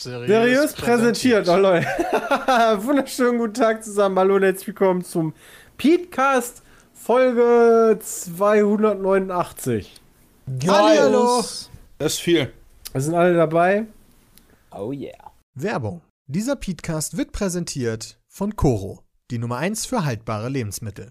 Seriös, 0.00 0.28
Seriös 0.28 0.74
präsentiert, 0.74 1.48
oh 1.48 1.56
Leute. 1.56 1.84
Wunderschönen 2.84 3.38
guten 3.38 3.54
Tag 3.54 3.82
zusammen. 3.82 4.16
Hallo 4.16 4.36
und 4.36 4.44
herzlich 4.44 4.68
willkommen 4.68 5.02
zum 5.02 5.34
Petecast 5.76 6.62
Folge 6.94 7.98
289. 8.00 10.00
Hallo. 10.68 11.44
Das 11.98 12.12
ist 12.12 12.20
viel. 12.20 12.52
Wir 12.92 13.00
sind 13.00 13.16
alle 13.16 13.34
dabei. 13.34 13.86
Oh 14.70 14.92
yeah. 14.92 15.32
Werbung. 15.54 16.02
Dieser 16.28 16.54
Petecast 16.54 17.16
wird 17.16 17.32
präsentiert 17.32 18.20
von 18.28 18.54
Coro, 18.54 19.02
die 19.32 19.38
Nummer 19.38 19.56
1 19.56 19.86
für 19.86 20.04
haltbare 20.04 20.48
Lebensmittel. 20.48 21.10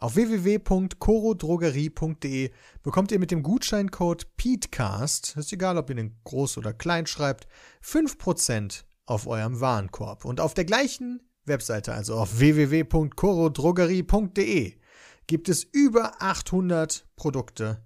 Auf 0.00 0.14
www.corodrogerie.de 0.14 2.52
bekommt 2.84 3.10
ihr 3.10 3.18
mit 3.18 3.32
dem 3.32 3.42
Gutscheincode 3.42 4.36
PETECAST, 4.36 5.34
ist 5.36 5.52
egal, 5.52 5.76
ob 5.76 5.90
ihr 5.90 5.96
den 5.96 6.20
groß 6.22 6.58
oder 6.58 6.72
klein 6.72 7.08
schreibt, 7.08 7.48
5% 7.84 8.84
auf 9.06 9.26
eurem 9.26 9.60
Warenkorb. 9.60 10.24
Und 10.24 10.40
auf 10.40 10.54
der 10.54 10.66
gleichen 10.66 11.28
Webseite, 11.46 11.94
also 11.94 12.14
auf 12.14 12.38
www.corodrogerie.de, 12.38 14.78
gibt 15.26 15.48
es 15.48 15.64
über 15.64 16.22
800 16.22 17.08
Produkte, 17.16 17.84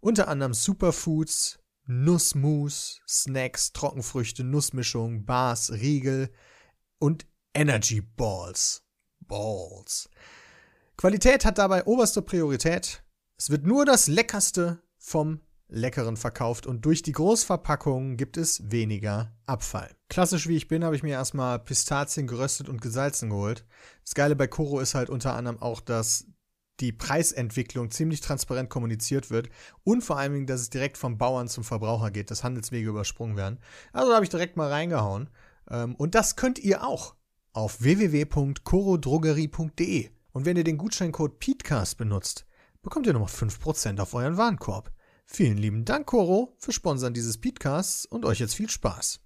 unter 0.00 0.28
anderem 0.28 0.52
Superfoods, 0.52 1.60
Nussmus, 1.86 3.00
Snacks, 3.08 3.72
Trockenfrüchte, 3.72 4.44
Nussmischung, 4.44 5.24
Bars, 5.24 5.72
Riegel 5.72 6.28
und 6.98 7.24
Energy 7.54 8.02
Balls. 8.02 8.82
Balls. 9.20 10.10
Qualität 10.96 11.44
hat 11.44 11.58
dabei 11.58 11.84
oberste 11.84 12.22
Priorität. 12.22 13.02
Es 13.36 13.50
wird 13.50 13.66
nur 13.66 13.84
das 13.84 14.06
Leckerste 14.06 14.80
vom 14.96 15.40
Leckeren 15.68 16.16
verkauft 16.16 16.66
und 16.66 16.84
durch 16.84 17.02
die 17.02 17.12
Großverpackungen 17.12 18.16
gibt 18.16 18.36
es 18.36 18.70
weniger 18.70 19.32
Abfall. 19.46 19.90
Klassisch 20.08 20.46
wie 20.46 20.56
ich 20.56 20.68
bin, 20.68 20.84
habe 20.84 20.94
ich 20.94 21.02
mir 21.02 21.12
erstmal 21.12 21.58
Pistazien 21.58 22.26
geröstet 22.26 22.68
und 22.68 22.80
gesalzen 22.80 23.30
geholt. 23.30 23.64
Das 24.04 24.14
Geile 24.14 24.36
bei 24.36 24.46
Koro 24.46 24.78
ist 24.78 24.94
halt 24.94 25.10
unter 25.10 25.34
anderem 25.34 25.60
auch, 25.60 25.80
dass 25.80 26.26
die 26.80 26.92
Preisentwicklung 26.92 27.90
ziemlich 27.90 28.20
transparent 28.20 28.70
kommuniziert 28.70 29.30
wird 29.30 29.48
und 29.84 30.02
vor 30.02 30.18
allen 30.18 30.32
Dingen, 30.32 30.46
dass 30.46 30.60
es 30.60 30.70
direkt 30.70 30.98
vom 30.98 31.18
Bauern 31.18 31.48
zum 31.48 31.64
Verbraucher 31.64 32.10
geht, 32.10 32.30
dass 32.30 32.44
Handelswege 32.44 32.88
übersprungen 32.88 33.36
werden. 33.36 33.58
Also 33.92 34.10
da 34.10 34.16
habe 34.16 34.24
ich 34.24 34.30
direkt 34.30 34.56
mal 34.56 34.70
reingehauen. 34.70 35.30
Ähm, 35.70 35.94
Und 35.94 36.14
das 36.14 36.36
könnt 36.36 36.58
ihr 36.58 36.86
auch 36.86 37.14
auf 37.52 37.80
www.corodrogerie.de. 37.80 40.10
Und 40.34 40.44
wenn 40.46 40.56
ihr 40.56 40.64
den 40.64 40.78
Gutscheincode 40.78 41.38
PETECAST 41.38 41.96
benutzt, 41.96 42.44
bekommt 42.82 43.06
ihr 43.06 43.12
nochmal 43.12 43.28
5% 43.28 44.00
auf 44.00 44.14
euren 44.14 44.36
Warenkorb. 44.36 44.90
Vielen 45.26 45.56
lieben 45.56 45.84
Dank, 45.84 46.06
Coro, 46.06 46.54
für 46.58 46.72
Sponsern 46.72 47.14
dieses 47.14 47.38
Podcasts 47.38 48.04
und 48.04 48.24
euch 48.24 48.40
jetzt 48.40 48.54
viel 48.56 48.68
Spaß. 48.68 49.20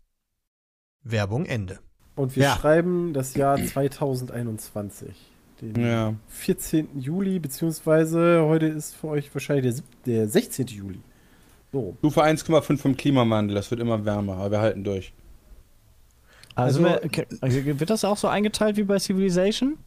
Werbung 1.03 1.47
Ende. 1.47 1.79
Und 2.15 2.37
wir 2.37 2.43
Ja. 2.45 2.57
schreiben 2.57 3.15
das 3.15 3.35
Jahr 3.35 3.57
2021. 3.57 5.15
Den 5.63 5.81
Ja. 5.81 6.15
14. 6.29 7.01
Juli, 7.01 7.39
beziehungsweise 7.39 8.43
heute 8.45 8.67
ist 8.67 8.95
für 8.95 9.09
euch 9.09 9.35
wahrscheinlich 9.35 9.77
der, 9.77 9.83
der 10.05 10.29
16. 10.29 10.67
Juli. 10.77 11.01
So. 11.73 11.97
Stufe 12.01 12.23
1,5 12.23 12.83
vom 12.83 12.97
Klimawandel, 12.97 13.55
das 13.55 13.71
wird 13.71 13.81
immer 13.81 14.05
wärmer, 14.05 14.35
aber 14.37 14.51
wir 14.51 14.61
halten 14.61 14.85
durch. 14.85 15.15
Also, 16.55 16.85
Also- 16.85 17.01
wir- 17.01 17.05
okay, 17.05 17.27
also 17.41 17.65
wird 17.65 17.89
das 17.91 18.05
auch 18.05 18.17
so 18.19 18.29
eingeteilt 18.29 18.77
wie 18.77 18.85
bei 18.85 18.99
Civilization? 18.99 19.79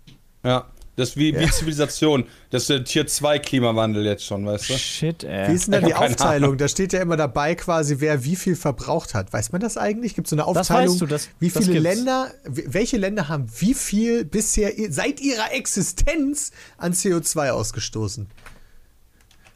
Ja. 0.43 0.65
Das 1.01 1.09
ist 1.09 1.17
wie, 1.17 1.37
wie 1.37 1.49
Zivilisation. 1.49 2.25
Das 2.51 2.63
ist 2.63 2.69
der 2.69 2.83
Tier 2.83 3.07
2 3.07 3.39
Klimawandel 3.39 4.05
jetzt 4.05 4.23
schon, 4.25 4.45
weißt 4.45 4.69
du? 4.69 4.77
Shit, 4.77 5.23
ey. 5.23 5.49
Wie 5.49 5.53
ist 5.53 5.65
denn 5.65 5.73
da 5.73 5.87
die 5.87 5.93
Aufteilung? 5.95 6.57
Da 6.57 6.67
steht 6.67 6.93
ja 6.93 7.01
immer 7.01 7.17
dabei 7.17 7.55
quasi, 7.55 7.95
wer 7.99 8.23
wie 8.23 8.35
viel 8.35 8.55
verbraucht 8.55 9.13
hat. 9.13 9.33
Weiß 9.33 9.51
man 9.51 9.61
das 9.61 9.77
eigentlich? 9.77 10.15
Gibt 10.15 10.27
es 10.27 10.29
so 10.29 10.35
eine 10.35 10.43
Das 10.53 10.69
Aufteilung? 10.69 10.93
weißt 10.93 11.01
du, 11.01 11.05
das- 11.07 11.29
wie 11.39 11.49
das 11.49 11.63
viele 11.65 11.81
gibt's. 11.81 11.95
Länder, 11.95 12.31
welche 12.45 12.97
Länder 12.97 13.27
haben 13.27 13.47
wie 13.59 13.73
viel 13.73 14.23
bisher 14.25 14.71
seit 14.89 15.19
ihrer 15.19 15.51
Existenz 15.53 16.51
an 16.77 16.93
CO2 16.93 17.49
ausgestoßen? 17.51 18.27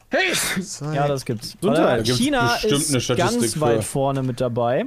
Hey! 0.08 0.32
Ja, 0.94 1.08
das 1.08 1.24
gibt's. 1.24 1.54
Äh, 1.54 1.56
Da 1.66 1.96
gibt's 1.96 2.18
China 2.18 2.54
ist 2.56 3.16
ganz 3.16 3.54
für. 3.54 3.60
weit 3.60 3.84
vorne 3.84 4.22
mit 4.22 4.40
dabei. 4.40 4.86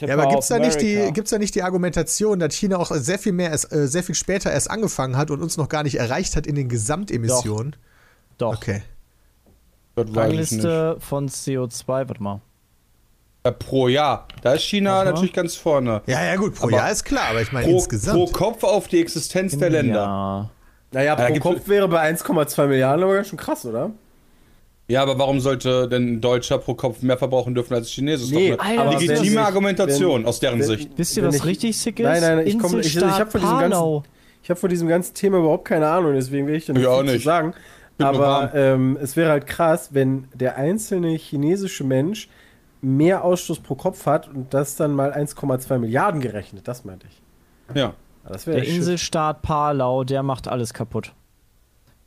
Ja, 0.00 0.14
aber 0.14 0.28
gibt's 0.28 0.48
da 0.48 0.58
nicht 0.58 0.80
die, 0.80 1.10
gibt's 1.12 1.30
da 1.30 1.38
nicht 1.38 1.54
die 1.54 1.62
Argumentation, 1.62 2.38
dass 2.38 2.54
China 2.54 2.78
auch 2.78 2.90
sehr 2.94 3.18
viel 3.18 3.32
mehr, 3.32 3.50
erst, 3.50 3.70
äh, 3.72 3.86
sehr 3.86 4.02
viel 4.02 4.14
später 4.14 4.50
erst 4.50 4.70
angefangen 4.70 5.16
hat 5.16 5.30
und 5.30 5.42
uns 5.42 5.56
noch 5.58 5.68
gar 5.68 5.82
nicht 5.82 5.96
erreicht 5.96 6.36
hat 6.36 6.46
in 6.46 6.54
den 6.54 6.68
Gesamtemissionen? 6.68 7.76
Doch. 8.38 8.56
Okay. 8.56 8.82
Das 9.94 10.06
weiß 10.14 10.32
ich 10.32 10.52
nicht. 10.52 10.64
Rangliste 10.64 10.96
von 11.00 11.28
CO2, 11.28 11.86
warte 11.86 12.22
mal. 12.22 12.40
Ja, 13.44 13.52
pro 13.52 13.88
Jahr. 13.88 14.26
Da 14.42 14.54
ist 14.54 14.62
China 14.64 14.96
Aha. 14.96 15.04
natürlich 15.04 15.32
ganz 15.32 15.54
vorne. 15.54 16.02
Ja, 16.06 16.24
ja, 16.24 16.36
gut, 16.36 16.54
pro 16.54 16.64
Aber 16.66 16.76
Jahr 16.76 16.90
ist 16.90 17.04
klar, 17.04 17.28
aber 17.30 17.42
ich 17.42 17.52
meine 17.52 17.70
insgesamt. 17.70 18.18
pro 18.18 18.26
Kopf 18.26 18.64
auf 18.64 18.88
die 18.88 19.00
Existenz 19.00 19.56
der 19.56 19.70
Länder. 19.70 20.02
Ja. 20.02 20.50
Naja, 20.92 21.14
pro 21.14 21.38
Kopf 21.38 21.68
wäre 21.68 21.88
bei 21.88 22.10
1,2 22.10 22.66
Milliarden 22.66 23.04
aber 23.04 23.14
ganz 23.14 23.28
schön 23.28 23.38
krass, 23.38 23.64
oder? 23.64 23.90
Ja, 24.88 25.02
aber 25.02 25.18
warum 25.18 25.40
sollte 25.40 25.88
denn 25.88 26.14
ein 26.14 26.20
Deutscher 26.20 26.58
pro 26.58 26.74
Kopf 26.74 27.02
mehr 27.02 27.18
verbrauchen 27.18 27.54
dürfen 27.54 27.74
als 27.74 27.88
ein 27.88 27.90
Chinesisch? 27.90 28.30
Nee, 28.30 28.50
das 28.50 28.58
ist 28.58 28.62
Alter, 28.62 28.76
doch 28.76 28.82
eine 28.82 28.96
aber 28.96 29.00
legitime 29.06 29.36
wenn- 29.36 29.44
Argumentation 29.44 30.20
wenn- 30.20 30.26
aus 30.28 30.38
deren 30.40 30.58
wenn- 30.60 30.66
Sicht. 30.66 30.90
Wisst 30.96 31.16
ihr, 31.16 31.24
was 31.24 31.34
ich- 31.36 31.44
richtig 31.44 31.76
sick 31.78 31.98
ist? 31.98 32.04
Nein, 32.04 32.20
nein, 32.20 32.46
ich 32.46 32.58
komm- 32.58 32.78
ich- 32.78 32.86
ich 32.86 32.96
hab 32.96 33.02
Inselstaat 33.02 33.32
von 33.32 33.40
diesem 33.40 33.58
ganzen-. 33.58 34.02
Ich 34.44 34.50
habe 34.50 34.60
von 34.60 34.70
diesem 34.70 34.86
ganzen 34.88 35.14
Thema 35.14 35.38
überhaupt 35.38 35.64
keine 35.64 35.88
Ahnung, 35.88 36.14
deswegen 36.14 36.46
will 36.46 36.54
ich 36.54 36.66
da 36.66 36.72
nicht 36.72 36.82
Ich 36.82 36.88
auch 36.88 37.00
viel 37.00 37.08
zu 37.08 37.14
nicht. 37.14 37.24
sagen. 37.24 37.54
Bin 37.98 38.06
Aber 38.06 38.52
ähm, 38.54 38.96
es 39.02 39.16
wäre 39.16 39.30
halt 39.30 39.46
krass, 39.46 39.88
wenn 39.92 40.28
der 40.34 40.56
einzelne 40.56 41.08
chinesische 41.16 41.82
Mensch 41.82 42.28
mehr 42.80 43.24
Ausstoß 43.24 43.60
pro 43.60 43.74
Kopf 43.74 44.06
hat 44.06 44.28
und 44.28 44.54
das 44.54 44.76
dann 44.76 44.92
mal 44.92 45.12
1,2 45.12 45.78
Milliarden 45.78 46.20
gerechnet. 46.20 46.68
Das 46.68 46.84
meinte 46.84 47.06
ich. 47.10 47.22
Ja. 47.74 47.82
Ja, 47.82 47.94
Das 48.30 48.46
wäre 48.46 48.60
Der 48.60 48.68
Inselstaat 48.68 49.42
Palau, 49.42 50.04
der 50.04 50.22
macht 50.22 50.46
alles 50.46 50.72
kaputt. 50.74 51.12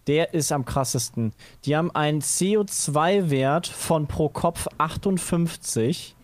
Der 0.10 0.34
ist 0.34 0.52
am 0.52 0.66
krassesten. 0.66 1.32
Die 1.66 1.78
haben 1.78 1.92
einen 1.96 2.22
CO2-Wert 2.22 3.68
von 3.68 4.08
pro 4.08 4.28
Kopf 4.28 4.68
58. 4.78 6.16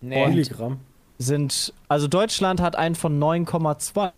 Nee. 0.00 0.26
Milligramm. 0.26 0.80
Sind, 1.18 1.72
also 1.88 2.08
Deutschland 2.08 2.60
hat 2.60 2.74
einen 2.74 2.96
von 2.96 3.18
9,2. 3.22 4.10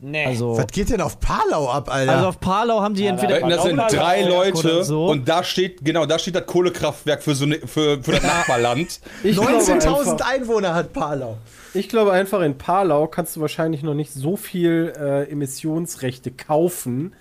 nee. 0.00 0.24
Also, 0.24 0.56
Was 0.56 0.68
geht 0.68 0.88
denn 0.88 1.02
auf 1.02 1.20
Palau 1.20 1.68
ab, 1.68 1.90
Alter? 1.92 2.12
also 2.12 2.28
auf 2.28 2.40
Palau 2.40 2.80
haben 2.80 2.94
die 2.94 3.04
Ja, 3.04 3.10
entweder. 3.10 3.40
da- 3.40 3.48
Das 3.48 3.62
sind 3.64 3.76
drei 3.76 4.22
Leute 4.22 4.84
so. 4.84 5.08
und 5.08 5.28
da 5.28 5.44
steht, 5.44 5.84
genau, 5.84 6.06
da 6.06 6.18
steht 6.18 6.34
das 6.34 6.46
Kohlekraftwerk 6.46 7.22
für, 7.22 7.34
so 7.34 7.44
ne, 7.44 7.56
für, 7.66 8.02
für 8.02 8.12
das 8.12 8.22
Nachbarland. 8.22 9.00
Ich 9.22 9.36
glaube, 9.36 9.52
19.000 9.52 10.12
einfach, 10.12 10.26
Einwohner 10.30 10.74
hat 10.74 10.94
Palau. 10.94 11.36
ich 11.74 11.90
glaube 11.90 12.12
einfach, 12.12 12.40
in 12.40 12.56
Palau 12.56 13.06
kannst 13.06 13.36
du 13.36 13.42
wahrscheinlich 13.42 13.82
noch 13.82 13.94
nicht 13.94 14.12
so 14.14 14.36
viel 14.36 14.94
äh, 14.98 15.30
Emissionsrechte 15.30 16.30
kaufen, 16.30 17.12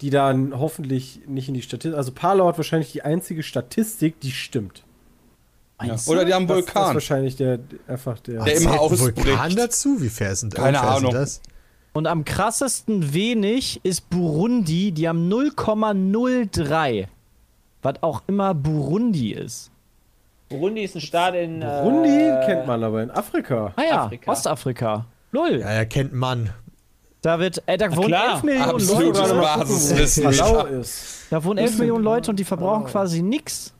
die 0.00 0.10
dann 0.10 0.58
hoffentlich 0.58 1.20
nicht 1.26 1.48
in 1.48 1.54
die 1.54 1.62
Statistik. 1.62 1.96
Also 1.96 2.12
Palau 2.12 2.48
hat 2.48 2.56
wahrscheinlich 2.56 2.92
die 2.92 3.02
einzige 3.02 3.42
Statistik, 3.42 4.20
die 4.20 4.30
stimmt. 4.32 4.84
Ja. 5.82 5.96
Oder 6.06 6.24
die 6.24 6.34
haben 6.34 6.46
Das, 6.48 6.56
das 6.58 6.66
ist 6.66 6.74
Vulkan. 6.74 6.94
wahrscheinlich 6.94 7.36
der 7.36 7.60
einfach 7.86 8.18
der. 8.20 8.44
Der 8.44 8.56
immer 8.56 8.80
ausbricht. 8.80 9.16
Vulkan 9.16 9.54
dazu? 9.56 10.00
Wie 10.00 10.08
fair 10.08 10.34
sind, 10.34 10.54
Keine 10.54 10.78
fair 10.78 10.88
Ahnung. 10.88 11.12
Sind 11.12 11.20
das? 11.20 11.40
Und 11.92 12.06
am 12.06 12.24
krassesten 12.24 13.12
wenig 13.14 13.80
ist 13.84 14.10
Burundi, 14.10 14.92
die 14.92 15.08
haben 15.08 15.28
0,03. 15.32 17.06
Was 17.82 18.02
auch 18.02 18.22
immer 18.26 18.54
Burundi 18.54 19.32
ist. 19.32 19.70
Burundi 20.48 20.82
ist 20.82 20.94
ein 20.96 21.00
Staat 21.00 21.34
in. 21.34 21.60
Burundi 21.60 22.08
äh, 22.08 22.44
kennt 22.46 22.66
man 22.66 22.82
aber 22.82 23.02
in 23.02 23.10
Afrika. 23.10 23.72
Ah 23.76 23.82
ja, 23.82 24.04
Afrika. 24.04 24.30
Ostafrika. 24.32 25.06
Lol. 25.30 25.60
Ja, 25.60 25.66
er 25.66 25.86
kennt 25.86 26.12
Mann. 26.12 26.50
Da 27.22 27.38
wird, 27.40 27.62
äh, 27.66 27.76
da 27.76 27.94
wohnen 27.96 28.06
klar. 28.08 28.34
11 28.34 28.42
Millionen 28.44 28.70
Absolutes 28.70 29.20
Leute. 29.28 29.34
Basiswissen. 29.40 30.28
Ist. 30.80 31.26
Da 31.30 31.42
wohnen 31.44 31.58
11 31.58 31.78
Millionen 31.78 32.04
Leute 32.04 32.30
und 32.30 32.38
die 32.38 32.44
verbrauchen 32.44 32.84
quasi 32.84 33.22
nix. 33.22 33.74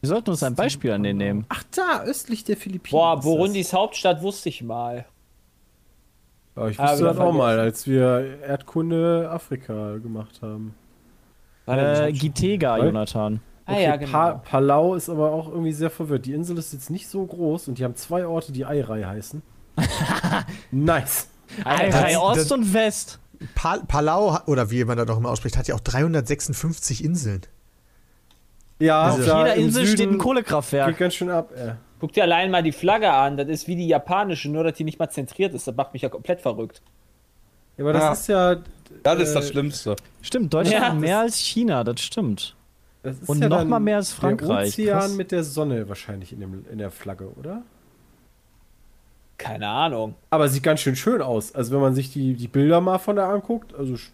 Wir 0.00 0.08
sollten 0.08 0.30
uns 0.30 0.42
ein 0.42 0.54
Beispiel 0.54 0.92
an 0.92 1.02
denen 1.02 1.18
nehmen. 1.18 1.46
Ach 1.48 1.62
da, 1.74 2.02
östlich 2.04 2.44
der 2.44 2.56
Philippinen. 2.56 2.98
Boah, 2.98 3.20
Burundis 3.20 3.72
Hauptstadt 3.72 4.22
wusste 4.22 4.48
ich 4.48 4.62
mal. 4.62 5.04
Ja, 6.56 6.68
ich 6.68 6.80
Ah, 6.80 6.92
wusste 6.92 7.04
das 7.04 7.18
auch 7.18 7.32
mal, 7.32 7.58
als 7.58 7.86
wir 7.86 8.38
Erdkunde 8.42 9.28
Afrika 9.30 9.96
gemacht 9.98 10.40
haben. 10.42 10.74
Äh? 11.66 12.12
Gitega, 12.12 12.78
Weil- 12.78 12.86
Jonathan. 12.86 13.40
Ah 13.68 13.78
ja, 13.80 13.96
genau. 13.96 14.12
Pa 14.12 14.32
Palau 14.34 14.94
ist 14.94 15.08
aber 15.08 15.32
auch 15.32 15.48
irgendwie 15.48 15.72
sehr 15.72 15.90
verwirrt. 15.90 16.24
Die 16.24 16.32
Insel 16.32 16.56
ist 16.56 16.72
jetzt 16.72 16.88
nicht 16.88 17.08
so 17.08 17.26
groß 17.26 17.66
und 17.66 17.78
die 17.78 17.84
haben 17.84 17.96
zwei 17.96 18.24
Orte, 18.24 18.52
die 18.52 18.64
Eirai 18.64 19.02
heißen. 19.02 19.42
nice. 20.70 21.28
Das- 21.64 22.16
Ost 22.16 22.52
und 22.52 22.72
West. 22.74 23.18
Pa 23.54 23.78
Palau, 23.86 24.38
oder 24.46 24.70
wie 24.70 24.84
man 24.84 24.96
das 24.96 25.08
auch 25.10 25.18
immer 25.18 25.30
ausspricht, 25.30 25.56
hat 25.58 25.68
ja 25.68 25.74
auch 25.74 25.80
356 25.80 27.04
Inseln. 27.04 27.42
Ja, 28.78 29.10
Auf 29.10 29.24
da 29.24 29.38
jeder 29.46 29.54
Insel 29.56 29.84
steht 29.86 29.94
ein 29.94 29.98
Süden 29.98 30.12
Geht 30.12 30.20
Kohlekraftwerk. 30.22 30.96
ganz 30.98 31.14
schön 31.14 31.30
ab, 31.30 31.50
ey. 31.56 31.72
Guck 31.98 32.12
dir 32.12 32.24
allein 32.24 32.50
mal 32.50 32.62
die 32.62 32.72
Flagge 32.72 33.10
an. 33.10 33.36
Das 33.38 33.48
ist 33.48 33.66
wie 33.68 33.76
die 33.76 33.88
japanische, 33.88 34.50
nur 34.50 34.64
dass 34.64 34.74
die 34.74 34.84
nicht 34.84 34.98
mal 34.98 35.08
zentriert 35.08 35.54
ist. 35.54 35.66
Das 35.66 35.74
macht 35.76 35.94
mich 35.94 36.02
ja 36.02 36.10
komplett 36.10 36.40
verrückt. 36.42 36.82
Ja, 37.78 37.84
aber 37.84 37.92
das 37.94 38.02
Ja. 38.02 38.12
ist 38.12 38.26
ja. 38.28 38.56
Das 39.02 39.18
ist 39.20 39.30
äh, 39.30 39.34
das 39.34 39.48
Schlimmste. 39.48 39.96
Stimmt, 40.22 40.52
Deutschland 40.52 40.82
Ja, 40.82 40.88
hat 40.90 40.98
mehr 40.98 41.20
als 41.20 41.36
China, 41.38 41.84
das 41.84 42.00
stimmt. 42.02 42.54
Das 43.02 43.16
ist 43.18 43.28
Und 43.28 43.40
ja 43.40 43.48
noch 43.48 43.64
mal 43.64 43.80
mehr 43.80 43.96
als 43.96 44.12
Frankreich. 44.12 44.74
Der 44.76 44.92
Krass. 44.94 45.04
Ozean 45.04 45.16
mit 45.16 45.32
der 45.32 45.42
Sonne 45.44 45.88
wahrscheinlich 45.88 46.32
in, 46.32 46.40
dem, 46.40 46.64
in 46.70 46.78
der 46.78 46.90
Flagge, 46.90 47.28
oder? 47.38 47.62
Keine 49.38 49.68
Ahnung. 49.68 50.14
Aber 50.30 50.48
sieht 50.48 50.62
ganz 50.62 50.80
schön 50.80 50.96
schön 50.96 51.20
aus. 51.22 51.54
Also 51.54 51.72
wenn 51.74 51.80
man 51.80 51.94
sich 51.94 52.12
die, 52.12 52.34
die 52.34 52.48
Bilder 52.48 52.80
mal 52.80 52.98
von 52.98 53.16
da 53.16 53.30
anguckt, 53.30 53.74
also 53.78 53.94
sch- 53.94 54.10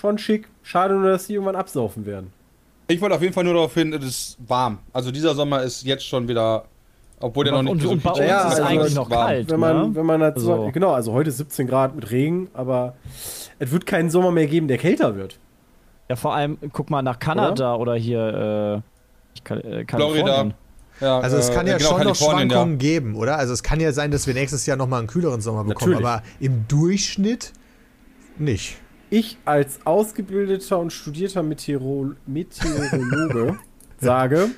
schon 0.00 0.18
schick. 0.18 0.48
Schade 0.62 0.94
nur, 0.94 1.10
dass 1.10 1.26
die 1.26 1.34
irgendwann 1.34 1.56
absaufen 1.56 2.06
werden. 2.06 2.32
Ich 2.86 3.00
wollte 3.00 3.16
auf 3.16 3.22
jeden 3.22 3.34
Fall 3.34 3.44
nur 3.44 3.54
darauf 3.54 3.74
hin, 3.74 3.92
es 3.92 4.04
ist 4.04 4.38
warm. 4.46 4.78
Also 4.92 5.10
dieser 5.10 5.34
Sommer 5.34 5.62
ist 5.62 5.84
jetzt 5.84 6.06
schon 6.06 6.26
wieder, 6.28 6.64
obwohl 7.20 7.44
der 7.44 7.52
noch 7.54 7.62
nicht 7.62 7.72
Und- 7.72 7.80
so 7.80 7.90
und 7.90 8.02
bei 8.02 8.10
uns 8.10 8.18
ist 8.20 8.30
hat, 8.30 8.60
eigentlich 8.60 8.86
es 8.88 8.94
noch 8.94 9.10
warm. 9.10 9.26
kalt. 9.26 9.50
Wenn 9.50 9.60
man, 9.60 9.88
ne? 9.90 9.94
wenn 9.96 10.06
man 10.06 10.22
halt 10.22 10.38
so, 10.38 10.52
Also- 10.52 10.70
genau, 10.72 10.92
also 10.92 11.12
heute 11.12 11.30
ist 11.30 11.38
17 11.38 11.66
Grad 11.66 11.94
mit 11.96 12.10
Regen, 12.10 12.48
aber 12.54 12.94
es 13.58 13.72
wird 13.72 13.84
keinen 13.84 14.10
Sommer 14.10 14.30
mehr 14.30 14.46
geben, 14.46 14.68
der 14.68 14.78
kälter 14.78 15.16
wird. 15.16 15.38
Ja, 16.08 16.16
vor 16.16 16.34
allem, 16.34 16.56
guck 16.72 16.88
mal 16.88 17.02
nach 17.02 17.18
Kanada 17.18 17.74
oder, 17.74 17.94
hier 17.96 18.82
äh, 19.50 19.54
äh, 19.54 19.84
Florida. 19.86 20.50
Ja, 21.00 21.20
Also 21.20 21.36
es 21.36 21.48
äh, 21.50 21.54
kann 21.54 21.66
ja 21.66 21.76
genau, 21.78 21.90
schon 21.90 22.04
noch 22.04 22.16
Schwankungen 22.16 22.78
geben, 22.78 23.14
oder? 23.14 23.38
Also 23.38 23.52
es 23.52 23.62
kann 23.62 23.78
ja 23.80 23.92
sein, 23.92 24.10
dass 24.10 24.26
wir 24.26 24.34
nächstes 24.34 24.66
Jahr 24.66 24.76
nochmal 24.76 24.98
einen 25.00 25.08
kühleren 25.08 25.40
Sommer 25.40 25.64
bekommen, 25.64 25.92
Natürlich. 25.92 26.08
aber 26.08 26.22
im 26.40 26.66
Durchschnitt 26.68 27.52
nicht. 28.38 28.76
Ich 29.10 29.38
als 29.44 29.78
ausgebildeter 29.86 30.78
und 30.78 30.92
studierter 30.92 31.42
Meteoro 31.42 32.12
Meteorologe 32.26 33.58
sage, 34.00 34.50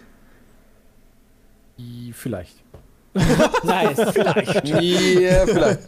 i- 1.79 2.13
vielleicht. 2.13 2.57
Nice, 3.65 4.11
vielleicht. 4.13 4.69
Ja, 4.69 4.81
ja, 4.81 5.47
vielleicht. 5.47 5.81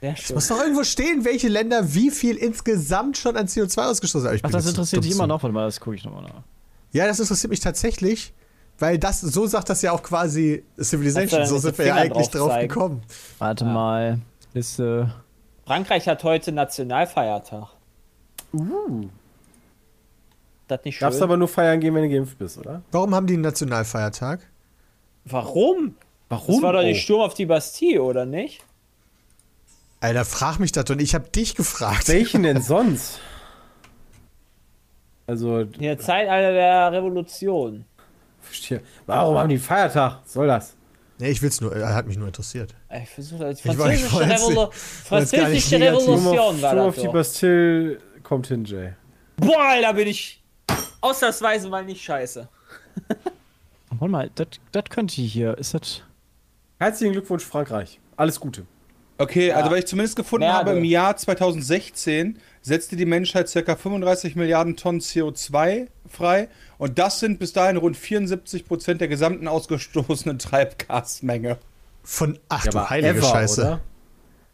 Es 0.00 0.32
muss 0.34 0.48
doch 0.48 0.60
irgendwo 0.60 0.84
stehen, 0.84 1.24
welche 1.24 1.48
Länder 1.48 1.94
wie 1.94 2.10
viel 2.10 2.36
insgesamt 2.36 3.16
schon 3.16 3.36
an 3.36 3.46
CO2 3.46 3.90
ausgestoßen 3.90 4.28
haben. 4.28 4.36
Ich 4.36 4.44
Ach, 4.44 4.50
das 4.50 4.66
interessiert 4.66 5.02
dich 5.02 5.12
immer 5.12 5.26
noch. 5.26 5.42
Warte 5.42 5.54
mal, 5.54 5.64
das 5.64 5.80
gucke 5.80 5.96
ich 5.96 6.04
nochmal 6.04 6.22
nach. 6.24 6.42
Ja, 6.92 7.06
das 7.06 7.18
interessiert 7.20 7.50
mich 7.50 7.60
tatsächlich, 7.60 8.34
weil 8.78 8.98
das, 8.98 9.20
so 9.20 9.46
sagt 9.46 9.68
das 9.70 9.82
ja 9.82 9.92
auch 9.92 10.02
quasi 10.02 10.64
Civilization. 10.80 11.46
So 11.46 11.58
sind 11.58 11.76
wir 11.78 11.86
ja 11.86 11.94
eigentlich 11.96 12.28
drauf 12.28 12.50
drauf 12.50 12.60
gekommen. 12.60 13.02
Warte 13.38 13.64
mal. 13.64 14.18
Liste. 14.52 15.12
Frankreich 15.66 16.06
hat 16.08 16.22
heute 16.24 16.52
Nationalfeiertag. 16.52 17.68
Uh. 18.52 19.08
Das 20.68 20.84
nicht 20.84 20.96
schön? 20.96 21.06
Darfst 21.06 21.22
aber 21.22 21.36
nur 21.36 21.48
feiern 21.48 21.80
gehen, 21.80 21.94
wenn 21.94 22.02
du 22.04 22.08
geimpft 22.08 22.38
bist, 22.38 22.58
oder? 22.58 22.82
Warum 22.92 23.14
haben 23.14 23.26
die 23.26 23.34
einen 23.34 23.42
Nationalfeiertag? 23.42 24.40
Warum? 25.24 25.94
Warum? 26.28 26.54
Das 26.54 26.62
war 26.62 26.72
doch 26.72 26.80
Oh. 26.80 26.84
der 26.84 26.94
Sturm 26.94 27.20
auf 27.22 27.34
die 27.34 27.46
Bastille, 27.46 28.02
oder 28.02 28.24
nicht? 28.26 28.62
Alter, 30.00 30.24
frag 30.24 30.58
mich 30.58 30.72
das 30.72 30.88
und 30.90 31.00
ich 31.00 31.14
hab 31.14 31.32
dich 31.32 31.54
gefragt. 31.54 32.08
Welchen 32.08 32.42
denn 32.42 32.60
sonst? 32.62 33.20
Also, 35.26 35.60
In 35.60 35.80
der 35.80 35.98
Zeitalter 35.98 36.52
der 36.52 36.92
Revolution. 36.92 37.84
Verstehe. 38.44 38.80
Warum 39.06 39.36
haben 39.38 39.48
die 39.48 39.58
Feiertag? 39.58 40.20
Was 40.24 40.32
soll 40.32 40.46
das? 40.46 40.76
Nee, 41.18 41.30
ich 41.30 41.40
will's 41.42 41.60
nur, 41.60 41.74
er 41.74 41.94
hat 41.94 42.06
mich 42.06 42.16
nur 42.16 42.26
interessiert. 42.26 42.74
Ich 43.02 43.08
versuche 43.08 43.44
das. 43.44 43.58
Ich 43.60 43.78
war- 43.78 43.92
ich 43.92 44.00
Französische, 44.04 44.12
wollte 44.14 44.30
jetzt 44.30 44.42
Revolu 44.42 44.66
nicht- 44.66 45.10
wollte 45.10 45.22
jetzt 45.24 45.32
gar 45.32 45.48
nicht 45.48 45.62
Französische 45.68 45.80
Revolution 45.80 46.62
war 46.62 46.70
Sturm 46.70 46.86
auf 46.88 46.94
das 46.96 47.02
die. 47.04 47.08
Bastille 47.10 47.98
kommt 48.22 48.46
hin, 48.48 48.64
Jay. 48.64 48.92
Boah, 49.36 49.62
Alter, 49.68 49.94
bin 49.94 50.08
ich 50.08 50.42
ausnahmsweise 51.00 51.68
mal 51.68 51.84
nicht 51.84 52.02
scheiße. 52.02 52.48
Warte 53.90 54.08
mal, 54.10 54.30
das 54.34 54.48
das 54.72 54.84
könnte 54.90 55.14
hier. 55.22 55.56
Ist 55.58 55.74
das. 55.74 56.02
Herzlichen 56.80 57.12
Glückwunsch, 57.12 57.44
Frankreich. 57.44 58.00
Alles 58.16 58.40
Gute. 58.40 58.66
Okay, 59.16 59.48
Ja. 59.48 59.54
also 59.56 59.70
weil 59.70 59.78
ich 59.78 59.86
zumindest 59.86 60.16
gefunden 60.16 60.46
Merde. 60.46 60.70
habe, 60.70 60.78
im 60.78 60.84
Jahr 60.84 61.16
2016 61.16 62.38
setzte 62.62 62.96
die 62.96 63.04
Menschheit 63.06 63.48
ca. 63.52 63.76
35 63.76 64.34
Milliarden 64.34 64.76
Tonnen 64.76 65.00
CO2 65.00 65.86
frei 66.08 66.48
und 66.84 66.98
das 66.98 67.18
sind 67.18 67.38
bis 67.38 67.54
dahin 67.54 67.78
rund 67.78 67.96
74 67.96 68.66
Prozent 68.66 69.00
der 69.00 69.08
gesamten 69.08 69.48
ausgestoßenen 69.48 70.38
Treibgasmenge. 70.38 71.56
Von, 72.02 72.38
ach 72.50 72.66
Ja, 72.66 72.70
du 72.72 72.90
heilige 72.90 73.18
ever, 73.20 73.26
Scheiße. 73.26 73.60
Oder? 73.62 73.80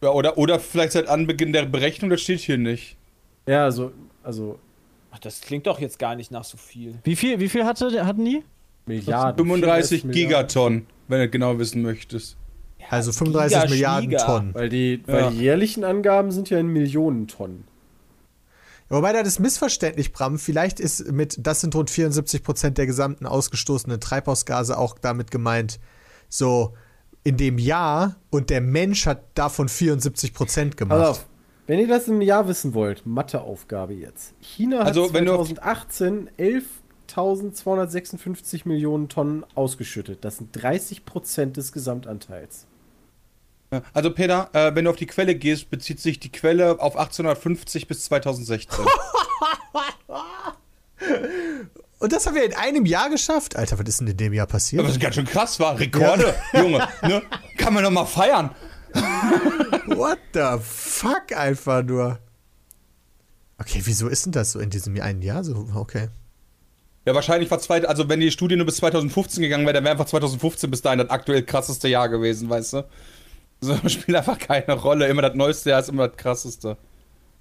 Ja, 0.01 0.09
oder, 0.11 0.37
oder 0.37 0.57
vielleicht 0.61 0.93
seit 0.93 1.07
Anbeginn 1.09 1.51
der 1.51 1.65
Berechnung, 1.65 2.09
das 2.09 2.21
steht 2.21 2.39
hier 2.39 2.57
nicht. 2.57 2.95
Ja, 3.47 3.65
also, 3.65 3.91
also 4.23 4.57
Ach, 5.11 5.19
das 5.19 5.41
klingt 5.41 5.67
doch 5.67 5.81
jetzt 5.81 5.99
gar 5.99 6.15
nicht 6.15 6.31
nach 6.31 6.45
so 6.45 6.55
viel. 6.55 6.95
Wie 7.03 7.17
viel, 7.17 7.41
wie 7.41 7.49
viel 7.49 7.65
hatte, 7.65 8.05
hatten 8.05 8.23
die? 8.23 8.45
Milliarden. 8.85 9.35
35 9.37 10.03
34 10.03 10.03
Milliarden. 10.05 10.29
Gigaton, 10.29 10.87
wenn 11.09 11.19
du 11.19 11.27
genau 11.29 11.59
wissen 11.59 11.81
möchtest. 11.81 12.37
Also 12.89 13.11
35 13.11 13.57
Giga, 13.57 13.69
Milliarden 13.69 14.09
Schwieger. 14.09 14.25
Tonnen. 14.25 14.53
Weil 14.53 14.69
die, 14.69 15.03
Ja. 15.05 15.13
weil 15.13 15.31
die 15.31 15.39
jährlichen 15.39 15.83
Angaben 15.83 16.31
sind 16.31 16.49
ja 16.49 16.59
in 16.59 16.67
Millionen 16.67 17.27
Tonnen. 17.27 17.65
Wobei 18.91 19.13
das 19.13 19.27
ist 19.27 19.39
missverständlich, 19.39 20.11
Bram. 20.11 20.37
Vielleicht 20.37 20.79
ist 20.79 21.11
mit, 21.11 21.37
das 21.39 21.61
sind 21.61 21.73
rund 21.75 21.89
74 21.89 22.43
Prozent 22.43 22.77
der 22.77 22.85
gesamten 22.85 23.25
ausgestoßenen 23.25 23.99
Treibhausgase 23.99 24.77
auch 24.77 24.95
damit 24.99 25.31
gemeint, 25.31 25.79
so 26.29 26.73
in 27.23 27.37
dem 27.37 27.57
Jahr 27.57 28.15
und 28.31 28.49
der 28.49 28.61
Mensch 28.61 29.05
hat 29.05 29.23
davon 29.35 29.69
74 29.69 30.33
Prozent 30.33 30.75
gemacht. 30.77 31.07
Auf, 31.07 31.25
wenn 31.67 31.79
ihr 31.79 31.87
das 31.87 32.07
im 32.07 32.21
Jahr 32.21 32.47
wissen 32.47 32.73
wollt, 32.73 33.05
Matheaufgabe 33.05 33.93
jetzt. 33.93 34.33
China 34.41 34.79
hat 34.79 34.87
Also, 34.87 35.13
wenn 35.13 35.25
du 35.25 35.33
auf- 35.35 35.47
2018 35.47 36.29
11.256 36.37 38.67
Millionen 38.67 39.07
Tonnen 39.09 39.45
ausgeschüttet. 39.55 40.23
Das 40.25 40.37
sind 40.37 40.49
30 40.53 41.05
Prozent 41.05 41.57
des 41.57 41.71
Gesamtanteils. 41.71 42.65
Ja, 43.71 43.81
Also 43.93 44.11
Peter, 44.11 44.49
äh, 44.53 44.75
wenn 44.75 44.85
du 44.85 44.91
auf 44.91 44.97
die 44.97 45.05
Quelle 45.05 45.35
gehst, 45.35 45.69
bezieht 45.69 45.99
sich 45.99 46.19
die 46.19 46.31
Quelle 46.31 46.79
auf 46.79 46.95
1850 46.97 47.87
bis 47.87 48.05
2016. 48.05 48.85
Und 51.99 52.11
das 52.11 52.25
haben 52.25 52.35
wir 52.35 52.43
in 52.43 52.53
einem 52.55 52.85
Jahr 52.85 53.09
geschafft? 53.09 53.55
Alter, 53.55 53.77
was 53.79 53.87
ist 53.87 53.99
denn 54.01 54.07
in 54.07 54.17
dem 54.17 54.33
Jahr 54.33 54.47
passiert? 54.47 54.83
Was 54.83 54.99
ganz 54.99 55.15
schön 55.15 55.25
krass 55.25 55.59
war. 55.59 55.79
Rekorde, 55.79 56.35
Junge. 56.53 56.87
Ne? 57.03 57.21
Kann 57.57 57.73
man 57.73 57.83
doch 57.83 57.91
mal 57.91 58.05
feiern. 58.05 58.49
What 59.85 60.19
the 60.33 60.57
fuck 60.61 61.31
einfach 61.35 61.83
nur. 61.83 62.19
Okay, 63.59 63.81
wieso 63.83 64.07
ist 64.07 64.25
denn 64.25 64.31
das 64.31 64.51
so 64.51 64.59
in 64.59 64.71
diesem 64.71 64.99
einen 64.99 65.21
Jahr 65.21 65.43
so? 65.43 65.67
Okay. 65.75 66.09
Ja, 67.05 67.13
wahrscheinlich 67.15 67.49
war 67.51 67.59
zwei, 67.59 67.87
also 67.87 68.09
wenn 68.09 68.19
die 68.19 68.31
Studie 68.31 68.55
nur 68.55 68.65
bis 68.65 68.77
2015 68.77 69.41
gegangen 69.41 69.65
wäre, 69.65 69.73
dann 69.75 69.83
wäre 69.83 69.93
einfach 69.93 70.05
2015 70.07 70.69
bis 70.71 70.81
dahin 70.81 70.99
das 70.99 71.09
aktuell 71.09 71.43
krasseste 71.43 71.87
Jahr 71.87 72.09
gewesen, 72.09 72.49
weißt 72.49 72.73
du? 72.73 72.83
So 73.61 73.75
spielt 73.87 74.17
einfach 74.17 74.37
keine 74.39 74.73
Rolle. 74.73 75.07
Immer 75.07 75.21
das 75.21 75.35
neueste 75.35 75.69
Jahr 75.69 75.79
ist 75.81 75.89
immer 75.89 76.07
das 76.07 76.17
krasseste. 76.17 76.77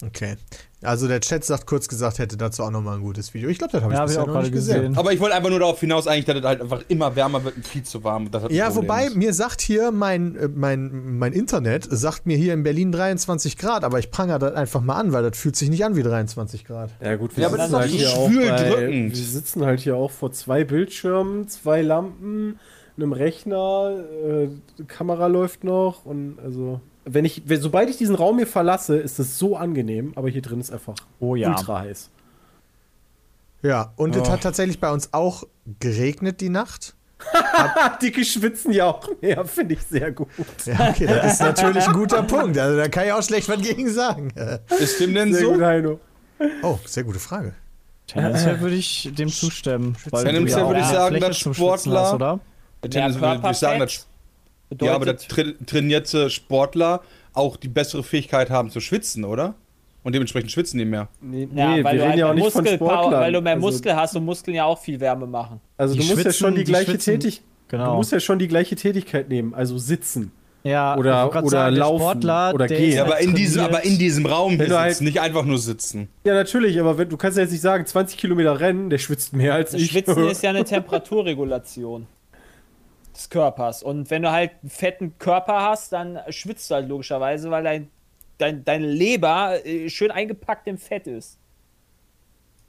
Okay. 0.07 0.37
Also 0.83 1.09
der 1.09 1.21
Chat 1.21 1.45
sagt 1.45 1.67
kurz 1.67 1.87
gesagt, 1.87 2.19
hätte 2.19 2.39
dazu 2.39 2.63
auch 2.63 2.71
nochmal 2.71 2.97
ein 2.97 3.03
gutes 3.03 3.35
Video. 3.35 3.51
Ich 3.51 3.59
glaube, 3.59 3.73
das 3.73 3.83
habe 3.83 3.93
ich 3.93 3.97
Ja, 3.97 4.01
hab 4.01 4.09
ich 4.09 4.13
bisher 4.13 4.23
auch 4.23 4.27
noch 4.29 4.33
gerade 4.33 4.47
nicht 4.47 4.55
gesehen. 4.55 4.77
gesehen. 4.77 4.97
Aber 4.97 5.13
ich 5.13 5.21
wollte 5.21 5.35
einfach 5.37 5.51
nur 5.51 5.59
darauf 5.59 5.79
hinaus, 5.79 6.07
eigentlich, 6.07 6.25
dass 6.25 6.37
es 6.37 6.43
halt 6.43 6.63
einfach 6.63 6.83
immer 6.89 7.15
wärmer 7.17 7.45
wird 7.45 7.57
und 7.57 7.67
viel 7.69 7.83
zu 7.83 8.03
warm. 8.03 8.31
Das 8.31 8.45
hat 8.45 8.51
ein 8.51 8.57
Ja, 8.57 8.75
wobei 8.75 9.07
ist. 9.09 9.17
mir 9.17 9.35
sagt 9.35 9.61
hier 9.61 9.91
mein, 9.93 10.37
äh, 10.37 10.49
mein, 10.49 11.19
mein 11.19 11.35
Internet, 11.35 11.87
sagt 11.91 12.25
mir 12.25 12.39
hier 12.39 12.55
in 12.55 12.63
Berlin 12.63 12.93
23 12.93 13.59
Grad, 13.59 13.85
aber 13.85 13.99
ich 13.99 14.11
prangere 14.11 14.39
das 14.39 14.55
einfach 14.55 14.81
mal 14.81 14.95
an, 14.97 15.13
weil 15.13 15.23
das 15.29 15.37
fühlt 15.39 15.57
sich 15.57 15.69
nicht 15.69 15.85
an 15.85 15.97
wie 15.97 16.03
23 16.03 16.65
Grad. 16.65 16.91
Ja, 17.05 17.17
gut, 17.17 17.37
Ja, 17.37 17.49
aber 17.49 17.59
das 17.59 17.67
ist 17.67 17.75
doch 17.75 17.83
so 17.87 18.29
schwüldrückend. 18.31 19.15
Wir 19.15 19.23
sitzen 19.25 19.67
halt 19.67 19.81
hier 19.81 19.97
auch 19.97 20.11
vor 20.11 20.33
zwei 20.33 20.65
Bildschirmen, 20.65 21.47
zwei 21.49 21.83
Lampen, 21.83 22.59
einem 22.97 23.13
Rechner, 23.13 23.93
äh, 24.25 24.49
die 24.79 24.85
Kamera 24.85 25.27
läuft 25.27 25.65
noch 25.65 26.05
und 26.05 26.39
also. 26.45 26.81
Wenn 27.07 27.25
ich, 27.25 27.43
wenn, 27.47 27.61
sobald 27.61 27.89
ich 27.89 27.97
diesen 27.97 28.15
Raum 28.15 28.37
hier 28.37 28.47
verlasse, 28.47 28.97
ist 28.97 29.19
es 29.19 29.39
so 29.39 29.57
angenehm, 29.57 30.13
aber 30.17 30.29
hier 30.29 30.43
drin 30.43 30.61
ist 30.61 30.71
einfach 30.71 30.95
Oh 31.19 31.35
ja. 31.35 31.49
ultra 31.51 31.81
heiß. 31.81 32.11
Ja, 33.63 33.93
und 33.97 34.17
es 34.17 34.29
Oh. 34.29 34.33
hat 34.33 34.43
tatsächlich 34.43 34.81
bei 34.81 34.91
uns 34.91 35.13
auch 35.13 35.45
geregnet 35.81 36.41
die 36.41 36.49
Nacht. 36.51 36.95
Dicke 38.03 38.25
schwitzen 38.25 38.73
ja 38.73 38.87
auch 38.87 39.09
mehr, 39.21 39.45
finde 39.45 39.75
ich 39.75 39.83
sehr 39.83 40.11
gut. 40.13 40.29
Ja, 40.65 40.91
okay, 40.91 41.07
das 41.07 41.35
ist 41.35 41.41
natürlich 41.41 41.87
ein 41.87 41.93
guter 41.93 42.23
Punkt. 42.23 42.57
Also 42.57 42.77
da 42.79 42.89
kann 42.89 43.07
ich 43.07 43.13
auch 43.13 43.23
schlecht 43.23 43.49
was 43.49 43.61
gegen 43.61 43.89
sagen. 43.91 44.33
Ist 44.79 45.01
dem 45.01 45.13
denn 45.15 45.33
Sehr 45.35 45.43
so? 45.45 45.53
gut, 45.53 45.63
Heino. 45.63 46.01
Oh, 46.63 46.79
sehr 46.87 47.05
gute 47.05 47.19
Frage. 47.19 47.55
Tendenziell 48.07 48.61
würde 48.61 48.75
ich 48.77 49.11
dem 49.13 49.29
zustimmen. 49.29 49.97
Tendenziell 50.11 50.67
würde 50.67 50.81
ich 50.81 50.87
sagen, 50.87 51.21
dass 51.21 51.39
Sportler- 51.39 52.01
Hast, 52.05 52.15
oder? 52.15 52.41
Tendenziell 52.83 53.21
würde 53.21 53.51
ich 53.51 53.57
sagen, 53.57 53.81
dass, 53.81 54.07
ja, 54.81 54.95
aber 54.95 55.07
dass 55.07 55.27
tra 55.29 55.43
trainierte 55.67 56.31
Sportler 56.31 57.01
auch 57.33 57.57
die 57.57 57.69
bessere 57.69 58.03
Fähigkeit 58.03 58.51
haben 58.51 58.71
zu 58.71 58.81
schwitzen, 58.81 59.25
oder? 59.25 59.55
Und 60.03 60.15
dementsprechend 60.15 60.51
schwitzen 60.51 60.79
die 60.79 60.87
mehr. 60.87 61.09
Nee, 61.21 61.47
Ja, 61.55 61.77
nee 61.77 61.85
weil 61.85 61.97
wir 61.99 62.01
du 62.05 62.07
reden 62.09 62.19
ja 62.19 62.27
auch 62.27 62.31
einfach 62.31 62.35
nicht 62.45 62.53
von 62.53 62.63
Muskelpower, 62.65 62.91
Sportlern. 62.93 63.21
weil 63.21 63.33
du 63.33 63.41
mehr 63.43 63.55
also, 63.55 63.67
Muskel 63.67 63.97
hast 63.97 64.17
und 64.17 64.25
Muskeln 64.25 64.55
ja 64.55 64.65
auch 64.65 64.79
viel 64.79 64.99
Wärme 64.99 65.27
machen. 65.27 65.61
Also 65.77 65.95
Die 65.95 66.01
du 66.01 66.07
musst 66.07 66.25
ja 66.25 66.33
schon 66.33 66.55
die 66.55 66.65
die 66.65 66.71
gleiche 66.73 66.97
Tätigkeit. 66.97 67.45
Genau. 67.69 67.91
Du 67.91 67.97
musst 67.97 68.11
ja 68.11 68.19
schon 68.19 68.39
die 68.39 68.49
gleiche 68.49 68.75
Tätigkeit 68.77 69.29
nehmen, 69.29 69.55
also 69.55 69.77
sitzen. 69.79 70.33
Ja, 70.63 70.97
Oder- 70.97 71.27
oder 71.29 71.47
sagen, 71.49 71.77
laufen 71.77 72.01
Sportler, 72.01 72.53
oder 72.55 72.67
der 72.67 72.77
gehen. 72.79 72.93
Ja, 72.97 73.05
aber 73.05 73.21
in, 73.21 73.35
diesem, 73.35 73.63
aber 73.63 73.83
in 73.85 73.99
diesem 73.99 74.27
Raum 74.27 74.59
sitzen, 74.59 74.75
halt- 74.79 75.01
nicht 75.03 75.21
einfach 75.21 75.45
nur 75.45 75.59
sitzen. 75.59 76.09
Ja, 76.25 76.35
natürlich, 76.35 76.79
aber 76.81 76.99
wenn, 76.99 77.09
du 77.09 77.17
kannst 77.17 77.37
ja 77.39 77.43
jetzt 77.45 77.53
nicht 77.53 77.61
sagen, 77.63 77.87
20 77.87 78.19
Kilometer 78.19 78.59
rennen, 78.61 78.91
der 78.91 78.99
schwitzt 78.99 79.33
mehr 79.33 79.55
als 79.55 79.71
Das 79.71 79.81
ich. 79.81 79.91
Schwitzen 79.91 80.19
ist 80.29 80.43
ja 80.43 80.51
eine 80.51 80.65
Temperaturregulation 80.65 82.07
des 83.21 83.31
Körpers. 83.31 83.83
Und 83.83 84.11
wenn 84.11 84.23
du 84.23 84.31
halt 84.31 84.51
einen 84.63 84.71
fetten 84.71 85.19
Körper 85.19 85.61
hast, 85.63 85.93
dann 85.93 86.19
schwitzt 86.29 86.71
du 86.71 86.75
halt 86.75 86.89
logischerweise, 86.89 87.51
weil 87.51 87.63
dein, 87.65 87.89
dein, 88.39 88.65
deine 88.65 88.87
Leber 88.87 89.65
äh, 89.65 89.89
schön 89.89 90.11
eingepackt 90.11 90.67
im 90.67 90.79
Fett 90.79 91.07
ist. 91.07 91.39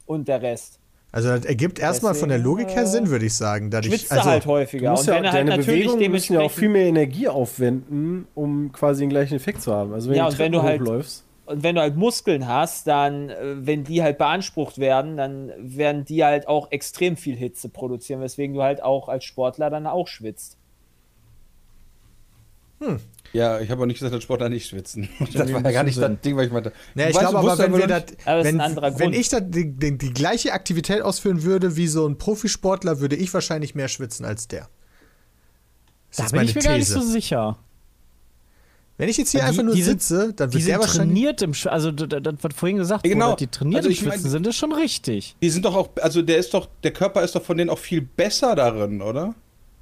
Und 0.05 0.27
der 0.27 0.41
Rest. 0.41 0.77
Also 1.13 1.29
das 1.29 1.43
ergibt 1.45 1.77
erstmal 1.79 2.15
von 2.15 2.29
der 2.29 2.37
Logik 2.37 2.69
her 2.69 2.83
äh, 2.83 2.87
Sinn, 2.87 3.09
würde 3.09 3.25
ich 3.25 3.33
sagen. 3.33 3.69
Dadurch, 3.69 3.93
Schwitzt 3.93 4.11
also, 4.11 4.23
du 4.23 4.29
halt 4.29 4.45
Du 4.45 4.49
häufiger. 4.49 4.91
musst 4.91 5.03
Und 5.03 5.07
ja, 5.09 5.15
wenn 5.15 5.23
du 5.23 5.31
halt 5.31 5.39
deine 5.47 5.57
natürlich 5.57 5.83
Bewegungen 5.85 6.11
müssen 6.11 6.33
ja 6.33 6.39
auch 6.41 6.51
viel 6.51 6.69
mehr 6.69 6.85
Energie 6.85 7.27
aufwenden, 7.27 8.27
um 8.33 8.71
quasi 8.71 9.01
den 9.03 9.09
gleichen 9.09 9.35
Effekt 9.35 9.61
zu 9.61 9.73
haben. 9.73 9.93
Also 9.93 10.09
wenn 10.09 10.17
Ja, 10.17 10.25
du 10.25 10.31
und 10.31 10.39
wenn 10.39 10.51
du 10.53 10.61
halt- 10.63 10.81
hochläufst. 10.81 11.25
Und 11.51 11.63
wenn 11.63 11.75
du 11.75 11.81
halt 11.81 11.97
Muskeln 11.97 12.47
hast, 12.47 12.87
dann, 12.87 13.29
äh, 13.29 13.35
wenn 13.65 13.83
die 13.83 14.01
halt 14.01 14.17
beansprucht 14.17 14.77
werden, 14.77 15.17
dann 15.17 15.51
werden 15.57 16.05
die 16.05 16.23
halt 16.23 16.47
auch 16.47 16.71
extrem 16.71 17.17
viel 17.17 17.35
Hitze 17.35 17.67
produzieren, 17.69 18.21
weswegen 18.21 18.55
du 18.55 18.63
halt 18.63 18.81
auch 18.81 19.09
als 19.09 19.25
Sportler 19.25 19.69
dann 19.69 19.85
auch 19.85 20.07
schwitzt. 20.07 20.57
Ja, 23.33 23.59
ich 23.59 23.69
habe 23.69 23.83
auch 23.83 23.85
nicht 23.85 23.99
gesagt, 23.99 24.15
dass 24.15 24.23
Sportler 24.23 24.49
nicht 24.49 24.67
schwitzen. 24.67 25.07
Das 25.33 25.53
war 25.53 25.61
ja 25.61 25.71
gar 25.71 25.83
nicht 25.83 25.95
Sinn. 25.95 26.13
das 26.15 26.21
Ding, 26.21 26.35
was 26.35 26.47
ich 26.47 26.51
meinte. 26.51 26.73
Ja, 26.95 27.09
ich 27.09 27.17
glaube 27.17 27.37
aber, 27.37 27.57
wenn 27.57 27.73
wir 27.77 27.87
das, 27.87 28.03
Aber 28.25 28.37
das 28.37 28.47
ist 28.47 28.53
wenn, 28.53 28.61
ein 28.61 28.61
anderer 28.61 28.99
wenn 28.99 29.13
ich 29.13 29.29
da 29.29 29.39
die, 29.39 29.71
die, 29.71 29.97
die 29.97 30.13
gleiche 30.13 30.53
Aktivität 30.53 31.01
ausführen 31.01 31.43
würde 31.43 31.75
wie 31.75 31.87
so 31.87 32.07
ein 32.07 32.17
Profisportler, 32.17 32.99
würde 32.99 33.15
ich 33.15 33.33
wahrscheinlich 33.33 33.75
mehr 33.75 33.87
schwitzen 33.87 34.25
als 34.25 34.47
der. 34.47 34.69
Das 36.09 36.17
Da 36.17 36.23
ist 36.25 36.31
bin 36.31 36.37
meine 36.39 36.49
ich 36.49 36.55
mir 36.55 36.61
gar 36.61 36.77
nicht 36.77 36.87
These. 36.87 36.99
so 36.99 37.01
sicher. 37.01 37.59
Wenn 39.01 39.09
ich 39.09 39.17
jetzt 39.17 39.31
hier 39.31 39.39
Die- 39.39 39.47
einfach 39.47 39.63
nur 39.63 39.73
die 39.73 39.81
sind- 39.81 39.99
sitze, 39.99 40.31
dann 40.31 40.51
Die 40.51 40.57
wird 40.59 40.67
der 40.67 40.73
sind 40.75 40.81
wahrscheinlich. 40.87 41.15
trainiert 41.15 41.41
im 41.41 41.53
Sch 41.55 41.65
also 41.65 41.89
das, 41.91 42.21
was 42.39 42.53
vorhin 42.55 42.77
gesagt 42.77 43.03
Ja, 43.03 43.11
genau. 43.13 43.29
wurde, 43.29 43.37
die 43.37 43.47
trainiert 43.47 43.77
Also 43.77 43.87
im 43.89 43.93
ich 43.93 44.01
mein- 44.03 44.11
Schwitzen 44.13 44.29
sind, 44.29 44.45
ist 44.45 44.55
schon 44.57 44.71
richtig. 44.73 45.35
Die 45.41 45.49
sind 45.49 45.65
doch 45.65 45.75
auch, 45.75 45.89
also 45.99 46.21
der 46.21 46.37
ist 46.37 46.53
doch, 46.53 46.67
der 46.83 46.91
Körper 46.93 47.23
ist 47.23 47.33
doch 47.35 47.41
von 47.41 47.57
denen 47.57 47.71
auch 47.71 47.79
viel 47.79 48.01
besser 48.01 48.53
darin, 48.55 49.01
oder? 49.01 49.33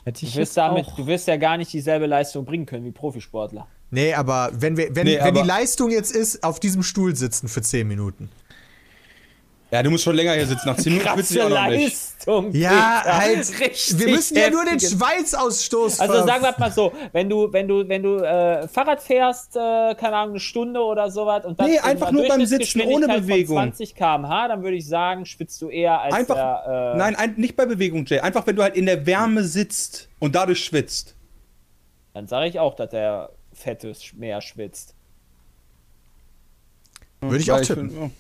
Hätte 0.06 0.26
ich 0.26 0.32
Du 0.32 0.40
wirst, 0.40 0.56
damit, 0.56 0.86
auch. 0.88 0.96
du 0.96 1.06
wirst 1.06 1.28
ja 1.28 1.36
gar 1.36 1.58
nicht 1.58 1.74
dieselbe 1.74 2.06
Leistung 2.06 2.46
bringen 2.46 2.66
können 2.66 2.86
wie 2.86 2.92
Profisportler. 2.92 3.68
Nee, 3.92 4.14
aber 4.14 4.52
wenn, 4.54 4.78
wir, 4.78 4.96
wenn, 4.96 5.06
Nee, 5.06 5.20
wenn 5.22 5.34
die 5.36 5.42
Leistung 5.42 5.92
jetzt 5.92 6.16
ist, 6.16 6.42
auf 6.46 6.62
diesem 6.62 6.82
Stuhl 6.82 7.14
sitzen 7.18 7.50
für 7.50 7.62
10 7.62 7.90
Minuten. 7.90 8.30
Ja, 9.72 9.84
du 9.84 9.92
musst 9.92 10.04
schon 10.04 10.16
länger 10.16 10.34
hier 10.34 10.48
sitzen. 10.48 10.68
Nach 10.68 10.76
10 10.78 10.94
Minuten 10.94 11.20
ich 11.20 11.28
Krasse 11.28 11.46
auch 11.46 11.50
noch 11.50 11.68
nicht. 11.68 11.94
Leistung. 11.94 12.52
Ja, 12.56 13.02
Peter. 13.04 13.18
halt. 13.18 13.60
Richtig 13.60 14.00
wir 14.00 14.08
müssen 14.08 14.36
ja 14.38 14.50
nur 14.50 14.66
den 14.66 14.80
Schweißausstoß 14.80 16.00
Also 16.00 16.26
sagen 16.26 16.44
wir 16.44 16.56
mal 16.58 16.72
so, 16.72 16.92
wenn 17.12 17.30
du, 17.30 17.54
wenn 17.54 17.68
du, 17.68 17.88
wenn 17.88 18.02
du 18.02 18.18
äh, 18.18 18.68
Fahrrad 18.68 19.00
fährst, 19.00 19.56
äh, 19.56 19.60
keine 19.94 20.16
Ahnung, 20.16 20.32
eine 20.32 20.40
Stunde 20.40 20.80
oder 20.82 21.12
sowas 21.12 21.46
und 21.46 21.60
dann 21.60 21.68
Nee, 21.70 21.76
in 21.76 21.84
einfach 21.84 22.12
nur 22.12 22.28
beim 22.28 22.44
Sitzen 22.48 22.82
ohne 22.82 23.06
Durchschnittsgeschwindigkeit 23.08 23.28
Bewegung. 23.28 23.58
Von 23.58 23.74
20 23.74 23.96
km/h, 23.96 24.48
dann 24.48 24.64
würde 24.64 24.78
ich 24.78 24.88
sagen, 24.88 25.26
schwitzt 25.28 25.62
du 25.62 25.70
eher 25.70 26.02
als 26.02 26.16
Einfach, 26.16 26.36
der, 26.36 26.94
äh, 26.96 26.98
nein, 26.98 27.16
ein, 27.16 27.34
nicht 27.38 27.56
bei 27.56 27.68
Bewegung, 27.68 28.06
Jay. 28.08 28.20
Einfach, 28.22 28.48
wenn 28.48 28.56
du 28.56 28.64
halt 28.64 28.76
in 28.76 28.88
der 28.88 29.06
Wärme 29.06 29.44
sitzt 29.44 30.10
und 30.18 30.34
dadurch 30.34 30.64
schwitzt. 30.64 31.16
Dann 32.16 32.26
sage 32.28 32.48
ich 32.50 32.58
auch, 32.60 32.76
dass 32.76 32.90
der 32.90 33.30
Fette 33.54 33.92
sch- 33.92 34.18
mehr 34.18 34.42
schwitzt. 34.42 34.96
Würde 37.22 37.38
ich 37.38 37.52
auch 37.52 37.62
tippen. 37.62 38.12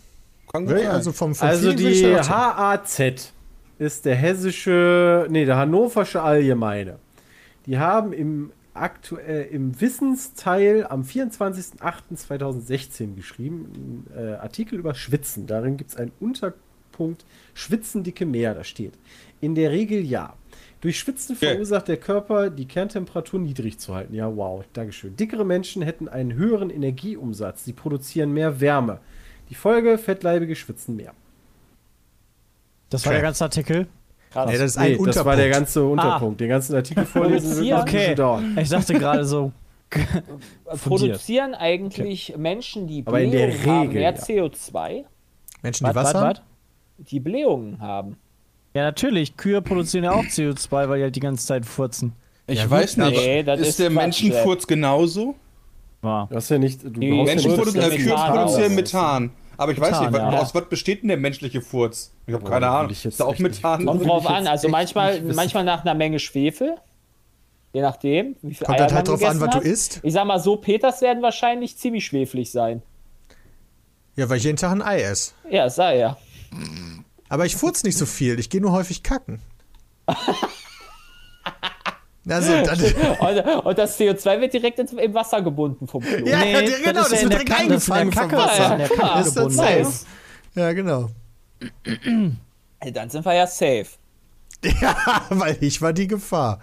Kann 0.51 0.65
gut 0.65 0.77
sein. 0.77 0.87
Also 0.87 1.11
vom, 1.11 1.35
vom 1.35 1.47
Also 1.47 1.73
die. 1.73 2.05
HAZ 2.05 3.33
ist 3.77 4.05
der 4.05 4.15
hessische, 4.15 5.27
nee, 5.29 5.45
der 5.45 5.57
hannoversche 5.57 6.21
Allgemeine. 6.21 6.97
Die 7.65 7.77
haben 7.77 8.13
im 8.13 8.51
aktuell 8.73 9.47
im 9.51 9.79
Wissensteil 9.79 10.85
am 10.87 11.03
24.08.2016 11.03 13.15
geschrieben, 13.15 13.71
einen 13.73 14.07
äh, 14.15 14.33
Artikel 14.35 14.79
über 14.79 14.95
Schwitzen. 14.95 15.47
Darin 15.47 15.77
gibt 15.77 15.91
es 15.91 15.97
einen 15.97 16.11
Unterpunkt 16.19 17.25
Schwitzen 17.53 18.03
dicke 18.03 18.25
Meer, 18.25 18.53
da 18.53 18.63
steht. 18.63 18.93
In 19.41 19.55
der 19.55 19.71
Regel 19.71 20.05
ja. 20.05 20.33
Durch 20.81 20.97
Schwitzen 20.97 21.35
Okay. 21.35 21.51
verursacht 21.51 21.89
der 21.89 21.97
Körper, 21.97 22.49
die 22.49 22.65
Kerntemperatur 22.65 23.37
niedrig 23.39 23.79
zu 23.79 23.93
halten. 23.93 24.15
Ja, 24.15 24.33
wow, 24.33 24.63
Dankeschön. 24.71 25.17
Dickere 25.17 25.45
Menschen 25.45 25.81
hätten 25.81 26.07
einen 26.07 26.33
höheren 26.33 26.69
Energieumsatz. 26.69 27.65
Sie 27.65 27.73
produzieren 27.73 28.31
mehr 28.31 28.61
Wärme. 28.61 29.01
Die 29.49 29.55
Folge, 29.55 29.97
fettleibige 29.97 30.55
schwitzen 30.55 30.95
mehr. 30.95 31.13
Das 32.89 33.05
war 33.05 33.11
Okay. 33.11 33.17
der 33.17 33.23
ganze 33.27 33.43
Artikel. 33.43 33.87
Krass. 34.31 34.45
Nee, 34.49 34.57
das 34.57 34.71
ist 34.71 34.77
ein 34.77 34.91
Nee, 34.91 35.05
das 35.05 35.25
war 35.25 35.35
der 35.35 35.49
ganze 35.49 35.83
Unterpunkt. 35.83 36.39
Den 36.39 36.49
ganzen 36.49 36.75
Artikel 36.75 37.05
vorlesen 37.05 37.49
bisschen 37.57 37.73
Okay. 37.73 38.15
dauern. 38.15 38.57
Ich 38.61 38.69
dachte 38.69 38.93
gerade 38.93 39.25
so. 39.25 39.51
Produzieren 40.83 41.55
eigentlich 41.55 42.35
Menschen, 42.37 42.85
die 42.87 43.03
Aber 43.05 43.21
in 43.21 43.31
der 43.31 43.47
Blähungen 43.47 43.65
haben, 43.67 43.79
Regel, 43.87 44.01
mehr 44.01 44.13
ja. 44.13 44.17
CO2, 44.21 45.03
Menschen, 45.63 45.87
die 45.87 45.95
Was, 45.95 46.13
haben? 46.13 46.39
die 46.99 47.19
Blähungen 47.19 47.79
haben? 47.81 48.17
Ja, 48.75 48.83
natürlich. 48.83 49.35
Kühe 49.35 49.63
produzieren 49.63 50.03
ja 50.03 50.11
auch 50.11 50.23
CO2, 50.25 50.89
weil 50.89 50.97
die 50.99 51.03
halt 51.05 51.15
die 51.15 51.19
ganze 51.21 51.47
Zeit 51.47 51.65
furzen. 51.65 52.13
Ich 52.45 52.59
Ja, 52.59 52.69
weiß 52.69 52.97
nicht. 52.97 53.11
nee, 53.17 53.41
das 53.43 53.59
ist, 53.61 53.67
ist 53.69 53.79
der 53.79 53.87
Quatsch, 53.89 53.95
Menschenfurz 53.97 54.67
genauso? 54.67 55.35
War. 56.01 56.27
Du 56.27 56.35
hast 56.35 56.49
ja 56.49 56.57
nicht. 56.57 56.83
Du 56.83 56.89
Die 56.89 57.09
brauchst 57.11 57.25
Menschen 57.25 57.51
ja 57.51 57.57
nicht, 57.57 57.75
äh, 57.75 57.89
Kühe 57.97 58.05
Methan 58.05 58.33
produzieren. 58.33 58.75
Methan. 58.75 59.31
Aber 59.57 59.71
ich 59.73 59.79
weiß 59.79 59.91
Methan, 59.91 60.11
nicht, 60.11 60.21
wa- 60.21 60.31
ja. 60.31 60.39
aus 60.39 60.55
was 60.55 60.69
besteht 60.69 61.01
denn 61.01 61.09
der 61.09 61.17
menschliche 61.17 61.61
Furz? 61.61 62.13
Ich 62.25 62.33
habe 62.33 62.43
Boah, 62.43 62.51
keine 62.51 62.69
Ahnung. 62.69 62.91
Ist 62.91 63.19
da 63.19 63.25
auch 63.25 63.31
nicht 63.31 63.41
Methan? 63.41 63.85
Kommt 63.85 64.05
drauf 64.05 64.25
an, 64.27 64.47
also 64.47 64.69
manchmal, 64.69 65.19
nicht 65.19 65.35
manchmal 65.35 65.65
nach 65.65 65.81
einer 65.81 65.95
Menge 65.95 66.19
Schwefel. 66.19 66.75
Je 67.73 67.81
nachdem, 67.81 68.35
wie 68.41 68.53
viel 68.55 68.65
Kommt 68.65 68.79
Eier 68.79 68.91
halt 68.91 69.07
drauf 69.07 69.23
an, 69.23 69.39
was 69.41 69.49
du 69.55 69.59
isst? 69.59 69.99
Ich 70.03 70.13
sag 70.13 70.25
mal 70.25 70.39
so, 70.39 70.55
Peters 70.55 71.01
werden 71.01 71.21
wahrscheinlich 71.21 71.77
ziemlich 71.77 72.05
schweflig 72.05 72.49
sein. 72.51 72.81
Ja, 74.15 74.27
weil 74.29 74.37
ich 74.37 74.43
jeden 74.45 74.57
Tag 74.57 74.71
ein 74.71 74.81
Ei 74.81 75.01
esse. 75.01 75.33
Ja, 75.51 75.69
sei 75.69 75.97
ja. 75.99 76.17
Aber 77.27 77.45
ich 77.45 77.55
furz 77.55 77.83
nicht 77.83 77.97
so 77.97 78.05
viel, 78.05 78.39
ich 78.39 78.49
gehe 78.49 78.59
nur 78.61 78.71
häufig 78.71 79.03
kacken. 79.03 79.39
Also, 82.27 82.51
dann, 82.63 82.79
Und, 83.19 83.65
und 83.65 83.77
das 83.77 83.97
CO2 83.99 84.41
wird 84.41 84.53
direkt 84.53 84.77
ins, 84.79 84.91
im 84.93 85.13
Wasser 85.13 85.41
gebunden 85.41 85.87
vom 85.87 86.03
Klo. 86.03 86.25
Ja, 86.27 86.39
Nee, 86.39 86.65
die- 86.65 86.83
genau, 86.83 87.01
das 87.01 87.11
ja 87.11 87.17
in 87.19 87.23
wird 87.31 87.33
direkt 87.33 87.49
das 87.49 87.59
eingefangen 87.59 88.11
vom 88.11 88.21
Kacke, 88.29 88.35
Wasser. 88.37 88.77
das 88.77 88.89
Ja, 88.89 88.95
Kacke 88.95 89.27
ist 89.27 89.35
das 89.37 89.55
safe? 89.55 89.93
Ja, 90.55 90.73
genau. 90.73 91.09
Dann 92.93 93.09
sind 93.09 93.25
wir 93.25 93.33
ja 93.33 93.47
safe. 93.47 93.85
Ja, 94.81 94.95
weil 95.29 95.57
ich 95.61 95.81
war 95.81 95.93
die 95.93 96.07
Gefahr. 96.07 96.59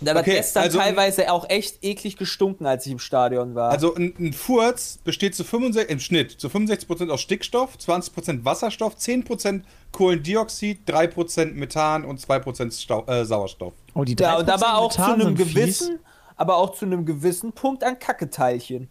Da 0.00 0.12
hat 0.14 0.18
Okay, 0.22 0.34
gestern 0.36 0.62
also- 0.64 0.78
teilweise 0.78 1.32
auch 1.32 1.48
echt 1.50 1.82
eklig 1.82 2.16
gestunken, 2.16 2.66
als 2.66 2.86
ich 2.86 2.92
im 2.92 2.98
Stadion 3.00 3.54
war. 3.54 3.70
Also 3.70 3.94
ein, 3.94 4.14
ein 4.18 4.32
Furz 4.32 4.98
besteht 5.02 5.34
zu 5.34 5.42
65, 5.44 5.90
im 5.90 5.98
Schnitt 6.00 6.30
zu 6.32 6.48
65% 6.48 7.10
aus 7.10 7.20
Stickstoff, 7.20 7.76
20% 7.76 8.44
Wasserstoff, 8.44 8.94
10% 8.96 9.62
Kohlendioxid, 9.92 10.88
3% 10.88 11.52
Methan 11.54 12.04
und 12.04 12.20
2% 12.20 12.80
Stau 12.80 13.04
äh, 13.06 13.24
Sauerstoff. 13.24 13.72
Oh, 13.94 14.04
die 14.04 14.16
ja, 14.18 14.36
und 14.36 14.48
3% 14.48 14.52
aber 14.52 14.78
auch 14.78 14.92
zu 14.92 15.00
Methan 15.00 15.14
einem 15.20 15.36
sind 15.36 15.46
fies. 15.46 15.54
gewissen, 15.54 15.98
aber 16.36 16.56
auch 16.56 16.74
zu 16.74 16.84
einem 16.86 17.04
gewissen 17.04 17.52
Punkt 17.52 17.82
an 17.82 17.98
Kacketeilchen. 17.98 18.88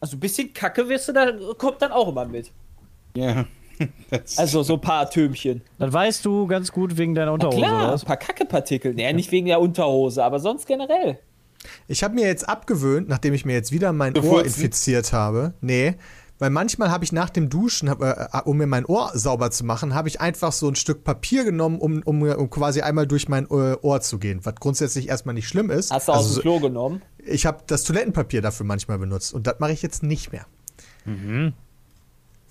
Also 0.00 0.16
ein 0.16 0.20
bisschen 0.20 0.52
Kacke 0.52 0.88
wirst 0.88 1.08
du, 1.08 1.12
da 1.12 1.32
kommt 1.56 1.82
dann 1.82 1.90
auch 1.90 2.08
immer 2.08 2.24
mit. 2.24 2.52
Ja. 3.16 3.34
Das- 3.34 3.46
Also 4.36 4.62
so 4.62 4.74
ein 4.74 4.80
paar 4.80 5.02
Atömchen. 5.02 5.62
Das 5.78 5.92
weißt 5.92 6.24
du 6.24 6.46
ganz 6.46 6.72
gut 6.72 6.96
wegen 6.96 7.14
deiner 7.14 7.26
Na 7.26 7.32
Unterhose. 7.34 7.58
klar, 7.58 7.84
oder 7.88 7.92
ein 8.00 8.06
paar 8.06 8.16
Kackepartikel. 8.16 8.94
Naja, 8.94 9.12
nicht 9.12 9.30
wegen 9.32 9.46
der 9.46 9.60
Unterhose, 9.60 10.24
aber 10.24 10.38
sonst 10.40 10.66
generell. 10.66 11.18
Ich 11.88 12.02
habe 12.04 12.14
mir 12.14 12.26
jetzt 12.26 12.48
abgewöhnt, 12.48 13.08
nachdem 13.08 13.34
ich 13.34 13.44
mir 13.44 13.52
jetzt 13.54 13.72
wieder 13.72 13.92
mein 13.92 14.14
Zu 14.14 14.22
Ohr 14.24 14.44
infiziert 14.44 15.12
habe. 15.12 15.54
Nee, 15.60 15.94
weil 16.38 16.50
manchmal 16.50 16.90
habe 16.92 17.02
ich 17.04 17.10
nach 17.10 17.30
dem 17.30 17.48
Duschen, 17.50 17.90
hab, 17.90 18.00
äh, 18.00 18.14
um 18.44 18.58
mir 18.58 18.68
mein 18.68 18.84
Ohr 18.86 19.10
sauber 19.14 19.50
zu 19.50 19.64
machen, 19.66 19.92
habe 19.92 20.06
ich 20.06 20.20
einfach 20.20 20.52
so 20.52 20.68
ein 20.68 20.76
Stück 20.76 21.02
Papier 21.02 21.42
genommen, 21.42 21.78
um, 21.80 22.00
um, 22.04 22.22
um 22.22 22.48
quasi 22.48 22.80
einmal 22.80 23.08
durch 23.08 23.28
mein 23.28 23.46
äh, 23.50 23.74
Ohr 23.82 24.00
zu 24.00 24.18
gehen, 24.20 24.38
was 24.44 24.54
grundsätzlich 24.54 25.08
erstmal 25.08 25.34
nicht 25.34 25.48
schlimm 25.48 25.68
ist. 25.70 25.90
Hast 25.90 26.06
du 26.06 26.12
aus 26.12 26.18
Also 26.18 26.28
dem 26.30 26.34
so- 26.36 26.40
Klo 26.42 26.60
genommen? 26.60 27.02
ich 27.26 27.44
habe 27.44 27.58
das 27.66 27.82
Toilettenpapier 27.82 28.40
dafür 28.40 28.64
manchmal 28.64 28.98
benutzt 28.98 29.34
und 29.34 29.48
das 29.48 29.58
mache 29.58 29.72
ich 29.72 29.82
jetzt 29.82 30.02
nicht 30.04 30.30
mehr. 30.32 30.46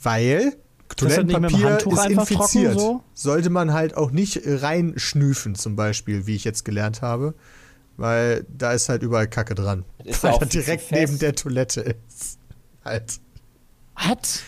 Weil 0.02 0.54
Toilettenpapier 0.96 1.78
ist 1.78 1.84
trocken 1.84 2.12
infiziert. 2.12 2.80
so? 2.80 3.04
Sollte 3.14 3.50
man 3.50 3.74
halt 3.74 3.96
auch 3.98 4.12
nicht 4.12 4.42
reinschnüfen, 4.46 5.56
zum 5.56 5.76
Beispiel, 5.76 6.26
wie 6.28 6.36
ich 6.36 6.44
jetzt 6.44 6.64
gelernt 6.66 7.02
habe. 7.02 7.34
Weil 7.98 8.46
da 8.56 8.74
ist 8.74 8.90
halt 8.90 9.02
überall 9.04 9.28
Kacke 9.28 9.56
dran. 9.56 9.84
ist 10.04 10.24
weil 10.24 10.36
er 10.40 10.46
direkt 10.46 10.84
fest. 10.84 10.92
neben 10.92 11.20
der 11.20 11.34
Toilette 11.36 11.82
ist. 11.82 12.38
Halt. 12.86 13.20
Was? 13.96 14.44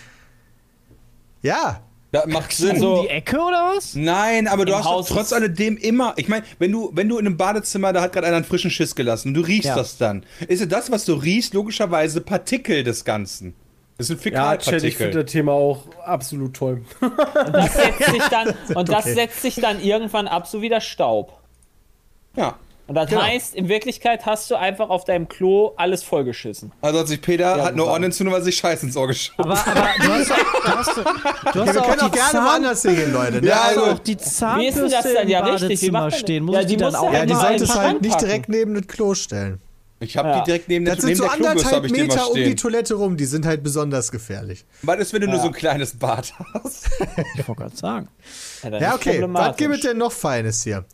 Ja. 1.42 1.82
Ja, 2.12 2.24
macht 2.28 2.52
Sinn. 2.54 2.72
Also- 2.72 2.98
Um 3.00 3.02
die 3.04 3.10
Ecke 3.10 3.38
oder 3.38 3.72
was? 3.76 3.94
Nein, 3.96 4.48
aber 4.48 4.66
du 4.66 4.72
Im 4.72 4.78
hast 4.80 4.86
Haus 4.86 5.08
trotz 5.10 5.32
alledem 5.34 5.78
immer, 5.78 6.14
ich 6.18 6.28
meine, 6.28 6.44
wenn 6.58 6.72
du, 6.72 6.90
wenn 6.94 7.08
du 7.08 7.18
in 7.20 7.28
einem 7.28 7.38
Badezimmer, 7.38 7.94
da 7.94 8.02
hat 8.02 8.14
gerade 8.14 8.26
einer 8.28 8.38
einen 8.38 8.46
frischen 8.46 8.72
Schiss 8.72 8.96
gelassen 8.96 9.30
und 9.30 9.34
du 9.36 9.42
riechst 9.42 9.66
Ja. 9.68 9.76
das 9.76 9.98
dann, 9.98 10.26
ist 10.48 10.60
ja 10.60 10.66
das, 10.66 10.90
was 10.92 11.06
du 11.06 11.14
riechst, 11.14 11.54
logischerweise 11.54 12.22
Partikel 12.22 12.84
des 12.84 13.06
Ganzen. 13.06 13.54
Das 14.00 14.08
sind 14.08 14.24
Ja, 14.26 14.56
Chat, 14.58 14.82
ich 14.84 14.96
finde 14.98 15.24
das 15.24 15.32
Thema 15.32 15.52
auch 15.52 15.84
absolut 16.06 16.56
toll. 16.56 16.82
Das 17.52 17.74
setzt 17.74 18.06
sich 18.10 18.24
dann, 18.32 18.56
und 18.76 18.90
das 18.90 19.06
okay. 19.06 19.14
setzt 19.14 19.42
sich 19.42 19.56
dann 19.56 19.80
irgendwann 19.82 20.28
ab, 20.28 20.48
so 20.48 20.62
wie 20.62 20.70
der 20.70 20.80
Staub. 20.82 21.34
Ja. 22.36 22.56
Und 22.88 22.96
das 22.96 23.08
Genau. 23.10 23.22
heißt, 23.22 23.54
in 23.54 23.68
Wirklichkeit 23.68 24.26
hast 24.26 24.50
du 24.50 24.56
einfach 24.56 24.90
auf 24.90 25.04
deinem 25.06 25.28
Klo 25.28 25.74
alles 25.76 26.02
vollgeschissen. 26.02 26.72
Also 26.82 27.00
hat 27.00 27.08
sich 27.08 27.22
Peter, 27.22 27.58
Ja, 27.58 27.66
hat 27.66 27.76
nur 27.76 27.86
super. 27.86 27.92
Ohrenentzündung, 27.92 28.34
weil 28.34 28.42
er 28.42 28.46
sich 28.46 28.56
Scheiß 28.56 28.82
ins 28.84 28.96
Ohr 28.98 29.06
geschoben 29.08 29.44
Aber, 29.52 29.60
aber 29.68 29.88
du 30.00 30.12
hast, 30.14 30.30
doch- 30.32 30.38
du 30.38 30.70
hast, 30.72 30.98
doch- 30.98 31.04
du 31.04 31.12
hast 31.12 31.54
Ja, 31.54 31.66
wir 31.66 31.74
doch 31.74 31.88
können 31.88 32.02
auch 32.02 32.10
die 32.10 32.18
gerne 32.18 32.48
woanders 32.48 32.82
hingehen, 32.82 33.14
Leute. 33.14 33.42
Ne? 33.42 33.48
Ja, 33.48 33.62
also, 33.64 33.82
also- 33.82 33.94
auch 33.96 34.00
die 34.00 34.12
Wie 34.12 34.14
ist 34.18 34.26
denn 34.26 34.32
Zahnbürste 34.34 34.90
das 34.90 35.04
denn? 35.04 35.28
Ja, 35.30 35.40
im 35.40 35.46
richtig. 35.46 35.62
Badezimmer 35.68 36.00
man- 36.00 36.12
stehen. 36.12 36.44
Muss 36.46 36.56
Ja, 36.56 36.62
die 36.62 36.68
die 36.68 36.78
dann 36.78 36.96
auch 36.96 37.10
du 37.10 37.14
ja, 37.14 37.26
die 37.26 37.34
du 37.34 37.40
halt 37.76 38.02
nicht 38.02 38.22
direkt 38.22 38.50
neben 38.50 38.74
das 38.74 38.88
Klo 38.88 39.14
stellen. 39.14 39.60
Ich 40.02 40.16
habe 40.18 40.30
Ja. 40.30 40.40
die 40.40 40.46
direkt 40.46 40.70
neben, 40.70 40.86
der, 40.86 40.96
Das 40.96 41.02
sind 41.04 41.10
neben 41.10 41.18
so 41.18 41.24
der 41.26 41.34
anderthalb 41.34 41.76
habe 41.76 41.88
ich 41.88 41.94
die 41.94 42.00
immer 42.00 42.14
Meter 42.14 42.30
um 42.30 42.36
die. 42.36 42.56
Toilette 42.56 42.94
rum, 42.96 43.18
die 43.18 43.26
sind 43.26 43.46
halt 43.46 43.64
besonders 43.64 44.12
gefährlich. 44.12 44.66
Was 44.82 45.00
ist, 45.00 45.14
wenn 45.14 45.22
du 45.22 45.28
nur 45.28 45.36
Ja. 45.38 45.42
so 45.42 45.48
ein 45.48 45.54
kleines 45.54 45.98
Bad 45.98 46.34
hast? 46.54 46.90
Ich 47.36 47.48
wollte 47.48 47.62
gerade 47.64 47.76
sagen. 47.76 48.08
Ja, 48.64 48.78
Ja, 48.80 48.96
okay, 48.96 49.24
was 49.28 49.58
gibt 49.58 49.76
es 49.76 49.82
denn 49.82 49.98
noch 49.98 50.12
Feines 50.12 50.64
hier? 50.64 50.86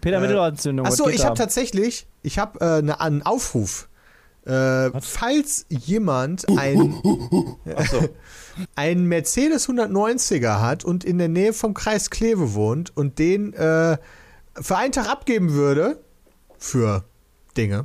Peter 0.00 0.20
Mittelohrentzündung. 0.20 0.86
Achso, 0.86 1.08
ich 1.08 1.24
habe 1.24 1.36
tatsächlich, 1.36 2.06
ich 2.22 2.38
habe 2.38 2.60
äh, 2.60 2.82
ne, 2.82 3.00
einen 3.00 3.22
Aufruf. 3.22 3.88
Äh, 4.46 4.90
falls 5.02 5.66
jemand 5.68 6.46
ein, 6.58 6.94
einen 8.74 9.04
Mercedes 9.06 9.68
190er 9.68 10.60
hat 10.60 10.84
und 10.84 11.04
in 11.04 11.18
der 11.18 11.28
Nähe 11.28 11.52
vom 11.52 11.74
Kreis 11.74 12.10
Kleve 12.10 12.54
wohnt 12.54 12.96
und 12.96 13.18
den 13.18 13.52
äh, 13.52 13.98
für 14.60 14.76
einen 14.76 14.92
Tag 14.92 15.08
abgeben 15.10 15.52
würde, 15.52 16.00
für 16.58 17.04
Dinge, 17.56 17.84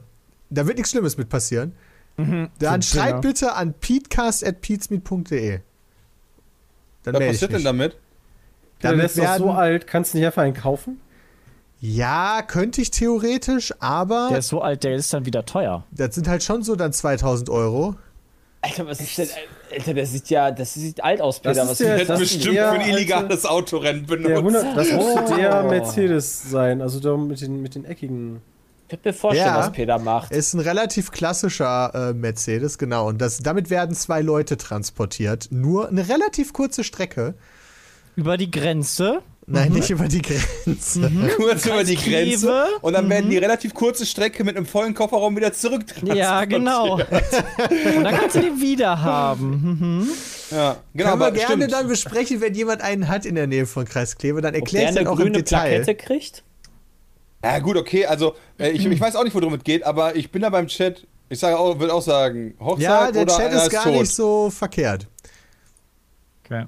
da 0.49 0.65
wird 0.67 0.77
nichts 0.77 0.91
Schlimmes 0.91 1.17
mit 1.17 1.29
passieren, 1.29 1.73
dann 2.17 2.49
für 2.59 2.81
schreibt 2.81 3.09
Dinger. 3.09 3.21
bitte 3.21 3.53
an 3.55 3.73
peatcast.peatsmeet.de. 3.73 5.59
Dann 7.03 7.13
Was 7.13 7.23
passiert 7.25 7.53
denn 7.53 7.63
damit? 7.63 7.91
Peter, 7.91 8.01
der 8.81 8.91
Damit 8.91 9.05
ist 9.05 9.17
doch 9.17 9.23
so 9.37 9.45
werden- 9.45 9.55
alt, 9.57 9.87
kannst 9.87 10.13
du 10.13 10.17
nicht 10.17 10.25
einfach 10.27 10.41
einen 10.43 10.53
kaufen? 10.53 10.99
Ja, 11.81 12.41
könnte 12.41 12.81
ich 12.81 12.89
theoretisch, 12.91 13.73
aber 13.79 14.29
Der 14.31 14.39
ist 14.39 14.47
so 14.47 14.61
alt, 14.61 14.83
der 14.83 14.95
ist 14.95 15.13
dann 15.13 15.25
wieder 15.25 15.45
teuer. 15.45 15.83
das 15.91 16.15
sind 16.15 16.27
halt 16.27 16.41
schon 16.43 16.63
so 16.63 16.75
dann 16.75 16.93
2000 16.93 17.49
Euro. 17.49 17.95
Alter, 18.61 18.87
was 18.87 18.99
ist 19.01 19.17
denn? 19.17 19.27
Alter, 19.71 19.93
der 19.93 20.05
sieht 20.07 20.29
ja, 20.29 20.49
das 20.51 20.73
sieht 20.73 21.03
alt 21.03 21.21
aus, 21.21 21.41
Das 21.41 21.51
Peter. 21.57 21.63
ist 21.63 21.69
was 21.71 21.77
der- 21.77 21.97
das 21.99 22.07
das? 22.07 22.21
ist 22.21 22.33
bestimmt 22.35 22.55
eher 22.55 22.71
für 22.73 22.79
ein 22.79 22.89
illegales 22.89 23.45
Autorennen 23.45 24.07
Der 24.07 24.15
benutzt. 24.15 24.37
100, 24.37 24.77
das 24.77 24.91
müsste 24.91 25.23
Oh. 25.33 25.35
der 25.35 25.63
Mercedes 25.63 26.49
sein, 26.49 26.81
also 26.81 26.99
der 26.99 27.17
mit 27.17 27.41
den, 27.41 27.61
mit 27.61 27.75
den 27.75 27.85
eckigen. 27.85 28.41
Ich 28.87 28.89
könnte 28.89 29.09
mir 29.09 29.13
vorstellen, 29.13 29.47
Ja. 29.47 29.57
was 29.59 29.71
Peter 29.71 29.97
macht. 29.97 30.31
Ist 30.31 30.53
ein 30.53 30.59
relativ 30.59 31.11
klassischer 31.11 32.09
äh, 32.11 32.13
Mercedes, 32.13 32.77
genau. 32.77 33.07
Und 33.07 33.19
das, 33.19 33.39
damit 33.39 33.71
werden 33.71 33.95
zwei 33.95 34.21
Leute 34.21 34.57
transportiert. 34.57 35.47
Nur 35.49 35.89
eine 35.89 36.07
relativ 36.07 36.53
kurze 36.53 36.83
Strecke. 36.83 37.33
Über 38.15 38.37
die 38.37 38.51
Grenze. 38.51 39.21
Nein, 39.47 39.73
nicht 39.73 39.89
über 39.89 40.07
die 40.07 40.21
Grenze. 40.21 41.11
kurz 41.35 41.65
über 41.65 41.83
die. 41.83 41.95
Grenze 41.95 42.65
und 42.81 42.93
dann 42.93 43.09
werden 43.09 43.29
die 43.29 43.37
relativ 43.37 43.73
kurze 43.73 44.05
Strecke 44.05 44.43
mit 44.43 44.55
einem 44.55 44.65
vollen 44.65 44.93
Kofferraum 44.93 45.35
wieder 45.35 45.51
zurück. 45.53 45.83
Ja, 46.03 46.45
genau. 46.45 46.95
Und 46.99 48.03
dann 48.03 48.15
kannst 48.15 48.35
du 48.35 48.41
den 48.41 48.59
wieder 48.61 49.01
haben. 49.01 49.49
Mhm. 49.79 50.09
Ja, 50.51 50.77
genau, 50.93 51.09
Können 51.09 51.19
wir 51.19 51.25
aber 51.27 51.31
gerne 51.31 51.55
stimmt. 51.55 51.73
dann 51.73 51.87
besprechen, 51.87 52.41
wenn 52.41 52.53
jemand 52.55 52.81
einen 52.81 53.07
hat 53.07 53.25
in 53.25 53.35
der 53.35 53.45
Nähe 53.47 53.65
von 53.65 53.85
Kreis 53.85 54.15
Kleve. 54.17 54.41
Dann 54.41 54.53
der 54.53 54.63
ich 54.63 54.71
dann 54.71 54.97
eine 54.97 55.09
auch 55.09 55.13
im 55.19 55.25
grüne 55.25 55.37
Detail. 55.39 55.83
Plakette 55.83 55.95
kriegt? 55.95 56.43
Ja, 57.45 57.59
gut, 57.59 57.77
okay, 57.77 58.05
also 58.05 58.35
äh, 58.59 58.69
ich, 58.71 58.85
ich 58.85 58.99
weiß 58.99 59.15
auch 59.15 59.23
nicht, 59.23 59.35
worum 59.35 59.53
es 59.53 59.63
geht, 59.63 59.83
aber 59.83 60.15
ich 60.15 60.31
bin 60.31 60.41
da 60.41 60.49
beim 60.49 60.67
Chat. 60.67 61.05
Ich 61.29 61.39
sage 61.39 61.57
auch, 61.57 61.79
würde 61.79 61.93
auch 61.93 62.01
sagen, 62.01 62.55
Hochzeit 62.59 62.81
Ja, 62.83 63.11
der 63.11 63.21
oder 63.23 63.35
Chat 63.37 63.51
einer 63.51 63.63
ist 63.63 63.69
gar 63.71 63.83
tot. 63.83 63.93
nicht 63.93 64.11
so 64.13 64.49
verkehrt. 64.49 65.07
Okay. 66.43 66.65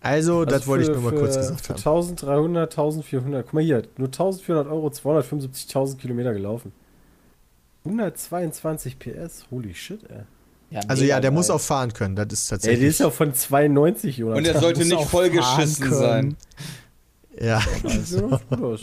Also, 0.00 0.44
das 0.44 0.54
Also 0.54 0.66
wollte 0.66 0.82
ich 0.84 0.88
für- 0.90 0.94
nur 0.94 1.02
mal 1.02 1.10
für, 1.18 1.18
kurz 1.24 1.36
gesagt 1.36 1.60
Für 1.64 1.68
haben. 1.74 1.78
1300, 1.78 2.70
1400. 2.72 3.44
Guck 3.46 3.54
mal 3.54 3.62
hier, 3.62 3.82
nur 3.96 4.08
1400 4.08 4.66
Euro, 4.70 4.88
275.000 4.90 5.96
Kilometer 5.98 6.32
gelaufen. 6.34 6.72
122 7.84 8.98
PS, 8.98 9.46
holy 9.50 9.74
shit, 9.74 10.00
ey. 10.10 10.78
Also 10.88 11.04
ja, 11.04 11.20
der 11.20 11.30
geil. 11.30 11.36
muss 11.36 11.50
auch 11.50 11.60
fahren 11.60 11.92
können. 11.92 12.16
Das 12.16 12.26
ist 12.32 12.50
Ey, 12.50 12.56
tatsächlich. 12.56 12.80
die 12.80 12.86
ist 12.86 12.98
ja 13.00 13.10
von 13.10 13.32
92, 13.32 14.24
oder? 14.24 14.34
Und 14.36 14.46
er 14.46 14.58
sollte 14.58 14.80
muss 14.80 14.88
nicht 14.88 14.96
auch 14.98 15.08
vollgeschissen 15.08 15.86
fahren 15.88 15.98
sein. 16.00 16.36
Ja, 17.40 17.62
also, 17.82 18.40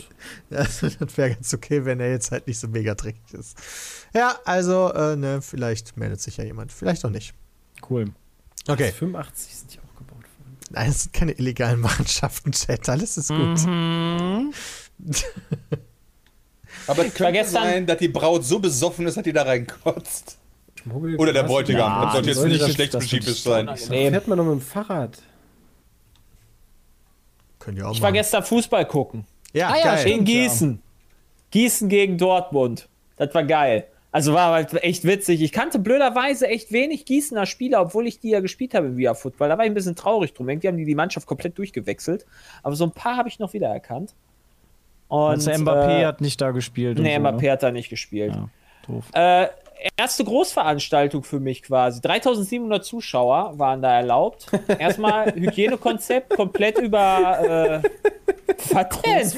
das 0.50 0.82
wäre 1.16 1.30
ganz 1.34 1.54
okay, 1.54 1.84
wenn 1.84 2.00
er 2.00 2.10
jetzt 2.10 2.30
halt 2.30 2.46
nicht 2.46 2.58
so 2.58 2.68
mega 2.68 2.94
dreckig 2.94 3.32
ist. 3.32 3.56
Ja, 4.14 4.36
also, 4.44 4.92
äh, 4.92 5.16
ne, 5.16 5.40
vielleicht 5.42 5.96
meldet 5.96 6.20
sich 6.20 6.36
ja 6.36 6.44
jemand. 6.44 6.72
Vielleicht 6.72 7.04
auch 7.04 7.10
nicht. 7.10 7.34
Cool. 7.88 8.06
Okay. 8.68 8.92
85 8.92 9.54
sind 9.56 9.74
die 9.74 9.78
auch 9.78 9.98
gebaut 9.98 10.22
worden. 10.22 10.56
Nein, 10.70 10.90
es 10.90 11.02
sind 11.02 11.12
keine 11.12 11.32
illegalen 11.32 11.80
Machenschaften, 11.80 12.52
Chat. 12.52 12.88
Alles 12.88 13.16
ist 13.16 13.28
gut. 13.28 13.66
Mhm. 13.66 14.52
Aber 16.86 17.06
es 17.06 17.14
gestern- 17.14 17.44
sein, 17.52 17.86
dass 17.86 17.98
die 17.98 18.08
Braut 18.08 18.44
so 18.44 18.58
besoffen 18.58 19.06
ist, 19.06 19.16
dass 19.16 19.24
die 19.24 19.32
da 19.32 19.42
reinkotzt. 19.42 20.38
Oder 21.16 21.32
der? 21.32 21.44
Bräutigam. 21.44 21.80
Ja, 21.80 22.04
das 22.04 22.12
sollte 22.14 22.28
jetzt 22.30 22.44
nicht 22.44 22.60
das- 22.60 22.68
geschlechtsspezifisch 22.68 23.24
das- 23.26 23.42
sein. 23.44 23.68
Unangenehm. 23.68 24.12
fährt 24.12 24.28
man 24.28 24.38
doch 24.38 24.44
mit 24.44 24.54
dem 24.54 24.60
Fahrrad. 24.60 25.18
Können 27.62 27.76
ja 27.78 27.86
auch 27.86 27.92
Ich 27.92 28.02
war 28.02 28.08
machen. 28.10 28.14
gestern 28.14 28.42
Fußball 28.42 28.84
gucken. 28.86 29.24
Ja, 29.52 29.68
Ah 29.70 29.76
ja. 29.78 29.94
In 30.02 30.24
Gießen. 30.24 30.82
Gießen 31.52 31.88
gegen 31.88 32.18
Dortmund. 32.18 32.88
Das 33.16 33.32
war 33.34 33.44
geil. 33.44 33.86
Also 34.10 34.34
war 34.34 34.52
halt 34.52 34.74
echt 34.82 35.04
witzig. 35.04 35.40
Ich 35.40 35.52
kannte 35.52 35.78
blöderweise 35.78 36.48
echt 36.48 36.72
wenig 36.72 37.04
Gießener 37.06 37.46
Spieler, 37.46 37.80
obwohl 37.80 38.06
ich 38.06 38.18
die 38.18 38.30
ja 38.30 38.40
gespielt 38.40 38.74
habe 38.74 38.88
im 38.88 38.96
Via 38.96 39.14
Football. 39.14 39.48
Da 39.48 39.56
war 39.56 39.64
ich 39.64 39.70
ein 39.70 39.74
bisschen 39.74 39.94
traurig 39.96 40.34
drum. 40.34 40.48
Irgendwie 40.48 40.68
haben 40.68 40.76
die 40.76 40.84
die 40.84 40.94
Mannschaft 40.94 41.26
komplett 41.26 41.56
durchgewechselt. 41.56 42.26
Aber 42.62 42.74
so 42.74 42.84
ein 42.84 42.90
paar 42.90 43.16
habe 43.16 43.28
ich 43.28 43.38
noch 43.38 43.52
wiedererkannt. 43.52 44.12
Und 45.08 45.18
Also 45.30 45.50
Mbappé 45.50 46.00
äh, 46.00 46.04
hat 46.06 46.20
nicht 46.20 46.40
da 46.40 46.50
gespielt. 46.50 46.98
Nee, 46.98 47.14
so, 47.14 47.20
Mbappé 47.22 47.42
ne? 47.42 47.50
hat 47.52 47.62
da 47.62 47.70
nicht 47.70 47.90
gespielt. 47.90 48.34
Ja, 48.34 48.48
doof. 48.86 49.04
Äh, 49.12 49.46
erste 49.96 50.24
Großveranstaltung 50.24 51.22
für 51.22 51.40
mich 51.40 51.62
quasi. 51.62 52.00
3700 52.00 52.84
Zuschauer 52.84 53.58
waren 53.58 53.82
da 53.82 53.94
erlaubt. 53.96 54.46
Erstmal 54.78 55.32
Hygienekonzept 55.34 56.30
komplett 56.30 56.78
über. 56.78 57.82
Äh, 57.82 57.88
was 58.74 59.00
denn? 59.02 59.32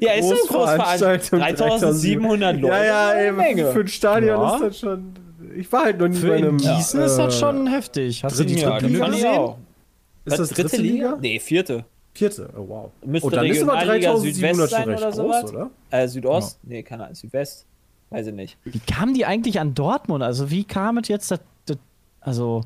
Ja, 0.00 0.12
ist 0.12 0.24
eine 0.30 0.40
Großveranstaltung. 0.48 1.38
3700 1.40 2.56
Leute. 2.60 2.74
Ja, 2.74 2.84
ja, 3.14 3.26
das 3.26 3.36
Menge. 3.36 3.72
für 3.72 3.80
ein 3.80 3.88
Stadion 3.88 4.40
Ja. 4.40 4.54
ist 4.56 4.62
das 4.62 4.78
schon. 4.80 5.12
Ich 5.56 5.70
war 5.72 5.84
halt 5.84 5.98
noch 5.98 6.08
nie 6.08 6.16
Für 6.16 6.28
bei 6.28 6.36
in 6.38 6.44
einem. 6.44 6.56
Gießen 6.58 7.00
ist 7.00 7.16
das 7.16 7.34
äh, 7.36 7.38
schon 7.38 7.66
heftig. 7.68 8.22
Hast 8.24 8.38
du 8.38 8.44
die 8.44 8.56
Ja, 8.60 8.78
dritte 8.78 8.82
das 8.84 8.92
Liga 8.92 9.06
gesehen? 9.06 9.28
auch. 9.38 9.58
Ist 10.24 10.38
das 10.38 10.48
dritte 10.50 10.76
Liga? 10.76 11.16
Nee, 11.20 11.38
vierte. 11.40 11.84
Vierte, 12.14 12.50
oh 12.56 12.64
wow. 12.68 12.90
Müsste 13.04 13.28
oh, 13.28 13.30
dann 13.30 13.46
ist 13.46 13.62
aber 13.62 13.74
Regionalliga 13.74 14.10
3700 14.12 14.68
Südwest 14.68 14.70
sein 14.70 14.82
schon 14.82 14.90
recht 14.90 15.02
oder 15.02 15.10
groß, 15.10 15.16
sowas. 15.16 15.52
oder? 15.54 15.70
Äh, 15.90 16.08
Südost? 16.08 16.58
Nee, 16.64 16.82
keine 16.82 17.04
Ahnung. 17.04 17.14
Südwest? 17.14 17.64
Weiß 18.10 18.26
ich 18.26 18.34
nicht. 18.34 18.56
Wie 18.64 18.78
kamen 18.78 19.14
die 19.14 19.26
eigentlich 19.26 19.60
an 19.60 19.74
Dortmund? 19.74 20.22
Also 20.22 20.50
wie 20.50 20.64
kam 20.64 20.98
es 20.98 21.08
jetzt, 21.08 21.30
dass, 21.30 21.40
dass, 21.66 21.76
also 22.20 22.62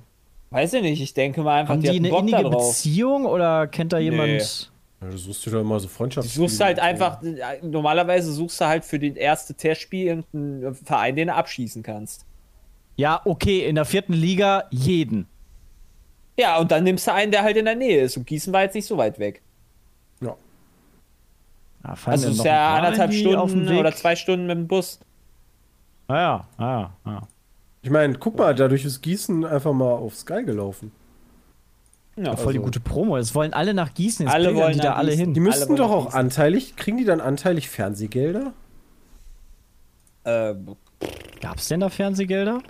Weiß 0.51 0.75
ich 0.75 0.83
nicht. 0.83 1.01
Ich 1.01 1.15
denke 1.15 1.43
mal 1.43 1.61
einfach, 1.61 1.75
haben 1.75 1.83
die, 1.83 1.91
die 1.91 1.97
eine 1.97 2.11
Bock 2.11 2.29
innige. 2.29 2.51
Beziehung 2.51 3.25
oder 3.25 3.67
kennt 3.67 3.93
da 3.93 3.99
jemand? 3.99 4.71
Ja, 5.01 5.09
du 5.09 5.17
suchst 5.17 5.47
dir 5.47 5.51
doch 5.53 5.61
immer 5.61 5.81
so 5.81 5.87
Du 5.89 5.93
Freundschaftsspiele. 5.95 6.49
suchst 6.49 6.61
halt 6.63 6.79
einfach, 6.79 7.21
normalerweise 7.63 8.33
suchst 8.33 8.61
du 8.61 8.67
halt 8.67 8.85
für 8.85 8.99
das 8.99 9.17
erste 9.17 9.55
Testspiel 9.55 10.07
irgendeinen 10.07 10.75
Verein, 10.75 11.17
den 11.17 11.29
du 11.29 11.35
abschießen 11.35 11.83
kannst. 11.83 12.25
Ja, 12.97 13.23
okay, 13.25 13.67
in 13.67 13.75
der 13.75 13.87
vierten 13.87 14.13
Liga 14.13 14.65
jeden. 14.71 15.27
Ja, 16.39 16.59
und 16.59 16.71
dann 16.71 16.85
nimmst 16.85 17.07
du 17.07 17.13
einen, 17.13 17.33
der 17.33 17.43
halt 17.43 17.57
in 17.57 17.65
der 17.65 17.75
Nähe 17.75 18.03
ist. 18.03 18.17
Und 18.17 18.27
Gießen 18.27 18.53
war 18.53 18.63
jetzt 18.63 18.75
nicht 18.75 18.87
so 18.87 18.97
weit 18.99 19.19
weg. 19.19 19.41
Ja. 20.21 20.37
Fallen 21.95 22.13
Also 22.13 22.29
es 22.29 22.37
ist 22.37 22.45
ja 22.45 22.77
anderthalb 22.77 23.13
Stunden 23.13 23.69
oder 23.77 23.95
zwei 23.95 24.15
Stunden 24.17 24.47
mit 24.47 24.57
dem 24.57 24.69
Bus. 24.69 25.01
Ah 26.13 26.17
ja, 26.21 26.49
ah 26.59 26.63
ja, 26.81 26.93
ah 27.05 27.11
ja. 27.13 27.29
Ich 27.81 27.89
meine, 27.91 28.19
guck 28.19 28.37
mal, 28.37 28.55
dadurch 28.55 28.85
ist 28.85 29.01
Gießen 29.01 29.45
einfach 29.47 29.73
mal 29.73 29.91
auf 29.93 30.15
Sky 30.15 30.45
gelaufen. 30.45 30.93
Ja, 32.17 32.37
Voll 32.37 32.53
die 32.53 32.59
Also- 32.59 32.67
gute 32.67 32.81
Promo. 32.81 33.17
Es 33.17 33.35
wollen 33.35 33.55
alle 33.55 33.73
nach 33.73 33.95
Gießen, 33.95 34.27
jetzt 34.27 34.35
Alle 34.35 34.55
wollen 34.55 34.75
die 34.75 34.81
da 34.81 34.91
nach 34.91 34.99
alle 34.99 35.13
Gießen. 35.13 35.25
hin. 35.25 35.35
Die 35.35 35.41
müssten 35.41 35.75
doch 35.77 35.91
auch 35.91 36.05
Gießen. 36.07 36.21
anteilig, 36.21 36.77
kriegen 36.77 36.99
die 36.99 37.05
dann 37.07 37.21
anteilig 37.23 37.71
Fernsehgelder? 37.71 38.53
äh, 40.25 40.55
Gab's 41.41 41.69
denn 41.69 41.81
da 41.81 41.89
Fernsehgelder? 41.89 42.61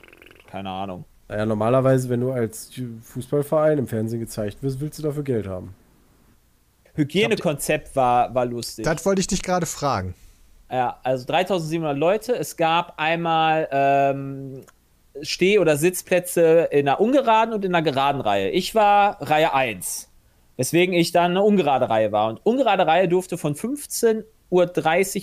keine 0.47 0.71
Ahnung. 0.71 1.05
Naja, 1.29 1.45
normalerweise, 1.47 2.09
wenn 2.11 2.21
du 2.21 2.31
als 2.31 2.71
Fußballverein 3.03 3.79
im 3.79 3.89
Fernsehen 3.89 4.21
gezeigt 4.21 4.63
wirst, 4.63 4.81
willst 4.81 4.99
du 4.99 5.03
dafür 5.03 5.23
Geld 5.25 5.49
haben. 5.49 5.75
Hygienekonzept 6.95 7.97
war, 7.97 8.35
war 8.35 8.45
lustig. 8.47 8.85
Das 8.85 9.05
wollte 9.07 9.21
ich 9.21 9.27
dich 9.27 9.43
gerade 9.43 9.65
fragen. 9.67 10.15
Ja, 10.73 10.99
also 11.03 11.27
3700 11.27 11.99
Leute. 11.99 12.35
Es 12.35 12.57
gab 12.57 12.95
einmal 12.97 13.69
ähm, 13.71 14.63
Steh- 15.21 15.59
oder 15.59 15.77
Sitzplätze 15.77 16.69
in 16.71 16.87
der 16.87 16.99
ungeraden 16.99 17.53
und 17.53 17.63
in 17.67 17.73
der 17.73 17.83
geraden 17.83 18.23
Reihe. 18.23 18.49
Ich 18.49 18.75
war 18.75 19.21
Reihe 19.21 19.53
1, 19.53 20.09
weswegen 20.57 20.95
ich 20.95 21.13
dann 21.13 21.33
eine 21.33 21.43
ungerade 21.43 21.91
Reihe 21.91 22.11
war. 22.11 22.31
Und 22.31 22.41
ungerade 22.47 22.87
Reihe 22.87 23.07
durfte 23.07 23.37
von 23.37 23.55
15.30 23.55 24.25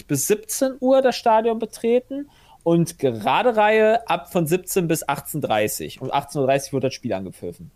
Uhr 0.01 0.07
bis 0.07 0.27
17 0.27 0.73
Uhr 0.79 1.01
das 1.01 1.15
Stadion 1.15 1.57
betreten 1.57 2.29
und 2.61 2.99
gerade 2.99 3.55
Reihe 3.55 4.07
ab 4.07 4.31
von 4.31 4.45
17 4.45 4.87
bis 4.87 5.07
18.30 5.07 5.97
Uhr. 5.97 6.03
Und 6.03 6.13
18.30 6.13 6.67
Uhr 6.67 6.73
wurde 6.73 6.87
das 6.87 6.93
Spiel 6.93 7.13
angepfiffen. 7.13 7.71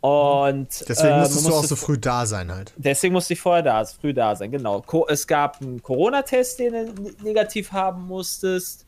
Und 0.00 0.88
Deswegen 0.88 1.12
äh, 1.14 1.20
musstest 1.20 1.46
du 1.46 1.54
auch 1.54 1.64
so 1.64 1.76
früh 1.76 1.98
da 1.98 2.24
sein 2.24 2.50
halt. 2.50 2.72
Deswegen 2.76 3.12
musste 3.12 3.34
ich 3.34 3.40
vorher 3.40 3.62
da, 3.62 3.84
früh 3.84 4.14
da 4.14 4.34
sein, 4.34 4.50
genau. 4.50 4.80
Co 4.80 5.06
es 5.06 5.26
gab 5.26 5.60
einen 5.60 5.82
Corona-Test, 5.82 6.58
den 6.58 6.72
du 6.72 7.02
ne- 7.02 7.12
negativ 7.22 7.70
haben 7.72 8.06
musstest. 8.06 8.86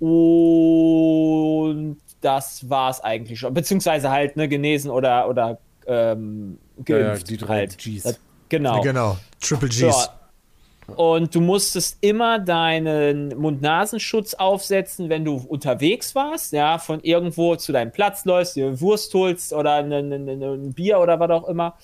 Und 0.00 1.98
das 2.20 2.68
war 2.68 2.90
es 2.90 3.00
eigentlich 3.00 3.38
schon. 3.40 3.52
Beziehungsweise 3.52 4.10
halt, 4.10 4.36
ne, 4.36 4.48
genesen 4.48 4.90
oder, 4.90 5.28
oder 5.28 5.58
ähm, 5.86 6.58
Ja, 6.86 6.96
ja, 6.98 7.06
geimpft. 7.08 7.28
die 7.28 7.36
drei 7.36 7.58
halt. 7.58 7.78
Gs. 7.78 8.02
Das, 8.04 8.18
genau. 8.48 8.80
Genau. 8.80 9.18
Triple 9.40 9.70
So. 9.70 9.92
Und 10.96 11.34
du 11.34 11.40
musstest 11.40 11.98
immer 12.00 12.38
deinen 12.38 13.28
Mund-Nasenschutz 13.38 14.34
aufsetzen, 14.34 15.10
wenn 15.10 15.24
du 15.24 15.36
unterwegs 15.36 16.14
warst, 16.14 16.52
ja, 16.52 16.78
von 16.78 17.00
irgendwo 17.00 17.56
zu 17.56 17.72
deinem 17.72 17.92
Platz 17.92 18.24
läufst, 18.24 18.56
dir 18.56 18.80
Wurst 18.80 19.12
holst 19.12 19.52
oder 19.52 19.74
ein, 19.74 19.92
ein, 19.92 20.12
ein, 20.12 20.42
ein 20.42 20.72
Bier 20.72 20.98
oder 20.98 21.20
was 21.20 21.30
auch 21.30 21.46
immer, 21.46 21.74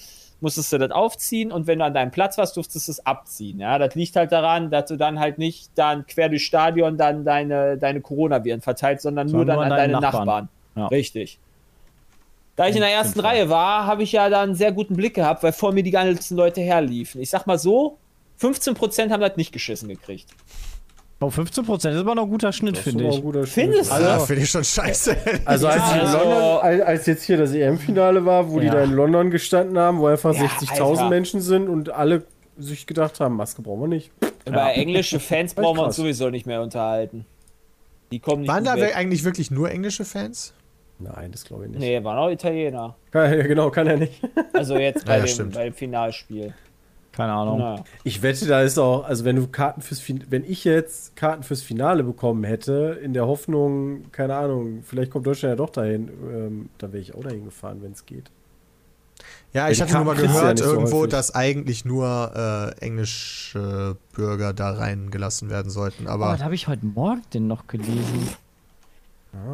musstest 0.41 0.73
du 0.73 0.79
das 0.79 0.91
aufziehen 0.91 1.53
und 1.53 1.67
wenn 1.67 1.81
du 1.81 1.85
an 1.85 1.95
deinem 1.95 2.11
Platz 2.11 2.39
warst, 2.39 2.57
durftest 2.57 2.89
du 2.89 2.93
es 2.93 3.07
abziehen, 3.07 3.61
ja. 3.61 3.79
Das 3.79 3.95
liegt 3.95 4.17
halt 4.17 4.33
daran, 4.33 4.71
dass 4.71 4.87
du 4.87 4.97
dann 4.97 5.21
halt 5.21 5.39
nicht 5.39 5.71
dann 5.75 6.07
quer 6.07 6.29
durchs 6.29 6.45
Stadion 6.45 6.97
dann 6.97 7.25
deine, 7.25 7.77
deine 7.77 8.01
Coronaviren 8.01 8.63
verteilt, 8.63 9.01
sondern 9.01 9.27
nur 9.27 9.41
Sondern 9.41 9.59
dann 9.59 9.69
nur 9.69 9.77
an 9.77 9.81
an 9.81 9.91
deine 9.91 9.93
Nachbarn. 10.01 10.27
Nachbarn. 10.27 10.49
Ja. 10.77 10.87
Richtig. 10.87 11.39
Da 12.57 12.69
ich 12.69 12.75
in 12.75 12.83
der 12.83 12.91
ersten 12.93 13.21
Reihe 13.21 13.49
war, 13.49 13.87
habe 13.87 14.03
ich 14.03 14.13
ja 14.13 14.31
dann 14.31 14.51
einen 14.51 14.55
sehr 14.55 14.73
guten 14.73 14.97
Blick 14.97 15.15
gehabt, 15.15 15.43
weil 15.43 15.53
vor 15.53 15.73
mir 15.73 15.83
die 15.83 15.91
ganzen 15.91 16.37
Leute 16.37 16.61
herliefen. 16.61 17.21
Ich 17.21 17.31
sag 17.31 17.47
mal 17.47 17.59
so, 17.59 17.99
15% 18.45 19.11
haben 19.11 19.21
das 19.21 19.37
nicht 19.37 19.53
geschissen 19.53 19.89
gekriegt. 19.89 20.31
Oh, 21.21 21.31
15 21.31 21.65
Prozent 21.65 21.95
ist 21.95 22.01
aber 22.01 22.15
noch 22.17 22.25
ein 22.25 22.29
guter 22.31 22.53
Schnitt, 22.53 22.73
Das 22.77 22.81
ist 22.81 22.85
finde 22.93 23.05
aber 23.05 23.13
ich. 23.15 23.19
ein 23.21 23.25
guter 23.25 23.47
Findest 23.47 23.91
Schnitt. 23.91 24.01
du? 24.03 24.05
Ja, 24.05 24.19
finde 24.19 24.43
ich 24.43 24.51
schon 24.51 24.65
scheiße. 24.65 25.17
Also 25.45 25.69
als, 25.69 25.77
Ja, 25.77 25.95
die 25.95 26.01
also- 26.01 26.19
London, 26.19 26.59
als 26.61 26.81
als 26.83 27.07
jetzt 27.07 27.23
hier 27.23 27.37
das 27.39 27.53
EM-Finale 27.53 28.25
war, 28.27 28.51
wo 28.51 28.61
die 28.61 28.67
Ja. 28.67 28.75
da 28.75 28.85
in 28.85 28.93
London 28.93 29.31
gestanden 29.31 29.79
haben, 29.79 30.01
wo 30.01 30.07
einfach 30.07 30.35
Ja, 30.35 30.41
60.000 30.41 31.05
Alter. 31.05 31.09
Menschen 31.11 31.41
sind 31.41 31.69
und 31.69 31.91
alle 31.91 32.25
sich 32.59 32.87
gedacht 32.87 33.21
haben, 33.21 33.37
Maske 33.37 33.63
brauchen 33.63 33.81
wir 33.83 33.89
nicht. 33.89 34.11
Über 34.47 34.73
englische 34.75 35.19
Fans 35.21 35.55
brauchen 35.55 35.79
wir 35.79 35.85
uns 35.87 35.97
sowieso 35.97 36.29
nicht 36.31 36.47
mehr 36.47 36.61
unterhalten. 36.61 37.25
Die 38.13 38.19
kommen 38.21 38.43
nicht 38.43 38.51
Waren 38.51 38.65
da 38.65 38.77
weg. 38.77 38.95
eigentlich 38.97 39.25
wirklich 39.25 39.51
nur 39.51 39.71
englische 39.71 40.05
Fans? 40.05 40.53
Nein, 40.99 41.33
das 41.33 41.45
glaube 41.45 41.65
ich 41.65 41.71
nicht. 41.71 41.81
Nee, 41.81 42.05
waren 42.05 42.19
auch 42.19 42.29
Italiener. 42.31 42.95
Kann, 43.11 43.33
ja, 43.39 43.43
genau, 43.47 43.71
kann 43.71 43.87
er 43.87 43.97
nicht. 43.97 44.21
Also 44.53 44.77
jetzt 44.77 45.07
bei, 45.07 45.19
Ja, 45.19 45.25
ja, 45.25 45.37
dem, 45.37 45.51
bei 45.51 45.65
dem 45.65 45.75
Finalspiel. 45.75 46.53
Keine 47.15 47.33
Ahnung. 47.33 47.59
Naja. 47.59 47.85
Ich 48.03 48.23
wette, 48.23 48.47
da 48.47 48.63
ist 48.63 48.77
auch, 48.77 49.05
also 49.05 49.25
wenn 49.25 49.37
du 49.37 49.47
Karten 49.47 49.83
fürs 49.83 50.01
Fin 50.01 50.25
wenn 50.31 50.43
ich 50.45 50.65
jetzt 50.65 51.15
Karten 51.15 51.45
fürs 51.45 51.63
Finale 51.63 52.03
bekommen 52.03 52.43
hätte, 52.43 52.99
in 53.03 53.13
der 53.13 53.27
Hoffnung, 53.29 54.11
keine 54.11 54.35
Ahnung, 54.35 54.83
vielleicht 54.83 55.13
kommt 55.13 55.25
Deutschland 55.27 55.53
ja 55.53 55.57
doch 55.57 55.71
dahin, 55.71 56.09
ähm, 56.09 56.69
dann 56.79 56.93
wäre 56.93 57.01
ich 57.01 57.15
auch 57.15 57.23
dahin 57.23 57.45
gefahren, 57.45 57.79
wenn 57.83 57.93
es 57.93 58.05
geht. 58.05 58.31
Ja, 59.53 59.69
ich 59.71 59.81
hatte 59.81 59.95
nur 59.95 60.05
mal 60.05 60.17
ja 60.17 60.23
gehört 60.23 60.59
so 60.59 60.65
irgendwo, 60.65 60.99
häufig. 60.99 61.13
dass 61.13 61.33
eigentlich 61.33 61.85
nur 61.85 62.75
äh, 62.81 62.85
englische 62.85 63.97
Bürger 64.13 64.53
da 64.53 64.73
reingelassen 64.73 65.49
werden 65.49 65.71
sollten. 65.71 66.09
Oh, 66.09 66.11
Aber 66.11 66.31
was 66.31 66.43
habe 66.43 66.57
ich 66.57 66.67
heute 66.67 66.85
Morgen 66.85 67.23
denn 67.33 67.47
noch 67.47 67.69
gelesen? 67.69 68.29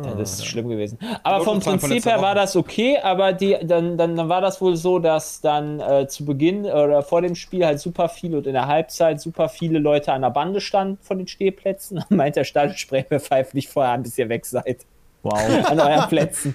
Ja, 0.05 0.15
das 0.15 0.35
ist 0.35 0.47
schlimm 0.47 0.69
gewesen. 0.69 0.99
Aber 1.23 1.45
vom 1.45 1.61
Prinzip 1.61 2.05
her 2.05 2.21
war 2.23 2.35
das 2.35 2.57
okay, 2.57 2.99
aber 3.03 3.33
die, 3.33 3.57
dann, 3.63 3.97
dann, 3.97 4.17
dann 4.17 4.29
war 4.29 4.41
das 4.41 4.61
wohl 4.61 4.77
so, 4.77 4.99
dass 4.99 5.41
dann 5.41 5.81
äh, 5.81 6.07
zu 6.07 6.25
Beginn 6.25 6.65
oder 6.65 7.03
vor 7.03 7.23
dem 7.23 7.35
Spiel 7.35 7.65
halt 7.65 7.81
super 7.81 8.09
viele 8.09 8.39
und 8.39 8.47
in 8.47 8.53
der 8.53 8.67
Halbzeit 8.67 9.21
super 9.21 9.49
viele 9.49 9.79
Leute 9.79 10.13
an 10.13 10.23
der 10.23 10.31
Bande 10.31 10.61
standen 10.61 10.99
von 11.03 11.19
den 11.19 11.27
Stehplätzen. 11.27 12.05
Meint 12.09 12.37
der 12.37 12.45
Stadionsprecher, 12.45 13.07
wir 13.11 13.21
pfeifen 13.21 13.57
nicht 13.57 13.69
vorher 13.69 13.93
an, 13.93 14.03
bis 14.03 14.17
ihr 14.19 14.29
weg 14.29 14.47
seid. 14.47 14.87
Wow. 15.23 15.35
an 15.71 15.81
euren 15.81 16.09
Plätzen. 16.09 16.55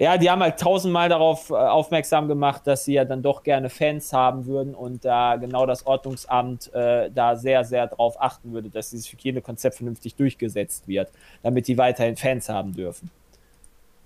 Ja, 0.00 0.16
die 0.16 0.30
haben 0.30 0.40
halt 0.42 0.60
tausendmal 0.60 1.08
darauf 1.08 1.50
äh, 1.50 1.54
aufmerksam 1.54 2.28
gemacht, 2.28 2.62
dass 2.66 2.84
sie 2.84 2.94
ja 2.94 3.04
dann 3.04 3.20
doch 3.20 3.42
gerne 3.42 3.68
Fans 3.68 4.12
haben 4.12 4.46
würden 4.46 4.74
und 4.74 5.04
da 5.04 5.36
genau 5.36 5.66
das 5.66 5.86
Ordnungsamt 5.86 6.72
äh, 6.72 7.10
da 7.10 7.36
sehr, 7.36 7.64
sehr 7.64 7.88
drauf 7.88 8.14
achten 8.20 8.52
würde, 8.52 8.70
dass 8.70 8.90
dieses 8.90 9.10
Hygienekonzept 9.12 9.76
vernünftig 9.76 10.14
durchgesetzt 10.14 10.86
wird, 10.86 11.10
damit 11.42 11.66
die 11.66 11.76
weiterhin 11.76 12.16
Fans 12.16 12.48
haben 12.48 12.74
dürfen. 12.74 13.10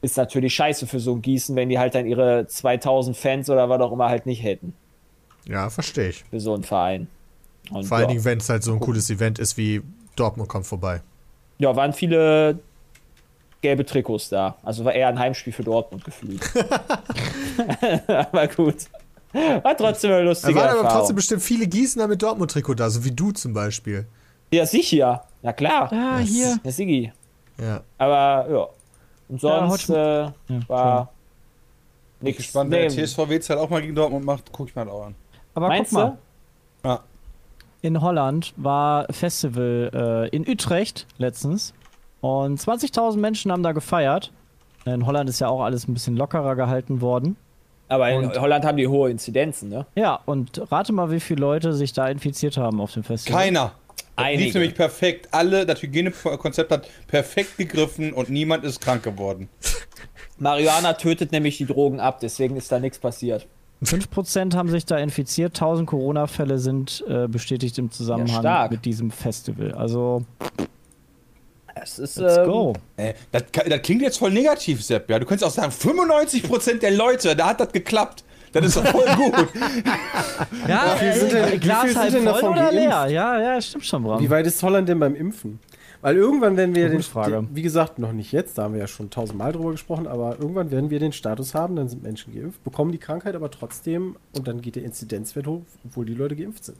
Ist 0.00 0.16
natürlich 0.16 0.54
scheiße 0.54 0.86
für 0.86 0.98
so 0.98 1.14
ein 1.14 1.22
Gießen, 1.22 1.54
wenn 1.54 1.68
die 1.68 1.78
halt 1.78 1.94
dann 1.94 2.06
ihre 2.06 2.46
2000 2.46 3.16
Fans 3.16 3.50
oder 3.50 3.68
was 3.68 3.80
auch 3.82 3.92
immer 3.92 4.08
halt 4.08 4.24
nicht 4.24 4.42
hätten 4.42 4.74
ja, 5.46 5.70
verstehe 5.70 6.10
ich. 6.10 6.24
für 6.30 6.40
so 6.40 6.54
einen 6.54 6.62
Verein. 6.62 7.08
Und 7.70 7.84
Vor 7.84 7.98
allen. 7.98 8.08
Dingen, 8.08 8.24
wenn 8.24 8.38
es 8.38 8.48
halt 8.48 8.62
so 8.62 8.72
ein 8.72 8.80
cooles 8.80 9.08
Event 9.10 9.38
ist 9.38 9.56
wie 9.56 9.82
Dortmund 10.16 10.48
kommt 10.48 10.66
vorbei. 10.66 11.00
ja, 11.58 11.74
waren 11.76 11.92
viele 11.92 12.58
gelbe 13.62 13.86
Trikots 13.86 14.28
da. 14.28 14.56
Also 14.62 14.84
war 14.84 14.92
eher 14.92 15.08
ein 15.08 15.18
Heimspiel 15.18 15.52
für 15.52 15.62
Dortmund 15.64 16.04
gefühlt. 16.04 16.42
aber 18.08 18.48
gut. 18.48 18.76
War 19.32 19.76
trotzdem 19.76 20.10
eine 20.10 20.20
Da 20.20 20.28
lustige 20.28 20.54
waren 20.56 20.78
aber 20.78 20.88
trotzdem 20.90 21.16
bestimmt 21.16 21.42
viele 21.42 21.66
Gießener 21.66 22.06
mit 22.06 22.22
Dortmund-Trikot 22.22 22.74
da, 22.74 22.90
so 22.90 23.02
wie 23.04 23.12
du 23.12 23.30
zum 23.32 23.54
Beispiel. 23.54 24.06
ja, 24.52 24.66
sicher. 24.66 25.24
Na 25.40 25.52
klar. 25.52 25.90
Ah, 25.92 26.18
hier. 26.18 26.58
Der 26.64 26.72
Sigi. 26.72 27.10
Ja. 27.58 27.80
Aber 27.98 28.50
ja. 28.50 28.66
Und 29.28 29.40
sonst 29.40 29.88
heute- 29.88 30.34
äh, 30.48 30.52
Ja, 30.54 30.68
war 30.68 31.12
Bin 32.20 32.26
nichts. 32.26 32.42
gespannt, 32.42 32.70
wenn 32.70 32.80
der 32.94 33.06
TSV 33.06 33.28
Wetzel 33.28 33.56
auch 33.58 33.70
mal 33.70 33.80
gegen 33.80 33.94
Dortmund 33.94 34.24
macht, 34.26 34.52
gucke 34.52 34.68
ich 34.70 34.76
mir 34.76 34.84
das 34.84 34.92
auch 34.94 35.06
an. 35.06 35.14
Aber 35.54 35.68
Meinst 35.68 35.90
guck 35.92 35.98
mal, 36.02 36.18
du? 36.82 36.88
Ja. 36.88 37.00
in 37.80 38.00
Holland 38.02 38.52
war 38.56 39.06
Festival 39.10 40.28
äh, 40.30 40.36
in 40.36 40.46
Utrecht 40.48 41.06
letztens 41.18 41.72
und 42.22 42.58
20.000 42.58 43.18
Menschen 43.18 43.52
haben 43.52 43.62
da 43.62 43.72
gefeiert. 43.72 44.32
In 44.86 45.04
Holland 45.06 45.28
ist 45.28 45.40
ja 45.40 45.48
auch 45.48 45.60
alles 45.60 45.86
ein 45.86 45.92
bisschen 45.94 46.16
lockerer 46.16 46.56
gehalten 46.56 47.02
worden. 47.02 47.36
Aber 47.88 48.08
in 48.10 48.24
Und- 48.24 48.40
Holland 48.40 48.64
haben 48.64 48.78
die 48.78 48.88
hohe 48.88 49.10
Inzidenzen, 49.10 49.68
ne? 49.68 49.84
Ja, 49.94 50.18
und 50.24 50.62
rate 50.72 50.92
mal, 50.94 51.10
wie 51.10 51.20
viele 51.20 51.40
Leute 51.42 51.74
sich 51.74 51.92
da 51.92 52.08
infiziert 52.08 52.56
haben 52.56 52.80
auf 52.80 52.92
dem 52.94 53.02
Festival. 53.04 53.38
Keiner. 53.42 53.72
Das 54.16 54.26
lief 54.26 54.36
Einige. 54.40 54.58
nämlich 54.58 54.74
perfekt. 54.74 55.28
Alle, 55.32 55.66
das 55.66 55.82
Hygienekonzept 55.82 56.70
hat 56.72 56.88
perfekt 57.06 57.58
gegriffen 57.58 58.12
und 58.12 58.30
niemand 58.30 58.64
ist 58.64 58.80
krank 58.80 59.02
geworden. 59.02 59.48
Marihuana 60.38 60.94
tötet 60.94 61.32
nämlich 61.32 61.58
die 61.58 61.66
Drogen 61.66 62.00
ab, 62.00 62.20
deswegen 62.20 62.56
ist 62.56 62.70
da 62.72 62.78
nichts 62.80 62.98
passiert. 62.98 63.46
5% 63.84 64.54
haben 64.54 64.68
sich 64.68 64.86
da 64.86 64.96
infiziert, 64.98 65.54
1000 65.56 65.88
Corona-Fälle 65.88 66.58
sind 66.58 67.04
äh, 67.08 67.26
bestätigt 67.26 67.78
im 67.78 67.90
Zusammenhang 67.90 68.40
stark. 68.40 68.70
mit 68.70 68.84
diesem 68.84 69.10
Festival. 69.10 69.72
Also, 69.72 70.24
Es 71.74 71.98
ist, 71.98 72.16
let's 72.18 72.36
ähm, 72.38 72.44
go. 72.46 72.72
Äh, 72.96 73.14
das, 73.30 73.44
ka- 73.52 73.64
das 73.68 73.82
klingt 73.82 74.02
jetzt 74.02 74.18
voll 74.18 74.30
negativ, 74.30 74.82
Sepp. 74.82 75.08
Ja, 75.10 75.18
du 75.18 75.26
könntest 75.26 75.44
auch 75.50 75.54
sagen, 75.54 75.72
95% 75.72 76.78
der 76.80 76.90
Leute, 76.92 77.34
da 77.36 77.46
hat 77.48 77.60
das 77.60 77.72
geklappt. 77.72 78.24
Das 78.52 78.66
ist 78.66 78.76
doch 78.76 78.86
voll 78.86 79.06
gut. 79.16 79.48
Ja, 80.68 80.96
viel 80.96 81.12
sind 81.14 81.32
denn- 81.32 81.52
wie 81.52 81.58
Glas 81.58 81.80
viel 81.82 81.90
sind 81.92 82.00
halb 82.00 82.12
denn 82.12 82.22
voll 82.24 82.32
davon 82.34 82.52
oder 82.52 82.72
leer? 82.72 82.88
geimpft? 82.90 83.10
Ja, 83.12 83.40
ja, 83.40 83.60
stimmt 83.60 83.86
schon, 83.86 84.02
Bram. 84.02 84.20
Wie 84.20 84.30
weit 84.30 84.46
ist 84.46 84.62
Holland 84.62 84.88
denn 84.88 84.98
beim 84.98 85.14
Impfen? 85.14 85.58
Weil 86.02 86.16
irgendwann 86.16 86.56
werden 86.56 86.74
wir 86.74 86.88
den, 86.88 87.00
Frage. 87.02 87.30
den, 87.36 87.48
wie 87.54 87.62
gesagt, 87.62 88.00
noch 88.00 88.12
nicht 88.12 88.32
jetzt, 88.32 88.58
da 88.58 88.64
haben 88.64 88.74
wir 88.74 88.80
ja 88.80 88.88
schon 88.88 89.08
tausendmal 89.08 89.52
drüber 89.52 89.70
gesprochen, 89.70 90.08
aber 90.08 90.36
irgendwann 90.40 90.70
werden 90.72 90.90
wir 90.90 90.98
den 90.98 91.12
Status 91.12 91.54
haben, 91.54 91.76
dann 91.76 91.88
sind 91.88 92.02
Menschen 92.02 92.34
geimpft, 92.34 92.62
bekommen 92.64 92.90
die 92.90 92.98
Krankheit 92.98 93.36
aber 93.36 93.50
trotzdem 93.52 94.16
und 94.36 94.48
dann 94.48 94.60
geht 94.60 94.74
der 94.74 94.82
Inzidenzwert 94.82 95.46
hoch, 95.46 95.62
obwohl 95.84 96.04
die 96.04 96.14
Leute 96.14 96.34
geimpft 96.34 96.64
sind. 96.64 96.78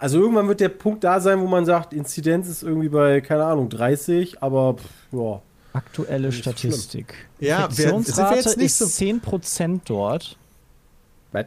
Also 0.00 0.18
irgendwann 0.20 0.48
wird 0.48 0.60
der 0.60 0.70
Punkt 0.70 1.04
da 1.04 1.20
sein, 1.20 1.40
wo 1.40 1.46
man 1.46 1.64
sagt, 1.66 1.92
Inzidenz 1.92 2.48
ist 2.48 2.62
irgendwie 2.62 2.88
bei, 2.88 3.20
keine 3.20 3.44
Ahnung, 3.44 3.68
30, 3.68 4.42
aber 4.42 4.74
pff, 4.74 4.84
ja. 5.12 5.42
Aktuelle 5.72 6.32
Statistik. 6.32 7.14
Ja, 7.38 7.68
wir- 7.68 7.74
sind 7.74 7.76
wir 7.76 7.96
Infektionsrate 7.98 8.34
jetzt 8.36 8.56
nicht 8.56 8.66
ist 8.66 8.78
so- 8.78 8.86
10% 8.86 9.82
dort. 9.84 10.36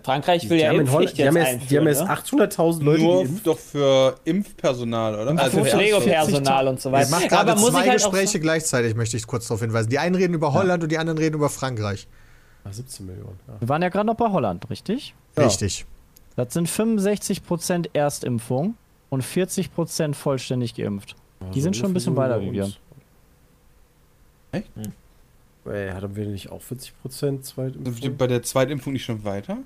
Frankreich 0.04 0.50
will 0.50 0.58
Die 0.58 0.64
ja 0.64 0.72
Impfpflicht 0.72 1.18
die 1.18 1.28
haben 1.28 1.36
jetzt 1.36 1.70
die 1.70 1.78
haben 1.78 1.88
jetzt 1.88 2.02
einführen, 2.04 2.48
800.000 2.50 2.84
Leute 2.86 3.02
Nur 3.04 3.28
doch 3.44 3.60
für 3.60 4.16
Impfpersonal, 4.24 5.14
oder? 5.20 5.38
Also 5.38 5.58
Für 5.62 5.66
Pflegepersonal 5.66 6.68
und 6.70 6.80
so 6.80 6.90
weiter. 6.92 7.10
macht 7.10 7.24
Aber 7.34 7.46
gerade 7.48 7.60
ich 7.60 7.68
zwei 7.68 7.80
halt 7.82 7.94
Gespräche 7.94 8.40
gleichzeitig, 8.40 8.96
möchte 8.96 9.18
ich 9.18 9.28
kurz 9.28 9.48
darauf 9.48 9.60
hinweisen. 9.60 9.90
Die 9.90 10.00
einen 10.00 10.16
reden 10.16 10.34
über 10.36 10.54
Holland 10.54 10.84
und 10.84 10.90
die 10.90 10.98
anderen 10.98 11.18
reden 11.18 11.36
über 11.36 11.50
Frankreich. 11.50 12.08
Ach, 12.64 12.72
17 12.72 13.06
Millionen. 13.08 13.38
Ja. 13.46 13.56
Wir 13.60 13.68
waren 13.68 13.82
ja 13.82 13.90
gerade 13.90 14.06
noch 14.08 14.16
bei 14.16 14.32
Holland, 14.32 14.70
richtig? 14.70 15.16
Ja. 15.38 15.44
Richtig. 15.44 15.86
Das 16.36 16.54
sind 16.54 16.68
65% 16.70 17.90
Erstimpfung 17.94 18.76
und 19.10 19.24
40% 19.24 20.14
vollständig 20.16 20.74
geimpft. 20.76 21.16
Die 21.54 21.62
sind 21.62 21.76
schon 21.76 21.88
ein 21.92 21.94
bisschen 21.94 22.16
weiter 22.16 22.42
wie 22.42 22.52
wir. 22.52 22.72
Echt? 24.52 24.70
Ey, 25.66 25.90
hatten 25.92 26.16
wir 26.16 26.26
nicht 26.26 26.52
auch 26.52 26.62
40 26.62 26.94
Prozent 27.02 27.46
Zweitimpfung? 27.46 28.18
bei 28.18 28.28
der 28.28 28.44
Zweitimpfung 28.44 28.94
nicht 28.94 29.06
schon 29.06 29.24
weiter? 29.24 29.58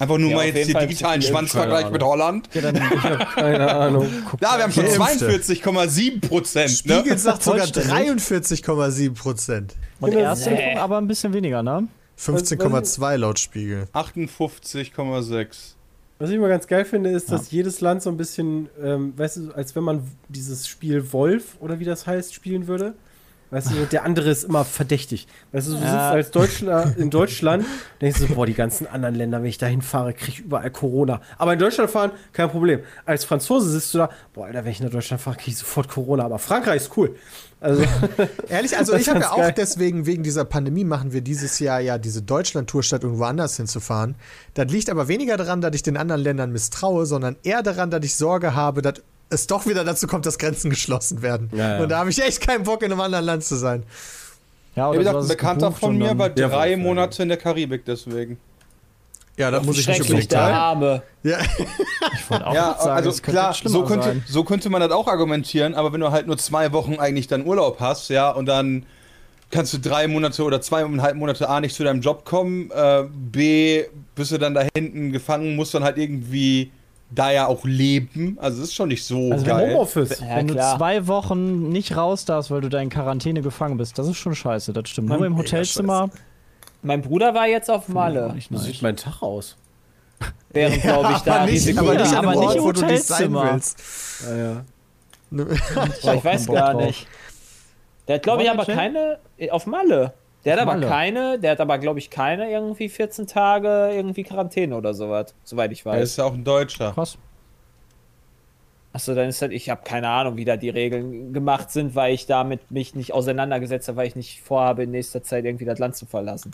Einfach 0.00 0.18
nur 0.18 0.30
Ja, 0.30 0.36
mal 0.36 0.46
jetzt 0.46 0.68
den 0.68 0.78
digitalen 0.78 1.22
Schwanzvergleich 1.22 1.90
mit 1.90 2.02
Holland. 2.02 2.48
Ja, 2.54 2.60
dann 2.60 2.74
Keine 3.34 3.74
Ahnung. 3.74 4.06
Ja, 4.40 4.56
wir 4.56 4.62
haben 4.64 4.72
schon 4.72 4.84
Geimpfte. 4.84 5.28
42,7 5.28 6.20
Prozent. 6.20 6.70
Spiegel 6.70 7.02
Ne? 7.04 7.18
sagt 7.18 7.42
sogar 7.42 7.66
Vollständig. 7.66 7.90
43,7 7.92 9.14
Prozent. 9.14 9.74
und 10.00 10.10
Genau. 10.10 10.22
Erstimpfung 10.22 10.78
aber 10.78 10.98
ein 10.98 11.08
bisschen 11.08 11.32
weniger, 11.32 11.62
ne? 11.64 11.88
15,2 12.18 13.16
laut 13.16 13.38
Spiegel. 13.38 13.86
58,6. 13.94 15.74
Was 16.20 16.30
ich 16.30 16.36
immer 16.36 16.48
ganz 16.48 16.66
geil 16.66 16.84
finde, 16.84 17.10
ist, 17.10 17.30
dass 17.30 17.52
jedes 17.52 17.80
Land 17.80 18.02
so 18.02 18.10
ein 18.10 18.16
bisschen, 18.16 18.68
ähm, 18.82 19.12
weißt 19.16 19.36
du, 19.36 19.52
als 19.52 19.76
wenn 19.76 19.84
man 19.84 20.02
dieses 20.28 20.66
Spiel 20.66 21.12
Wolf 21.12 21.56
oder 21.60 21.78
wie 21.78 21.84
das 21.84 22.08
heißt, 22.08 22.34
spielen 22.34 22.66
würde. 22.66 22.94
Weißt 23.50 23.70
du, 23.70 23.86
der 23.92 24.04
andere 24.04 24.28
ist 24.30 24.42
immer 24.42 24.64
verdächtig. 24.64 25.28
Weißt 25.52 25.68
du, 25.68 25.72
du 25.72 25.76
sitzt 25.78 25.90
Ja. 25.92 26.10
als 26.10 26.30
Deutschler 26.32 26.92
in 26.98 27.10
Deutschland, 27.10 27.64
denkst 28.00 28.18
du, 28.18 28.26
so, 28.26 28.34
boah, 28.34 28.46
die 28.46 28.54
ganzen 28.54 28.88
anderen 28.88 29.14
Länder, 29.14 29.38
wenn 29.40 29.48
ich 29.48 29.58
da 29.58 29.66
hinfahre, 29.66 30.12
kriege 30.12 30.32
ich 30.32 30.40
überall 30.40 30.70
Corona. 30.72 31.20
Aber 31.38 31.52
in 31.52 31.60
Deutschland 31.60 31.88
fahren, 31.88 32.10
kein 32.32 32.50
Problem. 32.50 32.80
Als 33.06 33.24
Franzose 33.24 33.70
sitzt 33.70 33.94
du 33.94 33.98
da, 33.98 34.10
boah, 34.34 34.46
Alter, 34.46 34.64
wenn 34.64 34.72
ich 34.72 34.80
nach 34.80 34.90
Deutschland 34.90 35.22
fahre, 35.22 35.36
kriege 35.36 35.52
ich 35.52 35.58
sofort 35.58 35.88
Corona. 35.88 36.24
Aber 36.24 36.40
Frankreich 36.40 36.82
ist 36.82 36.96
cool. 36.96 37.14
Also, 37.60 37.82
Ehrlich, 38.48 38.76
also 38.76 38.94
ich 38.94 39.08
habe 39.08 39.20
ja 39.20 39.32
auch 39.32 39.38
geil. 39.38 39.54
deswegen, 39.56 40.06
wegen 40.06 40.22
dieser 40.22 40.44
Pandemie, 40.44 40.84
machen 40.84 41.12
wir 41.12 41.20
dieses 41.20 41.58
Jahr 41.58 41.80
ja 41.80 41.98
diese 41.98 42.22
Deutschland-Tour 42.22 42.82
statt 42.82 43.02
irgendwo 43.02 43.24
anders 43.24 43.56
hinzufahren. 43.56 44.14
Das 44.54 44.70
liegt 44.70 44.90
aber 44.90 45.08
weniger 45.08 45.36
daran, 45.36 45.60
dass 45.60 45.74
ich 45.74 45.82
den 45.82 45.96
anderen 45.96 46.20
Ländern 46.20 46.52
misstraue, 46.52 47.04
sondern 47.06 47.36
eher 47.42 47.62
daran, 47.62 47.90
dass 47.90 48.04
ich 48.04 48.14
Sorge 48.14 48.54
habe, 48.54 48.82
dass 48.82 49.02
es 49.30 49.46
doch 49.46 49.66
wieder 49.66 49.84
dazu 49.84 50.06
kommt, 50.06 50.24
dass 50.24 50.38
Grenzen 50.38 50.70
geschlossen 50.70 51.20
werden. 51.22 51.50
Ja, 51.52 51.76
ja. 51.76 51.82
Und 51.82 51.88
da 51.90 51.98
habe 51.98 52.10
ich 52.10 52.22
echt 52.22 52.40
keinen 52.40 52.64
Bock, 52.64 52.82
in 52.82 52.92
einem 52.92 53.00
anderen 53.00 53.24
Land 53.24 53.44
zu 53.44 53.56
sein. 53.56 53.82
Ja, 54.74 54.92
Wie 54.92 54.98
oder 54.98 54.98
gesagt, 54.98 55.14
du 55.14 55.18
hast 55.18 55.24
ein 55.24 55.28
Bekannter 55.28 55.72
von 55.72 55.98
mir 55.98 56.16
war 56.16 56.30
Ja, 56.38 56.48
drei. 56.48 56.76
Monate 56.76 57.22
in 57.22 57.28
der 57.28 57.38
Karibik 57.38 57.84
deswegen. 57.84 58.38
Ja, 59.38 59.50
das 59.50 59.64
muss 59.64 59.78
ich 59.78 59.86
nicht 59.88 60.00
unbedingt 60.02 60.32
der. 60.32 60.40
Arme. 60.42 61.02
Ja. 61.22 61.38
Ich 62.14 62.30
wollte 62.30 62.46
auch 62.46 62.54
Ja, 62.54 62.76
sagen, 62.78 62.90
also 62.90 63.10
es 63.10 63.22
könnte 63.22 63.40
klar, 63.40 63.54
so 63.64 63.84
könnte, 63.84 64.06
sein. 64.06 64.24
so 64.26 64.44
könnte 64.44 64.68
man 64.68 64.80
das 64.80 64.90
auch 64.90 65.06
argumentieren, 65.06 65.74
aber 65.74 65.92
wenn 65.92 66.00
du 66.00 66.10
halt 66.10 66.26
nur 66.26 66.38
zwei 66.38 66.72
Wochen 66.72 66.96
eigentlich 66.98 67.28
dann 67.28 67.46
Urlaub 67.46 67.78
hast, 67.80 68.08
ja, 68.10 68.30
und 68.30 68.46
dann 68.46 68.84
kannst 69.50 69.72
du 69.72 69.78
drei 69.78 70.08
Monate 70.08 70.42
oder 70.42 70.60
zweieinhalb 70.60 71.16
Monate 71.16 71.48
A 71.48 71.60
nicht 71.60 71.74
zu 71.74 71.84
deinem 71.84 72.00
Job 72.00 72.24
kommen, 72.24 72.70
äh, 72.70 73.04
B 73.14 73.84
bist 74.14 74.32
du 74.32 74.38
dann 74.38 74.54
da 74.54 74.64
hinten 74.74 75.12
gefangen, 75.12 75.56
musst 75.56 75.72
dann 75.74 75.84
halt 75.84 75.98
irgendwie 75.98 76.70
da 77.10 77.30
ja 77.30 77.46
auch 77.46 77.64
leben. 77.64 78.36
Also 78.40 78.58
das 78.60 78.68
ist 78.68 78.74
schon 78.74 78.88
nicht 78.88 79.04
so 79.04 79.32
also 79.32 79.44
geil. 79.44 79.70
Homeoffice. 79.70 80.20
Ja, 80.20 80.36
Wenn 80.36 80.48
klar. 80.48 80.72
du 80.72 80.78
zwei 80.78 81.06
Wochen 81.06 81.70
nicht 81.70 81.96
raus 81.96 82.24
darfst, 82.26 82.50
weil 82.50 82.60
du 82.60 82.68
da 82.68 82.80
in 82.80 82.90
Quarantäne 82.90 83.40
gefangen 83.40 83.78
bist, 83.78 83.98
das 83.98 84.08
ist 84.08 84.16
schon 84.18 84.34
scheiße, 84.34 84.72
das 84.72 84.88
stimmt. 84.90 85.08
Nur 85.08 85.18
Mann, 85.18 85.26
im 85.28 85.38
Hotelzimmer. 85.38 86.10
Mein 86.88 87.02
Bruder 87.02 87.34
war 87.34 87.46
jetzt 87.46 87.70
auf 87.70 87.88
Malle, 87.88 88.32
Wie 88.34 88.54
nice. 88.54 88.62
sieht 88.64 88.80
mein 88.82 88.96
Tag 88.96 89.20
aus? 89.22 89.56
während, 90.50 90.80
glaube 90.80 91.12
ich, 91.12 91.18
da 91.18 91.34
aber 91.36 91.44
nicht, 91.44 91.54
Risiko 91.54 91.80
aber 91.80 91.94
nicht 91.96 92.10
Ja, 92.12 92.18
aber 92.18 92.30
einem 92.30 92.40
nicht 92.40 92.48
Ort, 92.48 92.56
im 92.56 92.64
wo 92.64 92.72
du 92.72 92.86
nicht 92.86 93.02
sein 93.04 93.34
Hotelzimmer. 93.34 93.52
willst. 93.52 94.24
Ja, 94.26 94.36
ja. 94.36 94.64
Ja, 96.02 96.14
ich 96.14 96.24
weiß 96.24 96.46
gar 96.46 96.72
drauf. 96.72 96.86
nicht. 96.86 97.06
Der 98.08 98.14
hat, 98.14 98.22
glaube 98.22 98.42
ich, 98.42 98.50
aber 98.50 98.64
keine. 98.64 99.18
Auf 99.50 99.66
Malle. 99.66 100.14
Der 100.46 100.54
hat 100.54 100.60
Auf 100.60 100.68
aber 100.68 100.74
Malle. 100.78 100.86
keine, 100.88 101.38
der 101.38 101.50
hat 101.52 101.60
aber, 101.60 101.76
glaube 101.76 101.98
ich, 101.98 102.08
keine 102.08 102.50
irgendwie 102.50 102.88
14 102.88 103.26
Tage 103.26 103.90
irgendwie 103.92 104.22
Quarantäne 104.22 104.74
oder 104.74 104.94
sowas, 104.94 105.34
soweit 105.44 105.70
ich 105.72 105.84
Er 105.84 105.92
weiß. 105.92 106.02
ist 106.04 106.16
ja 106.16 106.24
auch 106.24 106.32
ein 106.32 106.42
Deutscher. 106.44 106.92
Krass. 106.92 107.18
Achso, 108.94 109.14
dann 109.14 109.28
ist 109.28 109.42
halt, 109.42 109.52
ich 109.52 109.68
habe 109.68 109.82
keine 109.84 110.08
Ahnung, 110.08 110.36
wie 110.38 110.46
da 110.46 110.56
die 110.56 110.70
Regeln 110.70 111.34
gemacht 111.34 111.70
sind, 111.70 111.94
weil 111.94 112.14
ich 112.14 112.24
damit 112.26 112.70
mich 112.70 112.94
nicht 112.94 113.12
auseinandergesetzt 113.12 113.88
habe, 113.88 113.98
weil 113.98 114.06
ich 114.06 114.16
nicht 114.16 114.40
vorhabe, 114.40 114.84
in 114.84 114.90
nächster 114.90 115.22
Zeit 115.22 115.44
irgendwie 115.44 115.66
das 115.66 115.78
Land 115.78 115.94
zu 115.94 116.06
verlassen. 116.06 116.52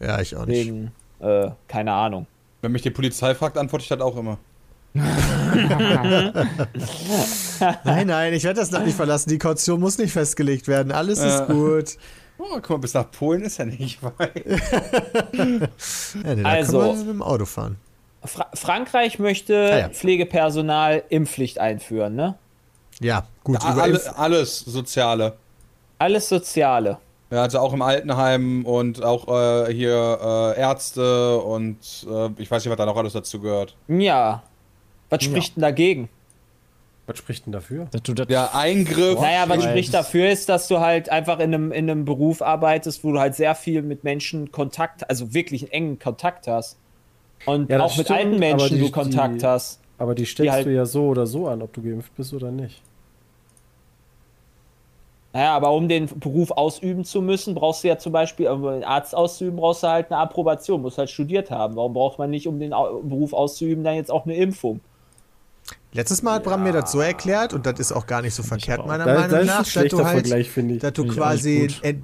Ja, 0.00 0.20
ich 0.20 0.34
auch 0.36 0.46
nicht. 0.46 0.66
Wegen, 0.66 0.92
äh, 1.20 1.50
keine 1.68 1.92
Ahnung. 1.92 2.26
Wenn 2.62 2.72
mich 2.72 2.82
die 2.82 2.90
Polizei 2.90 3.34
fragt, 3.34 3.56
antworte 3.58 3.82
ich 3.82 3.88
das 3.88 4.00
auch 4.00 4.16
immer. 4.16 4.38
Nein, 7.84 8.06
nein, 8.06 8.32
ich 8.34 8.44
werde 8.44 8.60
das 8.60 8.70
Land 8.70 8.86
nicht 8.86 8.96
verlassen. 8.96 9.28
Die 9.30 9.38
Kaution 9.38 9.78
muss 9.80 9.98
nicht 9.98 10.12
festgelegt 10.12 10.66
werden. 10.68 10.92
Alles 10.92 11.18
ist 11.20 11.40
Äh. 11.40 11.46
gut. 11.52 11.96
Oh, 12.38 12.44
guck 12.54 12.70
mal, 12.70 12.78
bis 12.78 12.94
nach 12.94 13.10
Polen 13.10 13.42
ist 13.42 13.58
ja 13.58 13.66
nicht 13.66 14.02
weit. 14.02 14.44
Ja, 15.34 16.34
nee, 16.34 16.42
da 16.42 16.48
Also- 16.48 16.80
können 16.80 16.92
wir 16.92 17.04
mit 17.04 17.08
dem 17.14 17.22
Auto 17.22 17.44
fahren. 17.44 17.76
Fra 18.24 18.48
Frankreich 18.54 19.18
möchte 19.18 19.54
Ah, 19.72 19.78
ja. 19.78 19.88
Pflegepersonal 19.90 21.02
Impfpflicht 21.08 21.58
einführen, 21.58 22.14
ne? 22.16 22.34
Ja, 23.00 23.26
gut. 23.44 23.62
Ja, 23.62 23.72
über 23.72 23.82
alle, 23.82 24.16
alles 24.18 24.58
Soziale. 24.60 25.34
Alles 25.98 26.28
Soziale. 26.28 26.98
Ja, 27.30 27.42
also 27.42 27.60
auch 27.60 27.72
im 27.72 27.82
Altenheim 27.82 28.64
und 28.66 29.04
auch 29.04 29.28
äh, 29.28 29.72
hier 29.72 30.18
äh, 30.56 30.60
Ärzte 30.60 31.38
und 31.38 31.78
äh, 32.10 32.28
ich 32.38 32.50
weiß 32.50 32.64
nicht, 32.64 32.70
was 32.70 32.76
da 32.76 32.86
noch 32.86 32.96
alles 32.96 33.12
dazu 33.12 33.40
gehört. 33.40 33.76
Ja. 33.86 34.42
Was 35.10 35.22
spricht 35.24 35.56
denn 35.56 35.62
dagegen? 35.62 36.08
Was 37.06 37.18
spricht 37.18 37.46
denn 37.46 37.52
dafür? 37.52 37.86
Dass 37.90 38.02
du 38.02 38.14
das 38.14 38.26
Der 38.28 38.54
Eingriff. 38.54 39.20
Naja, 39.20 39.44
was 39.48 39.62
spricht 39.64 39.92
dafür 39.94 40.28
ist, 40.30 40.48
dass 40.48 40.68
du 40.68 40.80
halt 40.80 41.08
einfach 41.08 41.38
in 41.40 41.54
einem, 41.54 41.72
in 41.72 41.88
einem 41.90 42.04
Beruf 42.04 42.42
arbeitest, 42.42 43.02
wo 43.04 43.12
du 43.12 43.20
halt 43.20 43.34
sehr 43.34 43.54
viel 43.54 43.82
mit 43.82 44.04
Menschen 44.04 44.50
Kontakt, 44.52 45.08
also 45.08 45.32
wirklich 45.34 45.62
einen 45.62 45.72
engen 45.72 45.98
Kontakt 45.98 46.46
hast. 46.48 46.78
Und 47.46 47.70
Ja, 47.70 47.80
auch 47.80 47.96
mit 47.96 48.06
stimmt, 48.06 48.18
alten 48.18 48.30
aber 48.34 48.38
Menschen 48.38 48.76
die- 48.76 48.82
du 48.84 48.90
Kontakt 48.90 49.42
die- 49.42 49.46
hast. 49.46 49.80
Aber 49.98 50.14
die 50.14 50.24
stellst 50.26 50.52
halt- 50.52 50.66
du 50.66 50.72
ja 50.74 50.84
so 50.86 51.06
oder 51.08 51.26
so 51.26 51.46
an, 51.48 51.62
ob 51.62 51.72
du 51.72 51.82
geimpft 51.82 52.14
bist 52.16 52.32
oder 52.32 52.50
nicht. 52.50 52.80
Naja, 55.32 55.54
aber 55.54 55.72
um 55.72 55.88
den 55.88 56.06
Beruf 56.18 56.50
ausüben 56.50 57.04
zu 57.04 57.22
müssen, 57.22 57.54
brauchst 57.54 57.84
du 57.84 57.88
ja 57.88 57.98
zum 57.98 58.12
Beispiel, 58.12 58.48
um 58.48 58.62
den 58.62 58.82
Arzt 58.84 59.14
auszuüben, 59.14 59.56
brauchst 59.56 59.84
du 59.84 59.86
halt 59.88 60.10
eine 60.10 60.20
Approbation, 60.20 60.82
musst 60.82 60.98
halt 60.98 61.08
studiert 61.08 61.50
haben. 61.52 61.76
Warum 61.76 61.92
braucht 61.92 62.18
man 62.18 62.30
nicht, 62.30 62.48
um 62.48 62.58
den 62.58 62.70
Beruf 62.70 63.32
auszuüben, 63.32 63.84
dann 63.84 63.94
jetzt 63.94 64.10
auch 64.10 64.24
eine 64.24 64.34
Impfung? 64.34 64.80
Letztes 65.92 66.22
Mal 66.22 66.34
hat 66.34 66.44
Bram 66.44 66.62
mir 66.62 66.72
das 66.72 66.92
so 66.92 67.00
erklärt 67.00 67.52
und 67.52 67.66
das 67.66 67.78
ist 67.80 67.92
auch 67.92 68.06
gar 68.06 68.22
nicht 68.22 68.34
so 68.34 68.42
verkehrt, 68.42 68.86
meiner 68.86 69.06
Da, 69.06 69.14
Meinung 69.14 69.30
da 69.30 69.38
ist 69.38 69.46
nach, 69.46 69.58
ein 69.58 69.64
dass 69.64 69.72
schlechter 69.72 69.96
du 69.96 70.04
halt, 70.04 70.26
Vergleich, 70.26 70.50
finde 70.50 70.74
ich. 70.74 70.80
dass 70.80 70.92
du 70.92 71.04
quasi, 71.04 71.68
äh, 71.82 71.94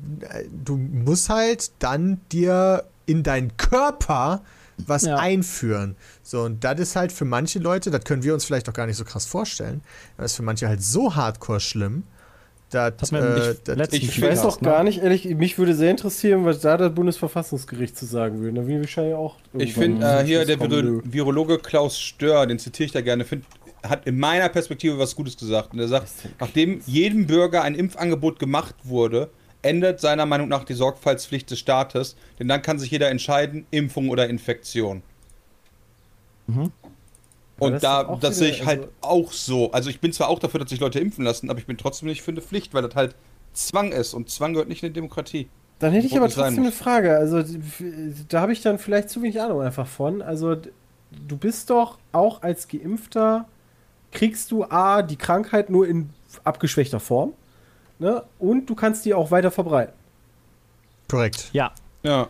du 0.64 0.76
musst 0.76 1.28
halt 1.28 1.70
dann 1.80 2.20
dir 2.32 2.84
in 3.06 3.22
deinen 3.22 3.56
Körper 3.56 4.42
was 4.86 5.02
Ja. 5.04 5.16
einführen. 5.16 5.96
So, 6.22 6.42
und 6.42 6.64
das 6.64 6.80
ist 6.80 6.96
halt 6.96 7.12
für 7.12 7.24
manche 7.24 7.58
Leute, 7.60 7.90
das 7.90 8.04
können 8.04 8.22
wir 8.22 8.34
uns 8.34 8.44
vielleicht 8.44 8.68
auch 8.68 8.72
gar 8.72 8.86
nicht 8.86 8.96
so 8.96 9.04
krass 9.04 9.24
vorstellen, 9.24 9.82
aber 10.16 10.24
das 10.24 10.32
ist 10.32 10.36
für 10.36 10.42
manche 10.42 10.68
halt 10.68 10.82
so 10.82 11.14
hardcore 11.14 11.60
schlimm, 11.60 12.04
man 12.72 13.22
äh, 13.22 13.86
ich 13.92 14.20
weiß 14.20 14.44
auch 14.44 14.60
gar 14.60 14.82
nicht, 14.82 15.02
ehrlich, 15.02 15.24
mich 15.36 15.56
würde 15.58 15.74
sehr 15.74 15.90
interessieren, 15.90 16.44
was 16.44 16.60
da 16.60 16.76
das 16.76 16.94
Bundesverfassungsgericht 16.94 17.96
zu 17.96 18.06
sagen 18.06 18.40
würde. 18.40 18.56
Da 18.56 18.62
bin 18.62 18.76
ich 18.76 18.80
wahrscheinlich 18.80 19.14
auch. 19.14 19.36
Ich 19.54 19.74
finde, 19.74 20.04
äh, 20.04 20.24
hier 20.24 20.44
der 20.44 20.58
Viro. 20.58 21.00
Virologe 21.04 21.58
Klaus 21.58 21.98
Stör, 21.98 22.46
den 22.46 22.58
zitiere 22.58 22.86
ich 22.86 22.92
da 22.92 23.00
gerne, 23.00 23.24
find, 23.24 23.44
hat 23.82 24.06
in 24.06 24.18
meiner 24.18 24.48
Perspektive 24.48 24.98
was 24.98 25.14
Gutes 25.14 25.36
gesagt. 25.36 25.72
Und 25.74 25.78
er 25.80 25.88
sagt, 25.88 26.08
nachdem 26.40 26.80
jedem 26.86 27.26
Bürger 27.26 27.62
ein 27.62 27.74
Impfangebot 27.74 28.38
gemacht 28.38 28.74
wurde, 28.82 29.30
endet 29.62 30.00
seiner 30.00 30.26
Meinung 30.26 30.48
nach 30.48 30.64
die 30.64 30.74
Sorgfaltspflicht 30.74 31.50
des 31.50 31.58
Staates, 31.58 32.16
denn 32.38 32.48
dann 32.48 32.62
kann 32.62 32.78
sich 32.78 32.90
jeder 32.90 33.10
entscheiden, 33.10 33.66
Impfung 33.70 34.08
oder 34.10 34.28
Infektion. 34.28 35.02
Aber 36.48 36.85
Und 37.58 37.72
das 37.72 37.82
da, 37.82 38.16
das 38.20 38.38
sehe 38.38 38.50
ich 38.50 38.66
halt 38.66 38.80
also- 38.80 38.92
auch 39.00 39.32
so. 39.32 39.72
Also 39.72 39.88
ich 39.90 40.00
bin 40.00 40.12
zwar 40.12 40.28
auch 40.28 40.38
dafür, 40.38 40.60
dass 40.60 40.70
sich 40.70 40.80
Leute 40.80 41.00
impfen 41.00 41.24
lassen, 41.24 41.48
aber 41.50 41.58
ich 41.58 41.66
bin 41.66 41.78
trotzdem 41.78 42.08
nicht 42.08 42.22
für 42.22 42.30
eine 42.30 42.42
Pflicht, 42.42 42.74
weil 42.74 42.82
das 42.82 42.94
halt 42.94 43.14
Zwang 43.54 43.92
ist 43.92 44.12
und 44.12 44.28
Zwang 44.28 44.52
gehört 44.52 44.68
nicht 44.68 44.82
in 44.82 44.90
die 44.90 44.92
Demokratie. 44.92 45.48
Dann 45.78 45.92
hätte 45.92 46.06
ich 46.06 46.16
aber 46.16 46.28
trotzdem 46.28 46.64
eine. 46.64 46.72
Frage. 46.72 47.16
Also, 47.16 47.42
da 48.28 48.40
habe 48.40 48.52
ich 48.52 48.62
dann 48.62 48.78
vielleicht 48.78 49.10
zu 49.10 49.22
wenig 49.22 49.40
Ahnung 49.40 49.60
einfach 49.62 49.86
von. 49.86 50.22
Also, 50.22 50.56
du 50.56 51.36
bist 51.36 51.70
doch 51.70 51.98
auch 52.12 52.42
als 52.42 52.68
Geimpfter, 52.68 53.46
kriegst 54.12 54.50
du 54.50 54.64
A, 54.64 55.02
die 55.02 55.16
Krankheit 55.16 55.68
nur 55.70 55.86
in 55.86 56.10
abgeschwächter 56.44 57.00
Form. 57.00 57.32
Ne? 57.98 58.22
Und 58.38 58.66
du 58.68 58.74
kannst 58.74 59.04
die 59.04 59.14
auch 59.14 59.30
weiter 59.30 59.50
verbreiten. 59.50 59.94
korrekt. 61.08 61.50
Ja, 61.52 61.72
Ja. 62.02 62.28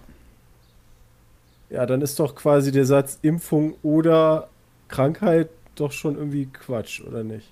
Ja, 1.68 1.84
dann 1.84 2.00
ist 2.00 2.18
doch 2.20 2.36
quasi 2.36 2.70
der 2.70 2.84
Satz 2.84 3.18
Impfung 3.22 3.74
oder 3.82 4.48
Krankheit 4.88 5.48
doch 5.74 5.92
schon 5.92 6.16
irgendwie 6.16 6.46
Quatsch, 6.46 7.00
oder 7.00 7.22
nicht? 7.22 7.48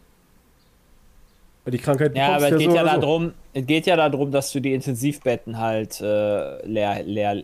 Weil 1.65 1.73
die 1.73 1.79
Krankheit 1.79 2.17
Ja, 2.17 2.37
aber 2.37 2.53
es 2.53 2.59
geht 2.59 2.71
so 2.71 2.77
ja 2.77 2.95
so. 2.95 3.01
darum, 3.01 3.33
es 3.53 3.67
geht 3.67 3.87
ja 3.87 3.97
darum, 3.97 4.31
dass 4.31 4.53
du 4.53 4.61
die 4.61 4.75
Intensivbetten 4.75 5.59
halt 5.59 6.01
äh, 6.01 6.67
leer, 6.67 7.03
leer 7.05 7.43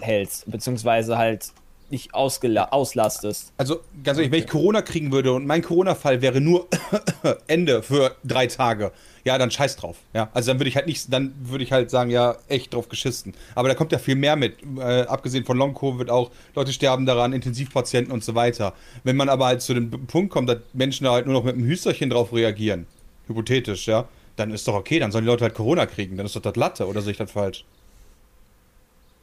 hältst, 0.00 0.50
beziehungsweise 0.50 1.16
halt 1.16 1.52
nicht 1.90 2.14
auslastest. 2.14 3.52
Also 3.56 3.80
ganz 4.04 4.18
ehrlich, 4.18 4.32
wenn 4.32 4.40
ich 4.40 4.48
Corona 4.48 4.82
kriegen 4.82 5.12
würde 5.12 5.32
und 5.32 5.46
mein 5.46 5.62
Corona-Fall 5.62 6.20
wäre 6.22 6.40
nur 6.40 6.66
Ende 7.46 7.82
für 7.82 8.16
drei 8.24 8.46
Tage, 8.46 8.92
ja, 9.24 9.38
dann 9.38 9.50
scheiß 9.50 9.76
drauf. 9.76 9.96
Ja, 10.14 10.30
also 10.32 10.50
dann 10.50 10.58
würde 10.58 10.68
ich 10.68 10.76
halt 10.76 10.86
nicht, 10.86 11.12
dann 11.12 11.34
würde 11.40 11.64
ich 11.64 11.72
halt 11.72 11.90
sagen, 11.90 12.10
ja, 12.10 12.36
echt 12.48 12.74
drauf 12.74 12.88
geschissen. 12.88 13.34
Aber 13.54 13.68
da 13.68 13.74
kommt 13.74 13.92
ja 13.92 13.98
viel 13.98 14.16
mehr 14.16 14.36
mit. 14.36 14.56
Äh, 14.78 15.02
abgesehen 15.02 15.44
von 15.44 15.58
Long-Covid 15.58 16.10
auch, 16.10 16.30
Leute 16.54 16.72
sterben 16.72 17.06
daran, 17.06 17.32
Intensivpatienten 17.32 18.12
und 18.12 18.24
so 18.24 18.34
weiter. 18.34 18.74
Wenn 19.04 19.16
man 19.16 19.28
aber 19.28 19.46
halt 19.46 19.62
zu 19.62 19.74
dem 19.74 19.90
Punkt 19.90 20.32
kommt, 20.32 20.48
dass 20.48 20.58
Menschen 20.72 21.04
da 21.04 21.12
halt 21.12 21.26
nur 21.26 21.34
noch 21.34 21.44
mit 21.44 21.54
einem 21.54 21.66
Hüsterchen 21.66 22.10
drauf 22.10 22.32
reagieren, 22.32 22.86
hypothetisch, 23.26 23.86
ja, 23.86 24.08
dann 24.36 24.50
ist 24.52 24.68
doch 24.68 24.74
okay, 24.74 24.98
dann 24.98 25.10
sollen 25.10 25.24
die 25.24 25.30
Leute 25.30 25.44
halt 25.44 25.54
Corona 25.54 25.86
kriegen, 25.86 26.16
dann 26.16 26.26
ist 26.26 26.36
doch 26.36 26.42
das 26.42 26.56
Latte, 26.56 26.86
oder 26.86 27.02
sehe 27.02 27.12
ich 27.12 27.18
das 27.18 27.30
falsch? 27.30 27.64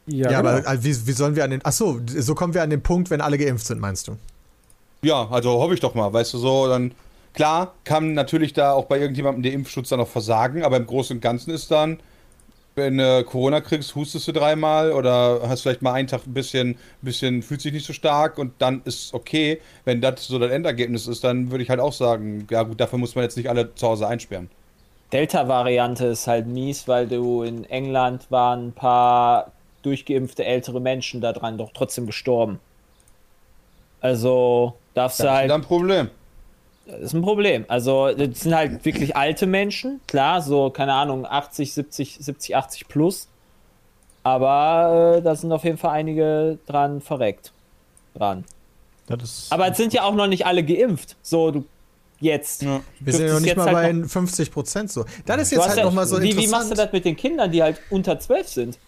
Ja, 0.06 0.30
Ja, 0.30 0.40
genau. 0.40 0.50
aber 0.50 0.66
äh, 0.66 0.84
wie, 0.84 1.06
wie 1.06 1.12
sollen 1.12 1.36
wir 1.36 1.44
an 1.44 1.50
den. 1.50 1.64
Achso, 1.64 2.00
so 2.06 2.34
kommen 2.34 2.54
wir 2.54 2.62
an 2.62 2.70
den 2.70 2.82
Punkt, 2.82 3.10
wenn 3.10 3.20
alle 3.20 3.38
geimpft 3.38 3.66
sind, 3.66 3.80
meinst 3.80 4.08
du? 4.08 4.16
Ja, 5.02 5.28
also 5.30 5.50
hoffe 5.50 5.74
ich 5.74 5.80
doch 5.80 5.94
mal, 5.94 6.12
weißt 6.12 6.34
du 6.34 6.38
so, 6.38 6.68
dann 6.68 6.92
klar 7.34 7.74
kann 7.84 8.14
natürlich 8.14 8.52
da 8.52 8.72
auch 8.72 8.86
bei 8.86 8.98
irgendjemandem 8.98 9.42
der 9.42 9.52
Impfschutz 9.52 9.90
dann 9.90 9.98
noch 9.98 10.08
versagen, 10.08 10.64
aber 10.64 10.78
im 10.78 10.86
Großen 10.86 11.16
und 11.16 11.20
Ganzen 11.20 11.50
ist 11.50 11.70
dann, 11.70 12.00
wenn 12.76 12.98
du 12.98 13.24
Corona 13.24 13.60
kriegst, 13.60 13.94
hustest 13.94 14.26
du 14.28 14.32
dreimal 14.32 14.92
oder 14.92 15.42
hast 15.48 15.62
vielleicht 15.62 15.82
mal 15.82 15.92
einen 15.92 16.08
Tag 16.08 16.26
ein 16.26 16.34
bisschen, 16.34 16.76
bisschen, 17.02 17.42
fühlt 17.42 17.60
sich 17.60 17.72
nicht 17.72 17.86
so 17.86 17.92
stark 17.92 18.38
und 18.38 18.52
dann 18.58 18.82
ist 18.84 19.14
okay. 19.14 19.60
Wenn 19.84 20.00
das 20.00 20.26
so 20.26 20.38
das 20.38 20.50
Endergebnis 20.50 21.06
ist, 21.06 21.24
dann 21.24 21.50
würde 21.50 21.62
ich 21.62 21.70
halt 21.70 21.80
auch 21.80 21.92
sagen, 21.92 22.46
ja 22.50 22.62
gut, 22.62 22.80
dafür 22.80 22.98
muss 22.98 23.14
man 23.14 23.24
jetzt 23.24 23.36
nicht 23.36 23.48
alle 23.48 23.74
zu 23.74 23.86
Hause 23.86 24.06
einsperren. 24.08 24.50
Delta-Variante 25.12 26.06
ist 26.06 26.26
halt 26.26 26.46
mies, 26.46 26.88
weil 26.88 27.06
du 27.06 27.42
in 27.42 27.64
England 27.64 28.30
waren 28.30 28.68
ein 28.68 28.72
paar 28.72 29.52
durchgeimpfte 29.86 30.44
ältere 30.44 30.80
Menschen 30.80 31.20
daran 31.20 31.56
doch 31.56 31.70
trotzdem 31.72 32.06
gestorben. 32.06 32.58
Also 34.00 34.74
darfst 34.94 35.20
du 35.20 35.24
Das 35.24 35.32
ist 35.32 35.38
halt 35.38 35.50
ein 35.52 35.62
Problem. 35.62 36.10
Das 36.86 37.00
ist 37.00 37.14
ein 37.14 37.22
Problem. 37.22 37.64
Also, 37.68 38.12
das 38.12 38.40
sind 38.40 38.54
halt 38.54 38.84
wirklich 38.84 39.16
alte 39.16 39.46
Menschen, 39.46 40.00
klar, 40.06 40.40
so, 40.40 40.70
keine 40.70 40.92
Ahnung, 40.92 41.26
80, 41.26 41.72
70, 41.72 42.18
70, 42.20 42.56
80 42.56 42.88
plus. 42.88 43.28
Aber 44.22 45.16
äh, 45.18 45.22
da 45.22 45.34
sind 45.34 45.50
auf 45.52 45.64
jeden 45.64 45.78
Fall 45.78 45.92
einige 45.92 46.58
dran 46.66 47.00
verreckt. 47.00 47.52
Dran. 48.14 48.44
Das 49.08 49.22
ist 49.22 49.52
Aber 49.52 49.68
es 49.68 49.76
sind 49.76 49.92
ja 49.94 50.02
auch 50.02 50.14
noch 50.14 50.26
nicht 50.26 50.46
alle 50.46 50.64
geimpft. 50.64 51.16
So, 51.22 51.50
du 51.50 51.64
jetzt. 52.20 52.62
Ja. 52.62 52.80
Wir 53.00 53.12
sind 53.12 53.26
ja 53.28 53.34
noch 53.34 53.40
nicht 53.40 53.56
mal 53.56 53.66
halt 53.66 53.74
bei 53.74 53.92
noch- 53.92 54.08
50 54.08 54.50
Prozent 54.50 54.90
so. 54.90 55.04
Das 55.26 55.40
ist 55.42 55.52
jetzt 55.52 55.68
halt 55.68 55.78
ja, 55.78 55.84
nochmal 55.84 56.06
so 56.06 56.20
wie, 56.20 56.30
interessant. 56.30 56.46
wie 56.46 56.50
machst 56.50 56.70
du 56.70 56.74
das 56.74 56.92
mit 56.92 57.04
den 57.04 57.16
Kindern, 57.16 57.50
die 57.52 57.62
halt 57.62 57.80
unter 57.90 58.18
12 58.18 58.48
sind? 58.48 58.78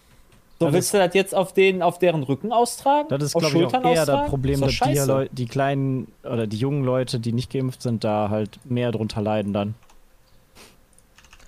So, 0.59 0.65
Das 0.65 0.73
willst 0.73 0.93
du 0.93 0.97
das 0.97 1.13
jetzt 1.13 1.33
auf, 1.33 1.53
den, 1.53 1.81
auf 1.81 1.99
deren 1.99 2.21
Rücken 2.23 2.51
austragen? 2.51 3.07
Das 3.09 3.23
ist, 3.23 3.33
glaube 3.33 3.57
ich, 3.57 3.65
auch 3.65 3.73
eher 3.73 3.93
das 3.95 4.09
austragen? 4.09 4.29
Problem, 4.29 4.53
Ist 4.55 4.61
doch 4.81 4.87
dass 4.87 4.93
die. 5.05 5.09
Leute, 5.09 5.33
die 5.33 5.45
kleinen 5.45 6.11
oder 6.23 6.47
die 6.47 6.57
jungen 6.57 6.83
Leute, 6.83 7.19
die 7.21 7.31
nicht 7.31 7.49
geimpft 7.51 7.81
sind, 7.81 8.03
da 8.03 8.29
halt 8.29 8.59
mehr 8.65 8.91
drunter 8.91 9.21
leiden 9.21 9.53
dann. 9.53 9.75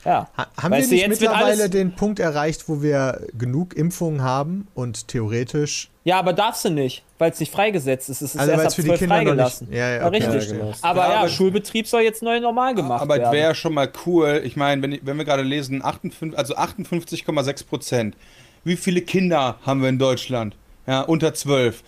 Ja. 0.05 0.29
Ha 0.35 0.47
haben 0.59 0.71
Weißt 0.71 0.89
wir 0.89 0.97
nicht 1.07 1.21
mittlerweile 1.21 1.69
den 1.69 1.93
Punkt 1.95 2.19
erreicht, 2.19 2.67
wo 2.67 2.81
wir 2.81 3.21
genug 3.37 3.75
Impfungen 3.75 4.23
haben 4.23 4.67
und 4.73 5.07
theoretisch. 5.09 5.91
ja, 6.05 6.17
aber 6.17 6.33
darfst 6.33 6.65
du 6.65 6.69
nicht, 6.71 7.03
weil 7.19 7.29
es 7.31 7.39
nicht 7.39 7.51
freigesetzt 7.51 8.09
ist. 8.09 8.21
Es 8.21 8.33
ist 8.33 8.39
Also, 8.39 8.51
erst 8.51 8.59
weil 8.59 8.65
ab 8.65 8.69
es 8.69 8.75
für 8.75 8.81
die 8.81 8.87
12 8.87 8.99
Kinder 8.99 9.15
noch 9.17 9.23
freigelassen. 9.25 9.67
nicht. 9.69 9.77
Ja, 9.77 9.89
ja, 9.91 9.97
okay, 10.07 10.15
richtig. 10.15 10.31
verstehe. 10.33 10.57
genau. 10.57 10.73
Aber 10.81 11.01
Ja, 11.03 11.11
ja, 11.11 11.19
aber- 11.19 11.29
Schulbetrieb 11.29 11.85
soll 11.87 12.01
jetzt 12.01 12.23
neu 12.23 12.39
normal 12.39 12.73
gemacht 12.73 13.01
Aber 13.01 13.15
es 13.15 13.19
werden. 13.21 13.33
wäre 13.33 13.47
ja 13.49 13.53
schon 13.53 13.75
mal 13.75 13.91
cool. 14.07 14.41
Ich 14.43 14.55
meine, 14.55 14.81
wenn, 14.81 14.97
wenn 15.03 15.17
wir 15.17 15.25
gerade 15.25 15.43
lesen, 15.43 15.83
58, 15.85 16.35
also 16.35 16.55
58,6 16.55 17.67
Prozent. 17.67 18.15
Wie 18.63 18.75
viele 18.77 19.01
Kinder 19.01 19.57
haben 19.63 19.81
wir 19.81 19.89
in 19.89 19.99
Deutschland? 19.99 20.55
Ja, 20.87 21.01
unter 21.01 21.33
12. 21.33 21.83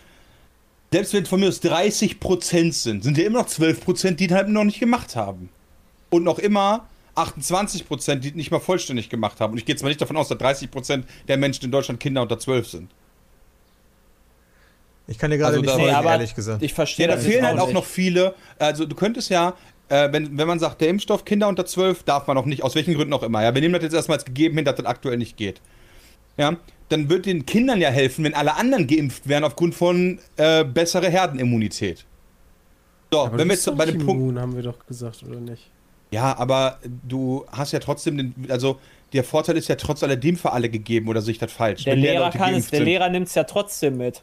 Selbst 0.91 1.13
wenn 1.13 1.25
von 1.25 1.39
mir 1.39 1.47
aus 1.49 1.59
30 1.59 2.19
Prozent 2.19 2.73
sind, 2.75 3.03
sind 3.03 3.17
ja 3.17 3.25
immer 3.25 3.39
noch 3.39 3.47
12 3.47 3.81
Prozent, 3.83 4.19
die 4.19 4.31
halt 4.31 4.47
noch 4.49 4.63
nicht 4.63 4.79
gemacht 4.79 5.15
haben. 5.15 5.49
Und 6.09 6.23
noch 6.23 6.38
immer 6.39 6.88
28 7.15 7.88
Prozent, 7.88 8.23
die 8.23 8.31
nicht 8.31 8.51
mal 8.51 8.59
vollständig 8.59 9.09
gemacht 9.09 9.39
haben. 9.39 9.53
Und 9.53 9.57
ich 9.59 9.65
gehe 9.65 9.73
jetzt 9.73 9.81
mal 9.81 9.89
nicht 9.89 10.01
davon 10.01 10.17
aus, 10.17 10.27
dass 10.27 10.38
30 10.38 10.69
Prozent 10.71 11.05
der 11.27 11.38
Menschen 11.38 11.65
in 11.65 11.71
Deutschland 11.71 11.99
Kinder 11.99 12.21
unter 12.21 12.38
12 12.39 12.67
sind. 12.67 12.91
Ich 15.07 15.17
kann 15.17 15.31
dir 15.31 15.38
gerade 15.38 15.51
Also 15.57 15.62
nicht 15.62 15.71
folgen, 15.71 15.88
Nee, 15.88 15.93
aber 15.93 16.12
ehrlich 16.12 16.33
gesagt. 16.33 16.63
ich 16.63 16.73
verstehe 16.73 17.07
Ja, 17.07 17.15
da 17.15 17.21
fehlen 17.21 17.45
halt 17.45 17.59
auch 17.59 17.65
nicht. 17.67 17.73
noch 17.75 17.86
viele. 17.86 18.36
Also 18.57 18.86
du 18.86 18.95
könntest 18.95 19.29
ja, 19.29 19.53
äh, 19.89 20.09
wenn, 20.12 20.38
wenn 20.38 20.47
man 20.47 20.59
sagt, 20.59 20.79
der 20.81 20.88
Impfstoff 20.89 21.25
Kinder 21.25 21.47
unter 21.49 21.65
12 21.65 22.03
darf 22.03 22.27
man 22.27 22.38
auch 22.38 22.45
nicht, 22.45 22.63
aus 22.63 22.75
welchen 22.75 22.93
Gründen 22.93 23.13
auch 23.13 23.23
immer. 23.23 23.43
Ja, 23.43 23.53
wir 23.53 23.62
nehmen 23.62 23.73
das 23.73 23.83
jetzt 23.83 23.93
erstmal 23.93 24.17
als 24.17 24.25
gegeben 24.25 24.55
hin, 24.55 24.65
dass 24.65 24.75
das 24.75 24.86
aktuell 24.86 25.17
nicht 25.17 25.36
geht. 25.38 25.59
Ja, 26.37 26.55
dann 26.89 27.09
wird 27.09 27.25
den 27.25 27.45
Kindern 27.45 27.79
ja 27.81 27.89
helfen, 27.89 28.23
wenn 28.25 28.33
alle 28.33 28.55
anderen 28.55 28.87
geimpft 28.87 29.27
werden 29.27 29.43
aufgrund 29.43 29.75
von 29.75 30.19
äh, 30.37 30.63
bessere 30.63 31.09
Herdenimmunität. 31.09 32.05
So, 33.11 33.21
Aber 33.21 33.31
wenn 33.31 33.37
du 33.39 33.43
wir 33.45 33.49
bist 33.51 33.67
jetzt 33.67 33.77
bei 33.77 33.85
dem 33.85 33.97
Punkt. 34.05 34.21
immun, 34.21 34.39
haben 34.39 34.55
wir 34.55 34.63
doch 34.63 34.85
gesagt, 34.85 35.23
oder 35.27 35.39
nicht? 35.39 35.69
Ja, 36.11 36.37
aber 36.37 36.79
du 37.07 37.45
hast 37.51 37.71
ja 37.71 37.79
trotzdem 37.79 38.17
den, 38.17 38.35
also 38.49 38.79
der 39.13 39.23
Vorteil 39.23 39.57
ist 39.57 39.67
ja 39.67 39.75
trotz 39.75 40.03
alledem 40.03 40.35
für 40.37 40.51
alle 40.51 40.69
gegeben, 40.69 41.07
oder 41.07 41.21
sehe 41.21 41.31
ich 41.33 41.39
das 41.39 41.51
falsch? 41.51 41.83
Der 41.83 41.93
Wenn 41.93 42.01
Lehrer 42.01 42.29
kann 42.31 42.53
es, 42.55 42.69
der 42.69 42.79
sind. 42.79 42.85
Lehrer 42.85 43.09
nimmt 43.09 43.27
es 43.27 43.35
ja 43.35 43.43
trotzdem 43.43 43.97
mit, 43.97 44.21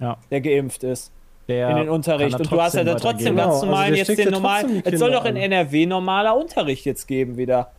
Ja. 0.00 0.18
der 0.30 0.40
geimpft 0.40 0.82
ist. 0.84 1.10
Der 1.48 1.70
in 1.70 1.76
den 1.78 1.88
Unterricht. 1.88 2.38
Und 2.38 2.50
du 2.50 2.60
hast 2.60 2.74
ja 2.74 2.84
dann 2.84 2.98
trotzdem 2.98 3.34
ganz 3.34 3.46
Genau, 3.46 3.54
also 3.54 3.66
normal 3.66 3.88
der 3.88 3.96
jetzt 3.98 4.18
den 4.18 4.30
normalen. 4.30 4.82
Es 4.84 4.98
soll 5.00 5.10
doch 5.10 5.24
in. 5.24 5.36
NRW 5.36 5.86
normaler 5.86 6.36
Unterricht 6.36 6.84
jetzt 6.84 7.08
geben 7.08 7.36
wieder. 7.36 7.72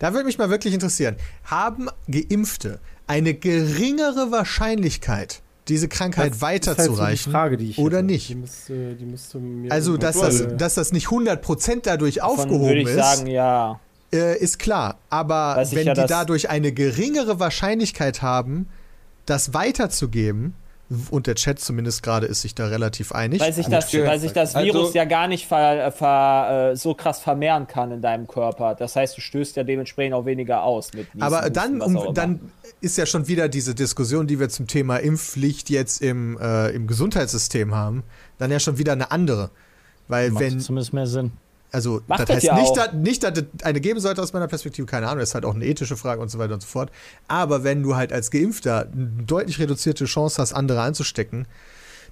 Da 0.00 0.12
würde 0.12 0.24
mich 0.24 0.38
mal 0.38 0.50
wirklich 0.50 0.74
interessieren. 0.74 1.14
Haben 1.44 1.88
Geimpfte 2.08 2.80
eine 3.10 3.34
geringere 3.34 4.30
Wahrscheinlichkeit, 4.30 5.42
diese 5.68 5.88
Krankheit 5.88 6.30
Das 6.30 6.36
ist 6.36 6.42
halt 6.42 6.60
so 6.60 6.66
die 6.66 6.76
weiterzureichen 6.78 7.32
Frage, 7.32 7.56
die 7.56 7.70
ich 7.70 7.78
oder 7.78 7.98
hätte. 7.98 8.06
nicht? 8.06 8.28
Die 8.28 8.34
müsste, 8.36 8.94
die 8.94 9.04
müsste 9.04 9.38
mir 9.38 9.72
Also, 9.72 9.96
dass 9.96 10.18
das, 10.18 10.40
äh, 10.40 10.56
dass 10.56 10.74
das 10.74 10.92
nicht 10.92 11.08
100% 11.08 11.80
dadurch 11.82 12.16
Davon 12.16 12.38
aufgehoben 12.38 12.66
würde 12.66 12.80
ich 12.80 12.88
ist, 12.88 12.94
sagen, 12.94 13.26
ja. 13.26 13.80
äh, 14.12 14.38
ist 14.38 14.58
klar. 14.58 14.98
Aber 15.10 15.56
Weiß 15.56 15.74
wenn 15.74 15.86
ja, 15.88 15.94
die 15.94 16.06
dadurch 16.06 16.50
eine 16.50 16.72
geringere 16.72 17.40
Wahrscheinlichkeit 17.40 18.22
haben, 18.22 18.68
das 19.26 19.54
weiterzugeben, 19.54 20.54
und 21.10 21.26
der 21.28 21.36
Chat 21.36 21.60
zumindest 21.60 22.02
gerade 22.02 22.26
ist 22.26 22.42
sich 22.42 22.54
da 22.54 22.66
relativ 22.66 23.12
einig. 23.12 23.40
Weil 23.40 23.52
sich 23.52 23.66
das, 23.68 23.92
weil 23.94 24.18
sich 24.18 24.32
das 24.32 24.56
Also- 24.56 24.66
Virus 24.66 24.94
ja 24.94 25.04
gar 25.04 25.28
nicht 25.28 25.46
ver, 25.46 25.92
ver, 25.92 26.70
äh, 26.72 26.76
so 26.76 26.94
krass 26.94 27.20
vermehren 27.20 27.66
kann 27.68 27.92
in 27.92 28.02
deinem 28.02 28.26
Körper. 28.26 28.74
Das 28.74 28.96
heißt, 28.96 29.16
du 29.16 29.20
stößt 29.20 29.56
ja 29.56 29.62
dementsprechend 29.62 30.14
auch 30.14 30.26
weniger 30.26 30.62
aus 30.64 30.92
mit 30.92 31.14
Niesen, 31.14 31.22
Aber 31.22 31.38
Husten, 31.42 31.52
dann, 31.52 31.74
immer. 31.80 32.08
um, 32.08 32.14
dann 32.14 32.40
ist 32.80 32.98
ja 32.98 33.06
schon 33.06 33.28
wieder 33.28 33.48
diese 33.48 33.74
Diskussion, 33.74 34.26
die 34.26 34.40
wir 34.40 34.48
zum 34.48 34.66
Thema 34.66 34.96
Impfpflicht 34.96 35.70
jetzt 35.70 36.02
im, 36.02 36.36
äh, 36.40 36.70
im 36.70 36.86
Gesundheitssystem 36.86 37.74
haben, 37.74 38.02
dann 38.38 38.50
ja 38.50 38.58
schon 38.58 38.78
wieder 38.78 38.92
eine 38.92 39.10
andere. 39.12 39.50
Weil 40.08 40.30
Macht 40.32 40.42
wenn, 40.42 40.58
zumindest 40.60 40.92
mehr 40.92 41.06
Sinn. 41.06 41.30
Also 41.72 42.00
Macht 42.06 42.20
das 42.20 42.26
das 42.26 42.36
heißt 42.36 42.44
ja 42.44 42.54
nicht, 42.54 42.76
dass, 42.76 42.92
nicht, 42.92 43.22
dass 43.22 43.38
es 43.38 43.64
eine 43.64 43.80
geben 43.80 44.00
sollte 44.00 44.22
aus 44.22 44.32
meiner 44.32 44.48
Perspektive, 44.48 44.86
keine 44.86 45.06
Ahnung, 45.06 45.20
das 45.20 45.30
ist 45.30 45.34
halt 45.34 45.44
auch 45.44 45.54
eine 45.54 45.64
ethische 45.64 45.96
Frage 45.96 46.20
und 46.20 46.28
so 46.30 46.38
weiter 46.38 46.54
und 46.54 46.62
so 46.62 46.68
fort. 46.68 46.90
Aber 47.28 47.64
wenn 47.64 47.82
du 47.82 47.96
halt 47.96 48.12
als 48.12 48.30
Geimpfter 48.30 48.88
eine 48.92 49.24
deutlich 49.24 49.58
reduzierte 49.58 50.04
Chance 50.04 50.40
hast, 50.40 50.52
andere 50.52 50.80
anzustecken, 50.82 51.46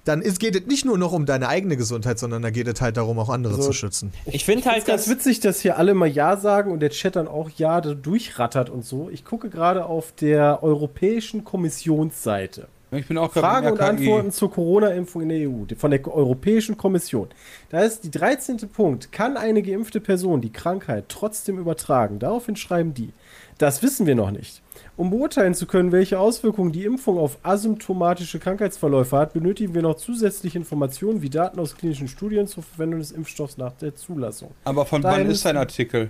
dann 0.05 0.21
ist, 0.21 0.39
geht 0.39 0.55
es 0.55 0.65
nicht 0.65 0.85
nur 0.85 0.97
noch 0.97 1.11
um 1.11 1.25
deine 1.25 1.49
eigene 1.49 1.77
Gesundheit, 1.77 2.19
sondern 2.19 2.41
da 2.41 2.49
geht 2.49 2.67
es 2.67 2.81
halt 2.81 2.97
darum, 2.97 3.19
auch 3.19 3.29
andere 3.29 3.55
So. 3.55 3.63
zu 3.63 3.73
schützen. 3.73 4.13
ich 4.25 4.45
finde 4.45 4.65
halt, 4.65 4.85
ganz 4.85 5.09
witzig, 5.09 5.39
dass 5.39 5.59
hier 5.59 5.77
alle 5.77 5.93
mal 5.93 6.07
Ja 6.07 6.37
sagen 6.37 6.71
und 6.71 6.79
der 6.79 6.89
Chat 6.89 7.15
dann 7.15 7.27
auch 7.27 7.49
Ja 7.49 7.81
da 7.81 7.93
durchrattert 7.93 8.69
und 8.69 8.85
so. 8.85 9.09
Ich 9.11 9.25
gucke 9.25 9.49
gerade 9.49 9.85
auf 9.85 10.13
der 10.13 10.63
Europäischen 10.63 11.43
Kommissionsseite. 11.43 12.67
Ich 12.91 13.07
bin 13.07 13.17
auch 13.17 13.31
Fragen 13.31 13.73
und. 13.73 13.81
Antworten 13.81 14.31
zur 14.31 14.51
Corona-Impfung 14.51 15.21
in 15.21 15.29
der 15.29 15.49
EU, 15.49 15.65
von 15.77 15.91
der 15.91 16.07
Europäischen 16.07 16.75
Kommission. 16.75 17.27
Da 17.69 17.81
ist 17.81 18.03
die 18.03 18.11
13. 18.11 18.57
Punkt. 18.69 19.11
Kann 19.11 19.37
eine 19.37 19.61
geimpfte 19.61 19.99
Person 19.99 20.41
die 20.41 20.51
Krankheit 20.51 21.05
trotzdem 21.07 21.59
übertragen? 21.59 22.17
Daraufhin 22.17 22.55
schreiben 22.55 22.95
die. 22.95 23.13
Das 23.59 23.83
wissen 23.83 24.07
wir 24.07 24.15
noch 24.15 24.31
nicht. 24.31 24.61
Um 24.97 25.11
beurteilen 25.11 25.53
zu 25.53 25.67
können, 25.67 25.91
welche 25.91 26.19
Auswirkungen 26.19 26.71
die 26.71 26.85
Impfung 26.85 27.19
auf 27.19 27.37
asymptomatische 27.43 28.39
Krankheitsverläufe 28.39 29.17
hat, 29.17 29.33
benötigen 29.33 29.75
wir 29.75 29.81
noch 29.81 29.95
zusätzliche 29.95 30.57
Informationen 30.57 31.21
wie 31.21 31.29
Daten 31.29 31.59
aus 31.59 31.75
klinischen 31.75 32.07
Studien 32.07 32.47
zur 32.47 32.63
Verwendung 32.63 32.99
des 32.99 33.11
Impfstoffs 33.11 33.57
nach 33.57 33.73
der 33.73 33.95
Zulassung. 33.95 34.51
Aber 34.63 34.85
von 34.85 35.01
Daher 35.01 35.19
wann 35.19 35.31
ist 35.31 35.45
dein 35.45 35.57
Artikel? 35.57 36.09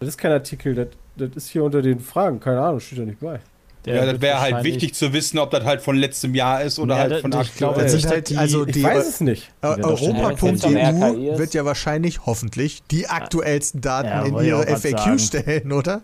Das 0.00 0.08
ist 0.08 0.18
kein 0.18 0.32
Artikel, 0.32 0.74
das, 0.74 0.88
das 1.16 1.30
ist 1.36 1.48
hier 1.50 1.62
unter 1.62 1.80
den 1.80 2.00
Fragen. 2.00 2.40
Keine 2.40 2.60
Ahnung, 2.60 2.80
steht 2.80 2.98
da 2.98 3.04
nicht 3.04 3.20
bei. 3.20 3.40
Der 3.84 3.96
ja, 3.96 4.12
das 4.12 4.20
wäre 4.20 4.40
halt 4.40 4.62
wichtig 4.62 4.94
zu 4.94 5.12
wissen, 5.12 5.38
ob 5.40 5.50
das 5.50 5.64
halt 5.64 5.80
von 5.82 5.96
letztem 5.96 6.36
Jahr 6.36 6.62
ist 6.62 6.78
oder 6.78 6.94
Ja, 6.94 7.00
halt 7.02 7.20
von 7.20 7.32
ich 7.32 7.38
aktuell. 7.38 7.74
Das 7.82 7.90
sind 7.92 8.06
halt, 8.06 8.28
die- 8.30 8.36
also 8.36 8.64
Ich 8.64 8.74
die 8.74 8.82
weiß 8.84 9.08
es 9.08 9.20
nicht. 9.20 9.50
Äh, 9.60 9.66
Europa.eu 9.82 11.38
wird 11.38 11.54
ja 11.54 11.64
wahrscheinlich, 11.64 12.24
hoffentlich, 12.26 12.82
die 12.90 13.08
aktuellsten 13.08 13.80
Daten 13.80 14.08
Ja, 14.08 14.24
in 14.24 14.36
ich 14.38 14.42
ihre 14.46 14.66
FAQ 14.66 14.98
sagen. 14.98 15.18
stellen, 15.18 15.72
oder? 15.72 16.02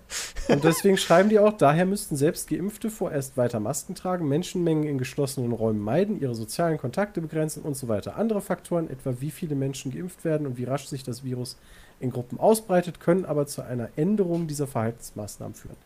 Und 0.49 0.65
deswegen 0.65 0.97
schreiben 0.97 1.29
die 1.29 1.39
auch, 1.39 1.53
daher 1.53 1.87
müssten 1.87 2.17
selbst 2.17 2.49
Geimpfte 2.49 2.91
vorerst 2.91 3.37
weiter 3.37 3.61
Masken 3.61 3.95
tragen, 3.95 4.29
Menschenmengen 4.29 4.85
in 4.85 4.99
geschlossenen 4.99 5.53
Räumen 5.53 5.81
meiden, 5.81 6.21
ihre 6.21 6.35
sozialen 6.35 6.79
Kontakte 6.79 7.21
begrenzen 7.21 7.63
und 7.63 7.77
so 7.77 7.89
weiter. 7.89 8.17
Andere 8.17 8.41
Faktoren, 8.41 8.91
etwa 8.91 9.15
wie 9.21 9.31
viele 9.31 9.55
Menschen 9.55 9.93
geimpft 9.93 10.25
werden 10.25 10.47
und 10.47 10.59
wie 10.59 10.65
rasch 10.65 10.87
sich 10.87 11.03
das 11.05 11.23
Virus 11.25 11.57
in 12.01 12.11
Gruppen 12.11 12.39
ausbreitet, 12.41 13.01
können 13.01 13.25
aber 13.25 13.47
zu 13.47 13.63
einer 13.63 13.89
Änderung 13.97 14.47
dieser 14.47 14.67
Verhaltensmaßnahmen 14.67 15.55
führen. 15.55 15.77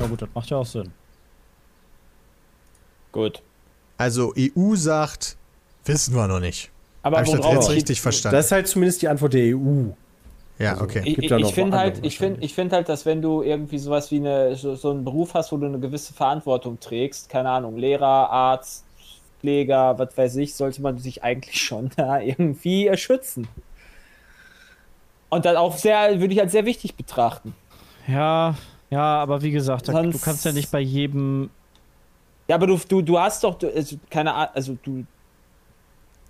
Na 0.00 0.06
gut, 0.06 0.22
das 0.22 0.28
macht 0.34 0.50
ja 0.50 0.56
auch 0.56 0.66
Sinn. 0.66 0.90
gut. 3.12 3.42
Also 3.98 4.32
EU 4.36 4.74
sagt, 4.76 5.36
wissen 5.84 6.14
wir 6.14 6.26
noch 6.26 6.40
nicht. 6.40 6.70
Aber 7.02 7.18
Habe 7.18 7.28
ich 7.28 7.34
das 7.34 7.52
jetzt 7.52 7.68
ich- 7.68 7.74
richtig 7.76 8.00
verstanden? 8.00 8.36
Das 8.36 8.46
ist 8.46 8.52
halt 8.52 8.68
zumindest 8.68 9.02
die 9.02 9.08
Antwort 9.08 9.34
der 9.34 9.56
EU. 9.56 9.90
ja, 10.58 10.72
also- 10.72 10.84
okay. 10.84 11.02
Ich, 11.04 11.18
ich, 11.18 11.54
finde 11.54 11.76
halt, 11.78 12.04
ich 12.04 12.16
finde, 12.18 12.36
wahrscheinlich. 12.36 12.44
ich 12.44 12.54
finde 12.54 12.76
halt, 12.76 12.88
dass 12.88 13.04
wenn 13.06 13.20
du 13.22 13.42
irgendwie 13.42 13.78
sowas 13.78 14.10
wie 14.10 14.16
eine, 14.16 14.56
so, 14.56 14.74
so 14.74 14.90
einen 14.90 15.04
Beruf 15.04 15.34
hast, 15.34 15.52
wo 15.52 15.56
du 15.58 15.66
eine 15.66 15.78
gewisse 15.78 16.14
Verantwortung 16.14 16.80
trägst, 16.80 17.28
keine 17.28 17.50
Ahnung, 17.50 17.76
Lehrer, 17.76 18.30
Arzt, 18.30 18.84
Pfleger, 19.40 19.98
was 19.98 20.16
weiß 20.16 20.36
ich, 20.36 20.54
sollte 20.54 20.80
man 20.82 20.98
sich 20.98 21.22
eigentlich 21.22 21.60
schon 21.62 21.90
da 21.96 22.20
irgendwie 22.20 22.88
äh, 22.88 22.96
schützen. 22.96 23.48
Und 25.28 25.44
dann 25.44 25.56
auch 25.56 25.76
sehr, 25.76 26.20
würde 26.20 26.32
ich 26.34 26.40
als 26.40 26.52
sehr 26.52 26.64
wichtig 26.64 26.94
betrachten. 26.96 27.54
Ja, 28.06 28.56
ja, 28.90 29.00
aber 29.22 29.42
wie 29.42 29.50
gesagt, 29.50 29.88
da, 29.88 29.92
du 30.02 30.10
Sonst- 30.12 30.22
kannst 30.24 30.44
ja 30.44 30.52
nicht 30.52 30.70
bei 30.70 30.80
jedem. 30.80 31.50
Ja, 32.48 32.56
aber 32.56 32.66
du, 32.66 32.78
du, 32.88 33.00
du 33.02 33.18
hast 33.18 33.44
doch, 33.44 33.54
du, 33.56 33.68
also, 33.72 33.96
keine 34.10 34.34
Ahnung, 34.34 34.50
also 34.54 34.76
du. 34.82 35.04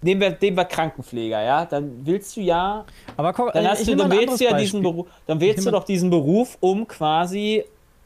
Nehmen 0.03 0.21
wir, 0.23 0.35
nehmen 0.41 0.57
wir 0.57 0.65
Krankenpfleger, 0.65 1.43
ja? 1.43 1.67
Dann 1.67 2.07
willst 2.07 2.35
du 2.35 2.41
ja 2.41 2.87
Aber 3.19 3.35
guck, 3.35 3.53
Dann 3.53 3.67
äh, 3.67 3.69
hast 3.69 3.87
du, 3.87 3.95
dann 3.95 4.11
wählst 4.11 4.41
du 4.41 4.45
ja 4.45 4.51
Beispiel. 4.53 4.65
diesen 4.65 4.83
Beruf, 4.83 5.07
dann 5.27 5.41
wählst 5.41 5.67
du 5.67 5.71
doch 5.71 5.85
diesen 5.85 6.09
Beruf, 6.09 6.57
um 6.61 6.89
quasi 6.89 7.65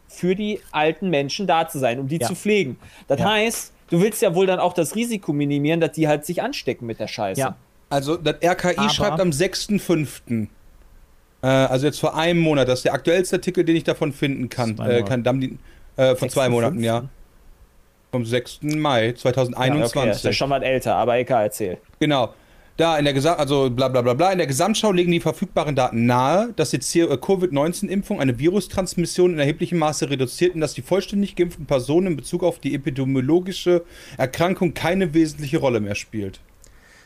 für 0.09 0.35
die 0.35 0.61
alten 0.73 1.09
Menschen 1.11 1.47
da 1.47 1.69
zu 1.69 1.79
sein, 1.79 2.01
um 2.01 2.09
die 2.09 2.19
Ja. 2.19 2.27
zu 2.27 2.35
pflegen. 2.35 2.79
Das 3.07 3.21
Ja. 3.21 3.31
heißt, 3.31 3.73
du 3.91 4.01
willst 4.01 4.23
ja 4.23 4.35
wohl 4.35 4.47
dann 4.47 4.59
auch 4.59 4.73
das 4.73 4.97
Risiko 4.97 5.33
minimieren, 5.33 5.79
dass 5.81 5.93
die 5.93 6.09
halt 6.09 6.25
sich 6.27 6.43
anstecken 6.43 6.85
mit 6.87 6.99
der 6.99 7.07
Scheiße. 7.07 7.41
Ja. 7.41 7.57
Also, 7.91 8.17
das 8.17 8.43
RKI 8.43 8.77
Aber- 8.77 8.89
schreibt 8.91 9.21
am 9.21 9.31
6.5. 9.31 10.49
Äh, 11.45 11.47
also 11.47 11.87
jetzt 11.87 12.01
vor 12.01 12.17
einem 12.17 12.41
Monat, 12.41 12.69
das 12.69 12.79
ist 12.79 12.85
der 12.87 12.95
aktuellste 12.95 13.37
Artikel, 13.37 13.65
den 13.65 13.77
ich 13.77 13.85
davon 13.85 14.15
finden 14.15 14.49
kann. 14.49 14.79
Äh, 14.79 15.03
kann 15.03 15.23
dann 15.23 15.41
die, 15.41 15.59
äh, 15.97 16.17
von 16.17 16.31
zwei 16.31 16.47
6.5.. 16.47 16.49
Monaten, 16.49 16.83
ja. 16.83 17.05
Vom 18.13 18.25
6. 18.25 18.61
Mai 18.63 19.05
Ja, 19.05 19.11
okay, 19.11 19.19
2021. 19.19 20.09
das 20.09 20.17
ist 20.19 20.25
ja 20.25 20.33
schon 20.33 20.51
was 20.51 20.63
älter, 20.63 20.95
aber 20.95 21.19
egal, 21.19 21.45
erzähl. 21.45 21.77
Genau. 22.01 22.33
Da 22.77 22.99
in 22.99 23.05
der 23.05 23.13
Gesam 23.13 23.39
also 23.39 23.71
bla 23.71 23.89
bla 23.89 24.01
bla 24.01 24.15
bla, 24.15 24.33
in 24.33 24.39
der 24.39 24.47
Gesamtschau 24.47 24.91
legen 24.91 25.13
die 25.13 25.21
verfügbaren 25.21 25.77
Daten 25.77 26.07
nahe, 26.07 26.53
dass 26.57 26.71
die 26.71 27.01
äh, 27.01 27.17
Covid-19-Impfung 27.17 28.21
eine 28.21 28.39
Virustransmission 28.39 29.35
in 29.35 29.39
erheblichem 29.39 29.79
Maße 29.79 30.09
reduziert 30.09 30.55
und 30.55 30.63
dass 30.63 30.73
die 30.73 30.83
vollständig 30.83 31.37
geimpften 31.37 31.67
Personen 31.67 32.09
in 32.09 32.17
Bezug 32.17 32.43
auf 32.43 32.59
die 32.59 32.75
epidemiologische 32.75 33.85
Erkrankung 34.17 34.73
keine 34.73 35.13
wesentliche 35.13 35.59
Rolle 35.59 35.81
mehr 35.81 35.95
spielt. 35.95 36.41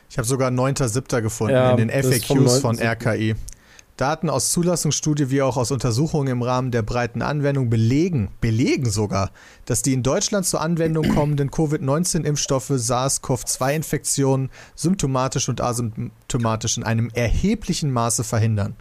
Ich 0.08 0.16
habe 0.16 0.26
sogar 0.26 0.50
9.7. 0.50 1.20
gefunden 1.20 1.54
Ja, 1.54 1.72
in 1.72 1.88
den 1.88 1.90
FAQs 1.90 2.60
von 2.60 2.78
9.7.. 2.78 2.82
RKI. 2.92 3.34
Daten 3.98 4.30
aus 4.30 4.52
Zulassungsstudie 4.52 5.28
wie 5.30 5.42
auch 5.42 5.56
aus 5.56 5.72
Untersuchungen 5.72 6.28
im 6.28 6.42
Rahmen 6.42 6.70
der 6.70 6.82
breiten 6.82 7.20
Anwendung 7.20 7.68
belegen, 7.68 8.30
belegen 8.40 8.88
sogar, 8.88 9.32
dass 9.64 9.82
die 9.82 9.92
in 9.92 10.04
Deutschland 10.04 10.46
zur 10.46 10.60
Anwendung 10.60 11.08
kommenden 11.14 11.50
Covid-19-Impfstoffe 11.50 12.70
SARS-CoV-2-Infektionen 12.70 14.50
symptomatisch 14.76 15.48
und 15.48 15.60
asymptomatisch 15.60 16.76
in 16.78 16.84
einem 16.84 17.10
erheblichen 17.12 17.90
Maße 17.90 18.22
verhindern. 18.22 18.76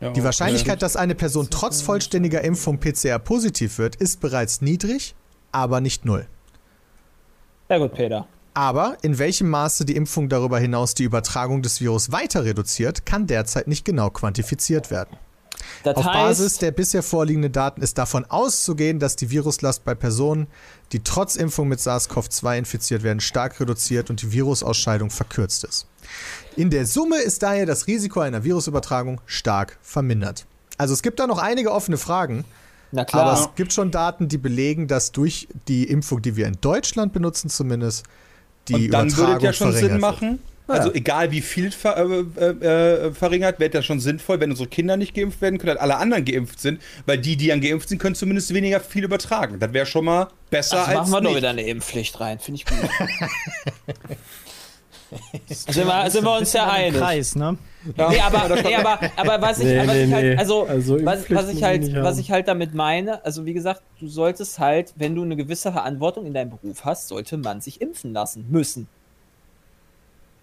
Die 0.00 0.22
Wahrscheinlichkeit, 0.22 0.82
dass 0.82 0.94
eine 0.94 1.14
Person 1.14 1.48
trotz 1.50 1.80
vollständiger 1.80 2.44
Impfung 2.44 2.78
PCR 2.78 3.18
positiv 3.18 3.78
wird, 3.78 3.96
ist 3.96 4.20
bereits 4.20 4.60
niedrig, 4.60 5.16
aber 5.50 5.80
nicht 5.80 6.04
null. 6.04 6.26
Sehr 7.68 7.80
gut, 7.80 7.94
Peter. 7.94 8.28
Aber 8.58 8.96
in 9.02 9.18
welchem 9.20 9.50
Maße 9.50 9.84
die 9.84 9.94
Impfung 9.94 10.28
darüber 10.28 10.58
hinaus 10.58 10.92
die 10.92 11.04
Übertragung 11.04 11.62
des 11.62 11.80
Virus 11.80 12.10
weiter 12.10 12.44
reduziert, 12.44 13.06
kann 13.06 13.28
derzeit 13.28 13.68
nicht 13.68 13.84
genau 13.84 14.10
quantifiziert 14.10 14.90
werden. 14.90 15.16
Das 15.84 15.96
Auf 15.96 16.06
heißt, 16.06 16.12
Basis 16.12 16.58
der 16.58 16.72
bisher 16.72 17.04
vorliegenden 17.04 17.52
Daten 17.52 17.82
ist 17.82 17.98
davon 17.98 18.24
auszugehen, 18.24 18.98
dass 18.98 19.14
die 19.14 19.30
Viruslast 19.30 19.84
bei 19.84 19.94
Personen, 19.94 20.48
die 20.90 21.04
trotz 21.04 21.36
Impfung 21.36 21.68
mit 21.68 21.78
SARS-CoV-2 21.78 22.58
infiziert 22.58 23.04
werden, 23.04 23.20
stark 23.20 23.60
reduziert 23.60 24.10
und 24.10 24.22
die 24.22 24.32
Virusausscheidung 24.32 25.10
verkürzt 25.10 25.62
ist. 25.62 25.86
In 26.56 26.70
der 26.70 26.84
Summe 26.84 27.18
ist 27.18 27.44
daher 27.44 27.64
das 27.64 27.86
Risiko 27.86 28.18
einer 28.18 28.42
Virusübertragung 28.42 29.20
stark 29.26 29.78
vermindert. 29.82 30.46
Also 30.78 30.94
es 30.94 31.02
gibt 31.02 31.20
da 31.20 31.28
noch 31.28 31.38
einige 31.38 31.70
offene 31.70 31.96
Fragen, 31.96 32.44
na 32.90 33.04
klar. 33.04 33.22
aber 33.22 33.40
es 33.40 33.54
gibt 33.54 33.72
schon 33.72 33.92
Daten, 33.92 34.26
die 34.26 34.38
belegen, 34.38 34.88
dass 34.88 35.12
durch 35.12 35.46
die 35.68 35.84
Impfung, 35.84 36.22
die 36.22 36.34
wir 36.34 36.48
in 36.48 36.58
Deutschland 36.60 37.12
benutzen 37.12 37.50
zumindest, 37.50 38.04
die 38.68 38.86
und 38.86 38.90
dann 38.90 39.08
Übertragung 39.08 39.34
würde 39.34 39.38
es 39.38 39.42
ja 39.44 39.52
schon 39.52 39.72
Sinn 39.72 39.90
wird. 39.90 40.00
machen. 40.00 40.38
Also 40.68 40.92
egal 40.92 41.30
wie 41.30 41.40
viel 41.40 41.70
ver 41.70 41.96
äh, 41.96 42.44
äh, 42.44 43.06
äh, 43.06 43.12
verringert, 43.14 43.58
wäre 43.58 43.70
das 43.70 43.86
schon 43.86 44.00
sinnvoll, 44.00 44.38
wenn 44.40 44.50
unsere 44.50 44.68
Kinder 44.68 44.98
nicht 44.98 45.14
geimpft 45.14 45.40
werden 45.40 45.58
können, 45.58 45.74
dass 45.74 45.82
alle 45.82 45.96
anderen 45.96 46.26
geimpft 46.26 46.60
sind, 46.60 46.82
weil 47.06 47.16
die, 47.16 47.36
die 47.36 47.48
dann 47.48 47.62
geimpft 47.62 47.88
sind, 47.88 47.98
können 47.98 48.14
zumindest 48.14 48.52
weniger 48.52 48.78
viel 48.80 49.04
übertragen. 49.04 49.58
Das 49.60 49.72
wäre 49.72 49.86
schon 49.86 50.04
mal 50.04 50.28
besser 50.50 50.80
also 50.80 50.98
als 50.98 51.08
machen 51.08 51.12
wir 51.12 51.20
doch 51.22 51.30
nicht. 51.30 51.38
wieder 51.38 51.50
eine 51.50 51.62
Impfpflicht 51.62 52.20
rein, 52.20 52.38
finde 52.38 52.60
ich 52.60 52.66
gut. 52.66 52.78
sind, 55.46 55.86
wir, 55.86 56.10
sind 56.10 56.24
wir 56.24 56.36
uns 56.38 56.52
ja 56.52 56.68
einig. 56.68 56.98
Kreis, 57.00 57.34
ne? 57.34 57.56
Ja. 57.96 58.10
Nee, 58.10 58.20
aber, 58.20 58.62
nee, 58.62 58.74
aber, 58.74 59.00
aber 59.16 59.40
was 59.42 59.58
ich, 59.60 59.64
Nee, 59.66 59.78
was 59.78 59.86
nee, 59.86 60.04
ich 60.04 60.12
halt, 60.12 60.38
also, 60.38 60.66
Also 60.66 61.04
was, 61.04 61.30
was 61.30 61.48
ich 61.48 61.62
halt, 61.62 61.94
was 61.94 62.18
ich 62.18 62.30
halt 62.30 62.48
damit 62.48 62.74
meine, 62.74 63.24
also 63.24 63.46
wie 63.46 63.54
gesagt, 63.54 63.82
du 64.00 64.08
solltest 64.08 64.58
halt, 64.58 64.92
wenn 64.96 65.14
du 65.14 65.22
eine 65.22 65.36
gewisse 65.36 65.72
Verantwortung 65.72 66.26
in 66.26 66.34
deinem 66.34 66.50
Beruf 66.50 66.84
hast, 66.84 67.08
sollte 67.08 67.36
man 67.38 67.60
sich 67.60 67.80
impfen 67.80 68.12
lassen 68.12 68.46
müssen. 68.50 68.88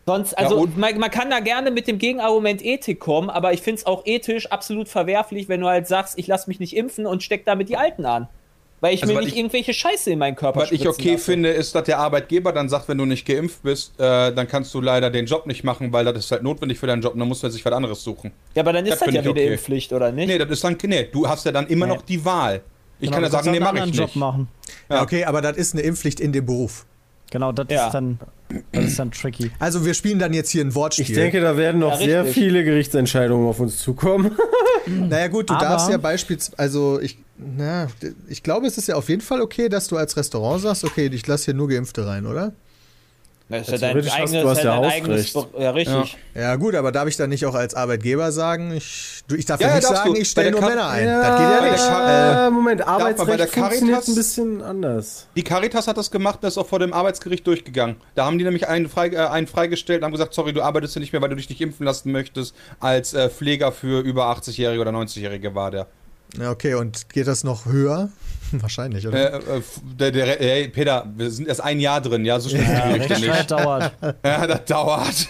Sonst, 0.08 0.38
also 0.38 0.58
und- 0.58 0.78
man, 0.78 0.98
man 1.00 1.10
kann 1.10 1.30
da 1.32 1.40
gerne 1.40 1.72
mit 1.72 1.88
dem 1.88 1.98
Gegenargument 1.98 2.64
Ethik 2.64 3.00
kommen, 3.00 3.30
aber 3.30 3.54
ich 3.54 3.62
finde 3.62 3.80
es 3.80 3.86
auch 3.88 4.04
ethisch 4.06 4.52
absolut 4.52 4.88
verwerflich, 4.88 5.50
wenn 5.50 5.62
du 5.62 5.68
halt 5.68 5.88
sagst, 5.88 6.18
ich 6.20 6.28
lasse 6.28 6.48
mich 6.50 6.60
nicht 6.60 6.76
impfen 6.76 7.06
und 7.08 7.24
steck 7.24 7.44
damit 7.46 7.70
die 7.70 7.78
Alten 7.78 8.06
an. 8.06 8.28
Weil 8.82 8.94
ich 8.94 9.02
Also, 9.02 9.14
mir 9.16 9.22
nicht 9.22 9.30
ich- 9.32 9.38
irgendwelche 9.38 9.74
Scheiße 9.74 10.12
in 10.12 10.20
meinen 10.20 10.36
Körper 10.36 10.62
Was 10.62 10.72
ich 10.72 10.88
okay 10.88 11.14
lasse. 11.14 11.24
finde, 11.24 11.50
ist, 11.50 11.74
dass 11.74 11.86
der 11.86 11.98
Arbeitgeber 11.98 12.52
dann 12.52 12.68
sagt, 12.70 12.88
wenn 12.90 12.98
du 12.98 13.06
nicht 13.06 13.26
geimpft 13.26 13.64
bist, 13.64 13.94
äh, 14.00 14.34
dann 14.34 14.48
kannst 14.48 14.74
du 14.74 14.82
leider 14.82 15.10
den 15.10 15.26
Job 15.26 15.48
nicht 15.48 15.64
machen, 15.64 15.94
weil 15.94 16.06
das 16.06 16.18
ist 16.18 16.32
halt 16.32 16.44
notwendig 16.44 16.78
für 16.78 16.86
deinen 16.88 17.02
Job 17.02 17.14
und 17.14 17.20
dann 17.20 17.28
muss 17.28 17.42
er 17.42 17.50
sich 17.52 17.64
was 17.64 17.72
anderes 17.74 18.04
suchen. 18.04 18.32
Ja, 18.54 18.64
aber 18.64 18.74
dann 18.74 18.86
ist 18.86 18.92
Das 18.92 19.00
das, 19.00 19.14
ja 19.14 19.22
wieder 19.22 19.32
okay. 19.32 19.54
Impfpflicht, 19.54 19.94
oder 19.94 20.12
nicht? 20.12 20.28
Nee, 20.28 20.38
das 20.38 20.50
ist 20.50 20.64
dann, 20.64 20.78
nee, 20.84 21.08
du 21.12 21.28
hast 21.28 21.46
ja 21.46 21.52
dann 21.52 21.68
immer 21.68 21.88
Nee. 21.88 21.94
noch 21.96 22.02
die 22.02 22.24
Wahl. 22.24 22.62
Ich 23.00 23.08
Genau, 23.08 23.14
kann 23.14 23.24
ja 23.24 23.30
du 23.30 23.32
sagen, 23.34 23.52
nee, 23.52 23.60
mach 23.60 23.66
ich 23.74 23.82
anderen 23.82 23.90
nicht. 23.90 24.00
Job 24.00 24.16
machen. 24.18 24.48
Ja. 24.90 25.02
Okay, 25.02 25.24
aber 25.26 25.42
das 25.42 25.58
ist 25.58 25.74
eine 25.74 25.82
Impfpflicht 25.84 26.20
in 26.20 26.32
dem 26.34 26.46
Beruf. 26.46 26.86
Genau, 27.32 27.52
das 27.52 27.68
Ja. 27.70 27.88
ist 27.88 27.94
dann, 27.94 28.20
das 28.72 28.86
ist 28.86 29.00
dann 29.00 29.12
tricky. 29.12 29.52
Also 29.60 29.86
wir 29.86 29.94
spielen 29.94 30.20
dann 30.20 30.34
jetzt 30.34 30.50
hier 30.52 30.64
ein 30.64 30.74
Wortspiel. 30.76 31.06
Ich 31.08 31.14
denke, 31.14 31.42
da 31.42 31.58
werden 31.58 31.80
noch 31.80 32.00
Ja, 32.00 32.06
sehr 32.06 32.26
viele 32.26 32.64
Gerichtsentscheidungen 32.64 33.48
auf 33.48 33.60
uns 33.60 33.80
zukommen. 33.80 34.32
Naja 34.88 35.30
gut, 35.30 35.50
du 35.50 35.56
Aber- 35.56 35.66
darfst 35.66 35.90
ja 35.90 35.98
beispielsweise, 35.98 36.60
also 36.60 37.00
ich, 37.02 37.18
na, 37.40 37.88
ich 38.30 38.44
glaube, 38.44 38.68
es 38.68 38.78
ist 38.78 38.88
ja 38.88 38.94
auf 38.96 39.10
jeden 39.10 39.22
Fall 39.24 39.42
okay, 39.42 39.68
dass 39.68 39.88
du 39.88 39.98
als 39.98 40.16
Restaurant 40.16 40.62
sagst, 40.62 40.84
okay, 40.84 41.08
ich 41.12 41.26
lasse 41.26 41.46
hier 41.46 41.54
nur 41.56 41.68
Geimpfte 41.70 42.06
rein, 42.06 42.28
oder? 42.28 42.54
Das 43.48 43.62
ist 43.62 43.68
Ja, 43.68 43.74
ja 43.74 43.80
dein 43.80 43.90
theoretisch 43.92 44.12
hast- 44.12 44.20
eigenes, 44.22 44.42
du 44.42 44.50
hast 44.50 44.64
ja 44.64 44.82
dein 44.82 44.92
eigenes 44.92 45.34
ja, 45.60 45.70
richtig. 45.72 46.18
Ja 46.34 46.56
gut, 46.56 46.74
aber 46.74 46.92
darf 46.92 47.08
ich 47.08 47.16
dann 47.16 47.30
nicht 47.30 47.46
auch 47.46 47.54
als 47.54 47.76
Arbeitgeber 47.76 48.32
sagen, 48.32 48.74
ich, 48.76 49.22
du, 49.28 49.36
ich 49.36 49.46
darf 49.46 49.62
Ja, 49.62 49.68
ja, 49.68 49.74
ja, 49.74 49.80
nicht 49.80 49.88
sagen, 49.88 50.14
du. 50.16 50.20
ich 50.20 50.30
stelle 50.30 50.50
nur 50.50 50.62
der 50.62 50.70
Ka- 50.70 50.76
Männer 50.76 50.90
ein. 50.90 51.06
das 51.06 51.40
geht 51.40 51.50
ja 51.50 51.72
nicht. 51.72 51.84
Ka- 51.88 52.48
Äh, 52.48 52.50
Moment, 52.50 52.80
man 52.80 52.88
bei 52.98 53.06
der 53.06 53.16
Arbeitsrecht 53.16 53.54
funktioniert 53.54 53.98
Caritas- 54.00 54.08
ein 54.10 54.16
bisschen 54.16 54.62
anders. 54.64 55.28
Die 55.36 55.44
Caritas 55.44 55.88
hat 55.88 55.96
das 55.98 56.10
gemacht 56.10 56.40
und 56.42 56.48
ist 56.48 56.58
auch 56.58 56.66
vor 56.66 56.80
dem 56.80 56.92
Arbeitsgericht 56.92 57.46
durchgegangen. 57.46 57.98
Da 58.16 58.26
haben 58.26 58.40
die 58.40 58.44
nämlich 58.46 58.68
einen, 58.68 58.90
frei, 58.90 59.10
äh, 59.10 59.18
einen 59.18 59.46
freigestellt 59.46 60.00
und 60.02 60.06
haben 60.06 60.12
gesagt, 60.14 60.34
sorry, 60.34 60.52
du 60.52 60.64
arbeitest 60.64 60.94
hier 60.94 61.02
nicht 61.02 61.14
mehr, 61.14 61.22
weil 61.22 61.30
du 61.30 61.36
dich 61.36 61.48
nicht 61.50 61.62
impfen 61.62 61.86
lassen 61.86 62.12
möchtest. 62.12 62.56
Als 62.80 63.14
äh, 63.14 63.30
Pfleger 63.30 63.72
für 63.72 64.00
über 64.02 64.26
80-Jährige 64.26 64.82
oder 64.82 64.92
90-Jährige 64.92 65.54
war 65.54 65.70
der. 65.70 65.86
ja, 66.40 66.50
okay, 66.50 66.74
und 66.74 67.10
geht 67.10 67.28
das 67.28 67.44
noch 67.44 67.66
höher? 67.68 68.10
Wahrscheinlich, 68.62 69.08
oder? 69.08 69.34
Äh, 69.34 69.58
äh, 69.58 69.62
der, 70.00 70.12
der 70.12 70.26
hey, 70.28 70.68
Peter, 70.70 71.06
wir 71.16 71.30
sind 71.32 71.48
erst 71.48 71.62
ein 71.62 71.80
Jahr 71.80 72.02
drin, 72.02 72.26
ja, 72.26 72.40
so 72.40 72.50
schnell 72.50 72.64
Ja, 72.64 72.96
ja, 72.96 73.20
nicht. 73.20 73.52
dauert. 73.52 73.94
Ja, 74.24 74.48
das 74.48 74.66
dauert. 74.66 75.28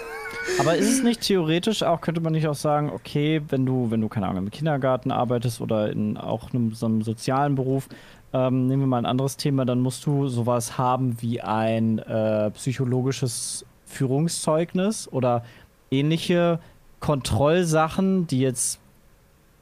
Aber 0.60 0.76
ist 0.76 0.90
es 0.90 1.04
nicht 1.04 1.22
theoretisch 1.22 1.84
auch, 1.84 2.02
könnte 2.02 2.22
man 2.22 2.34
nicht 2.34 2.48
auch 2.48 2.56
sagen, 2.56 2.92
okay, 2.94 3.42
wenn 3.50 3.66
du, 3.66 3.90
wenn 3.90 4.02
du, 4.02 4.08
keine 4.10 4.28
Ahnung, 4.28 4.46
im 4.46 4.52
Kindergarten 4.52 5.12
arbeitest 5.12 5.60
oder 5.60 5.92
in 5.92 6.18
auch 6.18 6.54
einem, 6.54 6.74
so 6.74 6.86
einem 6.86 7.02
sozialen 7.02 7.56
Beruf, 7.56 7.88
ähm, 8.32 8.68
nehmen 8.68 8.84
wir 8.84 8.88
mal 8.88 9.00
ein 9.00 9.06
anderes 9.06 9.38
Thema, 9.38 9.66
dann 9.66 9.80
musst 9.80 10.06
du 10.06 10.28
sowas 10.28 10.78
haben 10.78 11.22
wie 11.22 11.42
ein 11.42 12.00
äh, 12.00 12.52
psychologisches 12.52 13.66
Führungszeugnis 13.86 15.08
oder 15.12 15.44
ähnliche 15.90 16.60
Kontrollsachen, 17.00 18.28
die 18.28 18.40
jetzt 18.40 18.80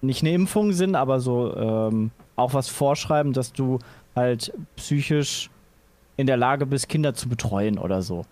nicht 0.02 0.22
eine 0.22 0.34
Impfung 0.34 0.74
sind, 0.74 0.96
aber 0.96 1.20
so 1.20 1.56
ähm, 1.56 2.12
auch 2.36 2.54
was 2.54 2.68
vorschreiben, 2.70 3.34
dass 3.34 3.54
du 3.54 3.80
halt 4.16 4.54
psychisch 4.76 5.50
in 6.18 6.28
der 6.28 6.38
Lage 6.38 6.66
bist, 6.66 6.90
Kinder 6.90 7.14
zu 7.14 7.28
betreuen 7.30 7.78
oder 7.80 8.02
so. 8.02 8.26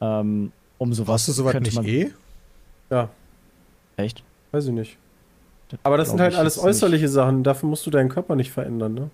Ähm, 0.00 0.52
um 0.78 0.92
sowas 0.92 1.08
Warst 1.08 1.28
du 1.28 1.32
soweit 1.32 1.52
könnte 1.52 1.68
nicht 1.70 1.76
man 1.76 1.86
eh? 1.86 2.10
Ja, 2.90 3.08
Echt? 3.96 4.22
weiß 4.52 4.66
ich 4.66 4.72
nicht. 4.72 4.96
Aber 5.82 5.96
das 5.96 6.10
sind 6.10 6.20
halt 6.20 6.34
alles 6.34 6.56
jetzt 6.56 6.64
nicht. 6.64 6.70
äußerliche 6.74 7.08
Sachen. 7.08 7.42
Dafür 7.42 7.68
musst 7.68 7.86
du 7.86 7.90
deinen 7.90 8.08
Körper 8.08 8.36
nicht 8.36 8.50
verändern, 8.50 8.94
ne? 8.94 9.10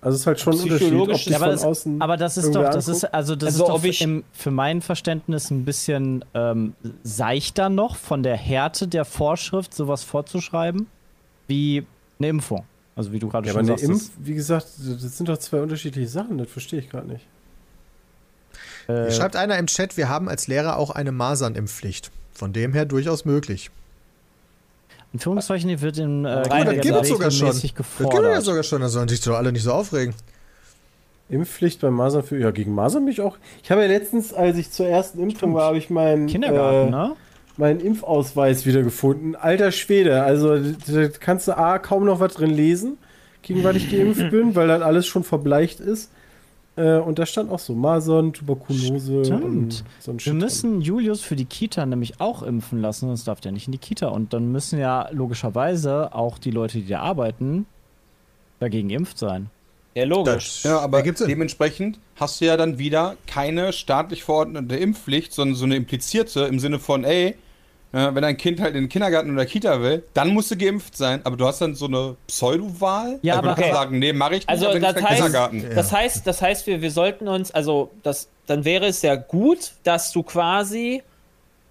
Also 0.00 0.14
es 0.14 0.20
ist 0.20 0.26
halt 0.26 0.38
schon 0.40 0.52
ein 0.54 0.60
Unterschied, 0.60 0.92
ist- 1.32 1.34
aber, 1.34 1.44
von 1.46 1.50
das, 1.52 1.64
außen 1.64 2.00
aber 2.02 2.16
das 2.16 2.36
ist 2.36 2.54
doch, 2.54 2.62
das 2.70 2.86
ist, 2.86 3.04
also 3.12 3.34
das 3.34 3.54
Also, 3.54 3.64
ist 3.64 3.68
doch 3.70 3.74
ob 3.76 3.84
ich- 3.84 4.02
im, 4.02 4.22
für 4.32 4.50
mein 4.52 4.80
Verständnis 4.82 5.50
ein 5.50 5.64
bisschen 5.64 6.24
ähm, 6.34 6.74
seichter 7.02 7.68
noch 7.70 7.96
von 7.96 8.22
der 8.22 8.36
Härte 8.36 8.86
der 8.86 9.04
Vorschrift, 9.04 9.74
sowas 9.74 10.04
vorzuschreiben, 10.04 10.86
wie 11.48 11.84
eine 12.18 12.28
Impfung. 12.28 12.64
Also 12.96 13.12
wie 13.12 13.18
du 13.20 13.28
gerade 13.28 13.46
Ja, 13.46 13.52
aber 13.54 13.60
schon 13.60 13.70
eine 13.70 13.78
sagst. 13.78 13.90
Impf, 13.90 14.10
wie 14.18 14.34
gesagt, 14.34 14.66
das 14.78 15.16
sind 15.18 15.28
doch 15.28 15.38
zwei 15.38 15.60
unterschiedliche 15.60 16.08
Sachen, 16.08 16.38
das 16.38 16.48
verstehe 16.48 16.80
ich 16.80 16.90
gerade 16.90 17.06
nicht. 17.08 17.26
äh, 18.88 19.10
schreibt 19.12 19.36
einer 19.36 19.58
im 19.58 19.66
Chat, 19.66 19.96
wir 19.96 20.08
haben 20.08 20.28
als 20.28 20.46
Lehrer 20.48 20.76
auch 20.78 20.90
eine 20.90 21.12
Masernimpfpflicht. 21.12 22.10
Von 22.32 22.52
dem 22.52 22.72
her 22.74 22.84
durchaus 22.84 23.24
möglich. 23.24 23.70
in 25.12 25.18
Führungszeichen 25.20 25.80
wird 25.80 25.98
in 25.98 26.24
äh, 26.26 26.42
Oh, 26.46 26.64
das 26.64 26.74
gibt 26.80 26.96
es 26.96 27.08
sogar 27.08 27.30
schon. 27.30 27.46
Das 27.48 27.60
gibt 27.62 27.72
ja 27.72 27.76
gefordert. 27.78 28.44
sogar 28.44 28.62
schon, 28.62 28.80
da 28.82 28.88
sollen 28.88 29.08
sich 29.08 29.20
doch 29.22 29.36
alle 29.36 29.52
nicht 29.52 29.62
so 29.62 29.72
aufregen. 29.72 30.14
Impfpflicht 31.28 31.80
bei 31.80 31.90
Masern 31.90 32.22
für. 32.22 32.38
Ja, 32.38 32.50
gegen 32.50 32.74
Masern 32.74 33.04
bin 33.04 33.12
ich 33.12 33.20
auch. 33.20 33.36
Ich 33.62 33.70
habe 33.70 33.82
ja 33.82 33.88
letztens, 33.88 34.32
als 34.32 34.56
ich 34.58 34.70
zur 34.70 34.86
ersten 34.86 35.18
Impfung 35.18 35.54
war, 35.54 35.64
habe 35.64 35.78
ich 35.78 35.90
meinen 35.90 36.26
Kindergarten, 36.28 36.88
äh, 36.88 36.90
ne? 36.90 37.16
Meinen 37.58 37.80
Impfausweis 37.80 38.66
wiedergefunden. 38.66 39.34
Alter 39.36 39.72
Schwede, 39.72 40.22
also 40.22 40.56
da 40.58 41.08
kannst 41.20 41.48
du 41.48 41.56
A 41.56 41.78
kaum 41.78 42.04
noch 42.04 42.20
was 42.20 42.34
drin 42.34 42.50
lesen, 42.50 42.98
gegen 43.42 43.64
was 43.64 43.76
ich 43.76 43.90
geimpft 43.90 44.30
bin, 44.30 44.54
weil 44.54 44.68
dann 44.68 44.82
alles 44.82 45.06
schon 45.06 45.24
verbleicht 45.24 45.80
ist. 45.80 46.10
Äh, 46.76 46.98
und 46.98 47.18
da 47.18 47.24
stand 47.24 47.50
auch 47.50 47.58
so 47.58 47.74
Masern, 47.74 48.32
Tuberkulose 48.32 49.24
Stimmt. 49.24 49.44
und 49.44 49.84
so 49.98 50.10
ein 50.10 50.16
Wir 50.16 50.20
Shit 50.20 50.32
drin. 50.32 50.38
müssen 50.38 50.80
Julius 50.82 51.22
für 51.22 51.36
die 51.36 51.46
Kita 51.46 51.86
nämlich 51.86 52.20
auch 52.20 52.42
impfen 52.42 52.80
lassen, 52.80 53.06
sonst 53.06 53.26
darf 53.26 53.40
der 53.40 53.52
nicht 53.52 53.66
in 53.66 53.72
die 53.72 53.78
Kita. 53.78 54.08
Und 54.08 54.32
dann 54.32 54.52
müssen 54.52 54.78
ja 54.78 55.08
logischerweise 55.10 56.14
auch 56.14 56.38
die 56.38 56.50
Leute, 56.50 56.78
die 56.78 56.88
da 56.88 57.00
arbeiten, 57.00 57.66
dagegen 58.60 58.88
geimpft 58.88 59.18
sein. 59.18 59.48
Ja, 59.94 60.04
logisch. 60.04 60.62
Ja, 60.64 60.80
aber 60.80 61.02
dementsprechend 61.02 61.98
hast 62.16 62.42
du 62.42 62.44
ja 62.44 62.58
dann 62.58 62.78
wieder 62.78 63.16
keine 63.26 63.72
staatlich 63.72 64.24
verordnete 64.24 64.76
Impfpflicht, 64.76 65.32
sondern 65.32 65.54
so 65.56 65.64
eine 65.64 65.76
implizierte 65.76 66.42
im 66.42 66.58
Sinne 66.58 66.78
von, 66.78 67.02
ey, 67.04 67.34
wenn 68.14 68.22
dein 68.22 68.36
Kind 68.36 68.60
halt 68.60 68.74
in 68.74 68.82
den 68.84 68.88
Kindergarten 68.88 69.32
oder 69.32 69.46
Kita 69.46 69.80
will, 69.80 70.02
dann 70.14 70.28
musst 70.30 70.50
du 70.50 70.56
geimpft 70.56 70.96
sein, 70.96 71.20
aber 71.24 71.36
du 71.36 71.46
hast 71.46 71.60
dann 71.60 71.74
so 71.74 71.86
eine 71.86 72.16
Pseudo-Wahl. 72.26 73.18
Ja, 73.22 73.34
also 73.34 73.38
aber- 73.38 73.48
du 73.48 73.54
kannst 73.62 73.70
Okay. 73.70 73.72
sagen, 73.84 73.98
nee, 73.98 74.12
mach 74.12 74.28
ich 74.30 74.38
nicht, 74.38 74.48
Also 74.48 74.68
aber 74.68 74.80
das 74.80 74.94
heißt, 74.96 75.06
Kindergarten. 75.22 75.64
das 75.74 75.92
heißt, 75.92 76.26
das 76.26 76.42
heißt, 76.42 76.66
wir, 76.66 76.82
wir 76.82 76.90
sollten 76.90 77.28
uns, 77.28 77.50
also 77.50 77.90
das, 78.02 78.28
dann 78.46 78.64
wäre 78.64 78.86
es 78.86 79.02
ja 79.02 79.16
gut, 79.16 79.72
dass 79.84 80.12
du 80.12 80.22
quasi 80.22 81.02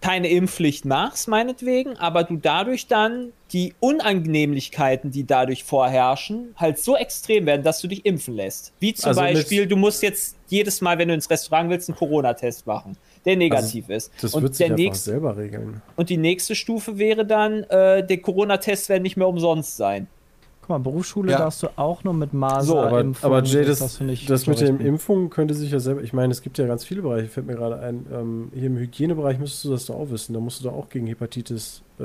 keine 0.01 0.27
Impfpflicht 0.29 0.85
machst, 0.85 1.27
meinetwegen, 1.27 1.97
aber 1.97 2.23
du 2.23 2.35
dadurch 2.35 2.85
dann 2.87 3.31
die 3.53 3.73
Unangenehmlichkeiten, 3.79 5.11
die 5.11 5.25
dadurch 5.25 5.63
vorherrschen, 5.63 6.53
halt 6.57 6.79
so 6.79 6.95
extrem 6.95 7.45
werden, 7.45 7.63
dass 7.63 7.81
du 7.81 7.87
dich 7.87 8.05
impfen 8.05 8.35
lässt. 8.35 8.71
Wie 8.79 8.93
zum 8.93 9.09
Also 9.09 9.21
Beispiel, 9.21 9.65
du 9.67 9.75
musst 9.75 10.03
jetzt 10.03 10.35
jedes 10.47 10.81
Mal, 10.81 10.97
wenn 10.97 11.07
du 11.07 11.13
ins 11.13 11.29
Restaurant 11.29 11.69
willst, 11.69 11.89
einen 11.89 11.97
Corona-Test 11.97 12.67
machen, 12.67 12.97
der 13.25 13.35
negativ 13.35 13.89
ist. 13.89 14.11
Also, 14.13 14.21
Das 14.27 14.33
und, 14.35 14.43
wird 14.43 14.55
sich 14.55 14.67
der 14.67 14.75
nächste, 14.75 15.11
selber 15.11 15.37
regeln. 15.37 15.81
und 15.95 16.09
die 16.09 16.17
nächste 16.17 16.55
Stufe 16.55 16.97
wäre 16.97 17.25
dann, 17.25 17.63
äh, 17.63 18.05
der 18.05 18.17
Corona-Test 18.19 18.89
wird 18.89 19.01
nicht 19.01 19.17
mehr 19.17 19.27
umsonst 19.27 19.77
sein. 19.77 20.07
Guck 20.61 20.69
mal, 20.69 20.77
Berufsschule 20.79 21.31
Ja. 21.31 21.37
darfst 21.37 21.61
du 21.61 21.67
auch 21.75 22.03
nur 22.03 22.13
mit 22.15 22.33
Maser 22.33 22.63
So, 22.63 22.79
Aber, 22.79 22.99
impfen. 22.99 23.23
aber 23.25 23.43
Jay, 23.43 23.63
das, 23.65 23.99
nicht 23.99 24.27
das 24.29 24.47
mit 24.47 24.59
den 24.59 24.67
unterrichten. 24.69 24.87
Impfungen 24.93 25.29
könnte 25.29 25.53
sich 25.53 25.69
ja 25.71 25.79
selber. 25.79 26.01
Ich 26.01 26.11
meine, 26.11 26.31
es 26.31 26.41
gibt 26.41 26.57
ja 26.57 26.65
ganz 26.65 26.83
viele 26.83 27.03
Bereiche, 27.03 27.27
fällt 27.27 27.45
mir 27.45 27.53
gerade 27.55 27.77
ein. 27.79 28.07
Ähm, 28.11 28.51
hier 28.53 28.65
im 28.67 28.77
Hygienebereich 28.77 29.37
müsstest 29.37 29.65
du 29.65 29.69
das 29.71 29.85
doch 29.85 29.95
auch 29.95 30.09
wissen. 30.09 30.33
Da 30.33 30.39
musst 30.39 30.61
du 30.61 30.63
doch 30.63 30.73
auch 30.73 30.89
gegen 30.89 31.05
Hepatitis 31.05 31.83
äh, 31.99 32.03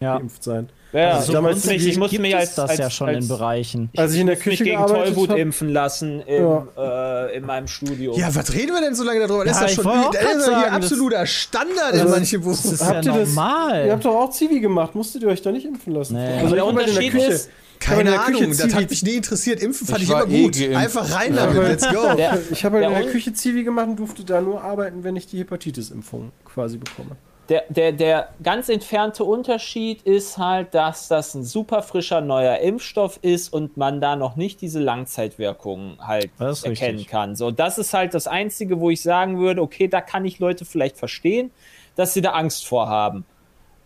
Ja. 0.00 0.18
geimpft 0.18 0.42
sein. 0.44 0.68
Ja, 0.92 1.14
Also 1.14 1.28
ich 1.28 1.32
damals 1.34 1.56
muss 1.56 1.66
mich, 1.66 1.86
ich 1.88 1.98
muss 1.98 2.10
gibt 2.10 2.22
mich 2.22 2.36
als, 2.36 2.54
das 2.54 2.70
als, 2.70 2.78
ja 2.78 2.88
schon 2.90 3.08
als, 3.08 3.24
in 3.24 3.28
Bereichen. 3.28 3.90
Als 3.96 4.12
ich 4.14 4.20
in 4.20 4.26
der 4.28 4.36
muss 4.36 4.46
mich 4.46 4.58
Küche 4.58 4.64
gegen 4.70 4.86
Tollwut 4.86 5.30
hab- 5.30 5.38
impfen 5.38 5.68
lassen 5.70 6.20
im, 6.20 6.68
äh, 6.76 7.36
in 7.36 7.46
meinem 7.46 7.66
Studium. 7.66 8.16
Ja, 8.16 8.32
was 8.34 8.52
reden 8.52 8.72
wir 8.74 8.80
denn 8.80 8.94
so 8.94 9.02
lange 9.02 9.20
darüber? 9.26 9.44
Das 9.44 9.58
Ja, 9.60 9.66
ist 9.66 9.72
ich 9.72 9.76
ja 9.78 9.82
schon 9.82 10.12
das 10.12 10.22
ist 10.36 10.46
ja 10.48 10.56
hier 10.58 10.66
das- 10.66 10.72
absoluter 10.74 11.26
Standard 11.26 11.94
in 11.94 12.00
Also, 12.00 12.14
manchen 12.14 12.44
Das 12.44 12.64
ist 12.64 12.78
Berufen. 12.78 12.86
Habt 12.86 13.04
ja 13.06 13.12
ihr 13.12 13.18
das- 13.20 13.28
normal. 13.28 13.86
Ihr 13.86 13.92
habt 13.92 14.04
doch 14.04 14.14
auch 14.14 14.30
Zivi 14.30 14.60
gemacht. 14.60 14.94
Musstet 14.94 15.22
ihr 15.22 15.28
euch 15.28 15.42
da 15.42 15.50
nicht 15.50 15.66
impfen 15.66 15.94
lassen? 15.94 16.14
Nee. 16.14 16.38
Also 16.38 16.54
der 16.54 16.58
ich 16.58 16.60
hab 16.60 16.76
halt 16.76 16.86
in 16.88 16.94
Unterschied 16.94 17.14
ich 17.14 17.14
in 17.24 17.38
Keine 17.80 18.10
der 18.10 18.18
Küche 18.20 18.38
Ahnung, 18.44 18.56
das 18.56 18.74
hat 18.74 18.90
mich 18.90 19.02
nie 19.02 19.14
interessiert. 19.14 19.60
Impfen 19.62 19.86
fand 19.88 19.98
Ich 19.98 20.04
ich, 20.04 20.10
immer 20.10 20.28
eh 20.28 20.42
gut. 20.44 20.54
geimpft. 20.58 20.76
Einfach 20.76 21.12
rein 21.14 21.34
damit, 21.34 21.56
let's 21.56 21.88
go. 21.92 22.14
Der- 22.16 22.38
Ich 22.52 22.64
habe 22.64 22.76
halt 22.76 22.86
in 22.86 23.02
Der 23.02 23.10
Küche 23.12 23.32
Zivi 23.32 23.64
gemacht 23.64 23.88
und 23.88 23.96
durfte 23.98 24.22
da 24.24 24.40
nur 24.40 24.62
arbeiten, 24.62 25.02
wenn 25.02 25.16
ich 25.16 25.26
die 25.26 25.38
Hepatitis-Impfung 25.40 26.30
quasi 26.44 26.78
bekomme. 26.78 27.16
Der, 27.48 27.64
der, 27.68 27.92
der 27.92 28.28
ganz 28.42 28.70
entfernte 28.70 29.22
Unterschied 29.24 30.00
ist 30.02 30.38
halt, 30.38 30.72
dass 30.72 31.08
das 31.08 31.34
ein 31.34 31.44
super 31.44 31.82
frischer 31.82 32.22
neuer 32.22 32.58
Impfstoff 32.58 33.18
ist 33.20 33.52
und 33.52 33.76
man 33.76 34.00
da 34.00 34.16
noch 34.16 34.36
nicht 34.36 34.62
diese 34.62 34.80
Langzeitwirkungen 34.80 35.98
halt 36.00 36.30
erkennen 36.38 36.70
richtig. 36.70 37.08
kann. 37.08 37.36
So, 37.36 37.50
das 37.50 37.76
ist 37.76 37.92
halt 37.92 38.14
das 38.14 38.26
Einzige, 38.26 38.80
wo 38.80 38.88
ich 38.88 39.02
sagen 39.02 39.38
würde, 39.38 39.60
okay, 39.60 39.88
da 39.88 40.00
kann 40.00 40.24
ich 40.24 40.38
Leute 40.38 40.64
vielleicht 40.64 40.96
verstehen, 40.96 41.50
dass 41.96 42.14
sie 42.14 42.22
da 42.22 42.30
Angst 42.30 42.66
vor 42.66 42.88
haben. 42.88 43.26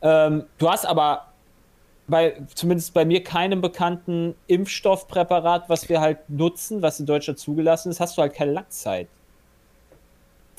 Ähm, 0.03 0.45
du 0.59 0.71
hast 0.71 0.87
aber 0.87 1.29
bei, 2.07 2.41
zumindest 2.55 2.95
bei 2.95 3.05
mir 3.05 3.23
keinem 3.23 3.61
bekannten 3.61 4.35
Impfstoffpräparat, 4.47 5.69
was 5.69 5.89
wir 5.89 6.01
halt 6.01 6.19
nutzen, 6.29 6.81
was 6.81 7.01
in 7.01 7.07
Deutschland 7.07 7.39
zugelassen 7.39 7.91
ist, 7.91 8.01
hast 8.01 8.17
du 8.17 8.23
halt 8.23 8.35
keine 8.35 8.53
Langzeit. 8.53 9.09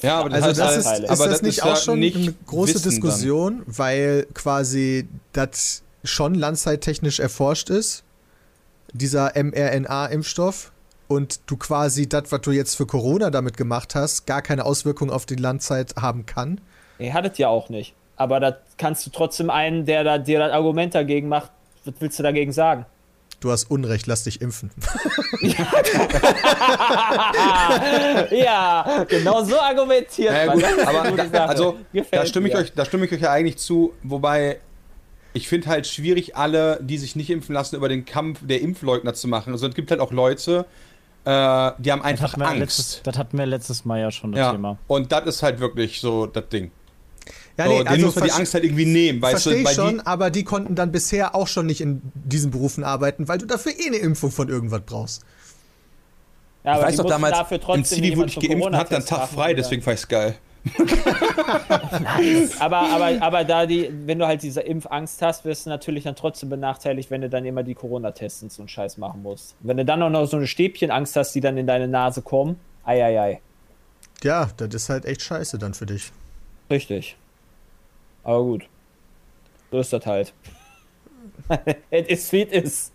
Ja, 0.01 0.19
aber 0.19 0.33
Also 0.33 0.47
heißt 0.47 0.59
das 0.59 0.67
halt- 0.67 0.77
ist, 0.79 0.85
Nachteile. 0.85 1.05
ist 1.05 1.11
aber 1.11 1.27
das 1.29 1.41
nicht 1.41 1.57
ja 1.57 1.65
auch 1.65 1.77
schon 1.77 1.99
nicht 1.99 2.15
eine 2.17 2.33
große 2.45 2.75
Wissen 2.75 2.83
dann. 2.83 2.89
Diskussion, 2.91 3.61
weil 3.65 4.27
quasi 4.33 5.07
das 5.33 5.83
schon 6.03 6.33
landzeittechnisch 6.35 7.19
erforscht 7.19 7.69
ist, 7.69 8.03
dieser 8.93 9.33
mRNA-Impfstoff, 9.35 10.71
und 11.07 11.39
du 11.47 11.57
quasi 11.57 12.07
das, 12.07 12.25
was 12.31 12.41
du 12.41 12.51
jetzt 12.51 12.75
für 12.75 12.85
Corona 12.85 13.31
damit 13.31 13.57
gemacht 13.57 13.95
hast, 13.95 14.27
gar 14.27 14.43
keine 14.43 14.63
Auswirkung 14.65 15.09
auf 15.09 15.25
die 15.25 15.35
Landzeit 15.35 15.95
haben 15.99 16.27
kann? 16.27 16.61
Ihr 16.99 17.13
hattet 17.15 17.39
ja 17.39 17.47
auch 17.47 17.69
nicht. 17.69 17.95
Aber 18.15 18.39
da 18.39 18.57
kannst 18.77 19.05
du 19.07 19.09
trotzdem 19.09 19.49
einen, 19.49 19.85
der 19.87 20.03
da 20.03 20.17
dir 20.19 20.37
das 20.37 20.51
Argument 20.51 20.93
dagegen 20.93 21.27
macht, 21.27 21.49
was 21.83 21.95
willst 21.99 22.19
du 22.19 22.23
dagegen 22.23 22.51
sagen? 22.51 22.85
Du 23.39 23.51
hast 23.51 23.71
Unrecht, 23.71 24.05
lass 24.07 24.25
dich 24.25 24.41
impfen. 24.41 24.71
ja, 28.31 29.05
genau 29.07 29.43
so 29.43 29.59
argumentiert 29.59 30.33
Ja, 30.33 30.45
man. 30.47 30.59
Das 30.59 30.87
aber 30.87 31.11
da, 31.27 31.45
also 31.45 31.77
Gefällt 31.93 32.23
da 32.23 32.25
stimme 32.25 32.47
ich 32.49 32.53
mir. 32.53 32.59
euch, 32.59 32.73
da 32.73 32.85
stimme 32.85 33.05
ich 33.05 33.11
euch 33.11 33.21
ja 33.21 33.31
eigentlich 33.31 33.57
zu, 33.57 33.93
wobei 34.03 34.59
ich 35.33 35.47
finde 35.47 35.67
halt 35.67 35.87
schwierig, 35.87 36.35
alle, 36.35 36.79
die 36.81 36.97
sich 36.97 37.15
nicht 37.15 37.29
impfen 37.29 37.53
lassen, 37.53 37.75
über 37.75 37.87
den 37.87 38.05
Kampf 38.05 38.39
der 38.41 38.61
Impfleugner 38.61 39.13
zu 39.13 39.27
machen. 39.27 39.53
Also 39.53 39.67
es 39.67 39.75
gibt 39.75 39.91
halt 39.91 40.01
auch 40.01 40.11
Leute, 40.11 40.65
äh, 41.25 41.71
die 41.77 41.91
haben 41.91 42.01
Das 42.01 42.03
einfach 42.03 42.37
wir 42.37 42.47
Angst. 42.47 42.59
letztes, 42.59 43.01
das 43.03 43.17
hatten 43.17 43.37
wir 43.37 43.45
letztes 43.45 43.85
Mal 43.85 43.99
ja 43.99 44.11
schon 44.11 44.31
das 44.31 44.39
ja. 44.39 44.51
Thema. 44.51 44.77
Und 44.87 45.11
das 45.11 45.25
ist 45.27 45.43
halt 45.43 45.59
wirklich 45.59 46.01
so 46.01 46.25
das 46.25 46.49
Ding. 46.49 46.71
Ja, 47.59 47.67
so, 47.67 47.83
denen 47.83 48.05
muss 48.05 48.15
man 48.15 48.23
die 48.23 48.31
Angst 48.31 48.53
halt 48.53 48.63
irgendwie 48.63 48.85
nehmen, 48.85 49.21
weißt 49.21 49.43
Verstehe 49.43 49.53
du, 49.53 49.59
ich 49.59 49.65
weil 49.65 49.75
schon, 49.75 49.97
die, 49.97 50.05
aber 50.05 50.29
die 50.29 50.45
konnten 50.45 50.75
dann 50.75 50.93
bisher 50.93 51.35
auch 51.35 51.47
schon 51.47 51.65
nicht 51.65 51.81
in 51.81 52.01
diesen 52.13 52.51
Berufen 52.51 52.85
arbeiten, 52.85 53.27
weil 53.27 53.37
du 53.37 53.45
dafür 53.45 53.73
eh 53.77 53.87
eine 53.87 53.97
Impfung 53.97 54.31
von 54.31 54.47
irgendwas 54.47 54.81
brauchst. 54.85 55.23
Ja, 56.63 56.73
aber 56.73 56.81
ich 56.83 56.87
weiß 56.87 56.97
doch 56.97 57.05
damals, 57.05 57.37
dafür 57.37 57.57
im 57.57 57.63
trotzdem 57.63 57.83
Zivi 57.83 58.17
wurde 58.17 58.29
ich 58.29 58.39
geimpft 58.39 58.65
und 58.65 58.77
hatte 58.77 58.93
dann 58.93 59.05
Tag 59.05 59.29
frei, 59.29 59.53
deswegen 59.53 59.81
fand 59.81 59.97
ich's 59.97 60.07
geil. 60.07 60.35
Aber, 62.59 62.79
aber, 62.79 63.21
aber 63.21 63.43
da 63.45 63.65
die, 63.65 63.89
wenn 64.05 64.19
du 64.19 64.27
halt 64.27 64.43
diese 64.43 64.59
Impfangst 64.59 65.21
hast, 65.21 65.45
wirst 65.45 65.65
du 65.65 65.69
natürlich 65.69 66.03
dann 66.03 66.15
trotzdem 66.15 66.49
benachteiligt, 66.49 67.09
wenn 67.09 67.21
du 67.21 67.29
dann 67.29 67.45
immer 67.45 67.63
die 67.63 67.75
Corona-Tests 67.75 68.43
und 68.43 68.51
so 68.51 68.61
einen 68.61 68.69
Scheiß 68.69 68.97
machen 68.97 69.23
musst. 69.23 69.55
Wenn 69.61 69.77
du 69.77 69.85
dann 69.85 70.03
auch 70.03 70.09
noch 70.09 70.25
so 70.25 70.35
eine 70.35 70.47
Stäbchenangst 70.47 71.15
hast, 71.15 71.33
die 71.33 71.39
dann 71.39 71.57
in 71.57 71.65
deine 71.65 71.87
Nase 71.87 72.21
kommen, 72.21 72.59
ei, 72.83 73.03
ei, 73.03 73.21
ei. 73.21 73.41
Ja, 74.21 74.49
das 74.57 74.73
ist 74.73 74.89
halt 74.89 75.05
echt 75.05 75.21
scheiße 75.21 75.57
dann 75.57 75.73
für 75.73 75.85
dich. 75.85 76.11
Richtig. 76.69 77.15
Aber 78.29 78.43
gut. 78.43 78.63
So 79.71 79.79
ist 79.79 79.91
das 79.91 80.05
halt. 80.05 80.33
it 81.89 82.07
is 82.07 82.31
wie 82.31 82.41
it 82.41 82.51
is. 82.51 82.91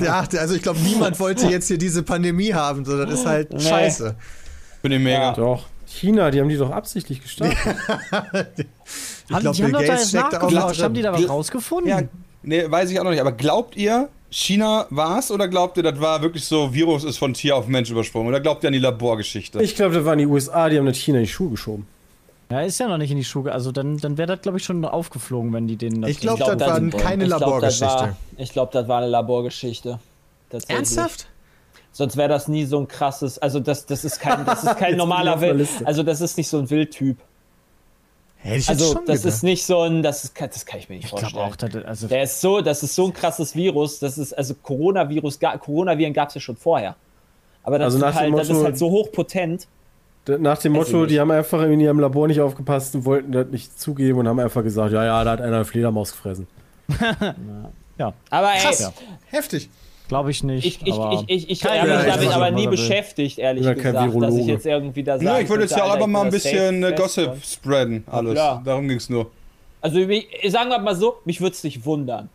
Ja, 0.00 0.26
also 0.38 0.54
ich 0.56 0.62
glaube, 0.62 0.80
niemand 0.80 1.20
wollte 1.20 1.46
jetzt 1.46 1.68
hier 1.68 1.78
diese 1.78 2.02
Pandemie 2.02 2.52
haben, 2.52 2.84
so 2.84 2.96
das 3.04 3.20
ist 3.20 3.26
halt 3.26 3.52
Nee. 3.52 3.60
scheiße. 3.60 4.16
Bin 4.82 4.90
ich 4.92 5.00
mega. 5.00 5.20
Ja. 5.20 5.32
Doch. 5.34 5.66
China, 5.86 6.32
die 6.32 6.40
haben 6.40 6.48
die 6.48 6.56
doch 6.56 6.70
absichtlich 6.70 7.22
gestartet. 7.22 7.56
Ich 9.28 9.34
Haben, 9.34 9.40
glaube, 9.40 9.56
die 9.56 9.62
haben 9.62 9.70
Bill 9.70 9.72
doch 9.72 9.80
da 9.80 9.86
Gates 9.94 10.08
steckt 10.08 10.32
da 10.32 10.40
auch 10.40 10.50
mit 10.50 10.82
Haben 10.82 10.94
die 10.94 11.02
da 11.02 11.12
was 11.12 11.28
rausgefunden? 11.28 11.88
Ja, 11.88 12.02
nee, 12.42 12.68
weiß 12.68 12.90
ich 12.90 12.98
auch 12.98 13.04
noch 13.04 13.12
nicht. 13.12 13.20
Aber 13.20 13.32
glaubt 13.32 13.76
ihr, 13.76 14.08
China 14.30 14.86
war's 14.90 15.30
oder 15.30 15.46
glaubt 15.46 15.76
ihr, 15.76 15.84
das 15.84 16.00
war 16.00 16.20
wirklich 16.22 16.44
so, 16.44 16.74
Virus 16.74 17.04
ist 17.04 17.18
von 17.18 17.32
Tier 17.32 17.56
auf 17.56 17.68
Mensch 17.68 17.88
übersprungen? 17.90 18.28
Oder 18.28 18.40
glaubt 18.40 18.64
ihr 18.64 18.66
an 18.66 18.72
die 18.72 18.80
Laborgeschichte? 18.80 19.62
Ich 19.62 19.76
glaube, 19.76 19.94
das 19.94 20.04
waren 20.04 20.18
die 20.18 20.26
USA, 20.26 20.68
die 20.68 20.76
haben 20.76 20.86
das 20.86 20.96
China 20.96 21.18
in 21.18 21.24
die 21.24 21.30
Schuhe 21.30 21.50
geschoben. 21.50 21.86
Ja, 22.52 22.60
ist 22.60 22.78
ja 22.78 22.86
noch 22.88 22.98
nicht 22.98 23.10
in 23.10 23.16
die 23.16 23.24
Schule. 23.24 23.50
Also 23.52 23.72
dann, 23.72 23.96
dann 23.96 24.18
wäre 24.18 24.28
das, 24.36 24.42
glaube 24.42 24.58
ich, 24.58 24.64
schon 24.64 24.84
aufgeflogen, 24.84 25.52
wenn 25.54 25.66
die 25.66 25.76
denen 25.76 26.02
das. 26.02 26.10
Ich 26.10 26.20
glaub, 26.20 26.36
glaub, 26.36 26.58
das 26.58 26.68
war 26.68 26.80
keine 27.00 27.24
Laborgeschichte. 27.24 27.84
Das 27.86 28.00
war, 28.02 28.16
ich 28.36 28.52
glaube, 28.52 28.72
das 28.72 28.86
war 28.88 28.98
eine 28.98 29.06
Laborgeschichte. 29.08 29.98
Ernsthaft? 30.68 31.28
Sonst 31.92 32.16
wäre 32.16 32.28
das 32.28 32.48
nie 32.48 32.64
so 32.66 32.78
ein 32.78 32.88
krasses. 32.88 33.38
Also, 33.38 33.58
das, 33.60 33.86
das 33.86 34.04
ist 34.04 34.20
kein, 34.20 34.44
das 34.44 34.64
ist 34.64 34.76
kein 34.76 34.96
normaler 34.98 35.40
Wild. 35.40 35.68
Also, 35.84 36.02
das 36.02 36.20
ist 36.20 36.36
nicht 36.36 36.48
so 36.48 36.58
ein 36.58 36.68
Wildtyp. 36.68 37.16
Hätte 38.38 38.56
ich 38.58 38.68
Also, 38.68 38.92
schon 38.92 39.04
das 39.06 39.22
gedacht. 39.22 39.34
ist 39.36 39.42
nicht 39.44 39.64
so 39.64 39.80
ein. 39.80 40.02
Das, 40.02 40.24
ist, 40.24 40.38
das 40.38 40.66
kann 40.66 40.78
ich 40.80 40.88
mir 40.88 40.96
nicht 40.96 41.04
Ich 41.06 41.10
glaube 41.10 41.22
vorstellen. 41.30 41.74
auch, 41.74 41.80
das, 41.80 41.84
also 41.86 42.08
Der 42.08 42.22
ist 42.24 42.40
so, 42.40 42.60
das 42.60 42.82
ist 42.82 42.94
so 42.94 43.06
ein 43.06 43.12
krasses 43.14 43.54
Virus. 43.54 43.98
Das 43.98 44.18
ist, 44.18 44.32
also 44.32 44.54
Coronavirus, 44.54 45.38
Coronaviren 45.40 46.12
gab 46.12 46.28
es 46.28 46.34
ja 46.34 46.40
schon 46.40 46.56
vorher. 46.56 46.96
Aber 47.62 47.78
das, 47.78 47.94
Also 47.94 48.04
ist 48.06 48.14
halt, 48.14 48.34
das 48.34 48.48
ist 48.48 48.54
Motto- 48.54 48.64
halt 48.64 48.78
so 48.78 48.90
hochpotent. 48.90 49.68
Nach 50.26 50.58
dem 50.58 50.72
Motto, 50.72 51.06
die 51.06 51.18
haben 51.18 51.32
einfach 51.32 51.62
in 51.62 51.80
ihrem 51.80 51.98
Labor 51.98 52.28
nicht 52.28 52.40
aufgepasst 52.40 52.94
und 52.94 53.04
wollten 53.04 53.32
das 53.32 53.48
nicht 53.48 53.80
zugeben 53.80 54.20
und 54.20 54.28
haben 54.28 54.38
einfach 54.38 54.62
gesagt, 54.62 54.92
ja, 54.92 55.04
ja, 55.04 55.24
da 55.24 55.32
hat 55.32 55.40
einer 55.40 55.56
eine 55.56 55.64
Fledermaus 55.64 56.12
gefressen. 56.12 56.46
Aber 58.30 58.52
ey, 58.52 58.60
Krass. 58.60 58.92
Heftig. 59.30 59.68
glaube 60.08 60.30
ich 60.30 60.42
nicht. 60.42 60.64
ich, 60.64 60.86
ich, 60.86 60.92
aber 60.92 61.24
ich, 61.26 61.44
ich, 61.44 61.50
ich 61.50 61.64
habe 61.64 61.88
mich 61.88 62.06
damit 62.06 62.32
aber 62.32 62.46
er 62.46 62.52
nie 62.52 62.66
beschäftigt, 62.66 63.38
ehrlich 63.38 63.64
ja 63.64 63.74
gesagt, 63.74 64.22
dass 64.22 64.34
ich 64.34 64.46
jetzt 64.46 64.66
irgendwie 64.66 65.02
da 65.02 65.16
Nö, 65.16 65.24
sagen 65.24 65.44
ich 65.44 65.50
wollte 65.50 65.62
jetzt 65.62 65.76
ja 65.76 65.84
auch 65.84 65.92
einfach 65.92 66.06
mal 66.06 66.24
ein 66.24 66.30
bisschen 66.30 66.82
äh, 66.82 66.88
fest 66.88 67.02
Gossip 67.02 67.44
spreaden, 67.44 68.04
alles. 68.10 68.32
klar. 68.32 68.62
Darum 68.64 68.88
ging's 68.88 69.08
nur. 69.08 69.30
Also, 69.80 69.98
sagen 69.98 70.70
wir 70.70 70.78
mal 70.78 70.94
so, 70.94 71.16
mich 71.24 71.40
würde 71.40 71.54
es 71.54 71.64
nicht 71.64 71.84
wundern. 71.84 72.28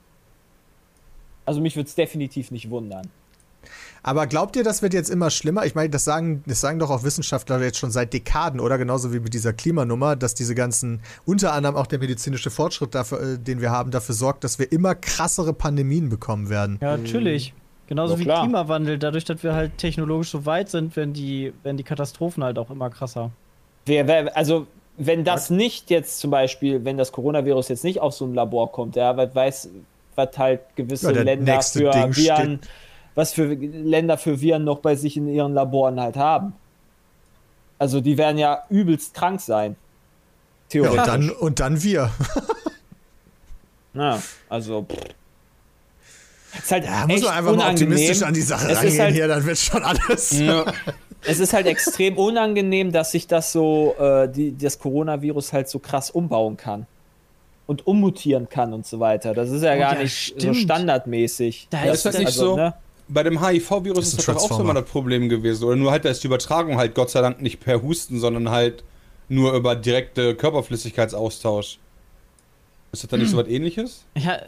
Also, 1.46 1.62
mich 1.62 1.76
würde 1.76 1.88
es 1.88 1.96
definitiv 1.96 2.52
nicht 2.52 2.70
wundern. 2.70 3.10
Aber 4.08 4.26
glaubt 4.26 4.56
ihr, 4.56 4.64
das 4.64 4.82
wird 4.82 4.94
jetzt 4.94 5.10
immer 5.10 5.30
schlimmer? 5.30 5.66
Ich 5.66 5.76
meine, 5.76 5.90
das 5.90 6.06
sagen, 6.06 6.42
das 6.48 6.62
sagen 6.62 6.80
doch 6.80 6.90
auch 6.90 7.04
Wissenschaftler 7.04 7.62
jetzt 7.62 7.78
schon 7.78 7.92
seit 7.92 8.14
Dekaden, 8.14 8.62
oder? 8.62 8.78
Genauso 8.78 9.12
wie 9.12 9.20
mit 9.20 9.34
dieser 9.34 9.52
Klimanummer, 9.52 10.16
dass 10.16 10.34
diese 10.34 10.56
ganzen, 10.56 11.02
unter 11.26 11.52
anderem 11.52 11.76
auch 11.76 11.88
der 11.88 12.00
medizinische 12.00 12.50
Fortschritt, 12.50 12.96
dafür, 12.96 13.34
äh, 13.34 13.38
den 13.38 13.60
wir 13.60 13.70
haben, 13.70 13.92
dafür 13.92 14.16
sorgt, 14.16 14.46
dass 14.46 14.60
wir 14.60 14.72
immer 14.72 14.96
krassere 14.96 15.52
Pandemien 15.52 16.08
bekommen 16.08 16.50
werden. 16.50 16.80
Ja, 16.82 16.96
natürlich. 16.96 17.54
Genauso 17.88 18.14
Ja, 18.14 18.20
wie. 18.22 18.24
Klimawandel. 18.24 18.98
Dadurch, 18.98 19.26
dass 19.26 19.44
wir 19.44 19.54
halt 19.54 19.78
technologisch 19.78 20.30
so 20.30 20.46
weit 20.46 20.70
sind, 20.70 20.96
werden 20.96 21.12
die, 21.12 21.52
werden 21.64 21.76
die 21.76 21.84
Katastrophen 21.84 22.46
halt 22.46 22.58
auch 22.60 22.70
immer 22.70 22.90
krasser. 22.90 23.32
Wer, 23.88 24.08
wer, 24.08 24.38
also, 24.38 24.68
wenn 24.96 25.26
das 25.26 25.50
nicht 25.50 25.90
jetzt 25.90 26.22
zum 26.22 26.32
Beispiel, 26.32 26.86
wenn 26.86 26.98
das 26.98 27.12
Coronavirus 27.12 27.68
jetzt 27.68 27.84
nicht 27.84 28.00
aus 28.00 28.20
so 28.20 28.24
einem 28.24 28.36
Labor 28.36 28.72
kommt, 28.72 28.96
ja, 28.96 29.18
was 29.18 29.36
weiß, 29.36 29.70
was 30.16 30.38
halt 30.38 30.62
gewisse 30.78 31.08
Ja, 31.08 31.12
der 31.12 31.26
Länder 31.26 31.56
nächste 31.56 31.80
für 31.80 31.92
Ding 31.92 32.16
Viren, 32.16 32.60
was 33.18 33.34
für 33.34 33.46
Länder 33.56 34.18
für 34.18 34.40
Viren 34.40 34.64
noch 34.64 34.78
bei 34.80 34.96
sich 34.96 35.18
in 35.18 35.28
ihren 35.28 35.54
Laboren 35.56 36.00
halt 36.00 36.16
haben. 36.18 36.54
Also, 37.80 38.00
die 38.00 38.18
werden 38.18 38.38
ja 38.38 38.64
übelst 38.70 39.14
krank 39.16 39.42
sein. 39.42 39.72
Ja, 40.72 40.84
Theoretisch. 40.84 41.00
und 41.00 41.08
dann, 41.08 41.30
und 41.32 41.60
dann 41.60 41.84
wir. 41.84 42.12
Na, 43.94 44.22
also. 44.50 44.84
Pff. 44.84 44.98
Ist 46.60 46.72
halt 46.72 46.86
Da 46.86 47.06
muss 47.08 47.22
man 47.22 47.32
einfach 47.32 47.44
mal 47.44 47.54
unangenehm. 47.54 47.92
optimistisch 47.94 48.24
an 48.24 48.34
die 48.34 48.42
Sache 48.42 48.66
Es 48.72 48.72
ist 48.72 48.78
rangehen 48.84 49.00
halt- 49.02 49.14
hier, 49.16 49.28
dann 49.28 49.46
wird 49.46 49.58
schon 49.58 49.84
alles. 49.84 50.32
Ja. 50.40 50.66
Es 51.26 51.40
ist 51.40 51.54
halt 51.54 51.66
extrem 51.68 52.18
unangenehm, 52.18 52.92
dass 52.92 53.12
sich 53.12 53.28
das 53.28 53.52
so, 53.52 53.96
äh, 54.00 54.30
die, 54.30 54.56
das 54.58 54.80
Coronavirus 54.80 55.54
halt 55.54 55.68
so 55.70 55.80
krass 55.80 56.10
umbauen 56.12 56.56
kann. 56.58 56.86
Und 57.66 57.86
ummutieren 57.86 58.48
kann 58.50 58.72
und 58.74 58.86
so 58.86 59.00
weiter. 59.00 59.34
Das 59.34 59.50
ist 59.50 59.62
ja 59.62 59.74
Oh, 59.76 59.80
gar 59.80 59.96
ja, 59.96 60.04
nicht 60.04 60.34
so 60.34 60.40
stimmt. 60.40 60.56
standardmäßig. 60.58 61.68
Da 61.70 61.84
Das 61.86 61.98
ist 61.98 62.06
das 62.06 62.18
nicht 62.18 62.28
also, 62.28 62.46
so? 62.52 62.56
Ne? 62.56 62.74
Bei 63.10 63.24
dem 63.24 63.46
HIV-Virus 63.46 64.08
ist 64.08 64.18
das 64.18 64.26
doch 64.26 64.36
auch 64.36 64.58
so 64.58 64.64
mal 64.64 64.74
das 64.74 64.86
Problem 64.86 65.30
gewesen. 65.30 65.64
Oder 65.64 65.76
nur 65.76 65.92
halt, 65.92 66.06
da 66.06 66.10
ist 66.10 66.24
die 66.24 66.28
Übertragung 66.28 66.78
halt 66.78 66.94
Gott 66.94 67.10
sei 67.10 67.22
Dank 67.22 67.42
nicht 67.42 67.60
per 67.60 67.82
Husten, 67.82 68.20
sondern 68.20 68.50
halt 68.50 68.84
nur 69.30 69.54
über 69.54 69.76
direkte 69.76 70.36
Körperflüssigkeitsaustausch. 70.36 71.80
Ist 72.92 73.04
das 73.04 73.10
dann 73.10 73.20
nicht 73.20 73.32
so 73.32 73.38
was 73.38 73.48
ähnliches? 73.48 74.06
Ja, 74.18 74.42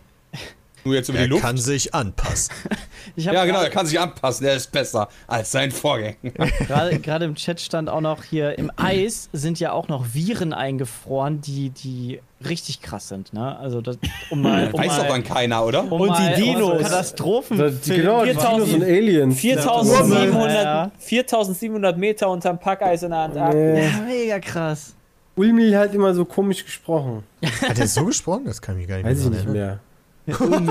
Nur 0.90 0.96
jetzt 0.98 1.10
über 1.10 1.20
die 1.20 1.26
Er 1.26 1.28
Luft? 1.28 1.44
kann 1.44 1.58
sich 1.58 1.94
anpassen. 1.94 2.52
ich 3.16 3.26
Ja, 3.26 3.46
genau, 3.46 3.62
er 3.62 3.70
kann 3.70 3.86
sich 3.86 4.00
anpassen, 4.00 4.46
er 4.48 4.56
ist 4.56 4.72
besser 4.72 5.08
als 5.28 5.52
sein 5.52 5.72
Vorgänger. 5.72 6.16
Gerade 7.02 7.26
im 7.26 7.36
Chat 7.36 7.62
stand 7.62 7.90
auch 7.90 8.02
noch 8.02 8.24
hier, 8.24 8.58
im 8.58 8.72
Eis 8.76 9.30
sind 9.34 9.60
ja 9.60 9.72
auch 9.72 9.88
noch 9.88 10.14
Viren 10.14 10.52
eingefroren, 10.54 11.42
die, 11.42 11.70
die 11.70 12.20
richtig 12.48 12.82
krass 12.82 13.10
sind. 13.10 13.34
Ne? 13.34 13.58
Also 13.60 13.82
das, 13.82 13.98
um 14.32 14.42
mal, 14.42 14.68
um 14.74 14.80
Weiß 14.80 14.88
mal, 14.88 14.98
doch 15.04 15.08
dann 15.10 15.24
keiner, 15.24 15.64
oder? 15.66 15.84
um 15.84 15.92
Und 16.02 16.08
mal 16.10 16.34
die 16.36 16.42
Dinos. 16.42 16.72
um 16.72 16.78
Katastrophen. 16.82 17.58
Da- 17.58 17.70
die- 17.70 17.90
Genau, 17.96 18.24
die 18.26 18.32
4000 18.32 18.68
Dinos 18.68 18.74
und 18.76 18.84
Aliens. 18.84 19.40
4700, 19.40 20.52
Ja, 20.52 20.62
ja. 20.64 20.92
4700 20.98 21.98
Meter 21.98 22.30
unterm 22.30 22.58
Packeis 22.60 23.04
in 23.04 23.10
der 23.12 23.20
Antarktis. 23.20 23.60
Nee. 23.62 23.84
Ja, 23.86 24.02
mega 24.08 24.40
krass. 24.40 24.96
Ulmi 25.36 25.72
hat 25.72 25.94
immer 25.94 26.14
so 26.14 26.26
komisch 26.26 26.66
gesprochen. 26.66 27.24
Hat 27.68 27.80
er 27.80 27.88
so 27.88 28.04
gesprochen? 28.06 28.44
Das 28.46 28.62
kann 28.62 28.78
ich 28.78 28.88
gar 28.88 28.98
nicht 28.98 29.06
Weiß 29.06 29.18
ich 29.20 29.24
dran 29.24 29.32
nicht 29.34 29.46
erinnern. 29.46 29.68
mehr. 29.68 29.80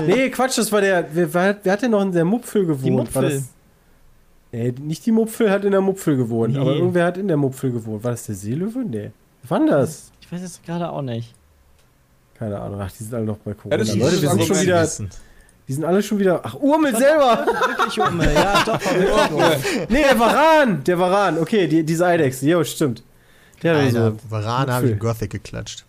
Nee, 0.07 0.29
Quatsch, 0.29 0.57
das 0.57 0.71
war 0.71 0.81
der. 0.81 1.07
Wer, 1.13 1.33
wer, 1.33 1.71
hat 1.73 1.81
denn 1.81 1.91
noch 1.91 2.01
in 2.01 2.11
der 2.11 2.25
Mupfel 2.25 2.65
gewohnt? 2.65 3.13
War 3.15 3.21
Mupfel. 3.23 3.39
das, 3.39 3.49
nee, 4.51 4.73
nicht 4.81 5.05
die 5.05 5.11
Mupfel 5.11 5.51
hat 5.51 5.63
in 5.65 5.71
der 5.71 5.81
Mupfel 5.81 6.17
gewohnt, 6.17 6.53
Nee. 6.53 6.59
aber 6.59 6.73
irgendwer 6.73 7.05
hat 7.05 7.17
in 7.17 7.27
der 7.27 7.37
Mupfel 7.37 7.71
gewohnt. 7.71 8.03
War 8.03 8.11
das 8.11 8.25
der 8.25 8.35
Seelöwe? 8.35 8.79
Nee. 8.79 9.11
Wann 9.43 9.67
das? 9.67 10.11
Ich 10.21 10.31
weiß 10.31 10.41
jetzt 10.41 10.65
gerade 10.65 10.89
auch 10.89 11.01
nicht. 11.01 11.33
Keine 12.37 12.59
Ahnung. 12.59 12.79
Ach, 12.81 12.91
die 12.91 13.03
sind 13.03 13.13
alle 13.13 13.25
noch 13.25 13.37
bei 13.37 13.53
Corona. 13.53 13.77
das 13.77 13.89
ist 13.89 13.95
ein 13.95 13.99
Leute, 13.99 14.21
wir 14.21 14.29
sind 14.29 14.43
schon 14.43 14.61
wieder. 14.61 14.81
Wissen. 14.81 15.09
Die 15.67 15.73
sind 15.73 15.85
alle 15.85 16.01
schon 16.01 16.17
wieder. 16.17 16.41
Ach, 16.43 16.55
Urmel 16.55 16.95
selber! 16.95 17.45
Wirklich 17.45 17.99
um, 17.99 18.19
ja, 18.21 18.63
doch, 18.65 18.79
nee, 19.89 20.01
der 20.01 20.19
Varan! 20.19 20.83
Der 20.83 20.97
Varan. 20.97 21.37
Okay, 21.37 21.67
die, 21.67 21.83
diese 21.83 22.07
Eidechse. 22.07 22.49
Jo, 22.49 22.63
stimmt. 22.63 23.03
Der 23.61 23.75
hat 23.75 23.83
Alter, 23.83 24.11
so. 24.11 24.17
Varan 24.29 24.71
habe 24.71 24.87
ich 24.87 24.93
in 24.93 24.99
Gothic 24.99 25.29
geklatscht. 25.29 25.85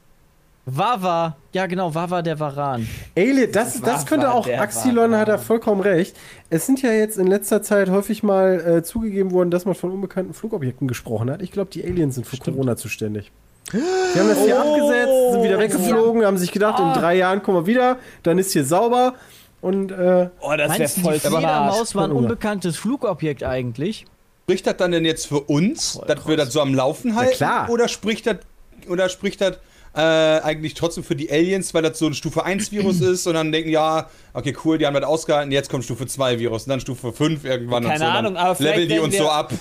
Wawa. 0.66 1.36
Ja, 1.52 1.66
genau, 1.66 1.94
Wawa 1.94 2.22
der 2.22 2.38
Varan. 2.38 2.86
Alien, 3.16 3.50
das, 3.50 3.80
das 3.80 4.06
könnte 4.06 4.32
auch, 4.32 4.46
Axilon 4.48 5.16
hat 5.16 5.28
da 5.28 5.38
vollkommen 5.38 5.80
recht. 5.80 6.16
Es 6.48 6.66
sind 6.66 6.80
ja 6.82 6.92
jetzt 6.92 7.18
in 7.18 7.26
letzter 7.26 7.62
Zeit 7.62 7.88
häufig 7.90 8.22
mal 8.22 8.60
äh, 8.78 8.82
zugegeben 8.82 9.32
worden, 9.32 9.50
dass 9.50 9.64
man 9.64 9.74
von 9.74 9.90
unbekannten 9.90 10.34
Flugobjekten 10.34 10.86
gesprochen 10.86 11.30
hat. 11.30 11.42
Ich 11.42 11.50
glaube, 11.50 11.70
die 11.70 11.84
Aliens 11.84 12.14
sind 12.14 12.26
für 12.26 12.36
Corona 12.36 12.76
zuständig. 12.76 13.32
Die 13.72 14.18
haben 14.18 14.28
das 14.28 14.38
hier 14.44 14.56
Oh. 14.56 14.74
abgesetzt, 14.74 15.32
sind 15.32 15.42
wieder 15.44 15.58
weggeflogen, 15.58 16.24
haben 16.24 16.38
sich 16.38 16.50
gedacht, 16.52 16.78
in 16.80 16.92
drei 16.92 17.16
Jahren 17.16 17.42
kommen 17.42 17.58
wir 17.58 17.66
wieder, 17.66 17.98
dann 18.22 18.38
ist 18.38 18.52
hier 18.52 18.64
sauber 18.64 19.14
und 19.60 19.92
äh, 19.92 20.28
Oh, 20.40 20.50
das 20.50 20.58
wäre 20.58 20.68
Meinst 20.68 20.96
du, 20.96 21.00
voll 21.02 21.14
die. 21.14 21.20
Fledermaus 21.20 21.94
war 21.94 22.04
ein 22.04 22.12
unbekanntes 22.12 22.76
Flugobjekt 22.76 23.44
eigentlich? 23.44 24.06
Spricht 24.44 24.66
das 24.66 24.76
dann 24.76 24.90
denn 24.90 25.04
jetzt 25.04 25.26
für 25.26 25.40
uns, 25.40 26.00
dass 26.06 26.26
wir 26.26 26.36
das 26.36 26.52
so 26.52 26.60
am 26.60 26.74
Laufen 26.74 27.14
halten? 27.16 27.34
klar. 27.36 27.70
Oder 27.70 27.86
spricht 27.88 28.26
das, 28.26 28.36
oder 28.88 29.08
spricht 29.08 29.40
das 29.40 29.58
äh, 29.94 30.00
eigentlich 30.00 30.74
trotzdem 30.74 31.02
für 31.04 31.16
die 31.16 31.30
Aliens, 31.30 31.74
weil 31.74 31.82
das 31.82 31.98
so 31.98 32.06
ein 32.06 32.14
Stufe 32.14 32.44
1 32.44 32.70
Virus 32.72 33.00
ist 33.00 33.26
und 33.26 33.34
dann 33.34 33.50
denken, 33.52 33.70
ja, 33.70 34.08
okay, 34.34 34.56
cool, 34.64 34.78
die 34.78 34.86
haben 34.86 34.94
das 34.94 35.04
ausgehalten, 35.04 35.50
jetzt 35.52 35.68
kommt 35.70 35.84
Stufe 35.84 36.06
2 36.06 36.38
Virus 36.38 36.64
und 36.64 36.70
dann 36.70 36.80
Stufe 36.80 37.12
5 37.12 37.44
irgendwann 37.44 37.82
Keine 37.84 37.94
und 37.94 37.98
so. 37.98 38.04
Dann 38.04 38.16
Ahnung, 38.16 38.36
aber 38.36 38.54
vielleicht 38.54 38.76
leveln 38.78 38.88
die 38.88 38.98
uns 39.04 39.14
wir- 39.14 39.20
so 39.20 39.30
ab. 39.30 39.52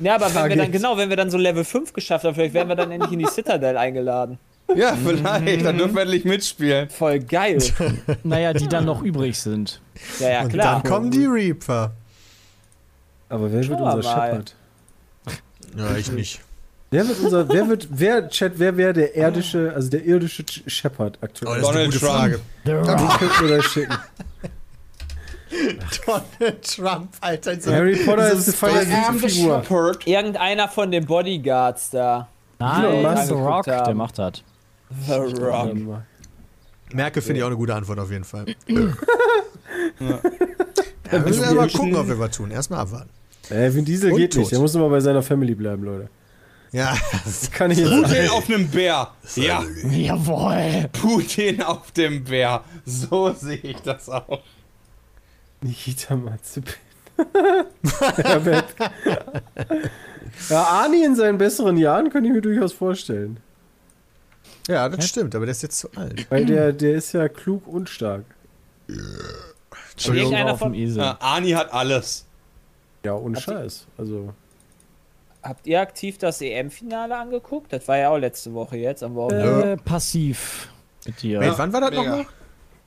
Ja, 0.00 0.14
aber 0.14 0.26
wenn 0.26 0.34
Da 0.34 0.48
wir 0.48 0.56
dann, 0.56 0.70
genau, 0.72 0.96
wenn 0.96 1.08
wir 1.08 1.16
dann 1.16 1.30
so 1.30 1.38
Level 1.38 1.64
5 1.64 1.92
geschafft 1.92 2.24
haben, 2.24 2.34
vielleicht 2.34 2.54
werden 2.54 2.68
wir 2.68 2.76
dann 2.76 2.90
endlich 2.92 3.10
in 3.12 3.18
die 3.18 3.26
Citadel 3.26 3.76
eingeladen. 3.76 4.38
Ja, 4.76 4.94
vielleicht, 4.94 5.64
dann 5.64 5.78
dürfen 5.78 5.94
wir 5.94 6.02
endlich 6.02 6.26
mitspielen. 6.26 6.90
Voll 6.90 7.20
geil. 7.20 7.56
Naja, 8.22 8.52
die 8.52 8.68
dann 8.68 8.84
noch 8.84 9.00
übrig 9.02 9.38
sind. 9.38 9.80
Ja, 10.20 10.28
ja, 10.30 10.42
Und 10.42 10.50
klar. 10.50 10.82
dann 10.82 10.90
kommen 10.92 11.10
die 11.10 11.24
Reaper. 11.24 11.92
aber 13.30 13.50
wer 13.50 13.66
wird 13.66 13.80
unser 13.80 13.96
mal. 13.96 14.02
Shepard? 14.02 14.54
Ja, 15.74 15.96
ich 15.96 16.12
nicht. 16.12 16.40
Wer 16.90 17.06
wird 17.06 17.20
unser, 17.20 17.48
wer 17.50 17.68
wird, 17.68 17.88
wer, 17.90 18.28
Chat, 18.30 18.58
wer 18.58 18.76
wäre 18.76 18.92
der 18.94 19.14
irdische, 19.14 19.72
also 19.74 19.90
der 19.90 20.04
irdische 20.04 20.42
Ch- 20.42 20.62
Shepard 20.68 21.18
Oh, 21.20 21.24
aktuell? 21.24 21.60
das 21.60 21.62
ist 21.62 21.68
eine 21.68 21.88
Donald 21.88 21.92
gute 21.92 21.98
Trump. 22.06 22.18
Frage. 22.18 22.40
Wie 22.64 23.26
könnt 23.26 23.50
ihr 23.50 23.56
das 23.56 23.64
schicken? 23.66 23.98
Donald 26.06 26.62
Trump, 26.62 27.08
Alter. 27.20 27.60
So, 27.60 27.72
Harry 27.72 27.96
Potter 27.96 28.32
ist 28.32 28.48
eine 28.48 28.56
feine 28.56 29.12
süße 29.18 29.28
Figur. 29.28 29.62
Shepherd. 29.62 30.06
Irgendeiner 30.06 30.68
von 30.68 30.90
den 30.90 31.04
Bodyguards 31.06 31.90
da. 31.90 32.28
Elon 32.58 33.02
Nein, 33.02 33.14
Musk 33.14 33.26
The 33.28 33.32
Rock, 33.34 33.66
haben. 33.66 33.84
der 33.84 33.94
macht 33.94 34.18
das. 34.18 34.42
The 35.06 35.12
Rock. 35.14 35.74
Merkel 36.92 37.22
finde 37.22 37.38
ich 37.38 37.42
auch 37.44 37.48
eine 37.48 37.56
gute 37.56 37.74
Antwort 37.74 37.98
auf 37.98 38.10
jeden 38.10 38.24
Fall. 38.24 38.46
Ja, 41.10 41.18
müssen 41.20 41.42
wir 41.42 41.54
mal 41.54 41.68
gucken, 41.70 41.96
ob 41.96 42.06
wir 42.08 42.18
was 42.18 42.36
tun. 42.36 42.50
Erstmal 42.50 42.80
abwarten. 42.80 43.08
Äh, 43.50 43.72
Vin 43.72 43.84
Diesel 43.84 44.12
Und 44.12 44.18
geht 44.18 44.32
tot. 44.32 44.40
nicht. 44.40 44.52
Der 44.52 44.58
muss 44.58 44.74
immer 44.74 44.88
bei 44.90 45.00
seiner 45.00 45.22
Family 45.22 45.54
bleiben, 45.54 45.82
Leute. 45.84 46.08
Ja, 46.72 46.96
Das 47.24 47.50
kann 47.50 47.70
ich 47.70 47.82
Putin 47.82 48.28
auf 48.30 48.48
einem 48.48 48.68
Bär. 48.68 49.10
Ja, 49.36 49.64
Jawohl. 49.90 50.88
Putin 50.92 51.62
auf 51.62 51.92
dem 51.92 52.24
Bär. 52.24 52.62
So 52.84 53.32
sehe 53.32 53.56
ich 53.56 53.80
das 53.80 54.08
auch. 54.08 54.42
Nikita 55.62 56.14
Mazepin. 56.14 56.74
Herbert. 58.16 58.74
ja, 60.48 60.62
Arnie 60.62 61.04
in 61.04 61.16
seinen 61.16 61.38
besseren 61.38 61.76
Jahren 61.76 62.10
kann 62.10 62.24
ich 62.24 62.30
mir 62.30 62.40
durchaus 62.40 62.72
vorstellen. 62.72 63.40
ja, 64.68 64.88
das 64.88 65.08
stimmt, 65.08 65.34
aber 65.34 65.46
der 65.46 65.52
ist 65.52 65.62
jetzt 65.62 65.78
zu 65.78 65.88
alt. 65.96 66.30
Weil 66.30 66.46
der, 66.46 66.72
der 66.72 66.94
ist 66.94 67.12
ja 67.12 67.28
klug 67.28 67.66
und 67.66 67.88
stark. 67.88 68.24
Entschuldigung. 68.86 70.32
Irgendeiner 70.32 70.52
auf 70.52 70.58
dem 70.60 70.72
von, 70.72 70.74
Esel. 70.74 71.02
Ja, 71.02 71.16
Arnie 71.20 71.54
hat 71.54 71.72
alles. 71.72 72.24
Ja, 73.04 73.14
ohne 73.14 73.40
Scheiß. 73.40 73.86
Also. 73.96 74.32
Habt 75.42 75.66
ihr 75.66 75.80
aktiv 75.80 76.18
das 76.18 76.40
EM-Finale 76.40 77.16
angeguckt? 77.16 77.72
Das 77.72 77.86
war 77.88 77.98
ja 77.98 78.10
auch 78.10 78.18
letzte 78.18 78.52
Woche 78.54 78.76
jetzt 78.76 79.02
am 79.02 79.14
Wochenende. 79.14 79.72
Äh, 79.72 79.76
passiv 79.76 80.68
mit 81.06 81.22
dir. 81.22 81.40
Wait, 81.40 81.52
wann 81.56 81.72
war 81.72 81.80
das 81.80 81.92
nochmal? 81.92 82.26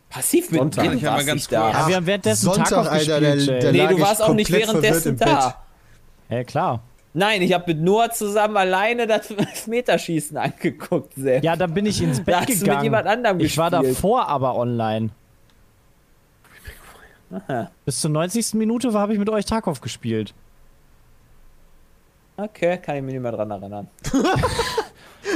Passiv 0.09 0.51
mit 0.51 0.59
Sonntag. 0.59 0.83
dir, 0.83 0.93
Ich 0.93 1.03
warst 1.03 1.25
ganz 1.27 1.35
nicht 1.41 1.51
da. 1.51 1.71
ja, 1.71 1.87
wir 1.87 1.95
haben 1.95 2.05
währenddessen 2.05 2.45
Sonntag, 2.45 2.67
Tarkov 2.67 2.91
Alter, 2.91 3.19
gespielt, 3.21 3.47
der- 3.49 3.55
Jay. 3.55 3.59
der- 3.61 3.71
Nee, 3.87 3.95
du 3.95 4.01
warst 4.01 4.21
auch 4.21 4.33
nicht 4.33 4.51
währenddessen 4.51 5.17
da. 5.17 5.55
Ja, 6.29 6.43
klar. 6.43 6.81
Nein, 7.13 7.41
ich 7.41 7.51
habe 7.53 7.65
mit 7.73 7.81
Noah 7.81 8.09
zusammen 8.09 8.55
alleine 8.57 9.05
das 9.07 9.29
Elfmeterschießen 9.31 10.37
angeguckt, 10.37 11.13
Sepp. 11.15 11.43
Ja, 11.43 11.55
dann 11.55 11.73
bin 11.73 11.85
ich 11.85 12.01
ins 12.01 12.17
Da 12.19 12.23
Bett 12.23 12.35
hast 12.35 12.47
du 12.47 12.51
mit 12.53 12.59
gegangen. 12.61 12.83
jemand 12.83 13.07
anderem 13.07 13.39
ich 13.39 13.57
war 13.57 13.69
gespielt. 13.69 13.95
davor 13.97 14.27
aber 14.27 14.55
online. 14.55 15.09
Aha. 17.31 17.71
Bis 17.85 18.01
zur 18.01 18.11
90. 18.11 18.53
Minute 18.55 18.91
habe 18.93 19.13
ich 19.13 19.19
mit 19.19 19.29
euch 19.29 19.45
Tarkov 19.45 19.79
gespielt. 19.81 20.33
Okay, 22.43 22.77
kann 22.77 22.97
ich 22.97 23.01
mich 23.03 23.13
nicht 23.13 23.21
mehr 23.21 23.31
dran 23.31 23.51
erinnern. 23.51 23.87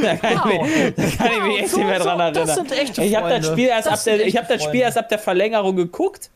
da, 0.01 0.15
kann 0.15 0.33
ich 0.33 0.45
mich, 0.45 0.95
da 0.95 1.03
kann 1.23 1.31
ich 1.31 1.43
mich 1.43 1.59
echt 1.59 1.69
So, 1.69 1.77
nicht 1.77 1.87
mehr 1.87 1.99
dran 1.99 2.19
erinnern. 2.19 2.47
das 2.47 2.55
sind 2.55 2.71
echte 2.71 3.03
ich 3.03 3.15
habe 3.15 3.29
das. 3.29 3.47
Spiel 3.47 3.67
erst 3.67 3.87
Das 3.87 3.99
ab 3.99 4.03
der, 4.05 4.25
ich 4.25 4.35
habe 4.35 4.45
echte 4.45 4.57
das 4.57 4.63
Spiel 4.63 4.81
erst 4.81 4.97
ab 4.97 5.09
der 5.09 5.19
Verlängerung 5.19 5.75
geguckt. 5.75 6.29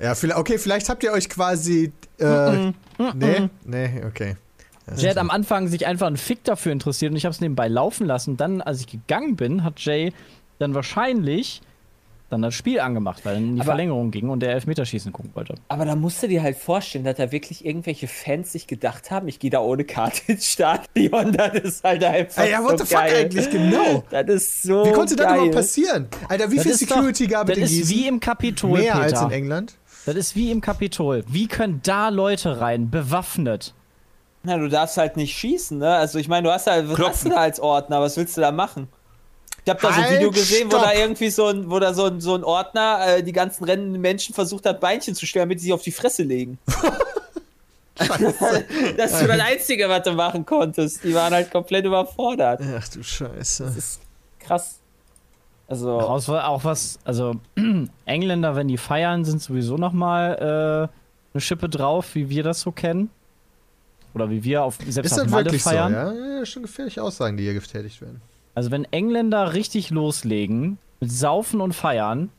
Ja, 0.00 0.14
vielleicht, 0.14 0.38
okay, 0.38 0.58
vielleicht 0.58 0.88
habt 0.88 1.02
ihr 1.02 1.12
euch 1.12 1.28
quasi. 1.28 1.92
Äh, 2.18 2.72
nee, 3.14 3.48
nee, 3.64 4.02
okay. 4.06 4.36
Ja, 4.86 4.94
Jay 4.96 5.10
hat 5.10 5.18
am 5.18 5.30
Anfang 5.30 5.68
sich 5.68 5.86
einfach 5.86 6.06
einen 6.06 6.16
Fick 6.16 6.44
dafür 6.44 6.72
interessiert 6.72 7.10
und 7.10 7.16
ich 7.16 7.24
habe 7.24 7.32
es 7.32 7.40
nebenbei 7.40 7.68
laufen 7.68 8.06
lassen. 8.06 8.36
Dann, 8.36 8.60
als 8.60 8.80
ich 8.80 8.86
gegangen 8.86 9.36
bin, 9.36 9.64
hat 9.64 9.80
Jay 9.80 10.12
dann 10.58 10.74
wahrscheinlich 10.74 11.62
dann 12.34 12.42
das 12.42 12.54
Spiel 12.54 12.80
angemacht, 12.80 13.24
weil 13.24 13.34
er 13.34 13.38
in 13.38 13.54
die 13.54 13.60
Aber- 13.60 13.70
Verlängerung 13.70 14.10
ging 14.10 14.28
und 14.28 14.40
der 14.40 14.50
Elfmeterschießen 14.52 15.12
gucken 15.12 15.30
wollte. 15.34 15.54
Aber 15.68 15.84
da 15.84 15.96
musst 15.96 16.22
du 16.22 16.28
dir 16.28 16.42
halt 16.42 16.56
vorstellen, 16.56 17.04
dass 17.04 17.16
da 17.16 17.32
wirklich 17.32 17.64
irgendwelche 17.64 18.06
Fans 18.08 18.52
sich 18.52 18.66
gedacht 18.66 19.10
haben, 19.10 19.26
ich 19.28 19.38
gehe 19.38 19.50
da 19.50 19.60
ohne 19.60 19.84
Karte 19.84 20.20
ins 20.32 20.46
Stadion. 20.52 21.32
Das 21.32 21.54
ist 21.54 21.82
halt 21.84 22.04
einfach 22.04 22.42
Ey, 22.42 22.50
ja, 22.50 22.62
what 22.62 22.78
so 22.78 22.84
the 22.84 22.94
fuck 22.94 23.04
geil. 23.04 23.16
eigentlich, 23.24 23.50
genau. 23.50 24.04
Das 24.10 24.26
ist 24.28 24.62
so 24.62 24.84
Wie 24.84 24.92
konnte 24.92 25.16
das 25.16 25.26
geil. 25.26 25.36
überhaupt 25.36 25.54
passieren? 25.54 26.08
Alter, 26.28 26.50
wie 26.50 26.56
Das 26.56 26.62
viel 26.64 26.72
ist 26.72 26.78
Security 26.80 27.24
doch, 27.26 27.32
gab 27.32 27.48
es 27.48 27.58
Das 27.58 27.58
in 27.58 27.64
ist 27.80 27.88
Gießen? 27.88 27.96
wie 27.96 28.08
im 28.08 28.20
Kapitol, 28.20 28.78
Mehr 28.80 28.92
Peter. 28.92 29.02
als 29.04 29.22
in 29.22 29.30
England? 29.30 29.74
Das 30.06 30.16
ist 30.16 30.36
wie 30.36 30.50
im 30.50 30.60
Kapitol. 30.60 31.24
Wie 31.28 31.46
können 31.46 31.80
da 31.82 32.10
Leute 32.10 32.60
rein, 32.60 32.90
bewaffnet? 32.90 33.72
Na, 34.42 34.58
du 34.58 34.68
darfst 34.68 34.98
halt 34.98 35.16
nicht 35.16 35.34
schießen, 35.34 35.78
ne? 35.78 35.88
Also 35.94 36.18
ich 36.18 36.28
meine, 36.28 36.46
du 36.46 36.52
hast 36.52 36.66
halt, 36.66 36.86
was 36.88 36.96
Klopfen. 36.96 37.12
hast 37.14 37.24
du 37.24 37.28
da 37.30 37.36
als 37.36 37.60
Ordner? 37.60 38.02
Was 38.02 38.18
willst 38.18 38.36
du 38.36 38.42
da 38.42 38.52
machen? 38.52 38.88
Ich 39.64 39.70
habe 39.70 39.80
da 39.80 39.88
so 39.88 39.94
ein 39.94 40.04
Halt, 40.04 40.16
Video 40.16 40.30
gesehen, 40.30 40.66
wo 40.66 40.76
stopp. 40.76 40.82
da 40.84 40.92
irgendwie 40.92 41.30
so 41.30 41.46
ein, 41.46 41.70
wo 41.70 41.78
da 41.78 41.94
so 41.94 42.04
ein, 42.04 42.20
so 42.20 42.34
ein 42.34 42.44
Ordner 42.44 42.98
äh, 43.06 43.22
die 43.22 43.32
ganzen 43.32 43.64
rennenden 43.64 44.00
Menschen 44.00 44.34
versucht 44.34 44.66
hat, 44.66 44.78
Beinchen 44.80 45.14
zu 45.14 45.24
stellen, 45.26 45.44
damit 45.48 45.60
sie 45.60 45.64
sich 45.66 45.72
auf 45.72 45.82
die 45.82 45.92
Fresse 45.92 46.22
legen. 46.22 46.58
das 47.96 49.12
ist 49.12 49.20
so 49.20 49.26
das 49.26 49.40
Einzige, 49.40 49.88
was 49.88 50.02
du 50.02 50.12
machen 50.12 50.44
konntest. 50.44 51.02
Die 51.04 51.14
waren 51.14 51.32
halt 51.32 51.50
komplett 51.50 51.84
überfordert. 51.86 52.60
Ach 52.78 52.88
du 52.88 53.02
Scheiße. 53.02 53.72
Krass. 54.40 54.80
Also, 55.66 55.98
Auch, 55.98 56.28
auch 56.28 56.64
was, 56.64 56.98
also 57.04 57.36
Engländer, 58.04 58.54
wenn 58.56 58.68
die 58.68 58.76
feiern, 58.76 59.24
sind 59.24 59.40
sowieso 59.40 59.78
nochmal 59.78 60.90
äh, 60.92 60.94
eine 61.34 61.40
Schippe 61.40 61.70
drauf, 61.70 62.14
wie 62.14 62.28
wir 62.28 62.42
das 62.42 62.60
so 62.60 62.70
kennen. 62.70 63.08
Oder 64.14 64.28
wie 64.28 64.44
wir 64.44 64.62
auf, 64.62 64.76
selbst 64.86 64.98
Ist 65.06 65.12
auf 65.14 65.22
das 65.22 65.30
Malle 65.30 65.46
wirklich 65.46 65.62
feiern. 65.62 65.92
so? 65.92 65.98
Ja? 65.98 66.38
ja, 66.38 66.46
schon 66.46 66.62
gefährliche 66.62 67.02
Aussagen, 67.02 67.36
die 67.36 67.44
hier 67.44 67.54
getätigt 67.54 68.00
werden. 68.02 68.20
Also 68.54 68.70
wenn 68.70 68.84
Engländer 68.92 69.54
richtig 69.54 69.90
loslegen, 69.90 70.78
mit 71.00 71.10
Saufen 71.10 71.60
und 71.60 71.72
Feiern, 71.72 72.30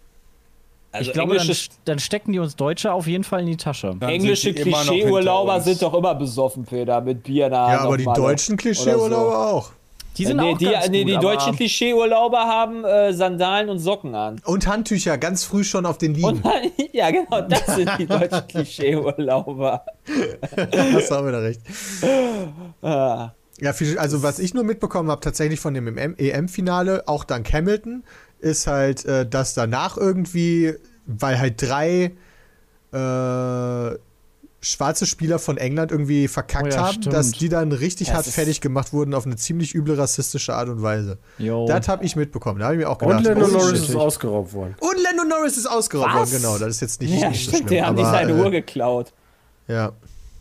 also 0.91 1.09
ich 1.09 1.13
glaube, 1.13 1.36
dann, 1.36 1.55
dann 1.84 1.99
stecken 1.99 2.32
die 2.32 2.39
uns 2.39 2.55
Deutsche 2.55 2.93
auf 2.93 3.05
jeden 3.05 3.26
Fall 3.26 3.41
in 3.41 3.47
die 3.47 3.57
Tasche. 3.57 3.95
Dann 3.99 4.09
englische 4.09 4.53
Klischee-Urlauber 4.53 5.59
sind 5.59 5.82
doch 5.82 5.93
immer 5.93 6.16
besoffen, 6.16 6.63
Peter, 6.63 7.01
mit 7.01 7.24
Bier 7.24 7.47
in 7.47 7.51
der 7.51 7.61
Hand 7.61 7.74
Ja, 7.74 7.80
aber 7.82 7.97
die 7.97 8.05
deutschen 8.05 8.55
Klischee-Urlauber 8.55 9.47
auch. 9.49 9.72
Die 10.18 10.26
sind 10.26 10.38
nee, 10.38 10.53
auch 10.53 10.57
die, 10.57 10.66
ganz 10.66 10.88
nee, 10.88 11.03
gut, 11.03 11.11
die 11.13 11.18
deutschen 11.18 11.55
Klischee-Urlauber 11.57 12.39
haben 12.39 12.86
äh, 12.86 13.11
Sandalen 13.13 13.70
und 13.70 13.80
Socken 13.80 14.16
an. 14.16 14.39
Und 14.45 14.66
Handtücher 14.66 15.18
ganz 15.18 15.43
früh 15.43 15.66
schon 15.66 15.86
auf 15.86 15.97
den 15.97 16.13
Liegen. 16.13 16.41
Ja, 16.93 17.11
genau, 17.11 17.41
das 17.41 17.66
sind 17.76 17.91
die 17.99 18.05
deutschen 18.05 18.47
Klischee-Urlauber. 18.47 19.86
Hast 20.93 21.11
du 21.11 21.16
auch 21.16 21.28
wieder 21.28 21.43
recht. 21.43 21.59
Ah. 22.82 23.32
Ja, 23.62 23.74
viel- 23.74 23.97
also 23.97 24.22
was 24.24 24.39
ich 24.39 24.53
nur 24.53 24.64
mitbekommen 24.64 25.10
habe, 25.10 25.22
tatsächlich 25.22 25.60
von 25.60 25.74
dem 25.74 25.97
EM-Finale, 25.97 27.08
auch 27.08 27.24
dank 27.24 27.51
Hamilton, 27.53 28.03
ist 28.39 28.68
halt, 28.68 29.06
äh, 29.06 29.26
dass 29.28 29.53
danach 29.53 29.97
irgendwie, 29.97 30.74
weil 31.06 31.39
halt 31.39 31.62
drei 31.62 32.12
äh, 32.91 33.97
schwarze 34.62 35.06
Spieler 35.06 35.38
von 35.38 35.58
England 35.58 35.91
irgendwie 35.91 36.28
verkackt 36.28 36.66
Oh 36.66 36.70
ja, 36.76 36.78
haben, 36.88 36.93
stimmt. 37.01 37.14
dass 37.14 37.32
die 37.32 37.49
dann 37.49 37.72
richtig 37.72 38.08
Das 38.08 38.16
hart 38.18 38.26
fertig 38.28 38.62
gemacht 38.62 38.93
wurden 38.93 39.14
auf 39.14 39.26
eine 39.26 39.36
ziemlich 39.36 39.76
üble 39.76 39.97
rassistische 39.97 40.56
Art 40.56 40.70
und 40.70 40.82
Weise. 40.82 41.18
Jo. 41.38 41.68
Das 41.68 41.88
habe 41.88 42.03
ich 42.03 42.16
mitbekommen. 42.16 42.60
Da 42.60 42.66
habe 42.66 42.76
ich 42.76 42.82
mir 42.82 42.89
auch 42.89 42.97
gedacht. 42.97 43.18
Und 43.20 43.24
Lando 43.26 43.45
oh, 43.45 43.49
Norris 43.49 43.82
ist 43.89 43.95
ausgeraubt 43.95 44.53
worden. 44.53 44.76
Und 44.80 45.03
Lando 45.03 45.24
Norris 45.24 45.58
ist 45.58 45.68
ausgeraubt 45.68 46.10
Was? 46.16 46.32
worden, 46.32 46.41
genau. 46.41 46.58
Das 46.58 46.70
ist 46.70 46.82
jetzt 46.82 47.01
nicht, 47.01 47.14
Ja, 47.22 47.30
nicht 47.30 47.45
so 47.45 47.51
stimmt, 47.51 47.70
schlimm. 47.70 47.78
die 47.78 47.84
haben 47.84 47.95
nicht 47.95 48.06
seine 48.10 48.32
äh, 48.32 48.41
Uhr 48.41 48.49
geklaut, 48.49 49.14
Ja. 49.68 49.91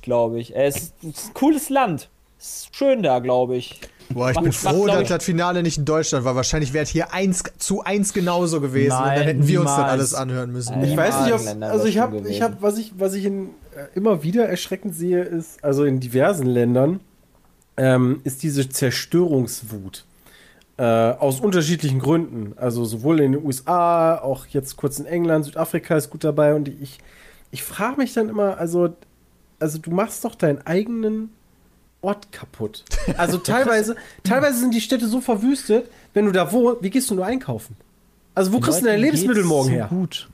glaube 0.00 0.40
ich. 0.40 0.56
Es 0.56 0.76
ist, 0.76 0.94
es 1.02 1.08
ist 1.18 1.26
ein 1.28 1.34
cooles 1.34 1.68
Land. 1.68 2.08
Ist 2.44 2.76
schön 2.76 3.02
da, 3.02 3.20
glaube 3.20 3.56
ich. 3.56 3.80
Boah, 4.10 4.28
ich 4.28 4.34
Macht- 4.34 4.44
bin 4.44 4.52
froh, 4.52 4.86
dass 4.86 5.08
das 5.08 5.24
Finale 5.24 5.62
nicht 5.62 5.78
in 5.78 5.86
Deutschland 5.86 6.26
war. 6.26 6.36
Wahrscheinlich 6.36 6.74
wäre 6.74 6.82
es 6.84 6.90
hier 6.90 7.14
eins 7.14 7.42
zu 7.56 7.82
eins 7.82 8.12
genauso 8.12 8.60
gewesen. 8.60 8.92
und 8.92 8.98
Nein, 9.00 9.16
dann 9.18 9.26
hätten 9.26 9.48
wir 9.48 9.60
uns 9.60 9.70
das 9.70 9.76
niemals. 9.78 9.92
alles 9.92 10.14
anhören 10.14 10.52
müssen. 10.52 10.78
Nein. 10.78 10.90
Ich 10.90 10.96
weiß 10.96 11.22
nicht, 11.22 11.32
ob, 11.32 11.62
also 11.62 11.86
ich 11.86 11.98
habe, 11.98 12.28
ich 12.28 12.42
habe, 12.42 12.56
was 12.60 12.76
ich, 12.76 12.92
was 12.98 13.14
ich 13.14 13.24
in, 13.24 13.46
äh, 13.74 13.86
immer 13.94 14.22
wieder 14.22 14.46
erschreckend 14.46 14.94
sehe, 14.94 15.22
ist, 15.22 15.64
also 15.64 15.84
in 15.84 16.00
diversen 16.00 16.46
Ländern, 16.46 17.00
ähm, 17.78 18.20
ist 18.24 18.42
diese 18.42 18.68
Zerstörungswut. 18.68 20.04
Äh, 20.76 20.82
aus 20.82 21.40
unterschiedlichen 21.40 21.98
Gründen. 22.00 22.52
Also 22.58 22.84
sowohl 22.84 23.20
in 23.20 23.32
den 23.32 23.44
USA, 23.44 24.18
auch 24.18 24.46
jetzt 24.48 24.76
kurz 24.76 24.98
in 24.98 25.06
England, 25.06 25.46
Südafrika 25.46 25.96
ist 25.96 26.10
gut 26.10 26.24
dabei. 26.24 26.54
Und 26.54 26.68
ich, 26.68 26.98
ich 27.52 27.62
frage 27.62 27.96
mich 27.96 28.12
dann 28.12 28.28
immer, 28.28 28.58
also, 28.58 28.90
also 29.60 29.78
du 29.78 29.90
machst 29.92 30.24
doch 30.26 30.34
deinen 30.34 30.58
eigenen 30.66 31.30
Ort 32.04 32.30
kaputt. 32.32 32.84
Also 33.16 33.38
teilweise, 33.38 33.96
teilweise 34.24 34.58
sind 34.58 34.74
die 34.74 34.80
Städte 34.80 35.08
so 35.08 35.20
verwüstet, 35.20 35.90
wenn 36.12 36.26
du 36.26 36.32
da 36.32 36.52
wohnst, 36.52 36.82
wie 36.82 36.90
gehst 36.90 37.10
du 37.10 37.14
nur 37.14 37.26
einkaufen? 37.26 37.76
Also 38.34 38.52
wo 38.52 38.60
kriegst 38.60 38.80
du 38.80 38.84
deine 38.84 39.00
Lebensmittel 39.02 39.44
morgen 39.44 39.68
zu 39.68 39.74
her? 39.74 39.86
Gut. 39.88 40.28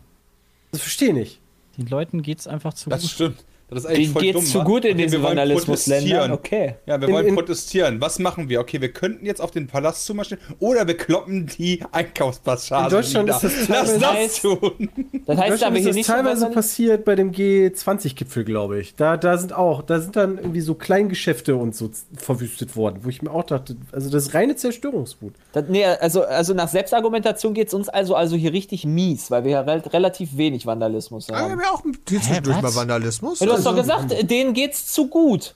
Das 0.73 0.81
verstehe 0.83 1.09
ich 1.09 1.15
nicht. 1.15 1.41
Den 1.79 1.87
Leuten 1.87 2.23
geht's 2.23 2.47
einfach 2.47 2.75
zu 2.75 2.91
Das 2.91 3.03
gut. 3.03 3.11
stimmt. 3.11 3.45
Das 3.71 3.81
ist 3.81 3.87
eigentlich 3.87 3.99
Denen 4.07 4.13
voll 4.13 4.23
geht's 4.23 4.35
dumm, 4.35 4.45
zu 4.47 4.59
wa? 4.59 4.65
gut 4.65 4.85
in 4.85 4.95
Okay, 4.95 5.03
diesen 5.05 5.23
Vandalismusländern. 5.23 6.33
Okay. 6.33 6.75
Ja, 6.87 7.01
wir 7.01 7.09
In- 7.09 7.15
wollen 7.15 7.27
in- 7.29 7.35
protestieren. 7.37 8.01
Was 8.01 8.19
machen 8.19 8.49
wir? 8.49 8.61
Okay, 8.61 8.81
wir 8.81 8.93
könnten 8.93 9.25
jetzt 9.27 9.41
auf 9.41 9.51
den 9.53 9.67
Palast 9.69 10.05
zumarschieren 10.07 10.43
oder 10.59 10.87
wir 10.87 10.97
kloppen 10.97 11.47
die 11.59 11.81
Einkaufspassage. 11.93 12.85
In 12.87 12.91
Deutschland 12.91 13.29
wieder. 13.29 13.37
ist 13.37 13.45
das 13.45 13.69
Lass 13.69 13.99
teilweise- 13.99 14.01
das 14.01 14.41
tun. 14.43 14.89
Das 15.27 15.39
heißt 15.39 15.51
Deutschland 15.53 15.63
aber 15.63 15.77
ist 15.77 15.81
hier 15.83 15.89
das 15.89 15.97
nicht 15.97 16.07
teilweise 16.09 16.41
so 16.41 16.51
passiert 16.51 17.05
bei 17.05 17.15
dem 17.15 17.33
G20-Gipfel, 17.33 18.45
glaube 18.45 18.81
ich. 18.81 18.95
Da, 18.97 19.17
da 19.17 19.39
sind 19.39 19.53
auch, 19.53 19.83
da 19.83 20.01
sind 20.01 20.17
dann 20.17 20.39
irgendwie 20.39 20.61
so 20.61 20.75
Kleingeschäfte 20.75 21.57
und 21.57 21.75
so 21.75 21.91
verwüstet 22.17 22.77
worden, 22.77 23.01
wo 23.03 23.09
ich 23.09 23.23
mir 23.23 23.31
auch 23.31 23.45
dachte, 23.45 23.77
also 23.93 24.11
das 24.11 24.27
ist 24.27 24.35
reine 24.35 24.57
Zerstörungswut. 24.57 25.35
Das, 25.53 25.65
nee, 25.69 25.85
also, 25.85 26.23
also 26.25 26.55
nach 26.55 26.69
Selbstargumentation 26.69 27.55
geht 27.55 27.69
es 27.69 27.75
uns 27.75 27.89
also, 27.89 28.15
also 28.15 28.37
hier 28.37 28.53
richtig 28.53 28.85
mies, 28.85 29.31
weil 29.31 29.45
wir 29.45 29.51
ja 29.53 29.61
rel 29.61 29.81
relativ 29.81 30.37
wenig 30.37 30.67
Vandalismus 30.67 31.29
haben. 31.29 31.59
wir 31.59 31.67
haben 31.67 31.75
auch 31.75 31.83
zwischendurch 32.07 32.57
was? 32.57 32.63
mal 32.63 32.75
Vandalismus. 32.81 33.41
Ja, 33.41 33.47
hast 33.67 33.67
doch 33.67 33.77
Also, 33.77 34.07
gesagt, 34.07 34.31
denen 34.31 34.53
geht's 34.55 34.93
zu 34.93 35.09
gut 35.09 35.55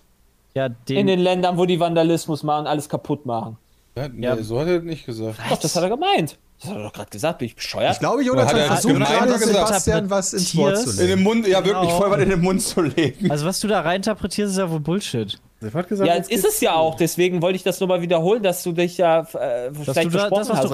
Ja, 0.55 0.67
in 0.67 0.75
den, 0.89 1.07
den 1.07 1.21
Ländern, 1.21 1.59
wo 1.59 1.65
die 1.67 1.81
Vandalismus 1.81 2.43
machen, 2.43 2.67
alles 2.67 2.89
kaputt 2.89 3.27
machen. 3.27 3.57
Ja, 3.97 4.09
nee, 4.09 4.25
Ja. 4.27 4.37
so 4.43 4.59
hat 4.61 4.69
er 4.69 4.81
nicht 4.81 5.07
gesagt. 5.07 5.39
Doch, 5.51 5.59
das 5.59 5.75
hat 5.77 5.83
er 5.83 5.89
gemeint. 5.89 6.37
Das 6.61 6.71
hat 6.71 6.77
er 6.79 6.83
doch 6.85 6.93
gerade 6.93 7.11
gesagt, 7.11 7.39
bin 7.41 7.47
ich 7.47 7.57
bescheuert? 7.57 7.93
Ich 7.95 7.99
glaube, 7.99 8.17
Oder 8.19 8.25
Jonathan 8.27 8.49
hat 8.49 8.57
er 8.61 8.67
versucht 8.69 8.95
gemeint, 8.95 9.11
gerade 9.13 9.33
er? 9.33 9.39
Sebastian 9.39 10.11
was 10.11 10.33
ins 10.33 10.57
Wort 10.57 10.79
zu 10.79 10.91
In 10.91 10.97
den 10.97 11.07
legen. 11.09 11.23
Mund, 11.23 11.47
ja 11.49 11.65
wirklich, 11.65 11.89
Genau. 11.89 11.99
voll 12.01 12.11
was 12.11 12.21
in 12.21 12.31
den 12.31 12.41
Mund 12.41 12.63
zu 12.63 12.81
legen. 12.83 13.31
also 13.31 13.45
was 13.47 13.61
du 13.61 13.69
da 13.69 13.81
reininterpretierst, 13.81 14.53
ist 14.53 14.59
ja 14.59 14.71
wohl 14.71 14.81
Bullshit. 14.81 15.39
Hat 15.73 15.89
gesagt, 15.89 16.07
ja, 16.09 16.15
jetzt 16.17 16.31
ist 16.31 16.45
es 16.45 16.61
ja 16.61 16.75
auch, 16.75 16.95
deswegen 16.97 17.41
wollte 17.41 17.57
ich 17.57 17.63
das 17.63 17.81
nochmal 17.81 18.03
wiederholen, 18.03 18.43
dass 18.43 18.63
du 18.63 18.73
dich 18.73 18.99
ja 18.99 19.21
äh, 19.21 19.25
Dass 19.73 19.85
vielleicht 19.85 20.05
du 20.05 20.19
da, 20.19 20.29
das, 20.29 20.49
was 20.49 20.59
hast. 20.59 20.65
du 20.65 20.69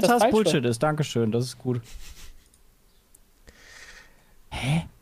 das 0.00 0.10
hast, 0.10 0.30
Bullshit 0.30 0.64
ist. 0.64 0.82
Dankeschön, 0.82 1.30
das 1.32 1.44
ist 1.44 1.58
gut. 1.58 1.80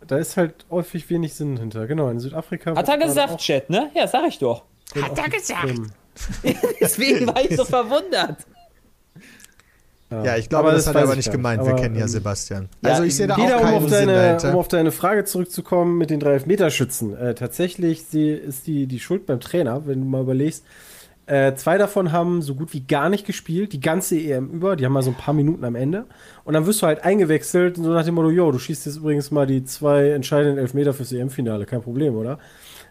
Da 0.07 0.17
ist 0.19 0.37
halt 0.37 0.67
häufig 0.71 1.09
wenig 1.11 1.35
Sinn 1.35 1.57
hinter. 1.57 1.87
Genau, 1.87 2.09
in 2.09 2.21
Südafrika. 2.21 2.75
Hat 2.77 2.89
er 2.89 2.99
gesagt, 2.99 3.39
Chat, 3.39 3.71
ne? 3.71 3.91
Ja, 3.95 4.07
sag 4.07 4.27
ich 4.29 4.39
doch. 4.39 4.65
Hat 5.01 5.19
er 5.19 5.29
gesagt? 5.29 5.75
Deswegen 6.81 7.27
war 7.27 7.41
ich 7.43 7.57
so 7.57 7.65
verwundert. 7.65 8.39
Ja, 10.11 10.37
ich 10.37 10.49
glaube, 10.49 10.73
das, 10.73 10.87
hat 10.87 10.95
er 10.95 11.03
aber 11.05 11.13
ich 11.13 11.17
nicht 11.19 11.27
gar 11.27 11.37
gemeint. 11.37 11.65
Wir 11.65 11.73
Aber, 11.73 11.81
kennen 11.81 11.95
ja 11.97 12.03
ähm, 12.03 12.09
Sebastian. 12.09 12.69
ja, 12.83 12.91
Also 12.91 13.05
ich 13.05 13.17
sehe 13.17 13.27
da 13.27 13.37
Wieder, 13.37 13.57
auch 13.57 13.61
um 13.61 13.65
keinen 13.67 13.75
auf, 13.77 13.83
Sinn 13.83 13.91
deine, 13.91 14.13
um 14.13 14.17
dahinter. 14.17 14.55
auf 14.57 14.69
deine 14.69 14.93
Frage 14.93 15.25
zurückzukommen 15.25 15.97
mit 15.97 16.11
den 16.11 16.21
drei 16.21 16.33
Elfmeterschützen. 16.33 17.17
Äh, 17.17 17.35
tatsächlich 17.35 18.05
sie, 18.05 18.29
ist 18.31 18.67
die, 18.67 18.87
die 18.87 19.01
Schuld 19.01 19.25
beim 19.25 19.41
Trainer, 19.41 19.87
wenn 19.87 20.01
du 20.01 20.07
mal 20.07 20.21
überlegst. 20.21 20.65
Äh, 21.27 21.55
zwei 21.55 21.79
davon 21.79 22.11
haben 22.11 22.43
so 22.43 22.55
gut 22.55 22.73
wie 22.73 22.81
gar 22.81 23.09
nicht 23.09 23.27
gespielt, 23.27 23.73
die 23.73 23.81
ganze 23.81 24.17
EM 24.19 24.51
über. 24.51 24.75
Die 24.77 24.85
haben 24.85 24.93
mal 24.93 25.03
so 25.03 25.11
ein 25.11 25.17
paar 25.17 25.35
Minuten 25.35 25.65
am 25.65 25.77
Ende. 25.77 26.07
Und 26.45 26.55
dann 26.55 26.67
wirst 26.67 26.83
du 26.83 26.87
halt 26.87 27.05
eingewechselt, 27.05 27.77
so 27.77 27.93
nach 27.93 28.05
dem 28.05 28.15
Motto: 28.15 28.31
Jo, 28.31 28.51
du 28.51 28.59
schießt 28.59 28.87
jetzt 28.87 28.97
übrigens 28.97 29.31
mal 29.31 29.47
die 29.47 29.65
zwei 29.65 30.11
entscheidenden 30.11 30.59
Elfmeter 30.59 30.93
fürs 30.93 31.13
EM-Finale. 31.13 31.65
Kein 31.65 31.83
Problem, 31.83 32.17
oder? 32.17 32.39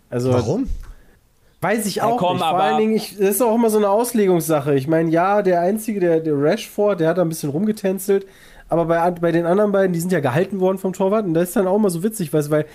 Also, 0.10 0.32
Warum? 0.32 0.70
Weiß 1.60 1.86
ich 1.86 1.98
Ja, 1.98 2.06
auch 2.06 2.18
komm, 2.18 2.38
nicht. 2.38 2.46
Vor 2.46 2.60
allen 2.60 2.80
Dingen, 2.80 2.96
ich, 2.96 3.18
das 3.18 3.36
ist 3.36 3.42
auch 3.42 3.54
immer 3.54 3.70
so 3.70 3.78
eine 3.78 3.90
Auslegungssache. 3.90 4.74
Ich 4.76 4.88
meine, 4.88 5.10
ja, 5.12 5.42
der 5.42 5.62
Einzige, 5.62 6.00
der, 6.00 6.20
der 6.20 6.34
Rashford, 6.36 7.00
der 7.00 7.10
hat 7.10 7.18
da 7.18 7.22
ein 7.22 7.30
bisschen 7.30 7.50
rumgetänzelt. 7.52 8.26
Aber 8.68 8.86
bei, 8.86 9.12
bei 9.12 9.32
den 9.32 9.46
anderen 9.46 9.72
beiden, 9.72 9.94
die 9.94 10.00
sind 10.00 10.12
ja 10.12 10.22
gehalten 10.22 10.60
worden 10.60 10.78
vom 10.78 10.94
Torwart. 10.94 11.26
Und 11.26 11.34
das 11.34 11.50
ist 11.50 11.56
dann 11.56 11.68
auch 11.68 11.76
immer 11.76 11.90
so 11.90 12.02
witzig, 12.04 12.34
weißt, 12.34 12.48
du, 12.48 12.52
weil 12.52 12.66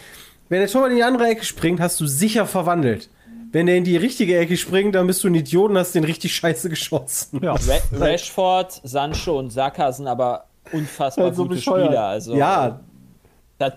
wenn 0.48 0.60
der 0.60 0.68
Torwart 0.68 0.90
in 0.90 0.96
die 0.96 1.02
andere 1.02 1.26
Ecke 1.26 1.44
springt, 1.44 1.80
hast 1.80 1.98
du 2.00 2.06
sicher 2.06 2.46
verwandelt. 2.46 3.08
Wenn 3.56 3.64
der 3.64 3.76
in 3.76 3.84
die 3.84 3.96
richtige 3.96 4.36
Ecke 4.36 4.54
springt, 4.58 4.94
dann 4.94 5.06
bist 5.06 5.24
du 5.24 5.28
ein 5.28 5.34
Idiot 5.34 5.70
und 5.70 5.78
hast 5.78 5.94
den 5.94 6.04
richtig 6.04 6.36
scheiße 6.36 6.68
geschossen. 6.68 7.40
Ja. 7.42 7.52
Ra 7.52 7.78
Rashford, 7.92 8.82
Sancho 8.84 9.38
und 9.38 9.48
Saka 9.48 9.90
sind 9.92 10.06
aber 10.06 10.44
unfassbar 10.72 11.32
so 11.32 11.44
gute 11.44 11.54
bescheuert. 11.54 11.86
Spieler. 11.86 12.04
Also, 12.04 12.36
ja, 12.36 12.80
das 13.56 13.72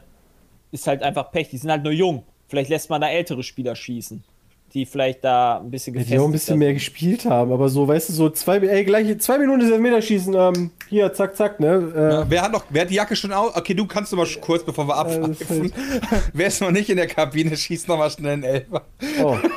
ist 0.72 0.86
halt 0.86 1.02
einfach 1.02 1.32
Pech. 1.32 1.48
Die 1.48 1.58
sind 1.58 1.72
halt 1.72 1.84
nur 1.84 1.94
jung. 1.94 2.26
Vielleicht 2.50 2.70
lässt 2.70 2.90
man 2.90 3.00
da 3.00 3.08
ältere 3.08 3.42
Spieler 3.42 3.74
schießen, 3.74 4.22
die 4.74 4.86
vielleicht 4.86 5.24
da 5.24 5.58
ein 5.60 5.72
bisschen 5.72 5.94
die 5.94 6.20
auch 6.20 6.26
ein 6.26 6.32
bisschen 6.32 6.58
mehr 6.58 6.74
gespielt 6.74 7.26
haben. 7.26 7.52
Aber 7.52 7.70
so, 7.70 7.88
weißt 7.88 8.10
du, 8.10 8.14
so 8.14 8.30
zwei, 8.30 8.58
ey, 8.58 8.84
gleich 8.86 9.20
zwei 9.20 9.38
Minuten 9.38 9.62
ist 9.62 9.72
Elfmeterschießen. 9.72 10.34
Ähm, 10.34 10.72
hier, 10.88 11.12
zack, 11.14 11.36
zack, 11.36 11.60
ne? 11.60 12.24
Äh, 12.26 12.30
Wer 12.30 12.42
hat 12.42 12.52
noch, 12.52 12.66
wer 12.70 12.84
hat 12.84 12.90
die 12.90 12.96
Jacke 12.96 13.16
schon 13.16 13.32
aus? 13.32 13.56
Okay, 13.56 13.74
du 13.74 13.86
kannst 13.86 14.12
noch 14.12 14.20
mal 14.20 14.28
kurz, 14.42 14.64
bevor 14.64 14.88
wir 14.88 14.96
abpfeifen. 14.96 15.72
Wer 16.34 16.48
ist 16.48 16.62
noch 16.62 16.72
nicht 16.72 16.90
in 16.90 16.98
der 16.98 17.08
Kabine, 17.08 17.56
schießt 17.56 17.88
noch 17.88 17.98
mal 17.98 18.10
schnell 18.10 18.34
einen 18.34 18.44
Elfer. 18.44 18.84
oh. 19.24 19.38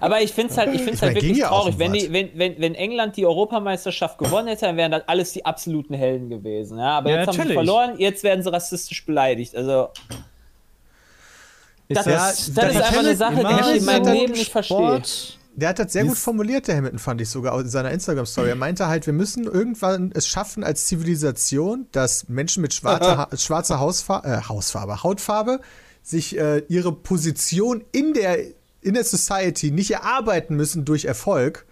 Aber 0.00 0.20
ich 0.20 0.32
finde 0.32 0.52
es 0.52 0.58
halt, 0.58 0.74
ich 0.74 0.82
find's 0.82 0.98
Ich 0.98 1.02
halt 1.02 1.14
mein, 1.14 1.20
ging 1.20 1.30
wirklich 1.30 1.42
ja 1.42 1.48
traurig. 1.48 1.78
Wenn, 1.78 1.92
die, 1.92 2.12
wenn, 2.12 2.30
wenn, 2.34 2.58
wenn 2.58 2.74
England 2.74 3.16
die 3.16 3.24
Europameisterschaft 3.26 4.18
gewonnen 4.18 4.48
hätte, 4.48 4.66
dann 4.66 4.76
wären 4.76 4.90
das 4.92 5.02
alles 5.06 5.32
die 5.32 5.44
absoluten 5.46 5.94
Helden 5.94 6.28
gewesen. 6.28 6.78
Ja, 6.78 6.98
aber 6.98 7.10
Ja, 7.10 7.16
jetzt 7.18 7.28
haben 7.28 7.32
sie 7.34 7.38
natürlich. 7.38 7.54
verloren, 7.56 7.94
jetzt 7.98 8.22
werden 8.22 8.42
sie 8.42 8.52
rassistisch 8.52 9.04
beleidigt. 9.06 9.56
Also, 9.56 9.88
Ist 11.88 11.98
das, 11.98 12.06
Ja, 12.06 12.30
ist, 12.30 12.48
das 12.48 12.54
das 12.54 12.74
ist 12.74 12.76
einfach 12.76 12.98
eine 12.98 12.98
Hamilton 12.98 13.16
Sache, 13.16 13.34
die 13.34 13.40
immer 13.40 13.74
ich 13.74 13.80
in 13.80 13.84
meinem 13.84 14.12
Leben 14.12 14.32
nicht 14.32 14.52
verstehe. 14.52 14.76
Sport. 14.76 15.38
Der 15.56 15.68
hat 15.68 15.78
das 15.78 15.92
sehr 15.92 16.04
gut 16.04 16.18
formuliert, 16.18 16.66
der 16.66 16.76
Hamilton, 16.76 16.98
fand 16.98 17.20
ich 17.20 17.28
sogar 17.28 17.58
in 17.60 17.68
seiner 17.68 17.92
Instagram-Story. 17.92 18.48
Er 18.48 18.56
meinte 18.56 18.88
halt, 18.88 19.06
wir 19.06 19.12
müssen 19.12 19.44
irgendwann 19.44 20.10
es 20.12 20.26
schaffen 20.26 20.64
als 20.64 20.86
Zivilisation, 20.86 21.86
dass 21.92 22.28
Menschen 22.28 22.60
mit 22.60 22.74
schwarzer, 22.74 23.16
ha 23.16 23.28
schwarzer 23.36 23.78
Hausfarbe, 23.78 24.26
äh, 24.28 24.40
Hausfarbe, 24.48 25.04
Hautfarbe 25.04 25.60
sich 26.02 26.36
äh, 26.36 26.58
ihre 26.68 26.92
Position 26.92 27.84
in 27.92 28.14
der, 28.14 28.38
in 28.80 28.94
der 28.94 29.04
Society 29.04 29.70
nicht 29.70 29.92
erarbeiten 29.92 30.56
müssen 30.56 30.84
durch 30.84 31.04
Erfolg, 31.04 31.66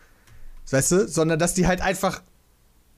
weißt 0.71 0.93
du, 0.93 1.09
sondern 1.09 1.41
dass 1.41 1.55
die 1.55 1.67
halt 1.67 1.81
einfach 1.81 2.23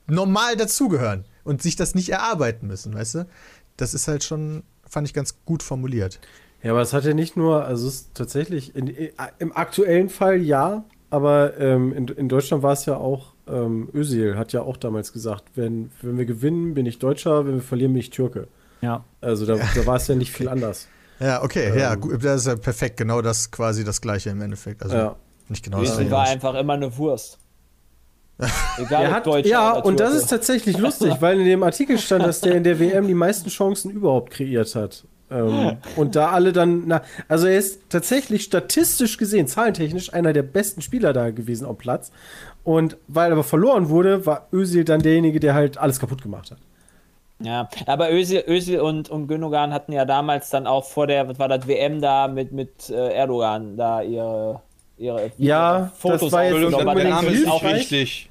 normal 0.07 0.55
dazugehören 0.55 1.25
und 1.43 1.63
sich 1.63 1.75
das 1.75 1.95
nicht 1.95 2.09
erarbeiten 2.09 2.67
müssen, 2.67 2.93
weißt 2.93 3.15
du? 3.15 3.27
Das 3.75 3.93
ist 3.93 4.07
halt 4.07 4.23
schon, 4.23 4.63
fand 4.87 5.07
ich 5.07 5.13
ganz 5.13 5.37
gut 5.45 5.63
formuliert. 5.63 6.19
Ja, 6.65 6.71
aber 6.71 6.81
es 6.81 6.93
hat 6.93 7.05
ja 7.05 7.13
nicht 7.13 7.37
nur, 7.37 7.63
also 7.63 7.87
es 7.87 7.93
ist 7.93 8.15
tatsächlich 8.15 8.75
in, 8.75 8.87
im 9.37 9.55
aktuellen 9.55 10.09
Fall 10.09 10.41
ja, 10.41 10.83
aber 11.11 11.57
ähm, 11.59 11.93
in, 11.93 12.07
in 12.07 12.27
Deutschland 12.27 12.63
war 12.63 12.73
es 12.73 12.87
ja 12.87 12.97
auch 12.97 13.35
ähm, 13.47 13.89
Özil 13.93 14.35
hat 14.35 14.51
ja 14.53 14.63
auch 14.63 14.75
damals 14.75 15.13
gesagt, 15.13 15.43
wenn, 15.53 15.91
wenn 16.01 16.17
wir 16.17 16.25
gewinnen, 16.25 16.73
bin 16.73 16.87
ich 16.87 16.97
Deutscher, 16.97 17.45
wenn 17.45 17.53
wir 17.53 17.61
verlieren, 17.61 17.93
bin 17.93 17.99
ich 17.99 18.09
Türke. 18.09 18.47
Ja. 18.81 19.03
Also 19.21 19.45
da, 19.45 19.57
da 19.57 19.85
war 19.85 19.97
es 19.97 20.07
ja 20.07 20.15
nicht 20.15 20.31
viel 20.31 20.49
anders. 20.55 20.87
Ja, 21.19 21.43
okay, 21.43 21.77
ja, 21.79 21.93
Ähm. 21.93 22.01
gut, 22.01 22.23
das 22.25 22.41
ist 22.41 22.47
ja 22.47 22.55
perfekt, 22.55 22.97
genau 22.97 23.21
das 23.21 23.51
quasi 23.51 23.83
das 23.83 24.01
gleiche 24.01 24.31
im 24.31 24.41
Endeffekt. 24.41 24.81
Also 24.81 24.95
Ja. 24.97 25.15
nicht 25.47 25.63
genau 25.63 25.81
das 25.81 25.91
Özil 25.91 26.07
gleiche. 26.07 26.11
war 26.11 26.27
einfach 26.27 26.55
immer 26.55 26.73
eine 26.73 26.97
Wurst. 26.97 27.37
Egal 28.77 29.03
Er 29.03 29.11
hat, 29.11 29.27
Deutscher 29.27 29.47
ja, 29.49 29.71
und 29.73 29.99
das 29.99 30.15
ist 30.15 30.29
tatsächlich 30.31 30.77
lustig, 30.77 31.13
weil 31.21 31.39
in 31.39 31.45
dem 31.45 31.61
Artikel 31.63 31.97
stand, 31.99 32.25
dass 32.25 32.41
der 32.41 32.55
in 32.55 32.63
der 32.63 32.79
WM 32.81 33.07
die 33.07 33.13
meisten 33.13 33.49
Chancen 33.49 33.91
überhaupt 33.91 34.31
kreiert 34.33 34.73
hat. 34.75 35.05
Ähm, 35.31 35.77
und 35.95 36.15
da 36.15 36.29
alle 36.29 36.53
dann, 36.53 36.83
na, 36.85 37.01
also 37.27 37.47
er 37.47 37.57
ist 37.57 37.89
tatsächlich 37.89 38.43
statistisch 38.43 39.17
gesehen, 39.17 39.47
zahlentechnisch, 39.47 40.13
einer 40.13 40.33
der 40.33 40.43
besten 40.43 40.81
Spieler 40.81 41.13
da 41.13 41.31
gewesen 41.31 41.65
auf 41.65 41.77
Platz. 41.77 42.11
Und 42.63 42.97
weil 43.07 43.31
aber 43.31 43.43
verloren 43.43 43.89
wurde, 43.89 44.25
war 44.25 44.47
Özil 44.51 44.85
dann 44.85 45.01
derjenige, 45.01 45.39
der 45.39 45.53
halt 45.53 45.77
alles 45.77 45.99
kaputt 45.99 46.21
gemacht 46.21 46.51
hat. 46.51 46.57
Ja, 47.39 47.67
aber 47.85 48.11
Özil, 48.11 48.43
Özil 48.47 48.79
und, 48.79 49.09
und 49.09 49.27
Gündogan 49.27 49.73
hatten 49.73 49.91
ja 49.91 50.05
damals 50.05 50.49
dann 50.49 50.67
auch 50.67 50.85
vor 50.85 51.05
der, 51.05 51.27
was 51.27 51.37
war 51.37 51.49
das, 51.49 51.67
WM 51.67 52.01
da 52.01 52.27
mit, 52.27 52.53
mit 52.53 52.89
äh, 52.89 53.13
Erdogan 53.13 53.75
da 53.75 54.01
ihre, 54.01 54.61
ihre 54.97 55.31
Ja, 55.37 55.91
Fotos 55.97 56.21
das 56.21 56.31
war 56.31 56.45
jetzt 56.45 56.59
nicht 56.59 56.77
der 56.77 57.09
Name 57.09 57.29
ist 57.29 57.47
auch 57.47 57.63
richtig. 57.63 58.29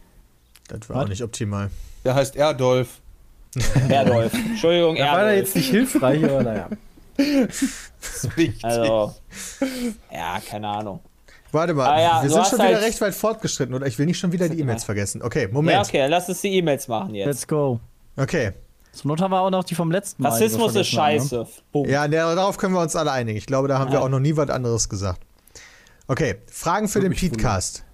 Das 0.69 0.89
war 0.89 1.03
auch 1.03 1.09
nicht 1.09 1.23
optimal. 1.23 1.71
Der 2.05 2.15
heißt 2.15 2.37
Erdolf. 2.37 3.01
Erdolf. 3.89 4.33
Entschuldigung, 4.35 4.97
Da 4.97 5.05
war 5.13 5.19
Erdolf. 5.21 5.37
jetzt 5.37 5.57
nicht 5.57 5.71
hilfreich, 5.71 6.25
aber 6.25 6.43
naja. 6.43 6.69
Also, 8.63 9.15
ja, 10.13 10.39
keine 10.49 10.69
Ahnung. 10.69 11.01
Warte 11.53 11.73
mal, 11.75 11.87
Ah 11.89 12.01
ja, 12.01 12.23
wir 12.23 12.31
sind 12.31 12.47
schon 12.47 12.59
wieder 12.59 12.69
halt- 12.75 12.83
recht 12.83 13.01
weit 13.01 13.15
fortgeschritten 13.15 13.75
oder 13.75 13.87
ich 13.87 13.99
will 13.99 14.07
nicht 14.07 14.19
schon 14.19 14.33
wieder 14.33 14.49
die 14.49 14.59
E-Mails 14.61 14.85
vergessen. 14.85 15.23
Okay, 15.23 15.49
Moment. 15.51 15.75
Ja, 15.77 15.83
okay, 15.83 16.07
lass 16.09 16.29
uns 16.29 16.41
die 16.41 16.53
E-Mails 16.57 16.89
machen 16.89 17.15
jetzt. 17.15 17.27
Let's 17.27 17.47
go. 17.47 17.81
Okay. 18.17 18.53
Zur 18.93 19.09
Not 19.09 19.21
haben 19.21 19.31
wir 19.31 19.41
auch 19.41 19.51
noch 19.51 19.65
die 19.65 19.75
vom 19.75 19.91
letzten 19.91 20.23
Mal. 20.23 20.31
Rassismus 20.31 20.75
ist 20.75 20.91
vergessen 20.91 20.99
haben, 20.99 21.15
ne? 21.15 21.47
scheiße. 21.85 21.91
Ja, 21.91 22.09
ne, 22.09 22.17
darauf 22.17 22.57
können 22.59 22.75
wir 22.75 22.81
uns 22.81 22.95
alle 22.97 23.13
einigen. 23.13 23.39
Ich 23.39 23.47
glaube, 23.47 23.69
da 23.69 23.79
haben 23.79 23.91
wir 23.93 24.03
auch 24.03 24.09
noch 24.09 24.21
nie 24.21 24.37
was 24.37 24.51
anderes 24.51 24.89
gesagt. 24.89 25.21
Okay, 26.07 26.37
Fragen 26.47 26.89
für 26.89 27.01
den. 27.01 27.13
Petecast. 27.13 27.85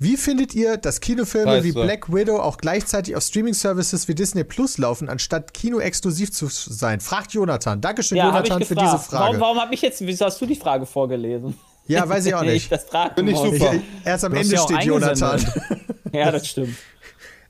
Wie 0.00 0.16
findet 0.16 0.54
ihr, 0.54 0.76
dass 0.76 1.00
Kinofilme 1.00 1.50
Scheiße. 1.52 1.64
wie 1.64 1.72
Black 1.72 2.12
Widow 2.12 2.38
auch 2.38 2.58
gleichzeitig 2.58 3.16
auf 3.16 3.22
Streaming-Services 3.24 4.06
wie 4.06 4.14
Disney 4.14 4.44
Plus 4.44 4.78
laufen, 4.78 5.08
anstatt 5.08 5.52
kinoexklusiv 5.52 6.30
zu 6.30 6.46
sein? 6.46 7.00
Fragt 7.00 7.32
Jonathan. 7.32 7.80
Dankeschön, 7.80 8.16
Ja, 8.18 8.28
ich 8.28 8.34
Jonathan, 8.48 8.62
für 8.64 8.74
gefragt. 8.76 8.92
diese 8.94 9.10
Frage. 9.10 9.24
Warum, 9.24 9.40
warum 9.40 9.58
habe 9.60 9.74
ich 9.74 9.82
jetzt, 9.82 10.00
wieso 10.06 10.26
hast 10.26 10.40
du 10.40 10.46
die 10.46 10.54
Frage 10.54 10.86
vorgelesen? 10.86 11.54
Ja, 11.88 12.08
weiß 12.08 12.26
ich 12.26 12.34
auch 12.34 12.42
Ich 12.44 12.48
nicht. 12.52 12.72
das 12.72 12.84
fragen 12.84 13.14
Finde 13.16 13.32
ich 13.32 13.38
super. 13.38 13.74
Ich, 13.74 13.80
erst 14.04 14.24
am 14.24 14.34
Ende 14.34 14.54
ja 14.54 14.60
steht 14.62 14.82
Jonathan. 14.84 15.44
Ja, 16.12 16.30
das 16.30 16.46
stimmt. 16.46 16.74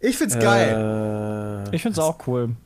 Ich 0.00 0.16
find's 0.16 0.36
geil. 0.38 1.64
Äh, 1.70 1.76
Ich 1.76 1.82
find's 1.82 1.98
auch 1.98 2.18
cool. 2.26 2.56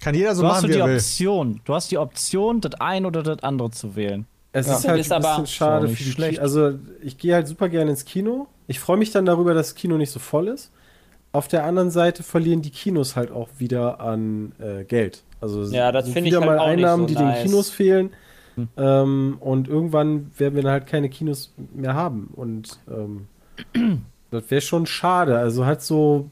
Kann 0.00 0.14
jeder 0.14 0.34
so 0.34 0.42
Du 0.42 0.48
hast 0.48 0.56
machen, 0.62 0.68
wie 0.70 0.72
die 0.72 0.78
er 0.80 0.86
will. 0.86 0.96
Option. 0.96 1.60
Du 1.64 1.74
hast 1.74 1.90
die 1.90 1.98
Option, 1.98 2.60
das 2.60 2.74
ein 2.80 3.04
oder 3.04 3.22
das 3.22 3.42
andere 3.42 3.70
zu 3.70 3.94
wählen. 3.96 4.26
Es 4.52 4.66
Ja. 4.66 4.76
ist 4.78 4.88
halt 4.88 5.00
Ist 5.00 5.12
ein 5.12 5.22
aber- 5.24 5.42
bisschen 5.42 5.46
schade 5.46 5.88
für 5.88 6.02
die 6.02 6.10
schlecht. 6.10 6.38
Also 6.40 6.72
ich 7.02 7.18
gehe 7.18 7.34
halt 7.34 7.46
super 7.46 7.68
gerne 7.68 7.90
ins 7.90 8.04
Kino. 8.04 8.48
Ich 8.70 8.78
freue 8.78 8.96
mich 8.96 9.10
dann 9.10 9.26
darüber, 9.26 9.52
dass 9.52 9.68
das 9.70 9.74
Kino 9.74 9.96
nicht 9.96 10.10
so 10.12 10.20
voll 10.20 10.46
ist. 10.48 10.70
Auf 11.32 11.48
der 11.48 11.64
anderen 11.64 11.90
Seite 11.90 12.22
verlieren 12.22 12.62
die 12.62 12.70
Kinos 12.70 13.16
halt 13.16 13.32
auch 13.32 13.48
wieder 13.58 14.00
an 14.00 14.52
äh, 14.60 14.84
Geld. 14.84 15.24
Also 15.40 15.64
Ja, 15.64 15.90
das 15.90 16.04
sind 16.04 16.14
finde 16.14 16.28
ich 16.30 16.36
wieder 16.36 16.46
halt 16.46 16.58
mal 16.58 16.64
Einnahmen, 16.64 17.08
so 17.08 17.14
die 17.14 17.20
nice. 17.20 17.38
den 17.42 17.46
Kinos 17.50 17.70
fehlen. 17.70 18.10
Ähm, 18.76 19.38
und 19.40 19.66
irgendwann 19.68 20.30
werden 20.38 20.54
wir 20.54 20.62
dann 20.62 20.72
halt 20.72 20.86
keine 20.86 21.08
Kinos 21.08 21.52
mehr 21.74 21.94
haben. 21.94 22.30
Und 22.36 22.78
ähm, 22.88 23.26
das 24.30 24.50
wäre 24.50 24.60
schon 24.60 24.86
schade. 24.86 25.36
Also 25.38 25.64
halt 25.66 25.82
so 25.82 26.30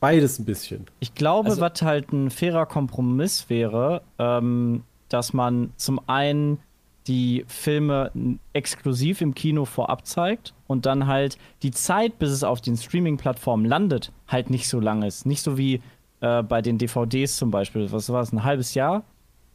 beides 0.00 0.38
ein 0.40 0.44
bisschen. 0.44 0.86
Ich 1.00 1.14
glaube, 1.14 1.50
Also- 1.50 1.60
was 1.60 1.82
halt 1.82 2.12
ein 2.12 2.30
fairer 2.30 2.66
Kompromiss 2.66 3.48
wäre, 3.48 4.02
ähm, 4.18 4.82
dass 5.08 5.32
man 5.32 5.72
zum 5.76 6.00
einen 6.08 6.58
die 7.06 7.44
Filme 7.48 8.10
exklusiv 8.52 9.20
im 9.20 9.34
Kino 9.34 9.64
vorab 9.66 10.06
zeigt 10.06 10.54
und 10.66 10.86
dann 10.86 11.06
halt 11.06 11.36
die 11.62 11.70
Zeit, 11.70 12.18
bis 12.18 12.30
es 12.30 12.42
auf 12.44 12.60
den 12.60 12.76
Streaming-Plattformen 12.76 13.66
landet, 13.66 14.10
halt 14.26 14.48
nicht 14.50 14.68
so 14.68 14.80
lang 14.80 15.02
ist. 15.02 15.26
Nicht 15.26 15.42
so 15.42 15.58
wie 15.58 15.82
äh, 16.20 16.42
bei 16.42 16.62
den 16.62 16.78
DVDs 16.78 17.36
zum 17.36 17.50
Beispiel. 17.50 17.92
Was 17.92 18.10
war 18.10 18.22
es, 18.22 18.32
ein 18.32 18.42
halbes 18.44 18.74
Jahr? 18.74 19.04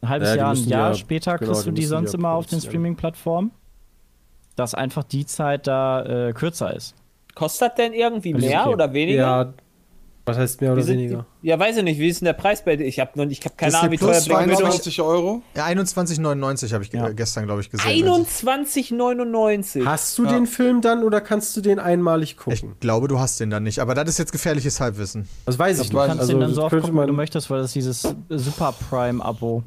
Ein 0.01 0.09
halbes 0.09 0.29
Ja, 0.29 0.35
Jahr, 0.35 0.51
ein 0.51 0.63
Jahr 0.67 0.89
ja- 0.89 0.95
später 0.95 1.37
genau, 1.37 1.51
kriegst 1.51 1.65
du 1.67 1.71
die 1.71 1.85
sonst 1.85 2.13
ja 2.13 2.19
immer 2.19 2.31
auf 2.31 2.45
den. 2.45 2.61
Streaming-Plattformen. 2.61 3.51
Dass 4.55 4.73
einfach 4.75 5.03
die 5.03 5.25
Zeit 5.25 5.67
da 5.67 6.27
äh, 6.27 6.33
kürzer 6.33 6.73
ist. 6.75 6.93
Kostet 7.33 7.69
das 7.69 7.75
denn 7.77 7.93
irgendwie 7.93 8.33
Also, 8.33 8.45
mehr 8.45 8.61
okay. 8.65 8.73
oder 8.73 8.93
weniger? 8.93 9.17
Ja, 9.45 9.53
was 10.29 10.37
heißt 10.37 10.61
mehr 10.61 10.73
oder 10.73 10.81
sind 10.81 10.97
weniger? 10.97 11.25
Ja, 11.41 11.57
weiß 11.59 11.77
ich 11.77 11.83
nicht. 11.83 11.99
Wie 11.99 12.07
ist 12.07 12.21
denn 12.21 12.25
der 12.25 12.33
Preis 12.33 12.63
bei 12.63 12.75
dir? 12.75 12.85
Ich 12.85 12.99
habe 12.99 13.23
ich 13.31 13.39
hab 13.41 13.57
keine 13.57 13.77
Ahnung, 13.77 13.91
wie 13.91 13.97
teuer 13.97 14.21
Black 14.21 14.45
Widow 14.47 14.57
22 14.57 15.01
Euro. 15.01 15.41
Ja, 15.55 15.65
21,99 15.65 16.73
habe 16.73 16.83
ich 16.83 16.91
Ja. 16.93 17.09
gestern, 17.09 17.45
glaube 17.45 17.61
ich, 17.61 17.69
gesehen. 17.69 17.87
Also, 17.87 18.15
21,99. 18.23 19.85
Hast 19.85 20.17
du 20.17 20.25
Ja. 20.25 20.31
den 20.33 20.47
Film 20.47 20.81
dann 20.81 21.03
oder 21.03 21.21
kannst 21.21 21.55
du 21.57 21.61
den 21.61 21.79
einmalig 21.79 22.31
Ich 22.31 22.37
gucken? 22.37 22.75
glaube, 22.79 23.07
du 23.07 23.19
hast 23.19 23.39
den 23.39 23.49
dann 23.49 23.63
nicht. 23.63 23.79
Aber 23.79 23.93
das 23.95 24.09
ist 24.09 24.17
jetzt 24.17 24.31
gefährliches 24.31 24.79
Halbwissen. 24.79 25.27
Das 25.45 25.57
weiß 25.57 25.79
ich 25.79 25.89
Du 25.89 25.97
nicht. 25.97 26.05
kannst 26.07 26.21
Also, 26.21 26.33
den 26.33 26.41
dann 26.41 26.53
so 26.53 26.63
oft 26.63 26.75
gucken, 26.75 26.93
wie 27.01 27.05
du 27.07 27.13
möchtest, 27.13 27.49
weil 27.49 27.59
das 27.59 27.67
ist 27.67 27.75
dieses 27.75 28.07
Super 28.29 28.73
Prime-Abo 28.89 29.63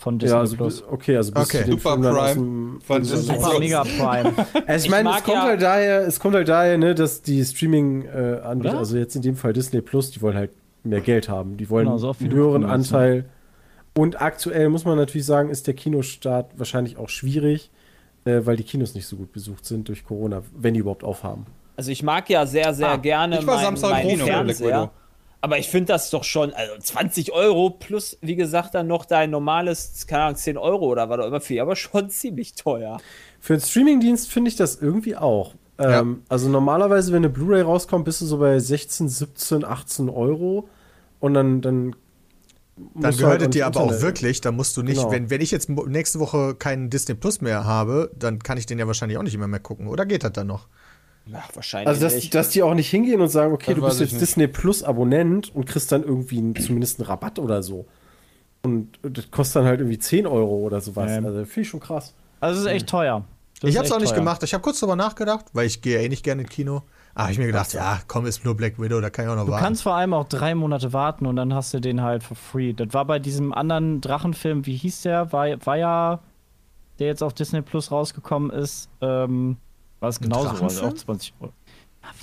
von 0.00 0.18
Disney 0.18 0.34
Ja, 0.34 0.40
also, 0.40 0.56
Plus. 0.56 0.82
okay, 0.90 1.16
also 1.16 1.30
bis 1.32 1.42
Okay. 1.42 1.64
du 1.64 1.72
Super 1.72 1.96
Prime 1.98 2.78
von 2.80 3.02
Disney 3.02 3.18
Super 3.18 3.38
Plus. 3.50 3.58
Mega 3.60 3.82
Prime. 3.84 4.32
Also 4.66 4.84
ich 4.86 4.90
meine, 4.90 5.10
es 5.10 5.16
kommt 5.24 5.36
ja- 5.36 5.42
halt 5.42 5.62
daher, 5.62 6.00
es 6.06 6.18
kommt 6.18 6.34
halt 6.34 6.48
daher, 6.48 6.78
ne, 6.78 6.94
dass 6.94 7.22
die 7.22 7.44
Streaming-Anbieter, 7.44 8.70
Oder? 8.70 8.78
also 8.78 8.96
jetzt 8.96 9.14
in 9.16 9.22
dem 9.22 9.36
Fall 9.36 9.52
Disney 9.52 9.80
Plus, 9.82 10.10
die 10.10 10.22
wollen 10.22 10.36
halt 10.36 10.50
mehr 10.84 11.00
Geld 11.00 11.28
haben. 11.28 11.56
Die 11.58 11.68
wollen 11.68 11.84
Genau, 11.86 11.98
so 11.98 12.14
einen 12.18 12.32
höheren 12.32 12.64
Anteil. 12.64 13.26
Und 13.94 14.20
aktuell 14.22 14.68
muss 14.70 14.84
man 14.84 14.96
natürlich 14.96 15.26
sagen, 15.26 15.50
ist 15.50 15.66
der 15.66 15.74
Kinostart 15.74 16.52
wahrscheinlich 16.58 16.96
auch 16.96 17.08
schwierig, 17.08 17.70
äh, 18.24 18.40
weil 18.44 18.56
die 18.56 18.62
Kinos 18.64 18.94
nicht 18.94 19.06
so 19.06 19.16
gut 19.16 19.32
besucht 19.32 19.66
sind 19.66 19.88
durch 19.88 20.04
Corona, 20.04 20.42
wenn 20.56 20.74
die 20.74 20.80
überhaupt 20.80 21.04
aufhaben. 21.04 21.44
Also 21.76 21.90
ich 21.90 22.02
mag 22.02 22.28
ja 22.30 22.46
sehr, 22.46 22.72
sehr 22.72 22.88
Ah, 22.92 22.96
gerne 22.96 23.38
ich 23.40 23.46
war 23.46 23.56
mein, 23.56 23.64
Samstag 23.64 23.88
im 23.88 23.94
mein 23.96 24.08
Kino 24.08 24.24
Fernseher. 24.26 24.90
Aber 25.42 25.58
ich 25.58 25.68
finde 25.68 25.92
das 25.92 26.10
doch 26.10 26.24
schon, 26.24 26.52
also 26.52 26.72
20 26.78 27.32
Euro 27.32 27.70
plus, 27.70 28.18
wie 28.20 28.36
gesagt, 28.36 28.74
dann 28.74 28.86
noch 28.86 29.06
dein 29.06 29.30
normales, 29.30 30.06
keine 30.06 30.24
Ahnung, 30.24 30.36
10 30.36 30.58
Euro 30.58 30.86
oder 30.86 31.08
was 31.08 31.18
auch 31.20 31.26
immer 31.26 31.40
viel, 31.40 31.60
aber 31.60 31.76
schon 31.76 32.10
ziemlich 32.10 32.54
teuer. 32.54 32.98
Für 33.40 33.54
einen 33.54 33.62
Streamingdienst 33.62 34.30
finde 34.30 34.48
ich 34.50 34.56
das 34.56 34.76
irgendwie 34.76 35.16
auch. 35.16 35.54
Ja. 35.78 36.00
Ähm, 36.00 36.22
also 36.28 36.50
normalerweise, 36.50 37.10
wenn 37.12 37.18
eine 37.18 37.30
Blu-ray 37.30 37.62
rauskommt, 37.62 38.04
bist 38.04 38.20
du 38.20 38.26
so 38.26 38.36
bei 38.38 38.58
16, 38.58 39.08
17, 39.08 39.64
18 39.64 40.10
Euro. 40.10 40.68
Und 41.20 41.32
dann, 41.34 41.62
dann 41.62 41.96
Dann 42.94 43.16
gehört 43.16 43.40
halt 43.40 43.54
dir 43.54 43.66
aber 43.66 43.80
auch 43.80 44.00
wirklich, 44.02 44.42
da 44.42 44.52
musst 44.52 44.76
du 44.76 44.82
nicht, 44.82 44.96
Genau. 44.98 45.10
wenn, 45.10 45.30
wenn 45.30 45.40
ich 45.40 45.50
jetzt 45.50 45.70
nächste 45.70 46.18
Woche 46.20 46.54
keinen 46.54 46.90
Disney 46.90 47.14
Plus 47.14 47.40
mehr 47.40 47.64
habe, 47.64 48.10
dann 48.18 48.40
kann 48.40 48.58
ich 48.58 48.66
den 48.66 48.78
ja 48.78 48.86
wahrscheinlich 48.86 49.16
auch 49.16 49.22
nicht 49.22 49.34
immer 49.34 49.48
mehr 49.48 49.60
gucken. 49.60 49.86
Oder 49.88 50.04
geht 50.04 50.22
das 50.22 50.32
dann 50.32 50.48
noch? 50.48 50.66
Ach, 51.34 51.48
wahrscheinlich 51.54 51.88
Also, 51.88 52.00
dass, 52.02 52.14
nicht. 52.14 52.34
dass 52.34 52.50
die 52.50 52.62
auch 52.62 52.74
nicht 52.74 52.88
hingehen 52.90 53.20
und 53.20 53.28
sagen, 53.28 53.52
okay, 53.52 53.72
Das 53.74 53.80
du 53.80 53.84
bist 53.86 54.00
jetzt 54.00 54.12
nicht. 54.12 54.22
Disney 54.22 54.46
Plus 54.48 54.82
Abonnent 54.82 55.54
und 55.54 55.66
kriegst 55.66 55.90
dann 55.92 56.02
irgendwie 56.02 56.38
einen, 56.38 56.56
zumindest 56.56 57.00
einen 57.00 57.06
Rabatt 57.08 57.38
oder 57.38 57.62
so. 57.62 57.86
Und 58.62 58.98
das 59.02 59.30
kostet 59.30 59.56
dann 59.56 59.64
halt 59.66 59.80
irgendwie 59.80 59.98
10 59.98 60.26
Euro 60.26 60.56
oder 60.56 60.80
sowas. 60.80 61.10
Ähm. 61.10 61.24
Also, 61.26 61.44
finde 61.44 61.60
ich 61.62 61.68
schon 61.68 61.80
krass. 61.80 62.14
Also 62.40 62.60
es 62.60 62.66
ist 62.66 62.72
echt 62.72 62.88
teuer. 62.88 63.24
Das 63.60 63.68
ich 63.70 63.76
habe 63.76 63.86
es 63.86 63.92
auch 63.92 63.98
nicht 63.98 64.10
teuer. 64.10 64.18
gemacht. 64.18 64.42
Ich 64.42 64.54
habe 64.54 64.62
kurz 64.62 64.80
drüber 64.80 64.96
nachgedacht, 64.96 65.46
weil 65.52 65.66
ich 65.66 65.82
gehe 65.82 65.96
ja 65.98 66.02
eh 66.04 66.08
nicht 66.08 66.24
gerne 66.24 66.42
ins 66.42 66.50
Kino. 66.50 66.82
Ah, 67.14 67.28
ich 67.30 67.38
mir 67.38 67.46
gedacht, 67.46 67.72
ja, 67.74 68.00
komm, 68.06 68.24
ist 68.24 68.44
nur 68.44 68.54
Black 68.56 68.80
Widow, 68.80 69.00
da 69.00 69.10
kann 69.10 69.24
ich 69.26 69.30
auch 69.30 69.36
noch 69.36 69.44
Du 69.44 69.50
warten. 69.52 69.64
kannst 69.64 69.82
vor 69.82 69.94
allem 69.94 70.14
auch 70.14 70.26
drei 70.28 70.54
Monate 70.54 70.92
warten 70.92 71.26
und 71.26 71.36
dann 71.36 71.52
hast 71.52 71.74
du 71.74 71.80
den 71.80 72.00
halt 72.02 72.22
for 72.22 72.36
free. 72.36 72.72
Das 72.72 72.94
war 72.94 73.04
bei 73.04 73.18
diesem 73.18 73.52
anderen 73.52 74.00
Drachenfilm, 74.00 74.64
wie 74.64 74.76
hieß 74.76 75.02
der? 75.02 75.32
War, 75.32 75.48
war 75.66 75.76
ja, 75.76 76.20
der 77.00 77.08
jetzt 77.08 77.22
auf 77.22 77.34
Disney 77.34 77.60
Plus 77.62 77.90
rausgekommen 77.90 78.50
ist, 78.50 78.88
ähm, 79.02 79.56
war 80.00 80.08
es 80.08 80.18
genauso, 80.18 80.48
also 80.62 80.86
auch 80.86 80.92
20 80.92 81.34
Euro. 81.40 81.52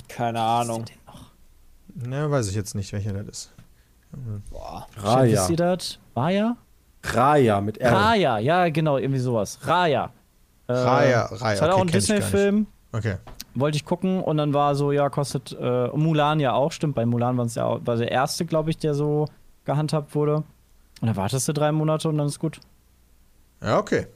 Keine 0.08 0.40
Ahnung. 0.40 0.84
ne, 1.94 2.30
weiß 2.30 2.48
ich 2.48 2.54
jetzt 2.54 2.74
nicht, 2.74 2.92
welcher 2.92 3.12
das 3.12 3.26
ist. 3.28 3.54
Boah. 4.50 4.86
Raya. 4.96 5.32
Wisst 5.32 5.50
ihr 5.50 5.56
das? 5.56 5.98
War 6.14 6.30
ja? 6.30 6.56
Raya 7.04 7.60
mit 7.60 7.78
R. 7.78 7.92
Raya, 7.92 8.38
ja, 8.38 8.68
genau, 8.68 8.98
irgendwie 8.98 9.20
sowas. 9.20 9.58
Raya. 9.62 10.10
Äh, 10.66 10.72
Raya, 10.72 11.26
Raya, 11.26 11.52
Das 11.52 11.62
hat 11.62 11.70
okay, 11.70 11.72
auch 11.72 11.80
ein. 11.80 11.86
Disney-Film. 11.88 12.66
Okay. 12.92 13.16
Wollte 13.54 13.76
ich 13.76 13.84
gucken 13.84 14.22
und 14.22 14.36
dann 14.36 14.54
war 14.54 14.74
so, 14.74 14.92
ja, 14.92 15.08
kostet 15.08 15.56
äh, 15.58 15.88
Mulan 15.88 16.40
ja 16.40 16.52
auch, 16.52 16.72
stimmt. 16.72 16.94
Bei 16.94 17.06
Mulan 17.06 17.36
war 17.36 17.44
es 17.44 17.54
ja 17.54 17.64
auch, 17.64 17.80
war 17.84 17.96
der 17.96 18.10
erste, 18.10 18.44
glaube 18.44 18.70
ich, 18.70 18.78
der 18.78 18.94
so 18.94 19.26
gehandhabt 19.64 20.14
wurde. 20.14 20.36
Und 21.00 21.06
dann 21.06 21.16
wartest 21.16 21.46
du 21.48 21.52
drei 21.52 21.70
Monate 21.72 22.08
und 22.08 22.18
dann 22.18 22.26
ist 22.26 22.38
gut. 22.38 22.60
Ja, 23.62 23.78
okay. 23.78 24.06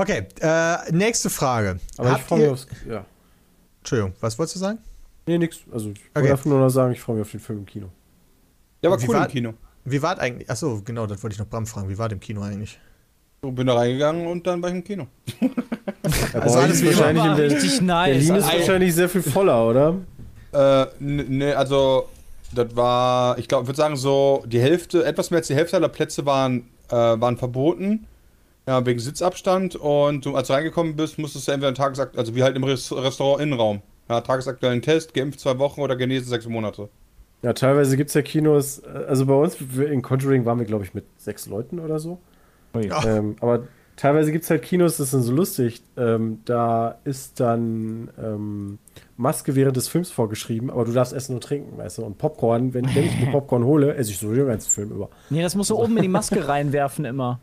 Okay, 0.00 0.26
äh, 0.40 0.92
nächste 0.92 1.28
Frage. 1.28 1.80
Aber 1.96 2.08
ich 2.08 2.14
Habt 2.14 2.24
freue 2.24 2.38
mich 2.40 2.48
aufs. 2.50 2.66
Ja. 2.88 3.04
Entschuldigung, 3.80 4.12
was 4.20 4.38
wolltest 4.38 4.56
du 4.56 4.60
sagen? 4.60 4.78
Nee, 5.26 5.38
nix. 5.38 5.58
Also, 5.72 5.90
ich 5.90 5.98
Okay. 5.98 6.08
wollte 6.14 6.30
einfach 6.32 6.44
nur 6.46 6.60
noch 6.60 6.68
sagen, 6.68 6.92
ich 6.92 7.00
freue 7.00 7.16
mich 7.16 7.22
auf 7.22 7.30
den 7.32 7.40
Film 7.40 7.58
im 7.60 7.66
Kino. 7.66 7.88
War 8.82 9.00
Wie 9.00 9.08
cool 9.08 9.14
war- 9.16 9.24
im 9.26 9.30
Kino. 9.32 9.54
Wie 9.84 10.00
war 10.02 10.18
eigentlich? 10.18 10.48
Achso, 10.48 10.80
genau, 10.84 11.06
das 11.06 11.22
wollte 11.22 11.34
ich 11.34 11.40
noch 11.40 11.46
Bram 11.48 11.66
fragen. 11.66 11.88
Wie 11.88 11.98
war 11.98 12.08
dem 12.08 12.20
Kino 12.20 12.42
eigentlich? 12.42 12.78
So, 13.42 13.50
bin 13.50 13.66
da 13.66 13.74
reingegangen 13.74 14.26
und 14.26 14.46
dann 14.46 14.62
war 14.62 14.68
ich 14.70 14.76
im 14.76 14.84
Kino. 14.84 15.06
Ja, 16.32 16.40
Also 16.40 16.58
alles 16.58 16.80
wie 16.82 16.86
immer. 16.88 16.96
wahrscheinlich 16.98 17.24
Ber- 17.24 17.38
richtig 17.56 17.80
nice. 17.82 18.10
Berlin 18.10 18.34
ist 18.36 18.44
Also, 18.44 18.58
wahrscheinlich 18.58 18.94
sehr 18.94 19.08
viel 19.08 19.22
voller, 19.22 19.66
oder? 19.68 19.94
Äh, 20.52 20.86
ne, 21.00 21.54
also, 21.56 22.08
das 22.54 22.74
war, 22.76 23.36
ich 23.38 23.46
glaube, 23.48 23.64
ich 23.64 23.68
würde 23.68 23.76
sagen, 23.76 23.96
so 23.96 24.42
die 24.46 24.60
Hälfte, 24.60 25.04
etwas 25.04 25.30
mehr 25.30 25.38
als 25.38 25.48
die 25.48 25.54
Hälfte 25.54 25.76
aller 25.76 25.88
Plätze 25.88 26.24
waren, 26.24 26.68
äh, 26.88 26.94
waren 26.94 27.36
verboten. 27.36 28.06
Ja, 28.68 28.84
wegen 28.84 28.98
Sitzabstand. 28.98 29.76
Und 29.76 30.26
du, 30.26 30.36
als 30.36 30.48
du 30.48 30.52
reingekommen 30.52 30.94
bist, 30.94 31.18
musstest 31.18 31.48
du 31.48 31.52
entweder 31.52 31.68
einen 31.68 31.74
Tagesakt, 31.74 32.18
also 32.18 32.34
wie 32.34 32.42
halt 32.42 32.54
im 32.54 32.64
Res 32.64 32.92
Restaurant 32.92 33.40
Innenraum. 33.40 33.80
Ja, 34.10 34.20
tagesaktuellen 34.20 34.82
Test, 34.82 35.14
geimpft 35.14 35.40
zwei 35.40 35.58
Wochen 35.58 35.80
oder 35.80 35.96
genesen 35.96 36.28
sechs 36.28 36.46
Monate. 36.46 36.90
Ja, 37.40 37.54
teilweise 37.54 37.96
gibt 37.96 38.08
es 38.08 38.14
ja 38.14 38.20
Kinos, 38.20 38.80
äh, 38.80 39.06
also 39.08 39.24
bei 39.24 39.32
uns 39.32 39.56
in 39.58 40.02
Conjuring 40.02 40.44
waren 40.44 40.58
wir, 40.58 40.66
glaube 40.66 40.84
ich, 40.84 40.92
mit 40.92 41.06
sechs 41.16 41.46
Leuten 41.46 41.80
oder 41.80 41.98
so. 41.98 42.18
Ui. 42.74 42.90
Ähm, 43.06 43.36
aber 43.40 43.62
teilweise 43.96 44.32
gibt 44.32 44.44
es 44.44 44.50
halt 44.50 44.60
Kinos, 44.60 44.98
das 44.98 45.06
ist 45.06 45.14
dann 45.14 45.22
so 45.22 45.32
lustig. 45.32 45.80
Ähm, 45.96 46.40
da 46.44 46.98
ist 47.04 47.40
dann 47.40 48.10
ähm, 48.22 48.78
Maske 49.16 49.54
während 49.54 49.78
des 49.78 49.88
Films 49.88 50.10
vorgeschrieben, 50.10 50.68
aber 50.68 50.84
du 50.84 50.92
darfst 50.92 51.14
essen 51.14 51.34
und 51.34 51.42
trinken, 51.42 51.78
weißt 51.78 51.98
du. 51.98 52.04
Und 52.04 52.18
Popcorn, 52.18 52.74
wenn, 52.74 52.84
wenn 52.94 53.04
ich 53.06 53.18
mir 53.18 53.32
Popcorn 53.32 53.64
hole, 53.64 53.94
esse 53.94 54.10
ich 54.10 54.18
so 54.18 54.30
den 54.30 54.46
ganzen 54.46 54.68
Film 54.68 54.90
über. 54.90 55.08
Nee, 55.30 55.40
das 55.40 55.54
musst 55.54 55.70
du 55.70 55.76
oben 55.78 55.96
in 55.96 56.02
die 56.02 56.08
Maske 56.08 56.46
reinwerfen 56.46 57.06
immer. 57.06 57.40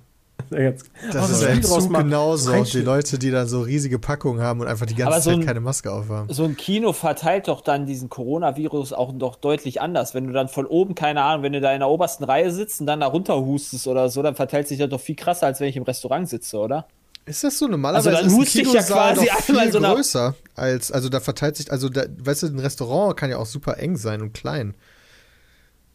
Das 1.11 1.29
ist 1.29 1.43
im 1.43 1.63
Zug 1.63 1.93
genauso. 1.93 2.63
Die. 2.63 2.81
Leute, 2.81 3.17
die 3.17 3.31
dann 3.31 3.47
so 3.47 3.61
riesige 3.61 3.99
Packungen 3.99 4.41
haben 4.41 4.61
und 4.61 4.67
einfach 4.67 4.85
die 4.85 4.95
ganze 4.95 5.21
so 5.21 5.29
Zeit 5.31 5.39
ein- 5.39 5.45
keine 5.45 5.59
Maske 5.59 5.91
aufhaben. 5.91 6.31
So 6.31 6.43
ein 6.43 6.55
Kino 6.55 6.93
verteilt 6.93 7.47
doch 7.47 7.61
dann 7.61 7.85
diesen 7.85 8.09
Coronavirus 8.09 8.93
auch 8.93 9.11
doch 9.13 9.37
deutlich 9.37 9.81
anders. 9.81 10.13
Wenn 10.13 10.27
du 10.27 10.33
dann 10.33 10.47
von 10.47 10.65
oben, 10.65 10.93
keine 10.95 11.23
Ahnung, 11.23 11.43
wenn 11.43 11.53
du 11.53 11.61
da 11.61 11.73
in 11.73 11.79
der 11.79 11.89
obersten 11.89 12.23
Reihe 12.23 12.51
sitzt 12.51 12.79
und 12.81 12.87
dann 12.87 12.99
da 12.99 13.07
runter 13.07 13.35
hustest 13.39 13.87
oder 13.87 14.09
so, 14.09 14.21
dann 14.21 14.35
verteilt 14.35 14.67
sich 14.67 14.77
das 14.77 14.89
doch 14.89 15.01
viel 15.01 15.15
krasser, 15.15 15.47
als 15.47 15.59
wenn 15.59 15.69
ich 15.69 15.77
im 15.77 15.83
Restaurant 15.83 16.29
sitze, 16.29 16.57
oder? 16.57 16.85
Ist 17.25 17.43
das 17.43 17.57
so? 17.57 17.67
Normalerweise 17.67 18.09
Also 18.09 18.19
dann 18.21 18.27
ist 18.27 18.33
ein 18.33 18.39
huste 18.39 18.61
ich 18.61 18.71
ja 18.73 18.83
quasi 18.83 19.29
einmal 19.29 19.63
viel 19.65 19.71
so 19.71 19.79
größer 19.79 20.35
als, 20.53 20.91
also 20.91 21.09
da 21.09 21.19
verteilt 21.19 21.57
sich, 21.57 21.71
also 21.71 21.89
da, 21.89 22.03
weißt 22.19 22.43
du, 22.43 22.47
ein 22.47 22.59
Restaurant 22.59 23.17
kann 23.17 23.31
ja 23.31 23.37
auch 23.37 23.47
super 23.47 23.79
eng 23.79 23.97
sein 23.97 24.21
und 24.21 24.33
klein. 24.35 24.75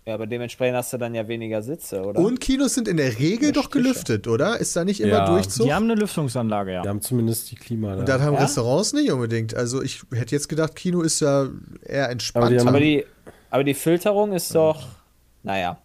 Ja, 0.07 0.15
aber 0.15 0.27
dementsprechend 0.27 0.77
hast 0.77 0.93
du 0.93 0.97
dann 0.99 1.15
ja 1.15 1.29
weniger 1.29 1.63
Sitze, 1.63 2.03
oder? 2.03 2.21
Und 2.21 2.41
Kinos 2.41 2.75
sind 2.75 2.89
in 2.89 2.97
der 2.97 3.19
Regel 3.19 3.49
Ja, 3.49 3.53
doch 3.53 3.71
gelüftet, 3.71 4.27
oder? 4.27 4.59
Ist 4.59 4.75
da 4.75 4.85
nicht 4.85 5.01
immer 5.01 5.13
Ja, 5.13 5.27
Durchzug? 5.27 5.67
Die 5.67 5.75
haben 5.75 5.85
eine 5.85 5.95
Lüftungsanlage, 5.95 6.73
ja. 6.73 6.83
Wir 6.83 6.89
haben 6.89 7.03
zumindest 7.03 7.51
die 7.51 7.57
Klima 7.57 7.93
da. 7.95 8.01
und 8.01 8.09
das 8.09 8.21
haben 8.23 8.35
Ja? 8.35 8.41
Restaurants 8.41 8.93
nicht 8.95 9.11
unbedingt. 9.13 9.55
Also 9.55 9.83
ich 9.83 10.03
hätte 10.13 10.35
jetzt 10.35 10.49
gedacht, 10.49 10.75
Kino 10.75 11.03
ist 11.03 11.21
ja 11.21 11.49
eher 11.85 12.09
entspannt. 12.09 12.47
Aber 12.47 12.55
die 12.55 12.61
aber, 12.69 12.81
die, 12.81 13.05
aber 13.51 13.65
die 13.65 13.75
Filterung 13.75 14.33
ist 14.33 14.55
doch, 14.55 14.87
naja. 15.43 15.79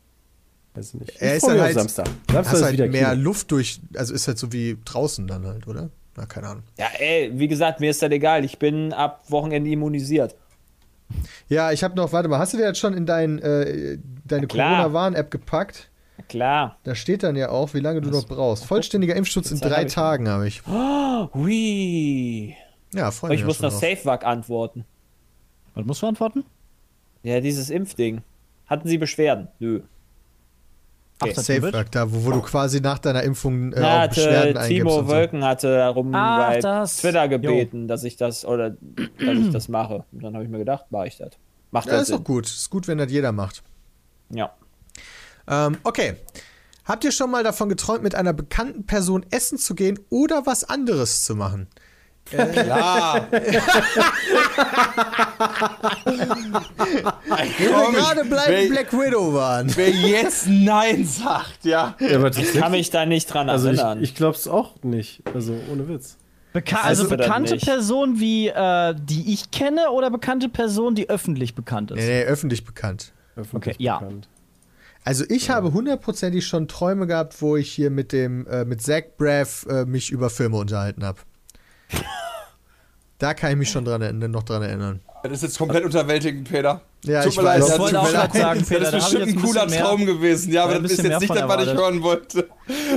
Weiß 0.74 0.94
ich 0.94 1.00
nicht. 1.02 1.22
Er 1.22 1.32
Ich 1.32 1.38
ist 1.38 1.44
freu 1.44 1.52
mich 1.52 1.58
dann 1.58 1.66
halt- 1.66 1.76
Samstag. 1.76 2.06
Samstag 2.08 2.46
hast 2.54 2.54
ist 2.60 2.64
halt 2.64 2.92
mehr 2.92 3.10
Kino. 3.12 3.22
Luft 3.24 3.52
durch, 3.52 3.80
also 3.96 4.14
ist 4.14 4.28
halt 4.28 4.38
so 4.40 4.52
wie 4.54 4.78
draußen 4.86 5.28
dann 5.28 5.46
halt, 5.46 5.68
oder? 5.68 5.90
Na, 6.18 6.26
keine 6.26 6.48
Ahnung. 6.48 6.64
Ja, 6.80 6.88
ey, 6.98 7.32
wie 7.34 7.50
gesagt, 7.50 7.82
mir 7.82 7.92
ist 7.92 8.02
das 8.02 8.10
egal. 8.12 8.46
Ich 8.46 8.58
bin 8.60 8.94
ab 8.94 9.24
Wochenende 9.28 9.70
immunisiert. 9.70 10.36
Ja, 11.48 11.72
ich 11.72 11.84
habe 11.84 11.96
noch, 11.96 12.12
warte 12.14 12.30
mal, 12.30 12.40
hast 12.40 12.54
du 12.54 12.58
dir 12.58 12.66
jetzt 12.66 12.80
schon 12.80 12.94
in 12.94 13.06
dein, 13.06 13.40
äh, 13.40 13.98
deine. 14.26 14.48
Corona-Warn-App 14.48 15.30
gepackt? 15.32 15.90
Na 16.18 16.24
klar. 16.26 16.78
Da 16.84 16.96
steht 16.96 17.24
dann 17.24 17.36
ja 17.36 17.50
auch, 17.50 17.74
wie 17.74 17.80
lange 17.80 18.02
du 18.02 18.10
noch 18.10 18.26
brauchst. 18.26 18.66
Vollständiger 18.66 19.16
Impfschutz 19.16 19.52
in 19.52 19.60
drei 19.60 19.84
hab 19.84 19.90
Tagen 19.90 20.28
habe 20.28 20.48
ich. 20.48 20.66
Hui. 21.34 22.56
Ja, 22.94 23.12
freue 23.12 23.32
mich 23.32 23.42
Ich 23.42 23.46
muss 23.46 23.60
noch 23.60 23.70
drauf. 23.70 23.80
SafeWac 23.80 24.26
antworten. 24.26 24.86
Was 25.74 25.86
musst 25.86 26.02
du 26.02 26.08
antworten? 26.08 26.46
Ja, 27.24 27.42
dieses 27.42 27.70
Impfding. 27.70 28.22
Hatten 28.68 28.88
Sie 28.88 28.98
Beschwerden? 28.98 29.50
Nö. 29.60 29.82
Ach, 31.20 31.26
Okay. 31.28 31.34
das 31.36 31.46
Safe 31.46 31.62
wird? 31.62 31.74
Work, 31.74 31.92
da 31.92 32.12
wo, 32.12 32.26
wo 32.26 32.32
du 32.32 32.42
quasi 32.42 32.82
nach 32.82 33.00
deiner 33.00 33.24
Impfung 33.24 33.72
äh, 33.74 33.80
Na, 33.80 34.08
Beschwerden 34.08 34.58
eingibst 34.58 34.68
Timo 34.68 35.00
und 35.00 35.08
so. 35.08 35.14
Wölken 35.14 35.44
hatte 35.46 35.76
darum 35.78 36.14
Ach, 36.14 36.48
bei 36.50 36.60
das. 36.60 36.98
Twitter 36.98 37.28
gebeten, 37.30 37.88
dass 37.88 38.04
ich 38.04 38.18
das 38.18 38.44
oder 38.46 38.72
dass 38.72 39.38
ich 39.38 39.50
das 39.52 39.70
mache. 39.70 40.04
Und 40.12 40.24
dann 40.24 40.34
habe 40.34 40.44
ich 40.44 40.50
mir 40.50 40.58
gedacht, 40.58 40.86
mache 40.90 41.08
ich 41.08 41.18
das. 41.18 41.32
Macht 41.72 41.88
Ja, 41.88 41.94
das 41.94 42.04
ist 42.04 42.10
doch 42.12 42.18
Sinn. 42.18 42.24
gut. 42.26 42.46
Ist 42.48 42.70
gut, 42.70 42.88
wenn 42.90 42.98
das 42.98 43.12
jeder 43.12 43.32
macht. 43.32 43.64
Ja. 44.30 44.52
Ähm, 45.48 45.78
okay. 45.84 46.16
Habt 46.84 47.04
ihr 47.04 47.12
schon 47.12 47.32
mal 47.32 47.44
davon 47.44 47.70
geträumt, 47.70 48.04
mit 48.04 48.14
einer 48.14 48.34
bekannten 48.34 48.86
Person 48.86 49.26
essen 49.32 49.58
zu 49.58 49.74
gehen 49.74 50.00
oder 50.10 50.46
was 50.46 50.64
anderes 50.66 51.24
zu 51.26 51.36
machen? 51.36 51.68
Klar. 52.26 53.28
Wo 53.32 53.36
wir 57.92 57.92
gerade 57.94 58.26
bleiben 58.26 58.70
Black 58.70 58.94
Widow 58.94 59.34
waren. 59.34 59.72
Wer 59.76 59.90
jetzt 59.90 60.48
Nein 60.48 61.06
sagt, 61.06 61.64
ja. 61.66 61.96
Ja, 62.00 62.16
aber 62.18 62.36
Ich 62.36 62.54
kann 62.54 62.72
mich 62.72 62.90
da 62.90 63.06
nicht 63.06 63.32
dran 63.34 63.50
also 63.50 63.70
ich, 63.70 63.78
erinnern. 63.78 64.04
ich 64.04 64.16
glaube 64.16 64.36
es 64.38 64.48
auch 64.48 64.72
nicht. 64.84 65.22
Also 65.34 65.56
ohne 65.72 65.88
Witz. 65.88 66.18
Beka 66.54 66.78
Also 66.78 67.04
also 67.04 67.16
bekannte. 67.18 67.58
Person, 67.58 68.20
wie 68.20 68.48
äh, 68.48 68.96
die 68.98 69.34
ich 69.34 69.52
kenne, 69.52 69.92
oder 69.92 70.10
bekannte 70.10 70.50
Person, 70.50 70.96
die 70.96 71.10
öffentlich 71.10 71.54
bekannt 71.54 71.92
ist? 71.92 71.98
Nee, 71.98 72.08
nee, 72.08 72.24
öffentlich 72.24 72.64
bekannt. 72.66 73.12
Öffentlich 73.36 73.76
Okay, 73.76 73.84
ja. 73.84 74.00
bekannt. 74.00 74.30
Also 75.04 75.26
ich 75.30 75.50
habe 75.52 75.74
hundertprozentig 75.74 76.48
schon 76.48 76.68
Träume 76.68 77.06
gehabt, 77.06 77.40
wo 77.42 77.58
ich 77.58 77.72
hier 77.72 77.92
mit 77.92 78.12
dem, 78.12 78.48
äh, 78.48 78.66
mit 78.66 78.82
Zach 78.82 79.04
Braff 79.18 79.68
äh, 79.70 79.86
mich 79.86 80.10
über 80.10 80.30
Filme 80.32 80.58
unterhalten 80.58 81.04
habe. 81.04 81.20
Da 83.18 83.34
kann 83.34 83.52
ich 83.52 83.58
mich 83.58 83.70
schon 83.70 83.86
dran 83.86 84.02
erinnern, 84.02 84.30
noch 84.30 84.44
dran 84.44 84.62
erinnern. 84.62 85.00
Das 85.24 85.32
ist 85.32 85.44
jetzt 85.44 85.58
komplett 85.58 85.86
unterwältigend, 85.86 86.50
Peter. 86.50 86.82
Ja, 87.06 87.24
Tut 87.24 87.32
ich 87.32 87.38
mir 87.38 87.44
leid, 87.44 87.62
tut 87.62 87.80
wollte 87.80 88.00
auch 88.02 88.12
leid. 88.12 88.34
sagen, 88.34 88.66
Peter, 88.66 88.82
das 88.82 88.92
da 88.92 88.98
ist 88.98 89.04
bestimmt 89.06 89.24
ein 89.24 89.38
ein 89.38 89.42
cooler 89.42 89.66
mehr- 89.68 89.84
Traum 89.84 90.06
gewesen. 90.06 90.52
Ja, 90.52 90.66
aber 90.66 90.80
das 90.80 90.92
ist 90.92 91.04
jetzt 91.04 91.22
nicht 91.22 91.34
das, 91.34 91.48
was 91.48 91.66
ich 91.66 91.74
hören 91.74 92.04
wollte. 92.04 92.50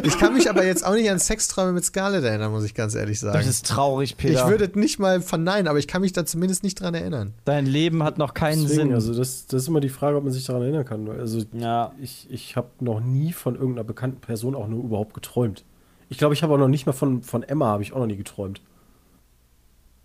Ich 0.02 0.18
kann 0.18 0.34
mich 0.34 0.50
aber 0.50 0.64
jetzt 0.66 0.84
auch 0.84 0.94
nicht 0.94 1.08
an 1.08 1.20
Sexträume 1.20 1.72
mit 1.72 1.84
Scarlett 1.84 2.24
erinnern, 2.24 2.50
muss 2.50 2.64
ich 2.64 2.74
ganz 2.74 2.96
ehrlich 2.96 3.20
sagen. 3.20 3.38
Das 3.38 3.46
ist 3.46 3.64
traurig, 3.66 4.16
Peter. 4.16 4.40
ich 4.42 4.50
würde 4.50 4.64
es 4.64 4.74
nicht 4.74 4.98
mal 4.98 5.20
verneinen, 5.20 5.68
aber 5.68 5.78
ich 5.78 5.86
kann 5.86 6.00
mich 6.02 6.12
da 6.12 6.26
zumindest 6.26 6.64
nicht 6.64 6.80
dran 6.80 6.94
erinnern. 6.94 7.32
Dein 7.44 7.64
Leben 7.66 8.02
hat 8.02 8.18
noch 8.18 8.34
keinen 8.34 8.62
Deswegen, 8.62 8.88
Sinn. 8.88 8.94
also 8.94 9.14
das, 9.14 9.46
das 9.46 9.62
ist 9.62 9.68
immer 9.68 9.80
die 9.80 9.88
Frage, 9.88 10.16
ob 10.16 10.24
man 10.24 10.32
sich 10.32 10.44
daran 10.44 10.62
erinnern 10.62 10.84
kann. 10.84 11.08
Also 11.08 11.42
ja. 11.52 11.92
ich, 12.02 12.26
ich 12.28 12.56
habe 12.56 12.68
noch 12.80 12.98
nie 13.00 13.32
von 13.32 13.54
irgendeiner 13.54 13.84
bekannten 13.84 14.20
Person 14.20 14.56
auch 14.56 14.66
nur 14.66 14.82
überhaupt 14.82 15.14
geträumt. 15.14 15.64
Ich 16.08 16.18
glaube, 16.18 16.34
ich 16.34 16.42
habe 16.42 16.52
auch 16.54 16.58
noch 16.58 16.68
nicht 16.68 16.86
mal 16.86 16.92
von, 16.92 17.22
von 17.22 17.44
Emma 17.44 17.66
habe 17.66 17.84
ich 17.84 17.92
auch 17.92 17.98
noch 18.00 18.06
nie 18.06 18.16
geträumt. 18.16 18.60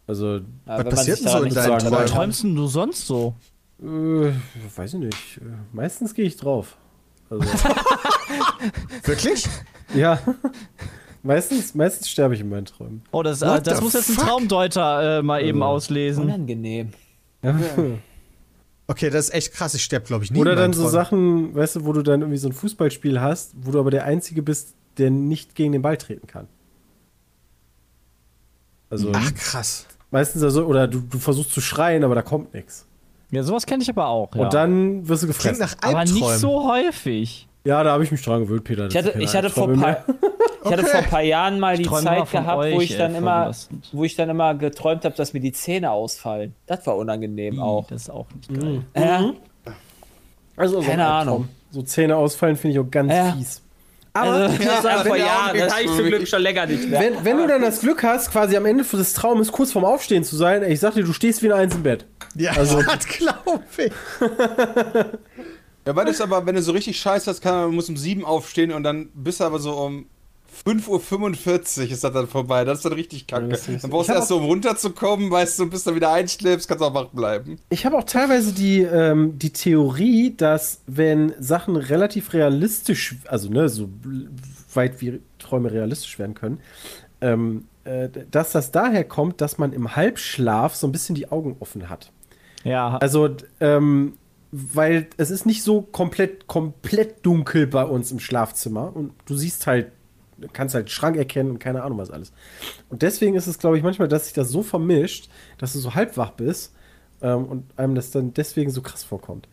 Also, 0.07 0.41
man 0.65 0.89
passiert 0.89 1.19
denn 1.21 1.27
so 1.29 1.43
in 1.43 1.53
dran 1.53 1.79
Träumen? 1.79 1.91
Was 1.93 2.11
träumst 2.11 2.43
denn 2.43 2.55
du 2.55 2.67
sonst 2.67 3.07
so? 3.07 3.35
äh, 3.81 4.31
weiß 4.75 4.93
ich 4.95 4.99
nicht. 4.99 5.41
Meistens 5.71 6.13
gehe 6.13 6.25
ich 6.25 6.35
drauf. 6.37 6.77
Also, 7.29 7.43
Wirklich? 9.03 9.47
ja. 9.95 10.19
meistens, 11.23 11.73
meistens 11.73 12.09
sterbe 12.09 12.35
ich 12.35 12.41
in 12.41 12.49
meinen 12.49 12.65
Träumen. 12.65 13.01
Oh, 13.11 13.23
das, 13.23 13.41
äh, 13.41 13.61
das 13.61 13.81
muss 13.81 13.93
jetzt 13.93 14.09
ein 14.09 14.15
fuck? 14.15 14.25
Traumdeuter 14.27 15.19
äh, 15.19 15.21
mal 15.23 15.41
eben 15.41 15.61
Also. 15.63 15.75
auslesen. 15.75 16.25
Unangenehm. 16.25 16.91
Ja. 17.41 17.57
Okay, 18.87 19.09
das 19.09 19.29
ist 19.29 19.33
echt 19.33 19.53
krass. 19.53 19.73
Ich 19.73 19.83
sterbe, 19.83 20.05
glaube 20.05 20.23
ich, 20.25 20.31
nie. 20.31 20.39
Oder 20.39 20.51
in 20.53 20.57
dann 20.57 20.73
so 20.73 20.81
Träumen. 20.81 20.91
Sachen, 20.93 21.55
weißt 21.55 21.77
du, 21.77 21.85
wo 21.85 21.93
du 21.93 22.01
dann 22.03 22.21
irgendwie 22.21 22.37
so 22.37 22.49
ein 22.49 22.53
Fußballspiel 22.53 23.19
hast, 23.21 23.53
wo 23.57 23.71
du 23.71 23.79
aber 23.79 23.91
der 23.91 24.03
Einzige 24.03 24.43
bist, 24.43 24.75
der 24.97 25.09
nicht 25.09 25.55
gegen 25.55 25.71
den 25.71 25.81
Ball 25.81 25.97
treten 25.97 26.27
kann. 26.27 26.47
Also 28.89 29.11
Ach, 29.13 29.33
krass. 29.33 29.87
Meistens 30.13 30.41
also, 30.43 30.63
oder 30.65 30.87
du, 30.87 31.01
du 31.01 31.19
versuchst 31.19 31.51
zu 31.51 31.59
schreien, 31.59 32.05
aber 32.05 32.15
da 32.15 32.21
kommt 32.21 32.53
nichts. 32.53 32.85
Ja, 33.31 33.43
sowas 33.43 33.65
kenne 33.65 33.83
ich 33.83 33.89
aber 33.89 34.07
auch. 34.07 34.33
Ja. 34.35 34.43
Und 34.43 34.53
dann 34.53 35.07
wirst 35.09 35.23
du 35.23 35.27
Klingt 35.27 35.37
gefressen. 35.39 35.59
nach 35.59 35.75
aber 35.81 35.99
Albträumen. 35.99 36.29
nicht 36.29 36.39
so 36.39 36.71
häufig. 36.71 37.47
Ja, 37.65 37.83
da 37.83 37.91
habe 37.93 38.03
ich 38.03 38.11
mich 38.11 38.21
dran 38.21 38.41
gewöhnt, 38.41 38.63
Peter. 38.63 38.87
Ich 38.87 38.95
hatte, 38.95 39.19
ich 39.19 39.33
hatte, 39.35 39.49
vor, 39.49 39.71
paar, 39.73 40.05
ich 40.65 40.71
hatte 40.71 40.81
Okay. 40.83 40.91
vor 40.91 40.99
ein 40.99 41.09
paar 41.09 41.21
Jahren 41.21 41.59
mal 41.59 41.75
die 41.77 41.89
Zeit 41.89 42.29
gehabt, 42.29 42.57
wo 42.57 42.77
euch, 42.77 42.91
ich 42.91 42.97
dann 42.97 43.13
ey, 43.13 43.17
immer, 43.17 43.31
verlassend. 43.41 43.89
wo 43.91 44.03
ich 44.03 44.15
dann 44.15 44.29
immer 44.29 44.53
geträumt 44.53 45.03
habe, 45.05 45.15
dass 45.15 45.33
mir 45.33 45.39
die 45.39 45.51
Zähne 45.53 45.89
ausfallen. 45.91 46.53
Das 46.67 46.85
war 46.85 46.95
unangenehm 46.97 47.59
auch. 47.59 47.87
Das 47.87 48.03
ist 48.03 48.09
auch 48.11 48.27
nicht 48.35 48.53
geil. 48.61 48.81
Ja. 48.95 49.33
Also, 50.55 50.75
so 50.75 50.81
ein 50.81 50.85
Keine. 50.87 51.07
Ahnung. 51.07 51.47
So 51.71 51.81
Zähne 51.81 52.15
ausfallen 52.17 52.55
finde 52.55 52.79
ich 52.79 52.85
auch 52.85 52.91
ganz 52.91 53.11
Ja. 53.11 53.31
fies. 53.31 53.62
Also, 54.13 54.63
das 54.63 54.83
war 54.83 54.91
vor 55.05 55.05
wenn 55.05 55.13
der 55.13 55.25
Jahren, 55.25 55.57
das 55.57 55.71
habe 55.73 55.83
ich 55.83 55.91
zum 55.91 56.05
Glück 56.05 56.27
schon 56.27 56.41
länger 56.41 56.65
nicht 56.67 56.87
mehr. 56.89 56.99
Wenn, 56.99 57.25
wenn 57.25 57.37
du 57.37 57.47
dann 57.47 57.61
das 57.63 57.79
Glück 57.81 58.03
hast, 58.03 58.31
quasi 58.31 58.55
am 58.55 58.65
Ende 58.65 58.83
des 58.83 59.13
Traumes 59.13 59.51
kurz 59.51 59.71
vorm 59.71 59.85
Aufstehen 59.85 60.23
zu 60.23 60.35
sein, 60.35 60.63
ich 60.63 60.79
sag 60.79 60.93
dir, 60.93 61.03
du 61.03 61.13
stehst 61.13 61.41
wie 61.41 61.47
ein 61.51 61.59
Eins 61.59 61.73
im 61.75 61.83
Bett. 61.83 62.05
Ja, 62.35 62.51
Also- 62.51 62.81
das 62.87 63.05
glaube 63.07 63.63
ich. 63.77 63.91
Ja, 65.85 65.93
weil 65.97 66.05
das 66.05 66.21
aber, 66.21 66.45
wenn 66.45 66.55
du 66.55 66.61
so 66.61 66.71
richtig 66.71 66.97
scheiße 66.97 67.29
hast, 67.29 67.41
kann, 67.41 67.55
man 67.55 67.75
muss 67.75 67.89
um 67.89 67.97
7 67.97 68.23
aufstehen 68.23 68.71
und 68.71 68.83
dann 68.83 69.09
bist 69.13 69.41
du 69.41 69.43
aber 69.43 69.59
so 69.59 69.73
um 69.73 70.05
5.45 70.65 71.79
Uhr 71.85 71.91
ist 71.91 72.03
das 72.03 72.13
dann 72.13 72.27
vorbei. 72.27 72.63
Das 72.65 72.79
ist 72.79 72.85
dann 72.85 72.93
richtig 72.93 73.27
kacke. 73.27 73.49
Ja, 73.49 73.77
dann 73.81 73.89
brauchst 73.89 74.09
du 74.09 74.13
erst 74.13 74.27
so, 74.27 74.37
um 74.37 74.45
runterzukommen, 74.45 75.31
weißt 75.31 75.59
du, 75.59 75.69
bis 75.69 75.83
du 75.83 75.95
wieder 75.95 76.11
einschläfst, 76.11 76.67
kannst 76.67 76.83
auch 76.83 76.93
wach 76.93 77.07
bleiben. 77.07 77.59
Ich 77.69 77.85
habe 77.85 77.97
auch 77.97 78.03
teilweise 78.03 78.53
die, 78.53 78.81
ähm, 78.81 79.37
die 79.39 79.51
Theorie, 79.51 80.33
dass 80.35 80.81
wenn 80.87 81.33
Sachen 81.39 81.75
relativ 81.75 82.33
realistisch, 82.33 83.15
also 83.27 83.49
ne, 83.49 83.69
so 83.69 83.89
weit 84.73 85.01
wie 85.01 85.19
Träume 85.39 85.71
realistisch 85.71 86.19
werden 86.19 86.35
können, 86.35 86.59
ähm, 87.21 87.65
äh, 87.83 88.09
dass 88.31 88.51
das 88.51 88.71
daher 88.71 89.03
kommt, 89.03 89.41
dass 89.41 89.57
man 89.57 89.73
im 89.73 89.95
Halbschlaf 89.95 90.75
so 90.75 90.87
ein 90.87 90.91
bisschen 90.91 91.15
die 91.15 91.31
Augen 91.31 91.57
offen 91.59 91.89
hat. 91.89 92.11
Ja, 92.63 92.97
Also, 92.97 93.29
ähm, 93.59 94.13
weil 94.51 95.07
es 95.17 95.31
ist 95.31 95.45
nicht 95.45 95.63
so 95.63 95.81
komplett, 95.81 96.47
komplett 96.47 97.25
dunkel 97.25 97.65
bei 97.65 97.83
uns 97.83 98.11
im 98.11 98.19
Schlafzimmer 98.19 98.95
und 98.95 99.11
du 99.25 99.35
siehst 99.35 99.65
halt, 99.67 99.91
kannst 100.51 100.75
halt 100.75 100.89
Schrank 100.89 101.15
erkennen 101.15 101.51
und 101.51 101.59
keine 101.59 101.83
Ahnung 101.83 101.97
was 101.97 102.11
alles. 102.11 102.33
Und 102.89 103.01
deswegen 103.01 103.35
ist 103.35 103.47
es, 103.47 103.59
glaube 103.59 103.77
ich, 103.77 103.83
manchmal, 103.83 104.07
dass 104.07 104.25
sich 104.25 104.33
das 104.33 104.49
so 104.49 104.63
vermischt, 104.63 105.29
dass 105.57 105.73
du 105.73 105.79
so 105.79 105.95
halb 105.95 106.17
wach 106.17 106.31
bist 106.31 106.73
ähm, 107.21 107.45
und 107.45 107.79
einem 107.79 107.95
das 107.95 108.11
dann 108.11 108.33
deswegen 108.33 108.71
so 108.71 108.81
krass 108.81 109.03
vorkommt. 109.03 109.47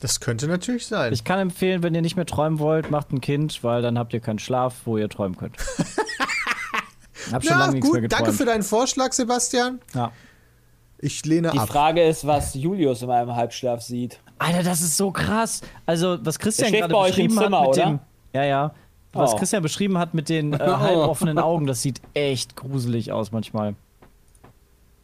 Das 0.00 0.20
könnte 0.20 0.46
natürlich 0.46 0.86
sein. 0.86 1.12
Ich 1.12 1.24
kann 1.24 1.38
empfehlen, 1.40 1.82
wenn 1.82 1.94
ihr 1.94 2.02
nicht 2.02 2.16
mehr 2.16 2.26
träumen 2.26 2.58
wollt, 2.60 2.90
macht 2.90 3.12
ein 3.12 3.20
Kind, 3.20 3.62
weil 3.64 3.82
dann 3.82 3.98
habt 3.98 4.14
ihr 4.14 4.20
keinen 4.20 4.38
Schlaf, 4.38 4.82
wo 4.84 4.96
ihr 4.96 5.08
träumen 5.08 5.36
könnt. 5.36 5.56
Hab 7.32 7.42
schon 7.44 7.52
ja, 7.52 7.58
lange 7.58 7.72
nichts 7.74 7.90
mehr 7.92 8.00
gut, 8.00 8.10
geträumt. 8.10 8.12
danke 8.28 8.32
für 8.32 8.44
deinen 8.44 8.62
Vorschlag, 8.62 9.12
Sebastian. 9.12 9.80
ja. 9.94 10.12
Ich 11.02 11.24
lehne 11.24 11.50
Die 11.50 11.58
ab. 11.58 11.68
Frage 11.68 12.02
ist, 12.04 12.26
was 12.26 12.52
Julius 12.52 13.00
in 13.00 13.08
meinem 13.08 13.34
Halbschlaf 13.34 13.80
sieht. 13.80 14.20
Alter, 14.38 14.62
das 14.62 14.82
ist 14.82 14.98
so 14.98 15.10
krass. 15.10 15.62
Also, 15.86 16.18
was 16.22 16.38
Christian 16.38 16.72
gerade 16.72 16.92
bei 16.92 16.98
euch 16.98 17.18
im 17.18 17.28
beschrieben 17.28 17.42
Zimmer, 17.42 17.60
hat 17.60 17.68
mit 17.68 17.76
oder? 17.78 17.86
dem. 17.86 17.98
Ja, 18.32 18.44
ja. 18.44 18.74
Was 19.12 19.34
Oh. 19.34 19.36
Christian 19.38 19.62
beschrieben 19.62 19.98
hat 19.98 20.14
mit 20.14 20.28
den 20.28 20.52
äh, 20.52 20.58
halboffenen 20.58 21.38
Augen, 21.38 21.66
das 21.66 21.82
sieht 21.82 22.00
echt 22.14 22.56
gruselig 22.56 23.10
aus 23.12 23.32
manchmal. 23.32 23.74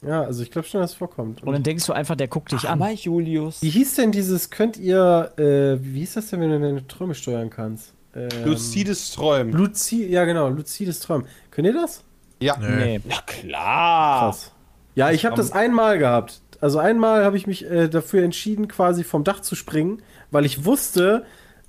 Ja, 0.03 0.22
also 0.22 0.43
ich 0.43 0.51
glaube 0.51 0.68
schon, 0.68 0.81
dass 0.81 0.93
es 0.93 0.97
vorkommt. 0.97 1.43
Und 1.43 1.53
dann 1.53 1.62
denkst 1.62 1.85
du 1.87 1.93
einfach, 1.93 2.14
der 2.14 2.29
guckt 2.29 2.53
dich 2.53 2.68
an. 2.68 2.81
Aber 2.81 2.93
Julius. 2.93 3.62
wie 3.62 3.70
hieß 3.70 3.95
denn 3.97 4.12
dieses, 4.12 4.51
könnt 4.51 4.77
ihr, 4.77 5.33
äh, 5.39 5.83
wie 5.85 6.01
hieß 6.01 6.14
das 6.14 6.29
denn, 6.29 6.41
wenn 6.41 6.51
du 6.51 6.61
deine 6.61 6.87
Träume 6.87 7.14
steuern 7.14 7.51
kannst? 7.51 7.93
Ähm, 8.14 8.29
Lucides 8.45 9.12
Träumen. 9.12 9.53
Luzi 9.53 10.07
ja 10.07 10.24
genau, 10.24 10.49
luzides 10.49 11.01
Träumen. 11.01 11.27
Könnt 11.51 11.66
ihr 11.66 11.74
das? 11.74 12.05
Ja. 12.41 12.57
Nee. 12.59 13.01
Na 13.05 13.16
klar. 13.27 14.20
Krass. 14.20 14.53
Ja, 14.95 15.11
ich 15.11 15.24
habe 15.27 15.35
das 15.37 15.53
einmal 15.53 15.99
gehabt. 15.99 16.41
Also 16.61 16.79
einmal 16.79 17.24
habe 17.24 17.37
ich 17.37 17.47
mich 17.47 17.68
äh, 17.68 17.89
dafür 17.89 18.22
entschieden, 18.22 18.68
quasi 18.68 19.05
vom 19.05 19.24
Dach 19.24 19.41
zu 19.41 19.55
springen, 19.55 20.03
weil 20.31 20.45
ich 20.47 20.64
wusste, 20.64 21.24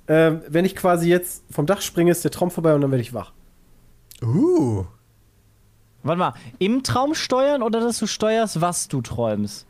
äh, 0.08 0.32
wenn 0.48 0.64
ich 0.64 0.74
quasi 0.76 1.08
jetzt 1.08 1.44
vom 1.50 1.66
Dach 1.66 1.80
springe, 1.80 2.10
ist 2.10 2.24
der 2.24 2.30
Traum 2.30 2.50
vorbei 2.50 2.74
und 2.74 2.80
dann 2.80 2.90
werde 2.90 3.02
ich 3.02 3.14
wach. 3.14 3.32
Uh. 4.22 4.84
Warte 6.02 6.18
mal, 6.18 6.34
im 6.58 6.82
Traum 6.82 7.14
steuern 7.14 7.62
oder 7.62 7.80
dass 7.80 7.98
du 7.98 8.06
steuerst, 8.06 8.60
was 8.60 8.88
du 8.88 9.00
träumst? 9.00 9.66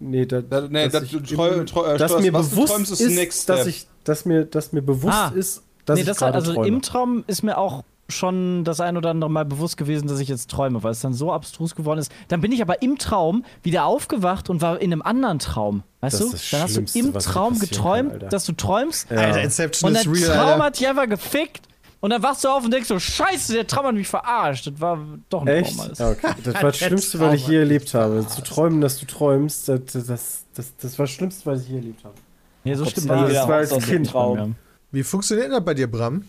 Nee, 0.00 0.26
da, 0.26 0.40
Da- 0.40 0.66
nee, 0.68 0.88
dass 0.88 1.08
du 1.10 1.18
treu- 1.20 1.64
treu- 1.64 1.84
äh, 1.94 1.98
dass 1.98 2.10
steuerst, 2.12 2.24
mir 2.24 2.32
was 2.32 2.48
du 2.50 2.54
bewusst 2.56 2.72
träumst, 2.72 2.92
ist 2.92 3.00
ist, 3.00 3.14
next 3.14 3.48
dass 3.48 3.66
ich, 3.66 3.86
dass 4.04 4.24
mir, 4.24 4.44
dass 4.44 4.72
mir 4.72 4.82
bewusst 4.82 5.14
Ah. 5.16 5.32
ist, 5.34 5.62
dass 5.84 5.94
nee, 5.96 6.00
ich 6.00 6.06
das 6.08 6.18
gerade 6.18 6.34
also 6.34 6.54
träume. 6.54 6.68
im 6.68 6.82
Traum 6.82 7.22
ist 7.28 7.42
mir 7.42 7.58
auch 7.58 7.84
schon 8.08 8.64
das 8.64 8.80
ein 8.80 8.96
oder 8.96 9.10
andere 9.10 9.30
Mal 9.30 9.44
bewusst 9.44 9.76
gewesen, 9.76 10.06
dass 10.08 10.20
ich 10.20 10.28
jetzt 10.28 10.50
träume, 10.50 10.82
weil 10.82 10.92
es 10.92 11.00
dann 11.00 11.12
so 11.12 11.32
abstrus 11.32 11.74
geworden 11.74 11.98
ist. 11.98 12.12
Dann 12.28 12.40
bin 12.40 12.52
ich 12.52 12.62
aber 12.62 12.82
im 12.82 12.98
Traum 12.98 13.44
wieder 13.62 13.84
aufgewacht 13.84 14.48
und 14.48 14.60
war 14.62 14.80
in 14.80 14.92
einem 14.92 15.02
anderen 15.02 15.38
Traum. 15.38 15.82
Weißt 16.00 16.20
Das 16.20 16.30
du? 16.30 16.36
dann 16.52 16.62
hast 16.62 16.76
du 16.76 16.98
im 16.98 17.12
Traum 17.14 17.58
geträumt, 17.58 18.20
kann, 18.20 18.28
dass 18.30 18.44
du 18.46 18.52
träumst 18.52 19.10
Ja. 19.10 19.16
Alter, 19.18 19.42
Inception 19.42 19.88
und 19.88 19.94
der 20.04 20.12
real, 20.12 20.36
Traum 20.36 20.48
Alter. 20.52 20.64
hat 20.64 20.78
dich 20.78 20.86
einfach 20.88 21.08
gefickt 21.08 21.62
und 22.00 22.10
dann 22.10 22.22
wachst 22.22 22.44
du 22.44 22.48
auf 22.48 22.64
und 22.64 22.70
denkst 22.72 22.86
so, 22.88 22.98
scheiße, 23.00 23.54
der 23.54 23.66
Traum 23.66 23.86
hat 23.86 23.94
mich 23.94 24.06
verarscht. 24.06 24.66
Das 24.68 24.80
war 24.80 24.98
doch 25.28 25.42
ein 25.42 25.48
Echt? 25.48 25.76
Traum. 25.76 25.86
alles. 25.86 25.98
Ja, 25.98 26.10
okay. 26.10 26.28
Das 26.44 26.54
war 26.54 26.62
das 26.62 26.76
Schlimmste, 26.78 27.18
was 27.20 27.34
ich 27.34 27.48
je 27.48 27.56
erlebt 27.58 27.92
habe. 27.94 28.24
Zu 28.28 28.42
träumen, 28.42 28.80
dass 28.80 28.98
du 28.98 29.06
träumst, 29.06 29.68
das, 29.68 29.80
das, 29.84 30.44
das, 30.54 30.76
das 30.80 30.98
war 30.98 31.06
das 31.06 31.10
Schlimmste, 31.10 31.46
was 31.46 31.62
ich 31.62 31.68
je 31.70 31.76
erlebt 31.76 32.04
habe. 32.04 32.14
Nee, 32.62 32.74
so 32.74 32.84
Gott 32.84 32.92
stimmt 32.92 33.10
Dank 33.10 33.32
das 33.32 33.48
war 33.48 33.56
als 33.56 33.76
Kind 33.78 34.10
Traum. 34.10 34.54
Wie 34.92 35.02
funktioniert 35.02 35.50
das 35.50 35.64
bei 35.64 35.74
dir, 35.74 35.90
Bram? 35.90 36.24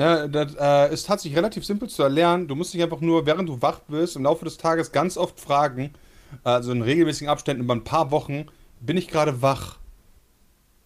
Ja, 0.00 0.28
das 0.28 0.54
äh, 0.58 0.94
ist 0.94 1.06
tatsächlich 1.06 1.36
relativ 1.36 1.64
simpel 1.64 1.88
zu 1.88 2.02
erlernen. 2.04 2.46
Du 2.46 2.54
musst 2.54 2.72
dich 2.72 2.82
einfach 2.82 3.00
nur, 3.00 3.26
während 3.26 3.48
du 3.48 3.60
wach 3.60 3.80
bist, 3.88 4.14
im 4.14 4.22
Laufe 4.22 4.44
des 4.44 4.56
Tages 4.56 4.92
ganz 4.92 5.16
oft 5.16 5.40
fragen, 5.40 5.92
also 6.44 6.70
in 6.70 6.82
regelmäßigen 6.82 7.28
Abständen 7.28 7.64
über 7.64 7.74
ein 7.74 7.84
paar 7.84 8.10
Wochen, 8.10 8.46
bin 8.80 8.96
ich 8.96 9.08
gerade 9.08 9.42
wach? 9.42 9.78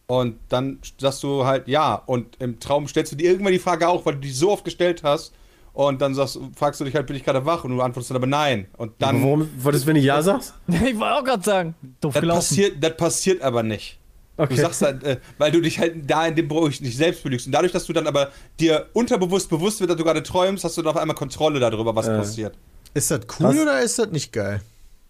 Und 0.07 0.39
dann 0.49 0.79
sagst 0.99 1.23
du 1.23 1.45
halt 1.45 1.69
ja. 1.69 1.95
Und 1.95 2.37
im 2.41 2.59
Traum 2.59 2.89
stellst 2.89 3.13
du 3.13 3.17
dir 3.17 3.31
irgendwann 3.31 3.53
die 3.53 3.59
Frage 3.59 3.89
auch, 3.89 4.05
weil 4.07 4.15
du 4.15 4.21
die 4.21 4.31
so 4.31 4.51
oft 4.51 4.65
gestellt 4.65 5.03
hast. 5.03 5.33
Und 5.75 6.03
dann 6.03 6.15
sagst, 6.15 6.39
fragst 6.55 6.81
du 6.81 6.85
dich 6.85 6.95
halt, 6.95 7.07
bin 7.07 7.17
ich 7.17 7.25
gerade 7.25 7.47
wach? 7.47 7.65
Und 7.65 7.71
du 7.77 7.81
antwortest 7.83 8.11
dann 8.11 8.17
aber 8.19 8.27
nein. 8.27 8.67
Und 8.77 8.93
dann. 8.99 9.23
Warum 9.23 9.49
wolltest 9.59 9.85
du, 9.85 9.89
wenn 9.89 9.95
du 9.95 10.01
Ja 10.03 10.21
sagst? 10.23 10.55
Ich 10.69 10.99
wollte 10.99 11.15
auch 11.15 11.25
gerade 11.25 11.43
sagen, 11.43 11.75
doof 12.01 12.13
das, 12.15 12.21
gelaufen. 12.21 12.39
passiert, 12.39 12.85
das 12.85 12.97
passiert 12.97 13.43
aber 13.43 13.63
nicht. 13.63 13.99
Okay. 14.37 14.55
Du 14.55 14.61
sagst 14.63 14.81
halt, 14.83 15.05
äh, 15.05 15.19
weil 15.39 15.53
du 15.53 15.61
dich 15.61 15.79
halt 15.79 16.09
da 16.11 16.27
in 16.27 16.35
dem 16.35 16.49
Bereich 16.49 16.81
nicht 16.81 16.97
selbst 16.97 17.23
belügst. 17.23 17.47
Und 17.47 17.53
dadurch, 17.53 17.73
dass 17.73 17.85
du 17.85 17.93
dann 17.93 18.07
aber 18.07 18.31
dir 18.59 18.87
unterbewusst 18.95 19.51
bewusst 19.51 19.81
wird, 19.81 19.91
dass 19.91 19.97
du 19.99 20.05
gerade 20.05 20.23
träumst, 20.23 20.65
hast 20.65 20.77
du 20.79 20.83
dann 20.83 20.93
auf 20.95 20.97
einmal 21.01 21.17
Kontrolle 21.17 21.61
darüber, 21.61 21.95
was 21.95 22.09
Äh. 22.09 22.17
passiert. 22.17 22.55
Ist 22.95 23.11
das 23.11 23.21
cool 23.39 23.49
Was? 23.49 23.59
oder 23.59 23.81
ist 23.83 23.99
das 23.99 24.11
nicht 24.11 24.33
geil? 24.33 24.61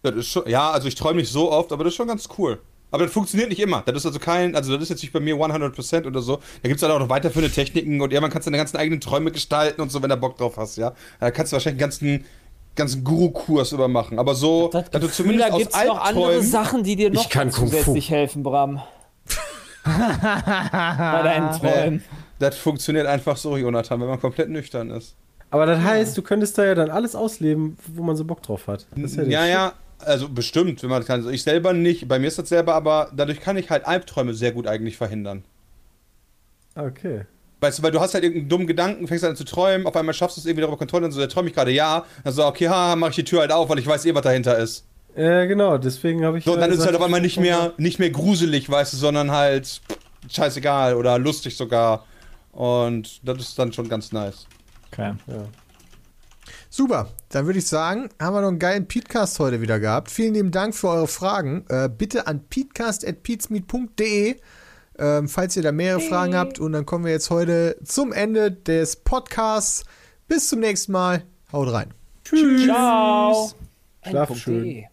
Das 0.02 0.14
ist 0.16 0.28
schon, 0.28 0.48
ja, 0.48 0.70
also 0.70 0.88
ich 0.88 0.96
träume 0.96 1.20
nicht 1.20 1.30
so 1.30 1.50
oft, 1.52 1.70
aber 1.72 1.84
das 1.84 1.92
ist 1.92 1.96
schon 1.96 2.08
ganz 2.08 2.28
cool. 2.36 2.58
Aber 2.90 3.04
das 3.04 3.12
funktioniert 3.12 3.48
nicht 3.48 3.60
immer. 3.60 3.82
Das 3.86 3.94
ist 3.96 4.06
also 4.06 4.18
kein, 4.18 4.54
also 4.54 4.72
das 4.74 4.82
ist 4.82 4.88
jetzt 4.90 5.02
nicht 5.02 5.12
bei 5.12 5.20
mir 5.20 5.34
100% 5.36 6.06
oder 6.06 6.20
so. 6.20 6.36
Da 6.62 6.68
gibt 6.68 6.76
es 6.76 6.82
halt 6.82 6.92
auch 6.92 6.98
noch 6.98 7.08
weiterführende 7.08 7.54
Techniken 7.54 8.00
und 8.00 8.12
ja, 8.12 8.20
man 8.20 8.30
kann 8.30 8.42
deine 8.42 8.56
ganzen 8.58 8.76
eigenen 8.76 9.00
Träume 9.00 9.30
gestalten 9.32 9.80
und 9.80 9.90
so, 9.90 10.02
wenn 10.02 10.10
du 10.10 10.16
Bock 10.16 10.36
drauf 10.36 10.56
hast, 10.58 10.76
ja. 10.76 10.92
Da 11.20 11.30
kannst 11.30 11.52
du 11.52 11.54
wahrscheinlich 11.54 11.80
einen 11.82 11.90
ganzen, 11.90 12.24
ganzen 12.74 13.02
Guru-Kurs 13.04 13.72
über 13.72 13.88
machen. 13.88 14.18
Aber 14.18 14.34
so, 14.34 14.68
Das 14.68 14.90
dass 14.90 15.00
du 15.00 15.06
Gefühl, 15.06 15.24
zumindest 15.24 15.48
da 15.48 15.52
aus 15.54 15.58
gibt 15.60 15.74
es 15.74 15.84
noch 15.86 16.00
andere. 16.04 16.42
Sachen, 16.42 16.82
die 16.82 16.96
dir 16.96 17.10
noch 17.10 17.28
zusätzlich 17.50 18.10
helfen, 18.10 18.42
Bram. 18.42 18.82
Bei 19.84 21.22
deinen 21.22 21.52
Träumen. 21.58 22.04
Das 22.38 22.56
funktioniert 22.56 23.06
einfach 23.06 23.36
so, 23.36 23.56
Jonathan, 23.56 24.00
wenn 24.00 24.08
man 24.08 24.20
komplett 24.20 24.48
nüchtern 24.48 24.90
ist. 24.90 25.14
Aber 25.50 25.66
das 25.66 25.82
heißt, 25.82 26.16
du 26.16 26.22
könntest 26.22 26.56
da 26.56 26.64
ja 26.64 26.74
dann 26.74 26.90
alles 26.90 27.14
ausleben, 27.14 27.76
wo 27.94 28.02
man 28.02 28.16
so 28.16 28.24
Bock 28.24 28.42
drauf 28.42 28.66
hat. 28.68 28.86
Ja, 28.96 29.22
Ja, 29.22 29.46
ja, 29.46 29.72
also 29.98 30.28
bestimmt, 30.28 30.82
wenn 30.82 30.90
man 30.90 31.04
kann. 31.04 31.20
Also 31.20 31.30
ich 31.30 31.42
selber 31.42 31.72
nicht, 31.72 32.08
bei 32.08 32.18
mir 32.18 32.28
ist 32.28 32.38
das 32.38 32.48
selber, 32.48 32.74
aber 32.74 33.10
dadurch 33.14 33.40
kann 33.40 33.56
ich 33.56 33.70
halt 33.70 33.86
Albträume 33.86 34.34
sehr 34.34 34.52
gut 34.52 34.66
eigentlich 34.66 34.96
verhindern. 34.96 35.44
Shit. 36.74 36.82
Okay. 36.82 37.20
Weißt 37.60 37.78
du, 37.78 37.82
weil 37.84 37.92
du 37.92 38.00
hast 38.00 38.14
halt 38.14 38.24
irgendeinen 38.24 38.48
dummen 38.48 38.66
Gedanken, 38.66 39.06
fängst 39.06 39.24
an 39.24 39.36
zu 39.36 39.44
träumen, 39.44 39.86
auf 39.86 39.94
einmal 39.94 40.14
schaffst 40.14 40.36
du 40.36 40.40
es 40.40 40.46
irgendwie 40.46 40.62
darüber 40.62 40.78
Kontrolle 40.78 41.06
und 41.06 41.12
so, 41.12 41.20
da 41.20 41.28
träume 41.28 41.48
ich 41.48 41.54
gerade 41.54 41.70
ja. 41.70 42.04
Dann 42.24 42.32
so, 42.32 42.44
okay, 42.44 42.68
ha, 42.68 42.96
mach 42.96 43.10
ich 43.10 43.16
die 43.16 43.24
Tür 43.24 43.40
halt 43.40 43.52
auf, 43.52 43.68
weil 43.68 43.78
ich 43.78 43.86
weiß 43.86 44.04
eh, 44.06 44.14
was 44.14 44.22
dahinter 44.22 44.58
ist. 44.58 44.84
Ja, 45.16 45.44
genau, 45.44 45.78
deswegen 45.78 46.24
habe 46.24 46.38
ich. 46.38 46.44
So, 46.44 46.56
dann 46.56 46.70
ist 46.70 46.78
es 46.78 46.86
halt 46.86 46.96
auf 46.96 47.02
einmal 47.02 47.20
nicht 47.20 47.38
mehr, 47.38 47.74
nicht 47.76 47.98
mehr 47.98 48.10
gruselig, 48.10 48.68
weißt 48.70 48.94
du, 48.94 48.96
sondern 48.96 49.30
halt 49.30 49.80
scheißegal 50.30 50.94
oder 50.94 51.18
lustig 51.18 51.56
sogar. 51.56 52.06
Und 52.52 53.26
das 53.26 53.38
ist 53.38 53.58
dann 53.58 53.72
schon 53.72 53.88
ganz 53.88 54.12
nice. 54.12 54.46
Okay. 54.90 55.14
Ja. 55.26 55.44
Super, 56.74 57.10
dann 57.28 57.44
würde 57.44 57.58
ich 57.58 57.66
sagen, 57.66 58.08
haben 58.18 58.34
wir 58.34 58.40
noch 58.40 58.48
einen 58.48 58.58
geilen 58.58 58.88
Podcast 58.88 59.38
heute 59.38 59.60
wieder 59.60 59.78
gehabt. 59.78 60.10
Vielen 60.10 60.32
lieben 60.32 60.50
Dank 60.50 60.74
für 60.74 60.88
eure 60.88 61.06
Fragen. 61.06 61.66
Äh, 61.68 61.90
bitte 61.90 62.26
an 62.26 62.44
peatcast.peatsmeet.de, 62.48 64.36
ähm, 64.98 65.28
falls 65.28 65.56
ihr 65.56 65.62
da 65.62 65.72
mehrere 65.72 66.00
Fragen 66.00 66.34
habt. 66.34 66.58
Und 66.58 66.72
dann 66.72 66.86
kommen 66.86 67.04
wir 67.04 67.12
jetzt 67.12 67.28
heute 67.28 67.76
zum 67.84 68.12
Ende 68.12 68.50
des 68.52 68.96
Podcasts. 68.96 69.84
Bis 70.28 70.48
zum 70.48 70.60
nächsten 70.60 70.92
Mal. 70.92 71.24
Haut 71.52 71.70
rein. 71.70 71.92
Tschüss. 72.24 72.64
Ciao. 72.64 73.52
Schlaf 74.06 74.34
schön. 74.36 74.86